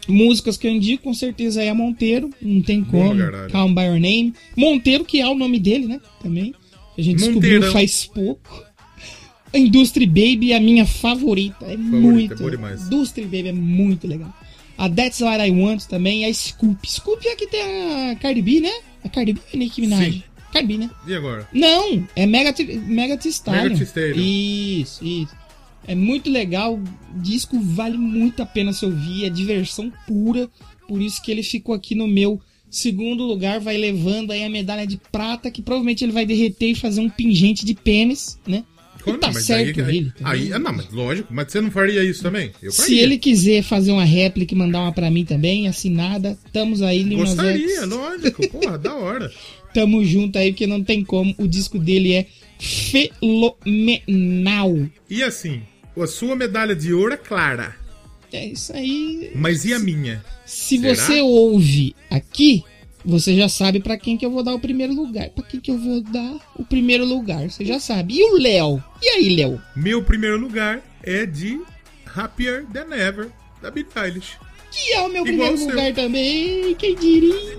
músicas 0.06 0.56
que 0.56 0.66
eu 0.66 0.70
indico, 0.70 1.04
com 1.04 1.14
certeza 1.14 1.62
é 1.62 1.70
a 1.70 1.74
Monteiro. 1.74 2.30
Não 2.40 2.62
tem 2.62 2.84
como. 2.84 3.18
caralho. 3.18 3.50
Calm 3.50 3.74
by 3.74 3.82
Your 3.82 4.00
Name. 4.00 4.34
Monteiro, 4.56 5.04
que 5.04 5.20
é 5.20 5.26
o 5.26 5.34
nome 5.34 5.58
dele, 5.58 5.86
né? 5.86 6.00
Também. 6.22 6.54
A 6.96 7.02
gente 7.02 7.18
descobriu 7.18 7.62
faz 7.72 8.06
pouco. 8.06 8.63
Industry 9.58 10.06
Baby 10.06 10.52
é 10.52 10.56
a 10.56 10.60
minha 10.60 10.84
favorita. 10.84 11.64
É 11.66 11.76
muito. 11.76 12.34
é 12.34 12.36
boa 12.36 12.50
demais. 12.50 12.86
Industry 12.86 13.24
Baby 13.24 13.48
é 13.48 13.52
muito 13.52 14.06
legal. 14.06 14.34
A 14.76 14.88
That's 14.88 15.20
What 15.20 15.40
I 15.40 15.50
Want 15.50 15.84
também. 15.84 16.24
A 16.24 16.34
Scoop. 16.34 16.90
Scoop 16.90 17.26
é 17.26 17.32
a 17.32 17.36
que 17.36 17.46
tem 17.46 17.62
a 18.10 18.16
Cardi 18.16 18.42
B, 18.42 18.60
né? 18.60 18.72
A 19.04 19.08
Cardi 19.08 19.32
B 19.32 19.40
a 19.52 19.56
Nicki 19.56 19.80
Minaj. 19.80 20.12
Sim. 20.12 20.22
Cardi 20.52 20.68
B, 20.68 20.78
né? 20.78 20.90
E 21.06 21.14
agora? 21.14 21.48
Não, 21.52 22.06
é 22.16 22.26
Mega, 22.26 22.54
Mega 22.86 23.18
Stallion. 23.28 23.62
Mega 23.62 23.84
Stallion. 23.84 24.16
Isso, 24.18 25.04
isso. 25.04 25.34
É 25.86 25.94
muito 25.94 26.30
legal. 26.30 26.74
O 26.74 27.20
disco 27.20 27.58
vale 27.60 27.96
muito 27.96 28.42
a 28.42 28.46
pena 28.46 28.72
se 28.72 28.84
ouvir. 28.84 29.26
É 29.26 29.30
diversão 29.30 29.92
pura. 30.06 30.48
Por 30.88 31.00
isso 31.00 31.22
que 31.22 31.30
ele 31.30 31.42
ficou 31.42 31.74
aqui 31.74 31.94
no 31.94 32.08
meu 32.08 32.40
segundo 32.70 33.24
lugar. 33.24 33.60
Vai 33.60 33.76
levando 33.76 34.32
aí 34.32 34.42
a 34.42 34.50
medalha 34.50 34.86
de 34.86 34.96
prata. 35.12 35.50
Que 35.50 35.62
provavelmente 35.62 36.04
ele 36.04 36.12
vai 36.12 36.26
derreter 36.26 36.70
e 36.70 36.74
fazer 36.74 37.00
um 37.00 37.10
pingente 37.10 37.64
de 37.64 37.74
pênis, 37.74 38.38
né? 38.46 38.64
Quando- 39.04 39.20
tá 39.20 39.30
mas 39.32 39.44
certo 39.44 39.80
aí, 39.82 39.96
ele. 39.98 40.12
aí, 40.24 40.52
ah, 40.52 40.58
não, 40.58 40.72
mas 40.72 40.90
lógico, 40.90 41.28
mas 41.32 41.52
você 41.52 41.60
não 41.60 41.70
faria 41.70 42.02
isso 42.02 42.22
também? 42.22 42.50
Eu 42.62 42.72
Se 42.72 42.82
faria. 42.82 43.02
ele 43.02 43.18
quiser 43.18 43.62
fazer 43.62 43.92
uma 43.92 44.04
réplica 44.04 44.54
e 44.54 44.58
mandar 44.58 44.80
uma 44.80 44.92
pra 44.92 45.10
mim 45.10 45.24
também, 45.24 45.68
assinada, 45.68 46.36
estamos 46.44 46.82
aí, 46.82 47.02
Lil 47.02 47.18
Gostaria, 47.18 47.84
lógico, 47.86 48.48
porra, 48.48 48.78
da 48.78 48.94
hora. 48.94 49.30
Tamo 49.74 50.04
junto 50.04 50.38
aí, 50.38 50.52
porque 50.52 50.66
não 50.66 50.82
tem 50.84 51.04
como. 51.04 51.34
O 51.36 51.46
disco 51.48 51.78
dele 51.78 52.12
é 52.14 52.26
fenomenal. 52.58 54.74
E 55.10 55.22
assim, 55.22 55.62
a 56.00 56.06
sua 56.06 56.36
medalha 56.36 56.74
de 56.74 56.92
ouro 56.92 57.14
é 57.14 57.16
clara, 57.16 57.76
É 58.32 58.46
isso 58.46 58.72
aí. 58.72 59.30
mas 59.34 59.64
e 59.64 59.72
a 59.74 59.78
minha? 59.78 60.24
Se 60.46 60.78
Será? 60.78 60.94
você 60.94 61.20
ouve 61.20 61.94
aqui, 62.10 62.62
você 63.04 63.36
já 63.36 63.48
sabe 63.48 63.80
pra 63.80 63.98
quem 63.98 64.16
que 64.16 64.24
eu 64.24 64.30
vou 64.30 64.42
dar 64.42 64.54
o 64.54 64.60
primeiro 64.60 64.94
lugar. 64.94 65.28
Pra 65.30 65.44
quem 65.44 65.60
que 65.60 65.70
eu 65.70 65.78
vou 65.78 66.00
dar 66.00 66.36
o 66.56 66.64
primeiro 66.64 67.04
lugar, 67.04 67.50
você 67.50 67.64
já 67.64 67.78
sabe. 67.78 68.14
E 68.14 68.24
o 68.24 68.38
Léo? 68.38 68.82
E 69.02 69.08
aí, 69.08 69.36
Léo? 69.36 69.60
Meu 69.76 70.02
primeiro 70.02 70.38
lugar 70.38 70.82
é 71.02 71.26
de 71.26 71.60
Happier 72.14 72.64
Than 72.66 72.94
Ever, 72.94 73.30
da 73.60 73.70
Billie 73.70 73.90
Eilish. 73.96 74.38
Que 74.70 74.92
é 74.92 75.00
o 75.02 75.08
meu 75.08 75.26
Igual 75.26 75.52
primeiro 75.52 75.70
lugar 75.70 75.94
também, 75.94 76.74
quem 76.74 76.96
diria? 76.96 77.58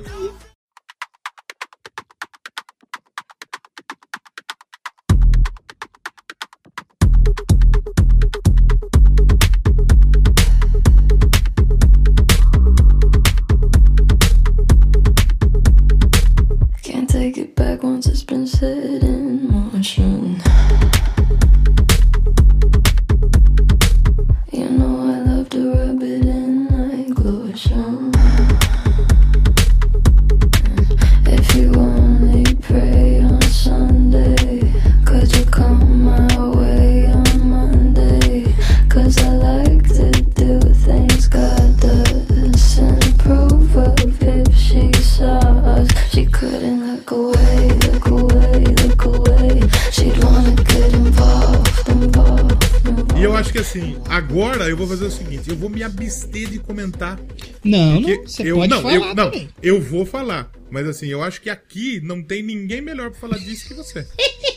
Comentar. 56.66 57.20
Não, 57.64 58.00
não, 58.02 58.24
você 58.24 58.52
eu, 58.52 58.58
pode 58.58 58.70
não, 58.70 58.82
falar 58.82 58.94
eu, 58.96 59.02
não, 59.02 59.16
também. 59.16 59.50
eu 59.62 59.82
vou 59.82 60.06
falar. 60.06 60.52
Mas 60.70 60.88
assim, 60.88 61.08
eu 61.08 61.24
acho 61.24 61.42
que 61.42 61.50
aqui 61.50 62.02
não 62.02 62.22
tem 62.22 62.44
ninguém 62.44 62.82
melhor 62.82 63.12
pra 63.12 63.20
falar 63.20 63.38
disso 63.38 63.68
que 63.68 63.74
você. 63.74 64.06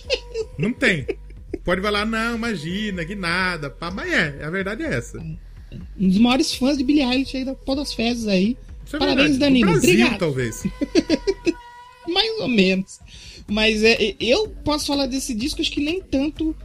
não 0.58 0.72
tem. 0.72 1.06
Pode 1.64 1.80
falar, 1.80 2.04
não, 2.04 2.36
imagina, 2.36 3.04
que 3.04 3.14
nada. 3.14 3.70
Pá, 3.70 3.90
mas 3.90 4.12
é, 4.12 4.44
a 4.44 4.50
verdade 4.50 4.82
é 4.82 4.94
essa. 4.94 5.18
Um 5.18 6.08
dos 6.08 6.18
maiores 6.18 6.54
fãs 6.54 6.78
de 6.78 6.84
Billie 6.84 7.04
Eilish 7.04 7.36
aí 7.36 7.44
da 7.44 7.54
Podosfezes 7.54 8.26
aí. 8.26 8.56
Isso 8.84 8.96
é 8.96 8.98
Parabéns, 8.98 9.30
verdade. 9.30 9.38
Danilo. 9.38 9.70
Brasil, 9.72 9.90
Obrigado. 9.90 10.18
talvez. 10.18 10.64
Mais 12.08 12.40
ou 12.40 12.48
menos. 12.48 13.00
Mas 13.46 13.82
é, 13.82 14.14
eu 14.18 14.48
posso 14.64 14.86
falar 14.86 15.06
desse 15.06 15.34
disco, 15.34 15.60
acho 15.60 15.70
que 15.70 15.80
nem 15.82 16.00
tanto. 16.00 16.56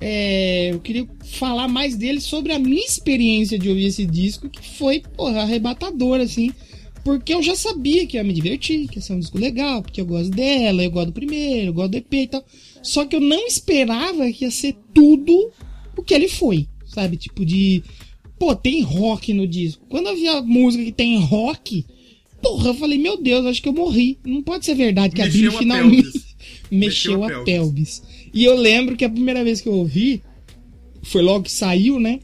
É, 0.00 0.70
eu 0.72 0.80
queria 0.80 1.06
falar 1.24 1.68
mais 1.68 1.94
dele 1.94 2.20
sobre 2.20 2.52
a 2.52 2.58
minha 2.58 2.84
experiência 2.84 3.58
de 3.58 3.68
ouvir 3.68 3.84
esse 3.84 4.06
disco, 4.06 4.48
que 4.48 4.76
foi, 4.76 5.00
porra, 5.00 5.42
arrebatadora, 5.42 6.22
assim. 6.22 6.50
Porque 7.04 7.34
eu 7.34 7.42
já 7.42 7.54
sabia 7.54 8.06
que 8.06 8.16
ia 8.16 8.24
me 8.24 8.32
divertir, 8.32 8.88
que 8.88 8.96
ia 8.96 9.02
ser 9.02 9.12
um 9.12 9.20
disco 9.20 9.38
legal, 9.38 9.82
porque 9.82 10.00
eu 10.00 10.06
gosto 10.06 10.30
dela, 10.30 10.82
eu 10.82 10.90
gosto 10.90 11.08
do 11.08 11.12
primeiro, 11.12 11.68
eu 11.68 11.72
gosto 11.74 11.90
do 11.90 11.96
EP 11.98 12.12
e 12.14 12.26
tal. 12.26 12.44
Só 12.82 13.04
que 13.04 13.14
eu 13.14 13.20
não 13.20 13.46
esperava 13.46 14.30
que 14.32 14.44
ia 14.44 14.50
ser 14.50 14.74
tudo 14.94 15.50
o 15.96 16.02
que 16.02 16.14
ele 16.14 16.28
foi, 16.28 16.66
sabe? 16.86 17.16
Tipo 17.16 17.44
de. 17.44 17.82
Pô, 18.38 18.54
tem 18.54 18.82
rock 18.82 19.34
no 19.34 19.46
disco. 19.46 19.84
Quando 19.88 20.08
eu 20.08 20.16
vi 20.16 20.28
a 20.28 20.40
música 20.40 20.82
que 20.82 20.92
tem 20.92 21.18
rock, 21.18 21.84
porra, 22.40 22.68
eu 22.68 22.74
falei, 22.74 22.98
meu 22.98 23.20
Deus, 23.20 23.44
acho 23.44 23.62
que 23.62 23.68
eu 23.68 23.72
morri. 23.74 24.18
Não 24.24 24.42
pode 24.42 24.64
ser 24.64 24.74
verdade 24.74 25.14
que 25.14 25.20
a 25.20 25.26
Mexeu 25.26 25.54
a 25.54 25.58
finalmente 25.58 26.02
pelvis. 26.02 26.36
mexeu 26.70 27.20
Mexeu 27.20 27.24
a 27.24 27.40
a 27.40 27.44
pelvis. 27.44 28.02
E 28.32 28.44
eu 28.44 28.56
lembro 28.56 28.96
que 28.96 29.04
a 29.04 29.10
primeira 29.10 29.42
vez 29.42 29.60
que 29.60 29.68
eu 29.68 29.74
ouvi, 29.74 30.22
foi 31.02 31.22
logo 31.22 31.44
que 31.44 31.52
saiu, 31.52 31.98
né? 31.98 32.20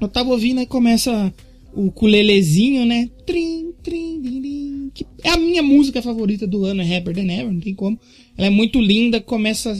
Eu 0.00 0.08
tava 0.08 0.30
ouvindo 0.30 0.60
e 0.60 0.66
começa 0.66 1.32
o 1.74 1.90
culelezinho, 1.90 2.86
né? 2.86 3.10
Trim, 3.26 3.72
trim, 3.82 4.20
din, 4.20 4.40
din, 4.40 4.90
que 4.94 5.06
é 5.22 5.30
a 5.30 5.36
minha 5.36 5.62
música 5.62 6.00
favorita 6.00 6.46
do 6.46 6.64
ano, 6.64 6.80
é 6.80 6.84
Rapper 6.84 7.14
Than 7.14 7.30
Ever, 7.30 7.52
não 7.52 7.60
tem 7.60 7.74
como. 7.74 7.98
Ela 8.36 8.46
é 8.46 8.50
muito 8.50 8.80
linda, 8.80 9.20
começa 9.20 9.76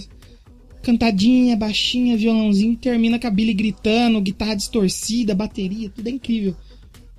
cantadinha, 0.82 1.56
baixinha, 1.56 2.16
violãozinho, 2.16 2.76
termina 2.76 3.18
com 3.18 3.26
a 3.26 3.30
Billy 3.30 3.54
gritando, 3.54 4.20
guitarra 4.20 4.54
distorcida, 4.54 5.34
bateria, 5.34 5.90
tudo 5.90 6.06
é 6.06 6.12
incrível. 6.12 6.54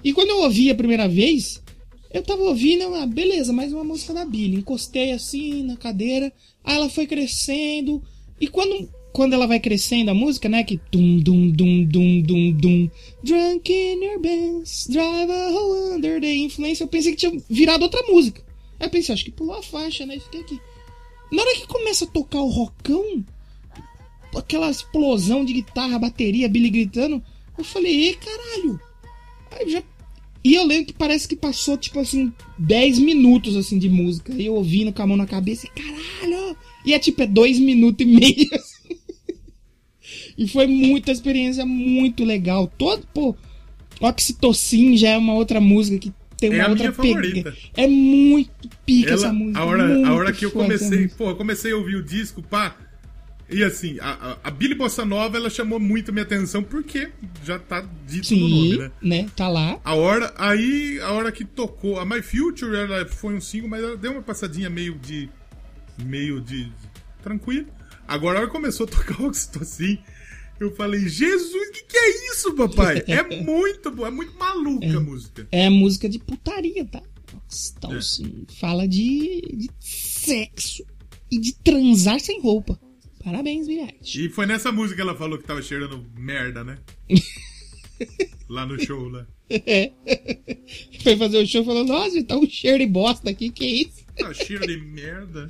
E 0.03 0.13
quando 0.13 0.29
eu 0.29 0.43
ouvi 0.43 0.69
a 0.69 0.75
primeira 0.75 1.07
vez, 1.07 1.61
eu 2.13 2.21
tava 2.23 2.43
ouvindo, 2.43 2.83
ah, 2.95 3.05
beleza, 3.05 3.51
mais 3.51 3.73
uma 3.73 3.83
música 3.83 4.13
da 4.13 4.23
Billy. 4.23 4.57
Encostei 4.57 5.11
assim 5.11 5.63
na 5.63 5.75
cadeira, 5.75 6.31
aí 6.63 6.75
ela 6.75 6.89
foi 6.89 7.05
crescendo. 7.05 8.01
E 8.39 8.47
quando, 8.47 8.89
quando 9.11 9.33
ela 9.33 9.47
vai 9.47 9.59
crescendo 9.59 10.11
a 10.11 10.13
música, 10.13 10.47
né? 10.47 10.63
Que 10.63 10.79
dum 10.91 11.19
dum 11.19 11.49
dum 11.49 11.85
dum 11.85 12.21
dum 12.21 12.51
dum. 12.51 12.89
Drunk 13.23 13.71
in 13.71 14.03
your 14.03 14.19
Benz, 14.19 14.87
drive 14.89 15.31
a 15.31 15.49
hole 15.49 15.95
under 15.95 16.21
the 16.21 16.33
influence. 16.33 16.81
Eu 16.81 16.87
pensei 16.87 17.11
que 17.13 17.17
tinha 17.17 17.41
virado 17.49 17.83
outra 17.83 18.01
música. 18.07 18.41
Aí 18.79 18.87
eu 18.87 18.91
pensei, 18.91 19.13
acho 19.13 19.25
que 19.25 19.31
pulou 19.31 19.55
a 19.55 19.63
faixa, 19.63 20.05
né? 20.05 20.19
Fiquei 20.19 20.41
aqui. 20.41 20.59
Na 21.31 21.41
hora 21.41 21.55
que 21.55 21.67
começa 21.67 22.05
a 22.05 22.07
tocar 22.07 22.39
o 22.39 22.49
rockão, 22.49 23.25
aquela 24.35 24.69
explosão 24.69 25.43
de 25.43 25.53
guitarra, 25.53 25.99
bateria, 25.99 26.47
Billy 26.47 26.69
gritando, 26.69 27.21
eu 27.57 27.63
falei, 27.63 28.09
e 28.09 28.15
caralho. 28.15 28.79
Aí 29.51 29.69
já 29.69 29.83
e 30.49 30.55
eu 30.55 30.65
lembro 30.65 30.85
que 30.85 30.93
parece 30.93 31.27
que 31.27 31.35
passou, 31.35 31.77
tipo 31.77 31.99
assim, 31.99 32.31
10 32.57 32.99
minutos 32.99 33.55
assim 33.55 33.77
de 33.77 33.89
música. 33.89 34.33
E 34.33 34.45
eu 34.45 34.53
ouvindo 34.55 34.93
com 34.93 35.01
a 35.01 35.07
mão 35.07 35.17
na 35.17 35.25
cabeça 35.27 35.67
e 35.67 35.69
caralho! 35.69 36.55
E 36.85 36.93
é 36.93 36.99
tipo, 36.99 37.21
é 37.21 37.27
dois 37.27 37.59
minutos 37.59 38.05
e 38.05 38.09
meio. 38.09 38.47
assim. 38.53 38.95
e 40.37 40.47
foi 40.47 40.67
muita 40.67 41.11
experiência 41.11 41.65
muito 41.65 42.23
legal. 42.23 42.71
Todo, 42.77 43.05
pô, 43.13 43.35
Oxitocin 43.99 44.95
já 44.95 45.09
é 45.09 45.17
uma 45.17 45.33
outra 45.33 45.59
música 45.59 45.97
que 45.97 46.13
tem 46.37 46.49
uma 46.51 46.57
É 46.57 46.61
a 46.61 46.69
outra 46.69 46.83
minha 46.83 46.93
favorita. 46.93 47.55
É 47.75 47.87
muito 47.87 48.69
pica 48.85 49.09
Ela- 49.09 49.15
essa 49.15 49.33
música. 49.33 49.59
a, 49.59 49.65
hora, 49.65 50.07
a 50.07 50.13
hora 50.13 50.31
que 50.33 50.45
eu 50.45 50.51
comecei, 50.51 51.07
pô, 51.09 51.29
eu 51.31 51.35
comecei 51.35 51.71
a 51.71 51.75
ouvir 51.77 51.95
o 51.95 52.03
disco, 52.03 52.41
pá. 52.41 52.75
E 53.49 53.63
assim, 53.63 53.97
a, 54.01 54.37
a, 54.43 54.51
Billy 54.51 54.75
Bossa 54.75 55.05
Nova, 55.05 55.37
ela 55.37 55.49
chamou 55.49 55.79
muito 55.79 56.11
minha 56.11 56.23
atenção 56.23 56.61
porque 56.61 57.09
já 57.45 57.57
tá 57.57 57.87
dito 58.05 58.35
no 58.35 58.49
nome, 58.49 58.71
Sim, 58.71 58.77
né? 58.77 58.91
né? 59.01 59.29
Tá 59.35 59.47
lá. 59.47 59.79
A 59.85 59.95
hora, 59.95 60.33
aí, 60.37 60.99
a 60.99 61.11
hora 61.13 61.31
que 61.31 61.45
tocou 61.45 61.97
a 61.97 62.05
My 62.05 62.21
Future, 62.21 62.75
ela 62.75 63.05
foi 63.05 63.35
um 63.35 63.41
single, 63.41 63.69
mas 63.69 63.81
ela 63.81 63.95
deu 63.95 64.11
uma 64.11 64.21
passadinha 64.21 64.69
meio 64.69 64.95
de. 64.95 65.29
meio 65.97 66.41
de. 66.41 66.69
tranquilo. 67.23 67.67
Agora, 68.05 68.39
a 68.39 68.41
hora 68.41 68.47
que 68.49 68.55
começou 68.55 68.85
a 68.85 68.89
tocar 68.89 69.19
o 69.23 69.27
Oxitocin, 69.27 69.99
eu 70.59 70.75
falei, 70.75 71.07
Jesus, 71.07 71.69
o 71.69 71.71
que, 71.71 71.83
que 71.83 71.97
é 71.97 72.31
isso, 72.31 72.53
papai? 72.53 73.01
É 73.07 73.23
muito 73.23 73.89
bom, 73.91 74.05
é 74.05 74.11
muito 74.11 74.37
maluca 74.37 74.97
a 74.97 74.99
música. 74.99 75.47
É 75.53 75.69
música 75.69 76.09
de 76.09 76.19
putaria, 76.19 76.83
tá? 76.83 77.01
Oxitocin. 77.45 78.45
Fala 78.59 78.85
de, 78.85 79.41
de 79.53 79.69
sexo 79.79 80.83
e 81.31 81.39
de 81.39 81.53
transar 81.53 82.19
sem 82.19 82.41
roupa. 82.41 82.77
Parabéns, 83.31 83.67
Eilish. 83.67 84.15
E 84.25 84.29
foi 84.29 84.45
nessa 84.45 84.71
música 84.71 84.95
que 84.95 85.01
ela 85.01 85.13
falou 85.13 85.37
que 85.37 85.43
tava 85.43 85.61
cheirando 85.61 86.01
merda, 86.17 86.63
né? 86.63 86.77
lá 88.47 88.65
no 88.65 88.79
show, 88.81 89.09
lá. 89.09 89.27
É. 89.49 89.91
Foi 91.03 91.17
fazer 91.17 91.37
o 91.43 91.45
show 91.45 91.61
e 91.61 91.65
falou, 91.65 91.83
nossa, 91.85 92.23
tá 92.23 92.37
um 92.37 92.49
cheiro 92.49 92.79
de 92.79 92.85
bosta 92.85 93.29
aqui, 93.29 93.49
que 93.49 93.65
isso? 93.65 94.05
Ah, 94.23 94.33
cheiro 94.33 94.65
de 94.65 94.77
merda. 94.77 95.45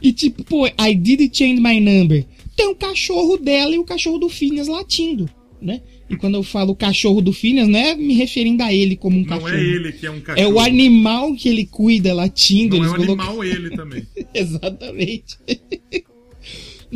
E 0.00 0.12
tipo, 0.12 0.44
pô, 0.44 0.66
I 0.68 0.94
did 0.94 1.36
change 1.36 1.60
my 1.60 1.80
number. 1.80 2.24
Tem 2.56 2.68
o 2.68 2.76
cachorro 2.76 3.36
dela 3.38 3.74
e 3.74 3.78
o 3.80 3.84
cachorro 3.84 4.18
do 4.18 4.28
Phineas 4.28 4.68
latindo, 4.68 5.28
né? 5.60 5.82
E 6.08 6.16
quando 6.16 6.34
eu 6.36 6.44
falo 6.44 6.76
cachorro 6.76 7.20
do 7.20 7.32
Phineas, 7.32 7.66
não 7.66 7.78
é 7.78 7.96
me 7.96 8.14
referindo 8.14 8.62
a 8.62 8.72
ele 8.72 8.94
como 8.96 9.16
um 9.16 9.20
Não 9.22 9.26
cachorro. 9.28 9.48
é 9.48 9.60
ele 9.60 9.90
que 9.92 10.06
é 10.06 10.10
um 10.12 10.18
É 10.18 10.20
cachorro. 10.20 10.54
o 10.54 10.60
animal 10.60 11.34
que 11.34 11.48
ele 11.48 11.66
cuida 11.66 12.14
latindo. 12.14 12.76
Não 12.78 12.84
é 12.84 12.88
um 12.88 12.94
colocam- 12.94 13.12
animal 13.24 13.44
ele 13.44 13.70
também. 13.76 14.06
Exatamente. 14.32 15.36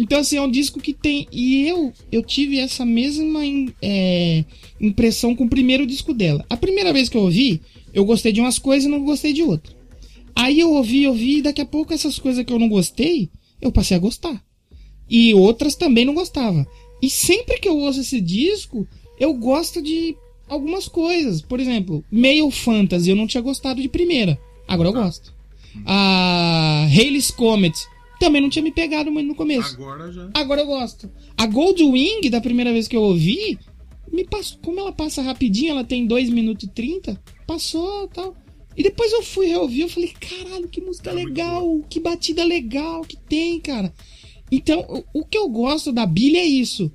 Então, 0.01 0.19
assim, 0.19 0.37
é 0.37 0.43
um 0.43 0.51
disco 0.51 0.81
que 0.81 0.95
tem. 0.95 1.29
E 1.31 1.67
eu 1.69 1.93
eu 2.11 2.23
tive 2.23 2.59
essa 2.59 2.85
mesma 2.85 3.41
é, 3.83 4.45
impressão 4.81 5.37
com 5.37 5.45
o 5.45 5.49
primeiro 5.49 5.87
disco 5.87 6.15
dela. 6.15 6.45
A 6.49 6.57
primeira 6.57 6.93
vez 6.93 7.09
que 7.09 7.17
eu 7.17 7.23
ouvi, 7.23 7.61
eu 7.93 8.05
gostei 8.05 8.33
de 8.33 8.41
umas 8.41 8.59
coisas 8.59 8.87
e 8.87 8.91
não 8.91 9.05
gostei 9.05 9.33
de 9.33 9.43
outras. 9.43 9.77
Aí 10.35 10.59
eu 10.59 10.73
ouvi, 10.73 11.07
ouvi, 11.07 11.39
e 11.39 11.43
daqui 11.43 11.61
a 11.61 11.67
pouco 11.67 11.93
essas 11.93 12.19
coisas 12.19 12.45
que 12.45 12.53
eu 12.53 12.59
não 12.59 12.69
gostei, 12.69 13.29
eu 13.61 13.71
passei 13.71 13.97
a 13.97 14.01
gostar. 14.01 14.43
E 15.09 15.35
outras 15.35 15.75
também 15.75 16.05
não 16.05 16.15
gostava. 16.15 16.67
E 17.03 17.11
sempre 17.11 17.59
que 17.59 17.69
eu 17.69 17.77
ouço 17.77 18.01
esse 18.01 18.21
disco, 18.21 18.87
eu 19.19 19.35
gosto 19.35 19.83
de 19.83 20.17
algumas 20.49 20.89
coisas. 20.89 21.43
Por 21.43 21.61
exemplo, 21.61 22.03
Male 22.11 22.51
Fantasy, 22.51 23.11
eu 23.11 23.17
não 23.17 23.27
tinha 23.27 23.43
gostado 23.43 23.83
de 23.83 23.89
primeira. 23.89 24.41
Agora 24.67 24.89
eu 24.89 24.93
gosto. 24.93 25.35
A 25.85 26.87
Halley's 26.89 27.31
Comet, 27.31 27.77
também 28.21 28.43
não 28.43 28.51
tinha 28.51 28.63
me 28.63 28.71
pegado 28.71 29.11
muito 29.11 29.27
no 29.27 29.35
começo. 29.35 29.75
Agora 29.75 30.13
já. 30.13 30.31
Agora 30.35 30.61
eu 30.61 30.67
gosto. 30.67 31.11
A 31.39 31.47
Goldwing, 31.47 32.29
da 32.31 32.41
primeira 32.41 32.71
vez 32.71 32.87
que 32.87 32.95
eu 32.95 33.01
ouvi, 33.01 33.59
me 34.13 34.25
passou, 34.25 34.59
como 34.63 34.79
ela 34.79 34.93
passa 34.93 35.23
rapidinho, 35.23 35.71
ela 35.71 35.83
tem 35.83 36.07
2 36.07 36.29
minutos 36.29 36.69
e 36.69 36.71
30, 36.71 37.19
passou 37.47 38.07
tal. 38.09 38.37
E 38.77 38.83
depois 38.83 39.11
eu 39.13 39.23
fui 39.23 39.47
reouvir, 39.47 39.81
eu 39.81 39.89
falei, 39.89 40.13
caralho, 40.21 40.69
que 40.69 40.83
música 40.83 41.11
legal, 41.11 41.81
que 41.89 41.99
batida 41.99 42.45
legal 42.45 43.01
que 43.03 43.17
tem, 43.17 43.59
cara. 43.59 43.93
Então, 44.53 44.81
o, 45.15 45.21
o 45.21 45.25
que 45.25 45.39
eu 45.39 45.49
gosto 45.49 45.91
da 45.91 46.05
Billy 46.05 46.37
é 46.37 46.45
isso. 46.45 46.93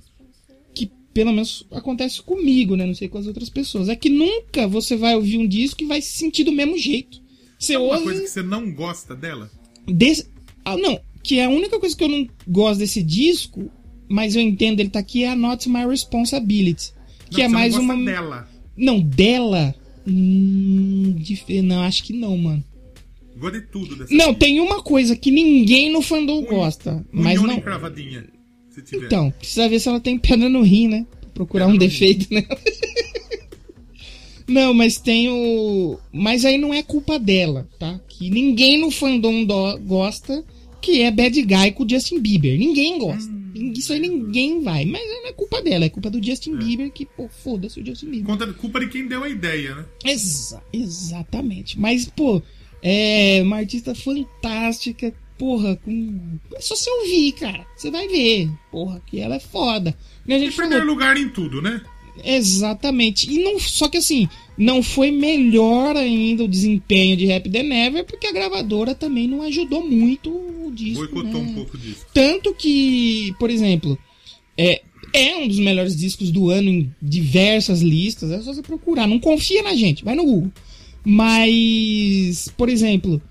Que 0.75 0.91
pelo 1.11 1.31
menos 1.31 1.65
acontece 1.71 2.21
comigo, 2.21 2.75
né? 2.75 2.85
Não 2.85 2.93
sei 2.93 3.09
com 3.09 3.17
as 3.17 3.25
outras 3.25 3.49
pessoas. 3.49 3.89
É 3.89 3.95
que 3.95 4.09
nunca 4.09 4.67
você 4.67 4.95
vai 4.95 5.15
ouvir 5.15 5.39
um 5.39 5.47
disco 5.47 5.81
e 5.81 5.87
vai 5.87 6.01
se 6.01 6.17
sentir 6.17 6.43
do 6.43 6.51
mesmo 6.51 6.77
jeito. 6.77 7.19
Você 7.57 7.73
alguma 7.73 7.93
ouve. 7.93 8.05
coisa 8.05 8.21
que 8.21 8.27
você 8.27 8.43
não 8.43 8.71
gosta 8.71 9.15
dela? 9.15 9.49
Desse... 9.87 10.29
Ah, 10.63 10.77
não, 10.77 10.99
que 11.25 11.39
é 11.39 11.45
a 11.45 11.49
única 11.49 11.79
coisa 11.79 11.95
que 11.95 12.03
eu 12.03 12.07
não 12.09 12.27
gosto 12.47 12.79
desse 12.79 13.01
disco, 13.01 13.69
mas 14.07 14.35
eu 14.35 14.41
entendo 14.41 14.79
ele 14.79 14.89
tá 14.89 14.99
aqui, 14.99 15.23
é 15.23 15.29
a 15.29 15.35
Not 15.35 15.67
My 15.67 15.85
Responsibility. 15.87 16.93
Que 17.31 17.37
Não, 17.39 17.45
é 17.45 17.47
mais 17.47 17.75
uma. 17.75 17.97
dela. 18.05 18.47
Não, 18.77 18.99
dela. 18.99 19.73
Hum, 20.07 21.15
dif- 21.17 21.61
Não, 21.63 21.81
acho 21.81 22.03
que 22.03 22.13
não, 22.13 22.37
mano. 22.37 22.63
Gosto 23.37 23.59
de 23.59 23.67
tudo 23.67 23.95
dessa 23.95 24.13
Não, 24.13 24.33
tem 24.33 24.59
uma 24.59 24.81
coisa 24.83 25.15
que 25.15 25.31
ninguém 25.31 25.91
no 25.91 26.01
fandom 26.01 26.43
gosta. 26.45 27.05
Mas 27.11 27.41
não. 27.41 27.59
tiver. 28.83 29.05
Então, 29.07 29.31
precisa 29.31 29.67
ver 29.67 29.79
se 29.79 29.89
ela 29.89 29.99
tem 29.99 30.17
pedra 30.19 30.47
no 30.47 30.61
rim, 30.61 30.87
né? 30.87 31.05
Procurar 31.33 31.67
um 31.67 31.77
defeito, 31.77 32.27
né? 32.33 32.45
Não, 34.47 34.73
mas 34.73 34.97
tem 34.97 35.27
o. 35.29 35.97
Mas 36.13 36.45
aí 36.45 36.57
não 36.57 36.73
é 36.73 36.83
culpa 36.83 37.17
dela, 37.17 37.67
tá? 37.79 37.99
Que 38.07 38.29
ninguém 38.29 38.79
no 38.79 38.91
fandom 38.91 39.43
do- 39.43 39.77
gosta, 39.79 40.45
que 40.85 41.01
é 41.01 41.09
Bad 41.09 41.41
Guy 41.41 41.71
com 41.71 41.83
o 41.83 41.89
Justin 41.89 42.19
Bieber. 42.19 42.57
Ninguém 42.59 42.99
gosta. 42.99 43.33
Isso 43.55 43.91
aí 43.91 43.99
ninguém 43.99 44.61
vai. 44.61 44.85
Mas 44.85 45.01
não 45.01 45.27
é 45.27 45.33
culpa 45.33 45.59
dela, 45.59 45.85
é 45.85 45.89
culpa 45.89 46.11
do 46.11 46.23
Justin 46.23 46.57
Bieber, 46.57 46.91
que, 46.91 47.05
pô, 47.07 47.27
foda-se 47.27 47.79
o 47.79 47.85
Justin 47.85 48.11
Bieber. 48.11 48.27
Conta 48.27 48.53
culpa 48.53 48.79
de 48.79 48.87
quem 48.87 49.07
deu 49.07 49.23
a 49.23 49.29
ideia, 49.29 49.73
né? 49.73 49.85
Exa 50.05 50.61
exatamente. 50.71 51.79
Mas, 51.79 52.05
pô, 52.05 52.39
é 52.83 53.41
uma 53.41 53.57
artista 53.57 53.95
fantástica. 53.95 55.11
Porra, 55.39 55.75
com... 55.77 56.37
é 56.53 56.61
só 56.61 56.75
você 56.75 56.89
ouvir, 56.89 57.31
cara. 57.33 57.65
Você 57.75 57.89
vai 57.89 58.07
ver. 58.07 58.49
Porra, 58.71 59.01
que 59.07 59.19
ela 59.19 59.35
é 59.35 59.39
foda. 59.39 59.97
E 60.27 60.33
a 60.33 60.37
gente 60.37 60.53
Em 60.53 60.57
primeiro 60.57 60.85
lugar 60.85 61.17
em 61.17 61.29
tudo, 61.29 61.63
né? 61.63 61.81
Exatamente. 62.23 63.29
E 63.29 63.43
não, 63.43 63.59
só 63.59 63.89
que 63.89 63.97
assim, 63.97 64.29
não 64.57 64.81
foi 64.81 65.11
melhor 65.11 65.95
ainda 65.97 66.43
o 66.43 66.47
desempenho 66.47 67.17
de 67.17 67.25
Rap 67.25 67.49
The 67.49 67.63
Never, 67.63 68.05
porque 68.05 68.27
a 68.27 68.31
gravadora 68.31 68.95
também 68.95 69.27
não 69.27 69.41
ajudou 69.41 69.85
muito 69.85 70.29
o 70.29 70.71
disco. 70.73 70.99
Boicotou 70.99 71.41
né? 71.41 71.49
um 71.49 71.53
pouco 71.53 71.77
disso. 71.77 72.05
Tanto 72.13 72.53
que, 72.53 73.33
por 73.37 73.49
exemplo, 73.49 73.97
é, 74.57 74.81
é 75.13 75.35
um 75.37 75.47
dos 75.47 75.59
melhores 75.59 75.95
discos 75.95 76.31
do 76.31 76.49
ano 76.49 76.69
em 76.69 76.93
diversas 77.01 77.81
listas. 77.81 78.31
É 78.31 78.41
só 78.41 78.53
você 78.53 78.61
procurar. 78.61 79.07
Não 79.07 79.19
confia 79.19 79.61
na 79.61 79.75
gente, 79.75 80.05
vai 80.05 80.15
no 80.15 80.23
Google. 80.23 80.51
Mas, 81.03 82.47
por 82.57 82.69
exemplo, 82.69 83.21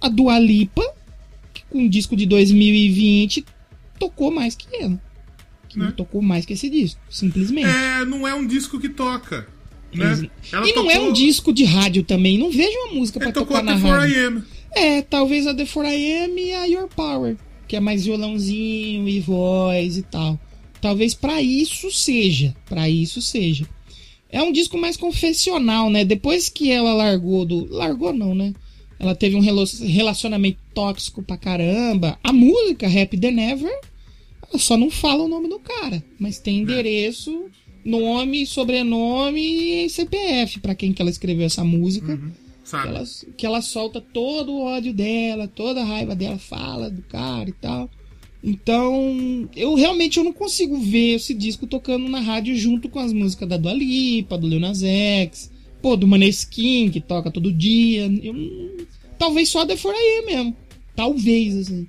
a 0.00 0.08
Dua 0.08 0.38
Lipa, 0.38 0.82
com 1.70 1.78
um 1.78 1.88
disco 1.88 2.16
de 2.16 2.26
2020, 2.26 3.44
tocou 3.98 4.30
mais 4.30 4.54
que 4.54 4.66
ela. 4.76 5.00
Que 5.68 5.78
não 5.78 5.90
tocou 5.92 6.20
mais 6.20 6.44
que 6.44 6.52
esse 6.52 6.68
disco, 6.68 7.00
simplesmente. 7.08 7.66
É, 7.66 8.04
não 8.04 8.28
é 8.28 8.34
um 8.34 8.46
disco 8.46 8.78
que 8.78 8.88
toca. 8.88 9.48
Né? 9.94 10.28
Ela 10.52 10.68
e 10.68 10.72
não 10.74 10.90
é 10.90 10.94
tocou- 10.94 11.08
um 11.08 11.12
disco 11.12 11.52
de 11.52 11.64
rádio 11.64 12.02
também. 12.02 12.38
Não 12.38 12.50
vejo 12.50 12.76
uma 12.86 12.94
música 12.94 13.18
pra 13.18 13.28
Ele 13.28 13.34
tocou 13.34 13.56
tocar 13.56 13.62
na 13.64 13.72
até 13.72 13.80
4 13.82 14.00
rádio. 14.00 14.44
É, 14.72 15.02
talvez 15.02 15.46
a 15.46 15.54
The 15.54 15.64
4AM 15.64 16.36
e 16.38 16.52
a 16.52 16.64
Your 16.66 16.88
Power, 16.88 17.36
que 17.68 17.76
é 17.76 17.80
mais 17.80 18.04
violãozinho 18.04 19.08
e 19.08 19.20
voz 19.20 19.96
e 19.96 20.02
tal. 20.02 20.38
Talvez 20.80 21.14
pra 21.14 21.40
isso 21.40 21.90
seja, 21.90 22.54
Pra 22.66 22.88
isso 22.90 23.22
seja. 23.22 23.66
É 24.30 24.42
um 24.42 24.50
disco 24.50 24.76
mais 24.76 24.96
confessional, 24.96 25.88
né? 25.88 26.04
Depois 26.04 26.48
que 26.48 26.70
ela 26.70 26.92
largou 26.92 27.44
do, 27.44 27.66
largou 27.72 28.12
não, 28.12 28.34
né? 28.34 28.52
Ela 28.98 29.14
teve 29.14 29.36
um 29.36 29.40
relacionamento 29.40 30.58
tóxico 30.74 31.22
pra 31.22 31.36
caramba. 31.36 32.18
A 32.22 32.32
música 32.32 32.88
Rap 32.88 33.16
The 33.16 33.30
Never, 33.30 33.72
ela 34.50 34.58
só 34.58 34.76
não 34.76 34.90
fala 34.90 35.22
o 35.24 35.28
nome 35.28 35.48
do 35.48 35.58
cara, 35.60 36.02
mas 36.18 36.38
tem 36.38 36.58
endereço, 36.60 37.44
nome, 37.84 38.46
sobrenome 38.46 39.40
e 39.84 39.90
CPF 39.90 40.60
pra 40.60 40.74
quem 40.74 40.92
que 40.92 41.02
ela 41.02 41.10
escreveu 41.10 41.46
essa 41.46 41.64
música. 41.64 42.18
Sabe? 42.64 42.84
Que 42.84 42.88
ela, 42.88 43.04
que 43.38 43.46
ela 43.46 43.62
solta 43.62 44.00
todo 44.00 44.52
o 44.52 44.62
ódio 44.62 44.94
dela, 44.94 45.46
toda 45.46 45.82
a 45.82 45.84
raiva 45.84 46.14
dela, 46.14 46.38
fala 46.38 46.90
do 46.90 47.02
cara 47.02 47.48
e 47.48 47.52
tal. 47.52 47.90
Então, 48.42 49.48
eu 49.56 49.74
realmente 49.74 50.18
eu 50.18 50.24
não 50.24 50.32
consigo 50.32 50.78
ver 50.78 51.14
esse 51.14 51.32
disco 51.32 51.66
tocando 51.66 52.08
na 52.08 52.20
rádio 52.20 52.54
junto 52.56 52.90
com 52.90 52.98
as 52.98 53.10
músicas 53.10 53.48
da 53.48 53.56
Dua 53.56 53.72
Lipa, 53.72 54.36
do 54.36 54.46
Lil 54.46 54.60
Nas 54.60 54.82
X, 54.82 55.50
pô, 55.80 55.96
do 55.96 56.06
Maneskin, 56.06 56.90
que 56.90 57.00
toca 57.00 57.30
todo 57.30 57.50
dia. 57.50 58.06
Eu, 58.22 58.86
talvez 59.18 59.48
só 59.48 59.62
a 59.62 59.66
The 59.66 59.76
4AM 59.76 60.26
mesmo. 60.26 60.56
Talvez, 60.94 61.56
assim. 61.56 61.88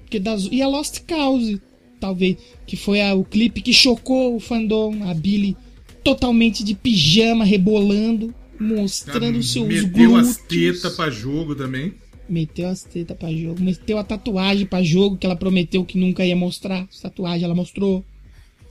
Porque 0.00 0.18
das, 0.18 0.48
e 0.50 0.60
a 0.60 0.66
Lost 0.66 1.00
Cause, 1.06 1.60
talvez, 2.04 2.36
que 2.66 2.76
foi 2.76 3.00
a- 3.00 3.14
o 3.14 3.24
clipe 3.24 3.62
que 3.62 3.72
chocou 3.72 4.36
o 4.36 4.40
fandom, 4.40 5.08
a 5.08 5.14
Billy 5.14 5.56
totalmente 6.02 6.62
de 6.62 6.74
pijama, 6.74 7.44
rebolando, 7.44 8.34
mostrando 8.60 9.38
os 9.38 9.50
seus 9.52 9.66
Meteu 9.66 10.16
as 10.16 10.36
glúteos. 10.36 10.36
tetas 10.82 10.96
pra 10.96 11.10
jogo 11.10 11.54
também. 11.54 11.94
Meteu 12.28 12.68
as 12.68 12.82
tetas 12.82 13.16
pra 13.16 13.32
jogo, 13.32 13.60
meteu 13.62 13.96
a 13.98 14.04
tatuagem 14.04 14.66
pra 14.66 14.82
jogo 14.82 15.16
que 15.16 15.24
ela 15.26 15.36
prometeu 15.36 15.84
que 15.84 15.98
nunca 15.98 16.24
ia 16.24 16.36
mostrar. 16.36 16.86
Tatuagem 17.00 17.44
ela 17.44 17.54
mostrou. 17.54 18.04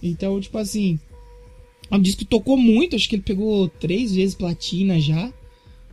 Então, 0.01 0.39
tipo 0.39 0.57
assim. 0.57 0.99
É 1.91 1.95
um 1.95 1.99
disco 2.01 2.19
que 2.19 2.25
tocou 2.25 2.57
muito, 2.57 2.95
acho 2.95 3.07
que 3.09 3.15
ele 3.15 3.23
pegou 3.23 3.67
três 3.67 4.15
vezes 4.15 4.33
platina 4.35 4.99
já. 4.99 5.31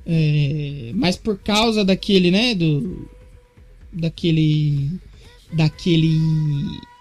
É, 0.07 0.93
mas 0.95 1.17
por 1.17 1.39
causa 1.39 1.85
daquele, 1.85 2.31
né? 2.31 2.55
Do. 2.55 3.09
Daquele. 3.93 4.91
Daquele. 5.53 6.19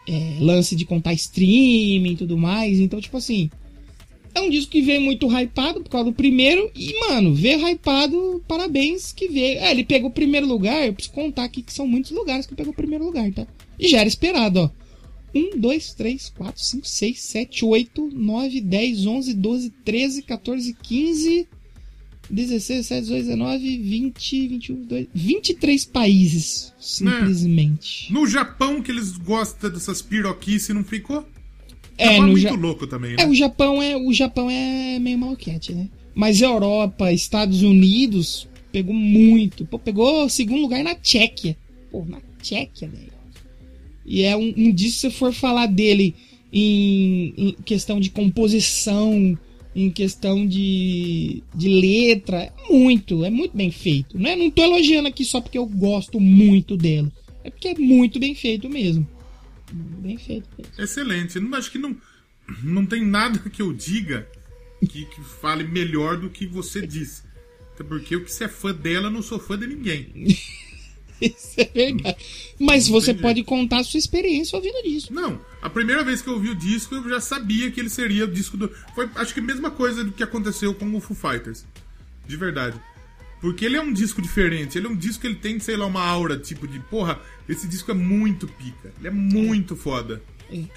É, 0.10 0.38
lance 0.40 0.76
de 0.76 0.86
contar 0.86 1.14
streaming 1.14 2.14
e 2.14 2.16
tudo 2.16 2.36
mais. 2.36 2.80
Então, 2.80 3.00
tipo 3.00 3.18
assim. 3.18 3.50
É 4.34 4.42
um 4.42 4.50
disco 4.50 4.72
que 4.72 4.82
veio 4.82 5.02
muito 5.02 5.28
hypado 5.28 5.82
por 5.82 5.90
causa 5.90 6.06
do 6.06 6.16
primeiro. 6.16 6.72
E, 6.76 6.94
mano, 7.00 7.34
veio 7.34 7.68
hypado, 7.68 8.44
parabéns 8.48 9.12
que 9.12 9.28
veio. 9.28 9.60
É, 9.60 9.72
ele 9.72 9.84
pegou 9.84 10.10
o 10.10 10.14
primeiro 10.14 10.48
lugar. 10.48 10.86
Eu 10.86 10.94
preciso 10.94 11.14
contar 11.14 11.44
aqui 11.44 11.62
que 11.62 11.74
são 11.74 11.88
muitos 11.88 12.12
lugares 12.12 12.46
que 12.46 12.56
pegou 12.56 12.72
o 12.72 12.76
primeiro 12.76 13.06
lugar, 13.06 13.32
tá? 13.32 13.48
E 13.78 13.88
já 13.88 14.00
era 14.00 14.08
esperado, 14.08 14.60
ó. 14.62 14.70
1, 15.34 15.60
2, 15.60 15.94
3, 15.94 16.30
4, 16.30 16.64
5, 16.64 16.88
6, 16.88 17.22
7, 17.22 17.66
8, 17.66 18.10
9, 18.14 18.62
10, 18.62 19.06
11, 19.06 19.34
12, 19.36 19.70
13, 19.86 20.22
14, 20.24 20.74
15, 20.82 21.48
16, 22.30 22.88
17, 22.90 23.02
18, 23.02 23.24
19, 23.26 23.78
20, 23.78 24.48
21, 24.48 24.76
22, 24.76 25.08
23 25.14 25.86
países, 25.86 26.74
simplesmente. 26.80 28.12
No 28.14 28.28
Japão, 28.28 28.82
que 28.82 28.92
eles 28.92 29.18
gostam 29.18 29.70
dessas 29.70 30.02
piroquices, 30.02 30.74
não 30.76 30.84
ficou? 30.84 31.28
É, 31.98 32.06
Japão 32.06 32.22
no 32.22 32.32
muito 32.32 32.42
Ja- 32.44 32.54
louco 32.56 32.88
também, 32.88 33.16
né? 33.16 33.24
É, 33.24 33.28
o 33.28 33.34
Japão 33.36 33.82
é, 33.82 33.98
o 33.98 34.14
Japão 34.14 34.50
é 34.50 35.00
meio 35.00 35.18
maluquete, 35.18 35.74
né? 35.74 35.90
Mas 36.16 36.42
Europa, 36.42 37.12
Estados 37.12 37.62
Unidos, 37.62 38.48
pegou 38.72 38.94
muito. 38.94 39.66
Pô, 39.66 39.78
pegou 39.80 40.30
segundo 40.30 40.62
lugar 40.62 40.84
na 40.84 40.96
Tchequia. 40.96 41.58
Pô, 41.92 42.06
na 42.08 42.20
Tchequia, 42.42 42.88
velho. 42.88 43.10
E 44.06 44.24
é 44.24 44.36
um, 44.36 44.54
um 44.58 44.72
disco, 44.72 44.94
se 44.96 45.00
você 45.02 45.10
for 45.12 45.34
falar 45.34 45.68
dele 45.68 46.16
em, 46.52 47.34
em 47.38 47.52
questão 47.66 48.00
de 48.00 48.10
composição, 48.10 49.38
em 49.76 49.90
questão 49.92 50.46
de, 50.46 51.44
de 51.54 51.70
letra, 51.70 52.38
é 52.38 52.54
muito, 52.70 53.24
é 53.24 53.30
muito 53.30 53.56
bem 53.56 53.72
feito. 53.72 54.18
Né? 54.18 54.36
Não 54.36 54.50
tô 54.50 54.64
elogiando 54.64 55.08
aqui 55.08 55.24
só 55.24 55.40
porque 55.40 55.58
eu 55.58 55.66
gosto 55.66 56.20
muito 56.20 56.76
dela. 56.76 57.12
É 57.44 57.50
porque 57.50 57.70
é 57.70 57.76
muito 57.76 58.20
bem 58.20 58.36
feito 58.36 58.70
mesmo. 58.70 59.08
Bem 59.72 60.18
feito 60.18 60.48
mesmo. 60.58 60.74
Excelente. 60.78 61.40
Não, 61.40 61.58
acho 61.58 61.72
que 61.72 61.78
não, 61.78 61.96
não 62.64 62.86
tem 62.86 63.06
nada 63.06 63.38
que 63.38 63.62
eu 63.62 63.72
diga 63.72 64.28
que, 64.80 65.06
que 65.06 65.22
fale 65.22 65.64
melhor 65.64 66.18
do 66.18 66.30
que 66.30 66.48
você 66.48 66.86
disse. 66.86 67.24
Até 67.74 67.84
porque 67.84 68.16
eu 68.16 68.24
que 68.24 68.32
você 68.32 68.46
é 68.46 68.50
fã 68.50 68.74
dela, 68.74 69.08
eu 69.08 69.12
não 69.12 69.22
sou 69.22 69.40
fã 69.40 69.58
de 69.58 69.68
ninguém. 69.68 70.10
Isso 71.22 71.56
é 71.58 71.66
verdade. 71.66 72.18
Mas 72.60 72.88
você 72.88 73.14
pode 73.14 73.44
contar 73.44 73.80
a 73.80 73.84
sua 73.84 73.98
experiência 73.98 74.56
ouvindo 74.56 74.82
disso. 74.84 75.14
Não, 75.14 75.40
a 75.62 75.70
primeira 75.70 76.04
vez 76.04 76.22
que 76.22 76.30
eu 76.30 76.34
ouvi 76.34 76.50
o 76.50 76.56
disco, 76.56 76.96
eu 76.96 77.10
já 77.10 77.20
sabia 77.20 77.70
que 77.70 77.80
ele 77.80 77.90
seria 77.90 78.26
o 78.26 78.28
disco 78.28 78.56
do. 78.56 78.72
Foi, 78.96 79.10
acho 79.16 79.34
que 79.34 79.40
a 79.40 79.44
mesma 79.44 79.70
coisa 79.70 80.04
do 80.04 80.12
que 80.12 80.24
aconteceu 80.24 80.74
com 80.74 80.94
o 80.96 81.02
Foo 81.02 81.16
Fighters. 81.16 81.66
De 82.28 82.38
verdade. 82.38 82.80
Porque 83.42 83.66
ele 83.66 83.78
é 83.78 83.82
um 83.82 83.92
disco 83.92 84.22
diferente. 84.22 84.78
Ele 84.78 84.88
é 84.88 84.90
um 84.90 84.96
disco 84.96 85.22
que 85.22 85.28
ele 85.28 85.36
tem, 85.36 85.60
sei 85.60 85.76
lá, 85.76 85.86
uma 85.86 86.04
aura, 86.04 86.38
tipo 86.38 86.68
de, 86.68 86.80
porra, 86.80 87.20
esse 87.48 87.68
disco 87.68 87.92
é 87.92 87.94
muito 87.94 88.48
pica. 88.48 88.92
Ele 89.00 89.08
é 89.08 89.12
muito 89.12 89.76
foda. 89.76 90.22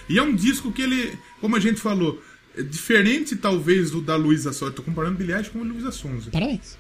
E 0.09 0.19
é 0.19 0.23
um 0.23 0.35
disco 0.35 0.71
que 0.71 0.83
ele, 0.83 1.19
como 1.41 1.57
a 1.57 1.61
gente 1.61 1.81
falou, 1.81 2.23
é 2.57 2.63
diferente 2.63 3.37
talvez 3.37 3.91
do 3.91 4.01
da 4.01 4.17
Luísa 4.17 4.53
Sonza. 4.53 4.73
Eu 4.73 4.77
tô 4.77 4.83
comparando 4.83 5.17
Billie 5.17 5.35
Eilish 5.35 5.51
com 5.51 5.61
a 5.61 5.65
Luísa 5.65 5.91
Sonza. 5.91 6.31
Parabéns. 6.31 6.77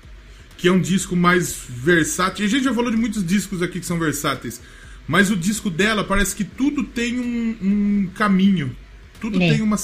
Que 0.58 0.68
é 0.68 0.72
um 0.72 0.80
disco 0.80 1.16
mais 1.16 1.64
versátil. 1.68 2.44
E 2.44 2.46
a 2.46 2.50
gente 2.50 2.64
já 2.64 2.74
falou 2.74 2.90
de 2.90 2.96
muitos 2.96 3.24
discos 3.24 3.62
aqui 3.62 3.80
que 3.80 3.86
são 3.86 3.98
versáteis. 3.98 4.60
Mas 5.06 5.30
o 5.30 5.36
disco 5.36 5.68
dela 5.68 6.04
parece 6.04 6.34
que 6.34 6.44
tudo 6.44 6.84
tem 6.84 7.18
um, 7.18 7.56
um 7.62 8.10
caminho. 8.14 8.74
Tudo 9.20 9.40
É. 9.42 9.50
tem 9.50 9.60
uma. 9.62 9.76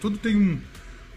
Tudo 0.00 0.16
tem 0.18 0.36
um. 0.36 0.58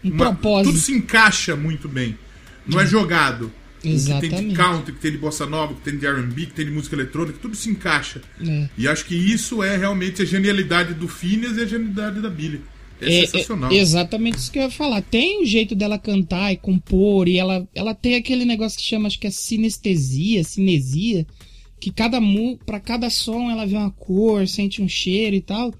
Um 0.04 0.10
uma- 0.10 0.26
propósito. 0.26 0.72
Tudo 0.72 0.80
se 0.82 0.92
encaixa 0.92 1.56
muito 1.56 1.88
bem. 1.88 2.18
Não 2.66 2.80
é 2.80 2.86
jogado. 2.86 3.46
O 3.46 3.50
Que 3.80 3.88
tem 3.88 3.96
de 3.96 4.02
Exatamente. 4.10 4.54
country, 4.54 4.92
que 4.94 4.98
tem 5.00 5.10
de 5.12 5.18
bossa 5.18 5.44
nova, 5.44 5.74
que 5.74 5.80
tem 5.82 5.98
de 5.98 6.06
R&B, 6.06 6.46
que 6.46 6.52
tem 6.54 6.64
de 6.64 6.70
música 6.70 6.96
eletrônica, 6.96 7.38
tudo 7.40 7.54
se 7.54 7.68
encaixa. 7.68 8.22
É. 8.40 8.68
E 8.78 8.88
acho 8.88 9.04
que 9.04 9.14
isso 9.14 9.62
é 9.62 9.76
realmente 9.76 10.22
a 10.22 10.24
genialidade 10.24 10.94
do 10.94 11.06
Phineas 11.06 11.56
e 11.58 11.60
a 11.62 11.66
genialidade 11.66 12.20
da 12.22 12.30
Billy. 12.30 12.62
É, 13.00 13.26
sensacional. 13.26 13.70
é 13.70 13.76
exatamente 13.76 14.38
isso 14.38 14.50
que 14.50 14.58
eu 14.58 14.62
ia 14.62 14.70
falar. 14.70 15.02
Tem 15.02 15.42
o 15.42 15.44
jeito 15.44 15.74
dela 15.74 15.98
cantar 15.98 16.50
e 16.52 16.56
compor, 16.56 17.28
e 17.28 17.36
ela, 17.36 17.68
ela 17.74 17.94
tem 17.94 18.14
aquele 18.14 18.46
negócio 18.46 18.78
que 18.78 18.84
chama, 18.84 19.06
acho 19.08 19.18
que 19.18 19.26
é 19.26 19.30
sinestesia, 19.30 20.42
cinesia, 20.44 21.26
que 21.84 21.92
cada 21.92 22.18
mu 22.18 22.56
para 22.64 22.80
cada 22.80 23.10
som 23.10 23.50
ela 23.50 23.66
vê 23.66 23.76
uma 23.76 23.90
cor, 23.90 24.48
sente 24.48 24.80
um 24.80 24.88
cheiro 24.88 25.36
e 25.36 25.40
tal. 25.42 25.70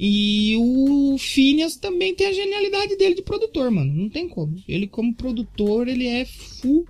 E 0.00 0.56
o 0.58 1.16
Phineas 1.16 1.76
também 1.76 2.12
tem 2.12 2.26
a 2.26 2.32
genialidade 2.32 2.96
dele 2.96 3.14
de 3.14 3.22
produtor, 3.22 3.70
mano. 3.70 3.94
Não 3.94 4.08
tem 4.08 4.28
como. 4.28 4.56
Ele 4.66 4.88
como 4.88 5.14
produtor, 5.14 5.86
ele 5.86 6.08
é 6.08 6.24
full, 6.24 6.84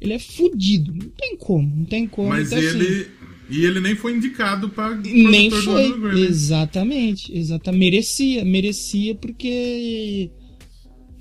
ele 0.00 0.14
é 0.14 0.18
fudido. 0.18 0.94
Não 0.94 1.10
tem 1.10 1.36
como, 1.36 1.76
não 1.76 1.84
tem 1.84 2.06
como. 2.06 2.30
Mas 2.30 2.50
Então, 2.50 2.58
assim, 2.58 2.68
ele. 2.68 3.08
E 3.50 3.66
ele 3.66 3.80
nem 3.80 3.94
foi 3.94 4.16
indicado 4.16 4.70
para 4.70 4.96
nem 4.96 5.50
foi. 5.50 5.88
do 5.88 5.98
Grammy. 5.98 6.22
Exatamente, 6.22 7.36
exatamente. 7.36 7.80
Merecia, 7.80 8.44
merecia 8.46 9.14
porque 9.14 10.30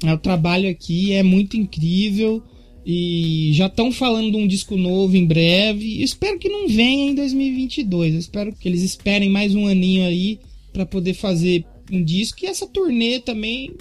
é, 0.05 0.13
o 0.13 0.17
trabalho 0.17 0.69
aqui 0.69 1.11
é 1.11 1.23
muito 1.23 1.57
incrível 1.57 2.41
e 2.85 3.51
já 3.53 3.67
estão 3.67 3.91
falando 3.91 4.31
de 4.31 4.37
um 4.37 4.47
disco 4.47 4.77
novo 4.77 5.15
em 5.15 5.25
breve. 5.25 6.01
Espero 6.01 6.39
que 6.39 6.49
não 6.49 6.67
venha 6.67 7.11
em 7.11 7.15
2022. 7.15 8.13
Eu 8.13 8.19
espero 8.19 8.53
que 8.53 8.67
eles 8.67 8.81
esperem 8.81 9.29
mais 9.29 9.53
um 9.53 9.67
aninho 9.67 10.05
aí 10.05 10.39
para 10.71 10.85
poder 10.85 11.13
fazer 11.13 11.65
um 11.91 12.03
disco 12.03 12.39
e 12.43 12.47
essa 12.47 12.67
turnê 12.67 13.19
também 13.19 13.71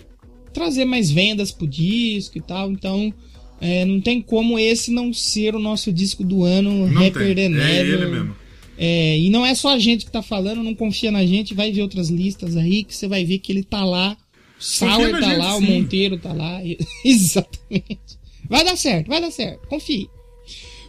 trazer 0.53 0.85
mais 0.85 1.11
vendas 1.11 1.53
pro 1.53 1.67
disco 1.67 2.39
e 2.39 2.41
tal. 2.41 2.71
Então, 2.71 3.13
é, 3.61 3.85
não 3.85 4.01
tem 4.01 4.21
como 4.21 4.59
esse 4.59 4.91
não 4.91 5.13
ser 5.13 5.55
o 5.55 5.59
nosso 5.59 5.93
disco 5.93 6.25
do 6.25 6.45
ano, 6.45 6.89
Não 6.89 7.03
Rapper 7.03 7.35
tem. 7.35 7.45
É 7.45 7.81
ele 7.81 8.07
mesmo. 8.07 8.37
É, 8.81 9.19
e 9.19 9.29
não 9.29 9.45
é 9.45 9.55
só 9.57 9.71
a 9.71 9.79
gente 9.79 10.05
que 10.05 10.13
tá 10.13 10.23
falando, 10.23 10.63
não 10.63 10.73
confia 10.73 11.11
na 11.11 11.27
gente, 11.27 11.53
vai 11.53 11.73
ver 11.73 11.83
outras 11.83 12.11
listas 12.11 12.57
aí 12.57 12.85
que 12.85 12.95
você 12.95 13.09
vai 13.09 13.25
ver 13.25 13.39
que 13.39 13.51
ele 13.51 13.65
tá 13.65 13.85
lá. 13.85 14.17
O 14.59 14.63
Sauer 14.63 15.11
tá 15.11 15.21
gente, 15.21 15.37
lá, 15.39 15.57
o 15.57 15.61
sim. 15.61 15.67
Monteiro 15.67 16.19
tá 16.19 16.33
lá. 16.33 16.61
Exatamente. 17.05 18.19
Vai 18.49 18.65
dar 18.65 18.77
certo, 18.77 19.09
vai 19.09 19.21
dar 19.21 19.31
certo. 19.31 19.67
Confie. 19.69 20.09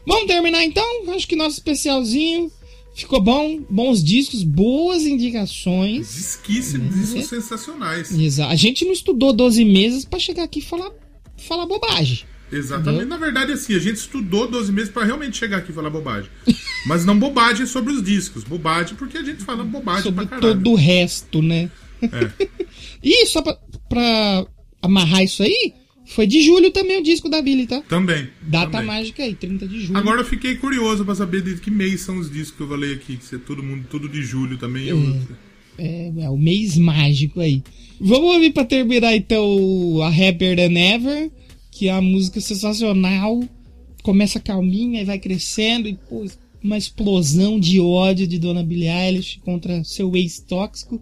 Vamos 0.08 0.26
terminar 0.28 0.64
então? 0.64 0.86
Acho 1.14 1.28
que 1.28 1.36
nosso 1.36 1.58
especialzinho 1.58 2.52
ficou 2.96 3.22
bom. 3.22 3.62
Bons 3.70 4.04
discos, 4.04 4.44
boas 4.44 5.04
indicações. 5.04 6.08
Disquice, 6.16 6.78
discos 6.80 7.26
sensacionais. 7.28 8.12
Exa- 8.18 8.48
A 8.48 8.56
gente 8.56 8.86
não 8.86 8.92
estudou 8.94 9.34
12 9.34 9.64
meses 9.66 10.06
pra 10.06 10.20
chegar 10.20 10.44
aqui 10.44 10.60
e 10.60 10.62
falar, 10.64 10.92
falar 11.38 11.66
bobagem. 11.66 12.24
Exatamente. 12.52 12.90
Entendeu? 13.04 13.08
Na 13.08 13.18
verdade, 13.18 13.52
assim, 13.52 13.76
a 13.76 13.80
gente 13.80 13.98
estudou 13.98 14.50
12 14.50 14.72
meses 14.72 14.90
para 14.92 15.06
realmente 15.06 15.38
chegar 15.38 15.58
aqui 15.58 15.72
e 15.72 15.76
falar 15.76 15.90
bobagem. 15.92 16.30
Mas 16.88 17.06
não 17.06 17.20
bobagem 17.20 17.66
sobre 17.68 17.94
os 17.94 18.02
discos. 18.02 18.44
Bobagem 18.44 18.96
porque 18.96 19.18
a 19.18 19.24
gente 19.24 19.44
fala 19.44 19.64
bobagem 19.64 20.04
sobre 20.04 20.26
pra 20.26 20.38
caralho. 20.40 20.56
todo 20.58 20.72
o 20.72 20.76
resto, 20.76 21.42
né? 21.42 21.70
É. 22.02 22.48
e 23.04 23.26
só 23.28 23.42
pra, 23.44 23.56
pra 23.88 24.48
amarrar 24.82 25.22
isso 25.24 25.44
aí, 25.44 25.74
foi 26.10 26.26
de 26.26 26.42
julho 26.42 26.72
também 26.72 27.00
o 27.00 27.04
disco 27.04 27.30
da 27.30 27.40
Billy, 27.40 27.68
tá? 27.68 27.82
Também. 27.82 28.30
Data 28.42 28.72
também. 28.72 28.88
mágica 28.88 29.22
aí, 29.22 29.36
30 29.36 29.68
de 29.68 29.82
julho. 29.82 29.98
Agora 30.00 30.22
eu 30.22 30.26
fiquei 30.26 30.56
curioso 30.56 31.06
pra 31.06 31.14
saber 31.14 31.44
de 31.44 31.56
que 31.58 31.70
mês 31.70 32.02
são 32.02 32.18
os 32.18 32.32
discos 32.32 32.58
que 32.58 32.64
eu 32.64 32.68
falei 32.68 32.94
aqui. 32.96 33.18
Que 33.18 33.36
é 33.36 33.38
todo 33.38 33.62
mundo, 33.62 33.86
tudo 33.88 34.10
de 34.10 34.24
julho 34.24 34.58
também. 34.58 34.88
Eu... 34.88 34.98
É, 35.78 36.12
é 36.18 36.30
o 36.30 36.36
mês 36.36 36.76
mágico 36.78 37.40
aí. 37.40 37.62
Vamos 38.02 38.34
ouvir 38.34 38.52
pra 38.52 38.66
terminar 38.66 39.16
então 39.16 40.02
a 40.02 40.08
Happier 40.08 40.56
Than 40.56 40.80
Ever, 40.80 41.32
que 41.72 41.88
é 41.88 41.94
uma 41.94 42.02
música 42.02 42.42
sensacional. 42.42 43.44
Começa 44.02 44.40
calminha 44.40 45.02
e 45.02 45.06
vai 45.06 45.20
crescendo 45.20 45.88
e 45.88 45.94
pô, 46.10 46.26
uma 46.64 46.78
explosão 46.78 47.60
de 47.60 47.80
ódio 47.80 48.26
de 48.26 48.40
Dona 48.40 48.64
Billie 48.64 48.90
Eilish 48.90 49.40
contra 49.46 49.84
seu 49.84 50.16
ex 50.16 50.40
tóxico. 50.40 51.00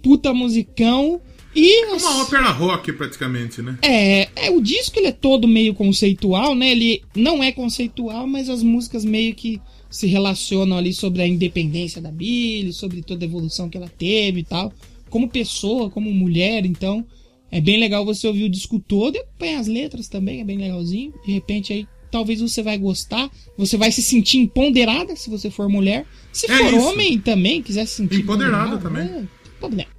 Puta 0.00 0.32
musicão. 0.32 1.20
E 1.58 1.84
É 1.84 1.92
uma 1.94 2.22
ópera 2.22 2.50
rock, 2.50 2.92
praticamente, 2.92 3.62
né? 3.62 3.78
é, 3.82 4.28
é, 4.36 4.50
o 4.50 4.60
disco 4.60 4.98
ele 4.98 5.06
é 5.06 5.12
todo 5.12 5.48
meio 5.48 5.74
conceitual, 5.74 6.54
né? 6.54 6.70
Ele 6.70 7.02
não 7.14 7.42
é 7.42 7.50
conceitual, 7.50 8.26
mas 8.26 8.50
as 8.50 8.62
músicas 8.62 9.04
meio 9.04 9.34
que 9.34 9.60
se 9.88 10.06
relacionam 10.06 10.76
ali 10.76 10.92
sobre 10.92 11.22
a 11.22 11.26
independência 11.26 12.00
da 12.02 12.10
Billie, 12.12 12.72
sobre 12.72 13.00
toda 13.02 13.24
a 13.24 13.28
evolução 13.28 13.68
que 13.70 13.78
ela 13.78 13.88
teve 13.88 14.40
e 14.40 14.44
tal, 14.44 14.70
como 15.08 15.28
pessoa, 15.28 15.88
como 15.88 16.12
mulher, 16.12 16.66
então 16.66 17.04
é 17.50 17.60
bem 17.60 17.78
legal 17.78 18.04
você 18.04 18.26
ouvir 18.26 18.44
o 18.44 18.50
disco 18.50 18.78
todo 18.78 19.14
e 19.16 19.20
acompanhar 19.20 19.60
as 19.60 19.66
letras 19.66 20.08
também, 20.08 20.40
é 20.40 20.44
bem 20.44 20.58
legalzinho. 20.58 21.14
De 21.24 21.32
repente 21.32 21.72
aí 21.72 21.86
talvez 22.10 22.40
você 22.40 22.62
vai 22.62 22.76
gostar, 22.76 23.30
você 23.56 23.76
vai 23.76 23.90
se 23.90 24.02
sentir 24.02 24.38
empoderada 24.38 25.16
se 25.16 25.30
você 25.30 25.50
for 25.50 25.68
mulher. 25.68 26.04
Se 26.32 26.50
É 26.50 26.58
for 26.58 26.74
isso. 26.74 26.76
homem 26.86 27.18
também, 27.18 27.62
quiser 27.62 27.86
se 27.86 27.94
sentir 27.96 28.20
Empoderada 28.20 28.76
também. 28.78 29.04
é, 29.04 29.08
tem 29.08 29.28
problema. 29.58 29.95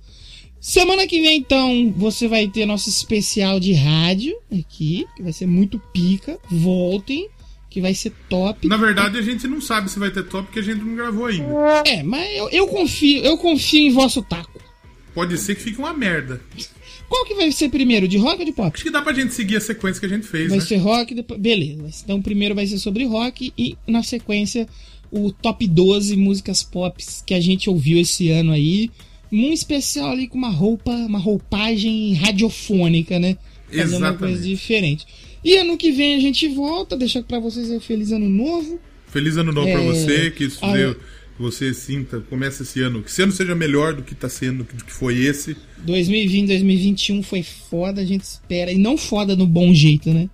Semana 0.68 1.08
que 1.08 1.22
vem, 1.22 1.38
então, 1.38 1.94
você 1.96 2.28
vai 2.28 2.46
ter 2.46 2.66
nosso 2.66 2.90
especial 2.90 3.58
de 3.58 3.72
rádio 3.72 4.36
aqui, 4.52 5.06
que 5.16 5.24
vai 5.24 5.32
ser 5.32 5.46
muito 5.46 5.80
pica. 5.94 6.38
Voltem, 6.52 7.30
que 7.70 7.80
vai 7.80 7.94
ser 7.94 8.12
top. 8.28 8.68
Na 8.68 8.76
verdade, 8.76 9.18
a 9.18 9.22
gente 9.22 9.48
não 9.48 9.62
sabe 9.62 9.90
se 9.90 9.98
vai 9.98 10.12
ter 10.12 10.24
top 10.24 10.44
porque 10.44 10.60
a 10.60 10.62
gente 10.62 10.84
não 10.84 10.94
gravou 10.94 11.28
ainda. 11.28 11.46
É, 11.86 12.04
mas 12.04 12.36
eu, 12.36 12.50
eu 12.50 12.68
confio, 12.68 13.24
eu 13.24 13.38
confio 13.38 13.80
em 13.80 13.94
vosso 13.94 14.22
taco. 14.22 14.60
Pode 15.14 15.38
ser 15.38 15.56
que 15.56 15.62
fique 15.62 15.80
uma 15.80 15.94
merda. 15.94 16.42
Qual 17.08 17.24
que 17.24 17.36
vai 17.36 17.50
ser 17.54 17.70
primeiro, 17.70 18.06
de 18.06 18.18
rock 18.18 18.40
ou 18.40 18.46
de 18.46 18.52
pop? 18.52 18.70
Acho 18.74 18.84
que 18.84 18.92
dá 18.92 19.02
pra 19.02 19.14
gente 19.14 19.34
seguir 19.34 19.56
a 19.56 19.62
sequência 19.62 20.02
que 20.02 20.06
a 20.06 20.10
gente 20.10 20.28
fez, 20.28 20.50
Vai 20.50 20.58
né? 20.58 20.66
ser 20.66 20.78
rock, 20.80 21.16
depois... 21.16 21.40
beleza. 21.40 22.02
Então 22.04 22.22
primeiro 22.22 22.54
vai 22.54 22.68
ser 22.68 22.78
sobre 22.78 23.06
rock 23.06 23.54
e 23.58 23.78
na 23.88 24.04
sequência 24.04 24.68
o 25.10 25.32
top 25.32 25.66
12 25.66 26.18
músicas 26.18 26.62
pop 26.62 27.02
que 27.26 27.34
a 27.34 27.40
gente 27.40 27.70
ouviu 27.70 28.02
esse 28.02 28.30
ano 28.32 28.52
aí. 28.52 28.92
Um 29.32 29.52
especial 29.52 30.12
ali 30.12 30.28
com 30.28 30.38
uma 30.38 30.50
roupa, 30.50 30.92
uma 30.92 31.20
roupagem 31.20 32.14
radiofônica, 32.14 33.20
né? 33.20 33.38
Fazer 33.70 33.82
uma 33.82 34.08
Exatamente. 34.08 34.18
coisa 34.20 34.42
diferente. 34.48 35.06
E 35.44 35.58
ano 35.58 35.78
que 35.78 35.92
vem 35.92 36.16
a 36.16 36.20
gente 36.20 36.48
volta, 36.48 36.96
deixar 36.98 37.22
pra 37.24 37.40
vocês 37.40 37.70
aí 37.72 37.80
feliz 37.80 38.12
ano 38.12 38.28
novo. 38.30 38.80
Feliz 39.08 39.38
ano 39.38 39.52
novo 39.52 39.68
pra 39.72 39.82
É, 39.82 39.86
você, 39.86 40.32
que 40.32 40.46
isso 40.46 40.64
a- 40.64 40.74
dê- 40.74 40.94
que 40.94 41.42
você 41.44 41.74
sinta, 41.74 42.20
comece 42.30 42.64
esse 42.64 42.82
ano, 42.82 43.04
que 43.04 43.10
esse 43.10 43.22
ano 43.22 43.32
seja 43.32 43.54
melhor 43.54 43.94
do 43.94 44.02
que 44.02 44.16
tá 44.16 44.28
sendo, 44.28 44.64
do 44.64 44.84
que 44.84 44.92
foi 44.92 45.18
esse. 45.20 45.56
2020, 45.86 46.48
2021 46.48 47.22
foi 47.22 47.44
foda, 47.44 48.02
a 48.02 48.06
gente 48.06 48.24
espera. 48.24 48.72
E 48.72 48.78
não 48.78 48.98
foda 48.98 49.36
no 49.36 49.46
bom 49.46 49.74
jeito, 49.74 50.12
né? 50.14 50.30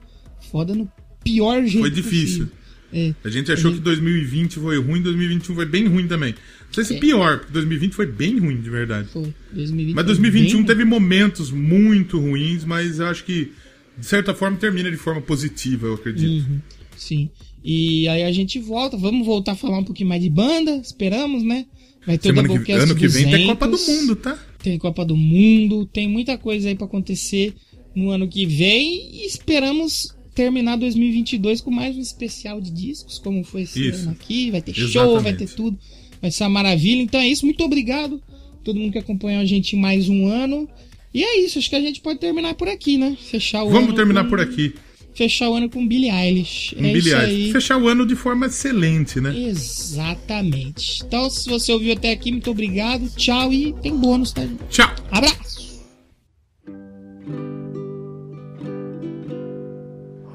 Foda 0.52 0.74
no 0.74 0.90
pior 1.24 1.62
jeito 1.64 1.80
Foi 1.80 1.92
difícil. 1.92 2.48
É. 2.94 3.14
A 3.24 3.30
gente 3.30 3.52
achou 3.52 3.74
que 3.74 3.80
2020 3.80 4.60
foi 4.60 4.80
ruim, 4.80 5.02
2021 5.02 5.56
foi 5.56 5.66
bem 5.66 5.88
ruim 5.88 6.08
também. 6.08 6.36
Não 6.76 6.84
sei 6.84 6.86
se 6.86 6.96
É. 6.96 7.00
pior, 7.00 7.38
porque 7.40 7.54
2020 7.54 7.94
foi 7.94 8.08
bem 8.08 8.40
ruim, 8.40 8.60
de 8.62 8.70
verdade. 8.70 9.08
Foi. 9.10 9.34
2020 9.52 9.96
Mas 9.96 10.04
foi 10.06 10.14
2021 10.16 10.58
bem- 10.58 10.66
teve 10.66 10.86
momentos 10.86 11.52
muito 11.52 12.20
ruins, 12.20 12.66
mas 12.66 13.00
eu 13.00 13.06
acho 13.08 13.24
que, 13.26 13.52
de 13.98 14.06
certa 14.06 14.34
forma, 14.34 14.58
termina 14.58 14.90
de 14.90 14.98
forma 14.98 15.22
positiva, 15.22 15.86
eu 15.88 15.94
acredito. 15.94 16.48
Uhum, 16.50 16.60
sim. 16.98 17.30
E 17.64 18.08
aí 18.08 18.24
a 18.24 18.32
gente 18.32 18.60
volta, 18.60 18.98
vamos 18.98 19.26
voltar 19.26 19.52
a 19.54 19.56
falar 19.56 19.78
um 19.78 19.84
pouquinho 19.84 20.10
mais 20.10 20.22
de 20.22 20.30
banda, 20.30 20.76
esperamos, 20.78 21.44
né? 21.44 21.66
Vai 22.06 22.18
ter 22.18 22.30
Semana 22.30 22.48
que, 22.60 22.72
ano 22.74 22.96
que 22.96 23.08
vem 23.08 23.24
tem 23.24 23.32
200, 23.32 23.46
Copa 23.48 23.68
do 23.68 23.78
Mundo, 23.80 24.16
tá? 24.18 24.38
Tem 24.62 24.78
Copa 24.78 25.06
do 25.06 25.16
Mundo, 25.16 25.86
tem 25.86 26.08
muita 26.10 26.38
coisa 26.38 26.68
aí 26.68 26.76
pra 26.76 26.86
acontecer 26.86 27.54
no 27.96 28.10
ano 28.10 28.28
que 28.28 28.46
vem 28.46 29.22
e 29.22 29.26
esperamos 29.28 30.14
terminar 30.36 30.76
2022 30.78 31.62
com 31.62 31.70
mais 31.72 31.96
um 31.96 32.02
especial 32.02 32.60
de 32.60 32.72
discos, 32.72 33.20
como 33.20 33.44
foi 33.44 33.62
esse 33.62 33.88
Isso. 33.88 34.02
ano 34.02 34.12
aqui. 34.12 34.50
Vai 34.52 34.62
ter 34.62 34.74
show, 34.74 34.86
Exatamente. 34.88 35.24
vai 35.24 35.34
ter 35.36 35.50
tudo, 35.56 35.78
vai 36.24 36.32
ser 36.32 36.44
uma 36.46 36.50
maravilha. 36.50 37.02
Então 37.04 37.20
é 37.20 37.28
isso, 37.28 37.46
muito 37.46 37.64
obrigado 37.64 38.20
todo 38.64 38.80
mundo 38.80 38.94
que 38.94 38.98
acompanhou 38.98 39.42
a 39.42 39.46
gente 39.46 39.76
em 39.76 39.80
mais 39.80 40.08
um 40.08 40.26
ano. 40.26 40.68
E 41.14 41.22
é 41.24 41.40
isso, 41.42 41.60
acho 41.60 41.70
que 41.70 41.76
a 41.76 41.82
gente 41.82 42.00
pode 42.02 42.18
terminar 42.20 42.56
por 42.56 42.68
aqui, 42.70 42.98
né? 42.98 43.16
Fechar 43.30 43.62
o 43.64 43.68
ano. 43.68 43.80
Vamos 43.82 43.94
terminar 43.96 44.24
com- 44.24 44.30
por 44.30 44.40
aqui. 44.40 44.74
Fechar 45.14 45.48
o 45.50 45.54
ano 45.54 45.70
com 45.70 45.86
Billie 45.88 46.10
Eilish. 46.10 46.74
Um 46.76 46.80
é 46.80 46.94
Billie 46.94 47.00
isso 47.00 47.16
Eilish. 47.16 47.46
aí. 47.46 47.52
Fechar 47.52 47.78
o 47.78 47.88
ano 47.88 48.04
de 48.04 48.16
forma 48.16 48.48
excelente, 48.48 49.22
né? 49.22 49.32
Exatamente. 49.38 51.04
Então, 51.06 51.30
se 51.30 51.48
você 51.48 51.72
ouviu 51.72 51.94
até 51.94 52.12
aqui, 52.12 52.32
muito 52.32 52.50
obrigado. 52.50 53.08
Tchau 53.16 53.54
e 53.54 53.74
tem 53.74 53.96
bônus, 53.96 54.32
tá? 54.32 54.42
Tchau. 54.72 54.90
Abraço. 55.12 55.84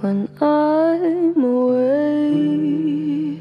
When 0.00 0.28
I'm 0.40 1.42
away 1.44 3.40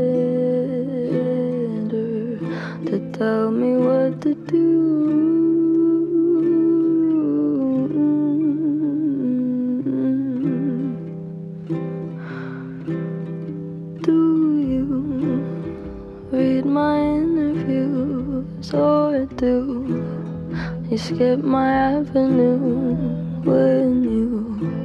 to 2.85 3.11
tell 3.13 3.51
me 3.51 3.77
what 3.77 4.21
to 4.21 4.33
do. 4.35 4.65
Do 14.01 14.19
you 14.71 14.85
read 16.31 16.65
my 16.65 16.97
interviews 16.99 18.73
or 18.73 19.25
do 19.37 19.53
you 20.89 20.97
skip 20.97 21.39
my 21.39 21.71
avenue 21.71 22.57
when 23.43 24.03
you 24.03 24.84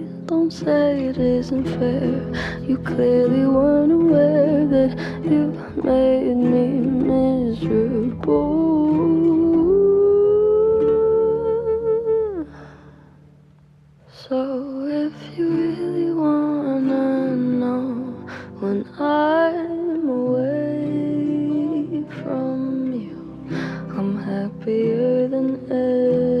Don't 0.31 0.49
say 0.49 1.07
it 1.07 1.17
isn't 1.17 1.65
fair. 1.77 2.61
You 2.65 2.77
clearly 2.77 3.45
weren't 3.45 3.91
aware 3.91 4.65
that 4.65 4.97
you 5.29 5.51
made 5.83 6.37
me 6.37 6.67
miserable. 7.09 8.15
So 14.25 14.85
if 14.87 15.13
you 15.37 15.49
really 15.49 16.13
wanna 16.13 17.35
know 17.35 17.83
when 18.61 18.87
I'm 18.99 20.07
away 20.07 22.05
from 22.23 22.93
you, 22.93 23.19
I'm 23.97 24.15
happier 24.17 25.27
than 25.27 25.47
ever. 25.69 26.40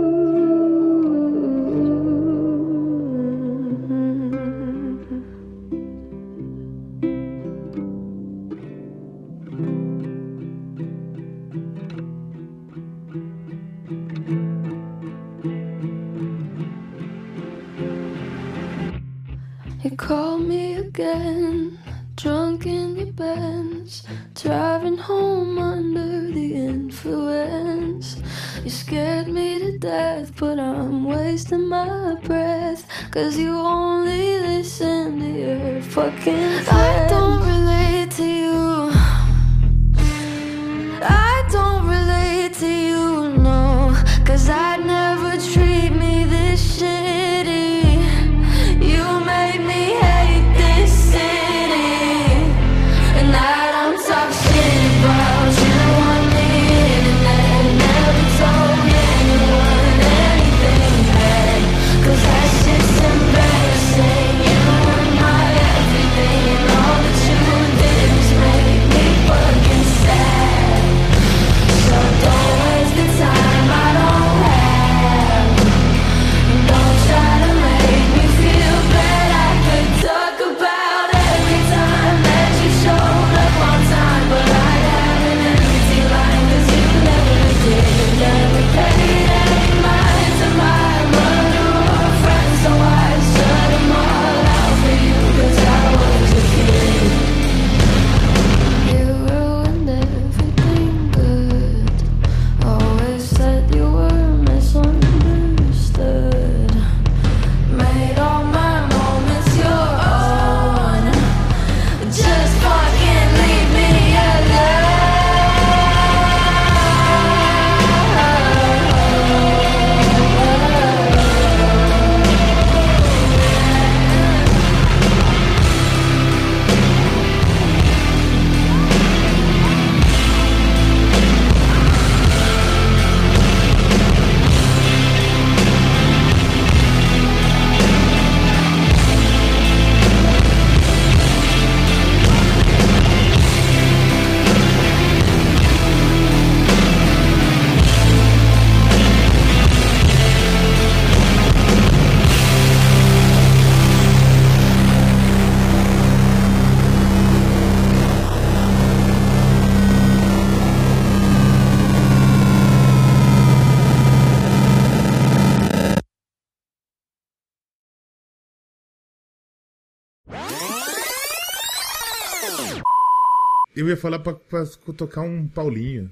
Pra, 174.65 174.93
tocar 174.93 175.21
um 175.21 175.47
Paulinho. 175.47 176.09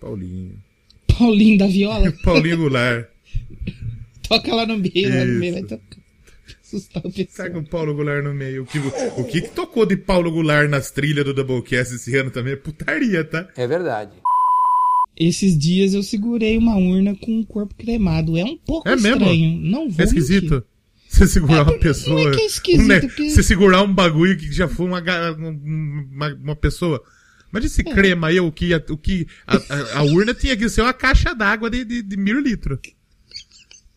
Paulinho. 0.00 0.52
Paulinho 1.18 1.58
da 1.58 1.66
viola. 1.66 2.12
Paulinho 2.24 2.56
Goulart. 2.58 3.06
Toca 4.28 4.54
lá 4.54 4.66
no 4.66 4.76
meio, 4.78 5.08
lá 5.08 5.24
no 5.24 5.38
meio 5.38 5.52
vai 5.54 5.62
tocar. 5.62 5.98
assustar 6.62 7.02
o 7.06 7.12
pessoal. 7.12 7.50
Com 7.50 7.58
o 7.60 7.66
Paulo 7.68 7.94
Goulart 7.94 8.24
no 8.24 8.34
meio. 8.34 8.62
O 8.64 8.66
que, 8.66 8.78
o 8.78 9.24
que 9.24 9.40
que 9.42 9.48
tocou 9.50 9.86
de 9.86 9.96
Paulo 9.96 10.30
Goulart 10.30 10.68
nas 10.68 10.90
trilhas 10.90 11.24
do 11.24 11.32
Doublecast 11.32 11.94
esse 11.94 12.16
ano 12.16 12.30
também 12.30 12.54
é 12.54 12.56
putaria, 12.56 13.24
tá? 13.24 13.48
É 13.56 13.66
verdade. 13.66 14.12
Esses 15.16 15.56
dias 15.56 15.94
eu 15.94 16.02
segurei 16.02 16.58
uma 16.58 16.76
urna 16.76 17.14
com 17.16 17.38
um 17.38 17.44
corpo 17.44 17.74
cremado. 17.74 18.36
É 18.36 18.44
um 18.44 18.56
pouco 18.58 18.88
É 18.88 18.96
mesmo? 18.96 19.12
estranho. 19.22 19.58
Não 19.60 19.88
vou 19.88 20.00
É 20.00 20.04
esquisito. 20.04 20.50
mentir. 20.54 20.64
Você 21.08 21.26
segurar 21.28 21.62
uma 21.62 21.78
pessoa. 21.78 22.20
não 22.24 22.30
é 22.30 22.34
que 22.34 22.40
é 22.42 22.46
esquisito, 22.46 22.82
um 22.84 22.88
ne- 22.88 23.00
porque- 23.00 23.30
Você 23.30 23.42
segurar 23.42 23.82
um 23.82 23.94
bagulho 23.94 24.36
que 24.36 24.52
já 24.52 24.68
foi 24.68 24.86
uma, 24.86 25.00
um- 25.38 26.08
uma, 26.12 26.34
uma 26.34 26.56
pessoa. 26.56 27.02
Imagina 27.52 27.72
É. 27.72 27.74
se 27.74 27.84
crema 27.84 28.28
aí 28.28 28.40
o 28.40 28.50
que, 28.52 28.74
a, 28.74 28.82
o 28.90 28.96
que 28.96 29.26
a, 29.46 29.56
a- 29.56 29.98
a 29.98 30.02
urna 30.02 30.34
tinha 30.34 30.56
que 30.56 30.68
ser 30.68 30.82
uma 30.82 30.92
caixa 30.92 31.34
d'água 31.34 31.70
de, 31.70 31.84
de, 31.84 32.02
de 32.02 32.16
mil 32.16 32.40
litros. 32.40 32.78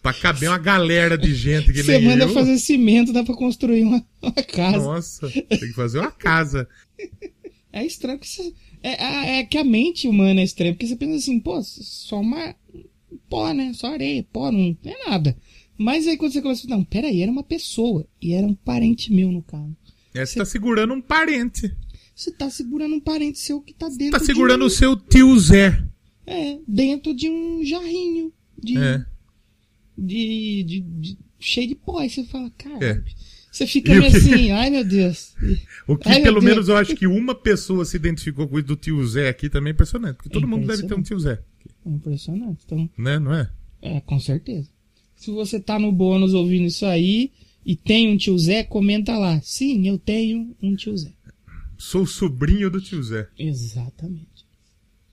Pra 0.02 0.14
caber 0.14 0.50
uma 0.50 0.58
galera 0.58 1.18
de 1.18 1.36
gente 1.36 1.74
que 1.74 1.84
Você 1.84 1.98
nem 2.00 2.08
manda 2.08 2.24
eu. 2.24 2.30
fazer 2.34 2.58
cimento, 2.58 3.12
dá 3.12 3.22
pra 3.24 3.36
construir 3.36 3.84
uma, 3.84 4.06
uma 4.22 4.32
casa. 4.32 4.78
Nossa, 4.78 5.30
tem 5.30 5.60
que 5.60 5.74
fazer 5.74 6.00
uma 6.00 6.12
casa. 6.12 6.68
É 7.74 7.86
estranho 7.86 8.18
que 8.18 8.28
você. 8.28 8.54
É, 8.82 9.04
é- 9.04 9.40
é 9.40 9.44
que 9.44 9.58
a 9.58 9.64
mente 9.64 10.08
humana 10.08 10.40
é 10.40 10.44
estranha, 10.46 10.74
porque 10.74 10.88
você 10.88 10.96
pensa 10.96 11.18
assim, 11.18 11.38
pô, 11.40 11.62
só 11.62 12.22
uma. 12.22 12.56
pó, 13.30 13.52
né? 13.54 13.74
Só 13.74 13.88
areia, 13.94 14.26
pó, 14.32 14.50
não 14.52 14.78
é 14.86 15.10
nada. 15.10 15.36
Mas 15.78 16.08
aí 16.08 16.16
quando 16.18 16.32
você 16.32 16.42
começa 16.42 16.66
a 16.66 16.70
não, 16.70 16.84
peraí, 16.84 17.22
era 17.22 17.32
uma 17.32 17.44
pessoa. 17.44 18.08
E 18.22 18.34
era 18.34 18.48
um 18.48 18.54
parente 18.56 19.12
meu 19.12 19.30
no 19.32 19.42
carro. 19.42 19.76
É, 20.14 20.26
você 20.26 20.40
tá 20.40 20.46
segurando 20.46 20.94
um 20.94 21.02
parente. 21.02 21.76
Você 22.20 22.32
tá 22.32 22.50
segurando 22.50 22.96
um 22.96 23.00
parente 23.00 23.40
seu 23.40 23.62
que 23.62 23.74
tá 23.74 23.88
dentro 23.88 24.20
Tá 24.20 24.26
segurando 24.26 24.64
um, 24.64 24.68
o 24.68 24.70
seu 24.70 24.96
tio 24.98 25.40
Zé. 25.40 25.82
É, 26.28 26.60
dentro 26.68 27.14
de 27.16 27.30
um 27.30 27.64
jarrinho. 27.64 28.34
De, 28.62 28.78
É. 28.78 29.06
de, 29.98 30.64
de- 30.64 30.80
de- 30.82 31.18
cheio 31.40 31.68
de 31.70 31.76
pó. 31.76 32.00
Aí 32.00 32.10
você 32.10 32.26
fala, 32.26 32.50
cara. 32.58 32.78
É. 32.86 33.02
Você 33.50 33.66
fica 33.66 33.94
meio 33.96 34.06
assim, 34.08 34.52
ai 34.52 34.70
meu 34.70 34.84
Deus. 34.84 35.34
O 35.88 35.96
que 35.98 36.10
Ai, 36.10 36.22
pelo 36.22 36.42
Deus. 36.42 36.44
menos 36.52 36.68
eu 36.68 36.76
acho 36.76 36.94
que 36.96 37.08
uma 37.08 37.34
pessoa 37.34 37.86
se 37.86 37.96
identificou 37.96 38.48
com 38.50 38.58
isso 38.60 38.68
do 38.68 38.76
tio 38.76 39.06
Zé 39.08 39.30
aqui 39.30 39.50
também 39.50 39.72
é 39.72 39.74
impressionante. 39.74 40.18
Porque 40.18 40.30
todo 40.30 40.46
mundo 40.48 40.68
deve 40.68 40.86
ter 40.86 40.94
um 40.94 41.02
tio 41.02 41.20
Zé. 41.20 41.42
É 41.86 41.90
impressionante. 41.90 42.64
Então, 42.66 42.90
Né, 42.98 43.18
não 43.18 43.34
é? 43.34 43.50
É, 43.82 44.02
com 44.02 44.20
certeza. 44.20 44.70
Se 45.16 45.32
você 45.32 45.58
tá 45.60 45.80
no 45.80 45.90
bônus 45.92 46.34
ouvindo 46.34 46.66
isso 46.68 46.86
aí 46.86 47.32
e 47.66 47.76
tem 47.78 48.10
um 48.12 48.18
tio 48.18 48.38
Zé, 48.38 48.64
comenta 48.64 49.18
lá. 49.18 49.40
Sim, 49.42 49.88
eu 49.88 49.98
tenho 49.98 50.54
um 50.62 50.76
tio 50.76 50.96
Zé. 50.98 51.14
Sou 51.82 52.06
sobrinho 52.06 52.70
do 52.70 52.82
tio 52.82 53.02
Zé. 53.02 53.30
Exatamente. 53.40 54.29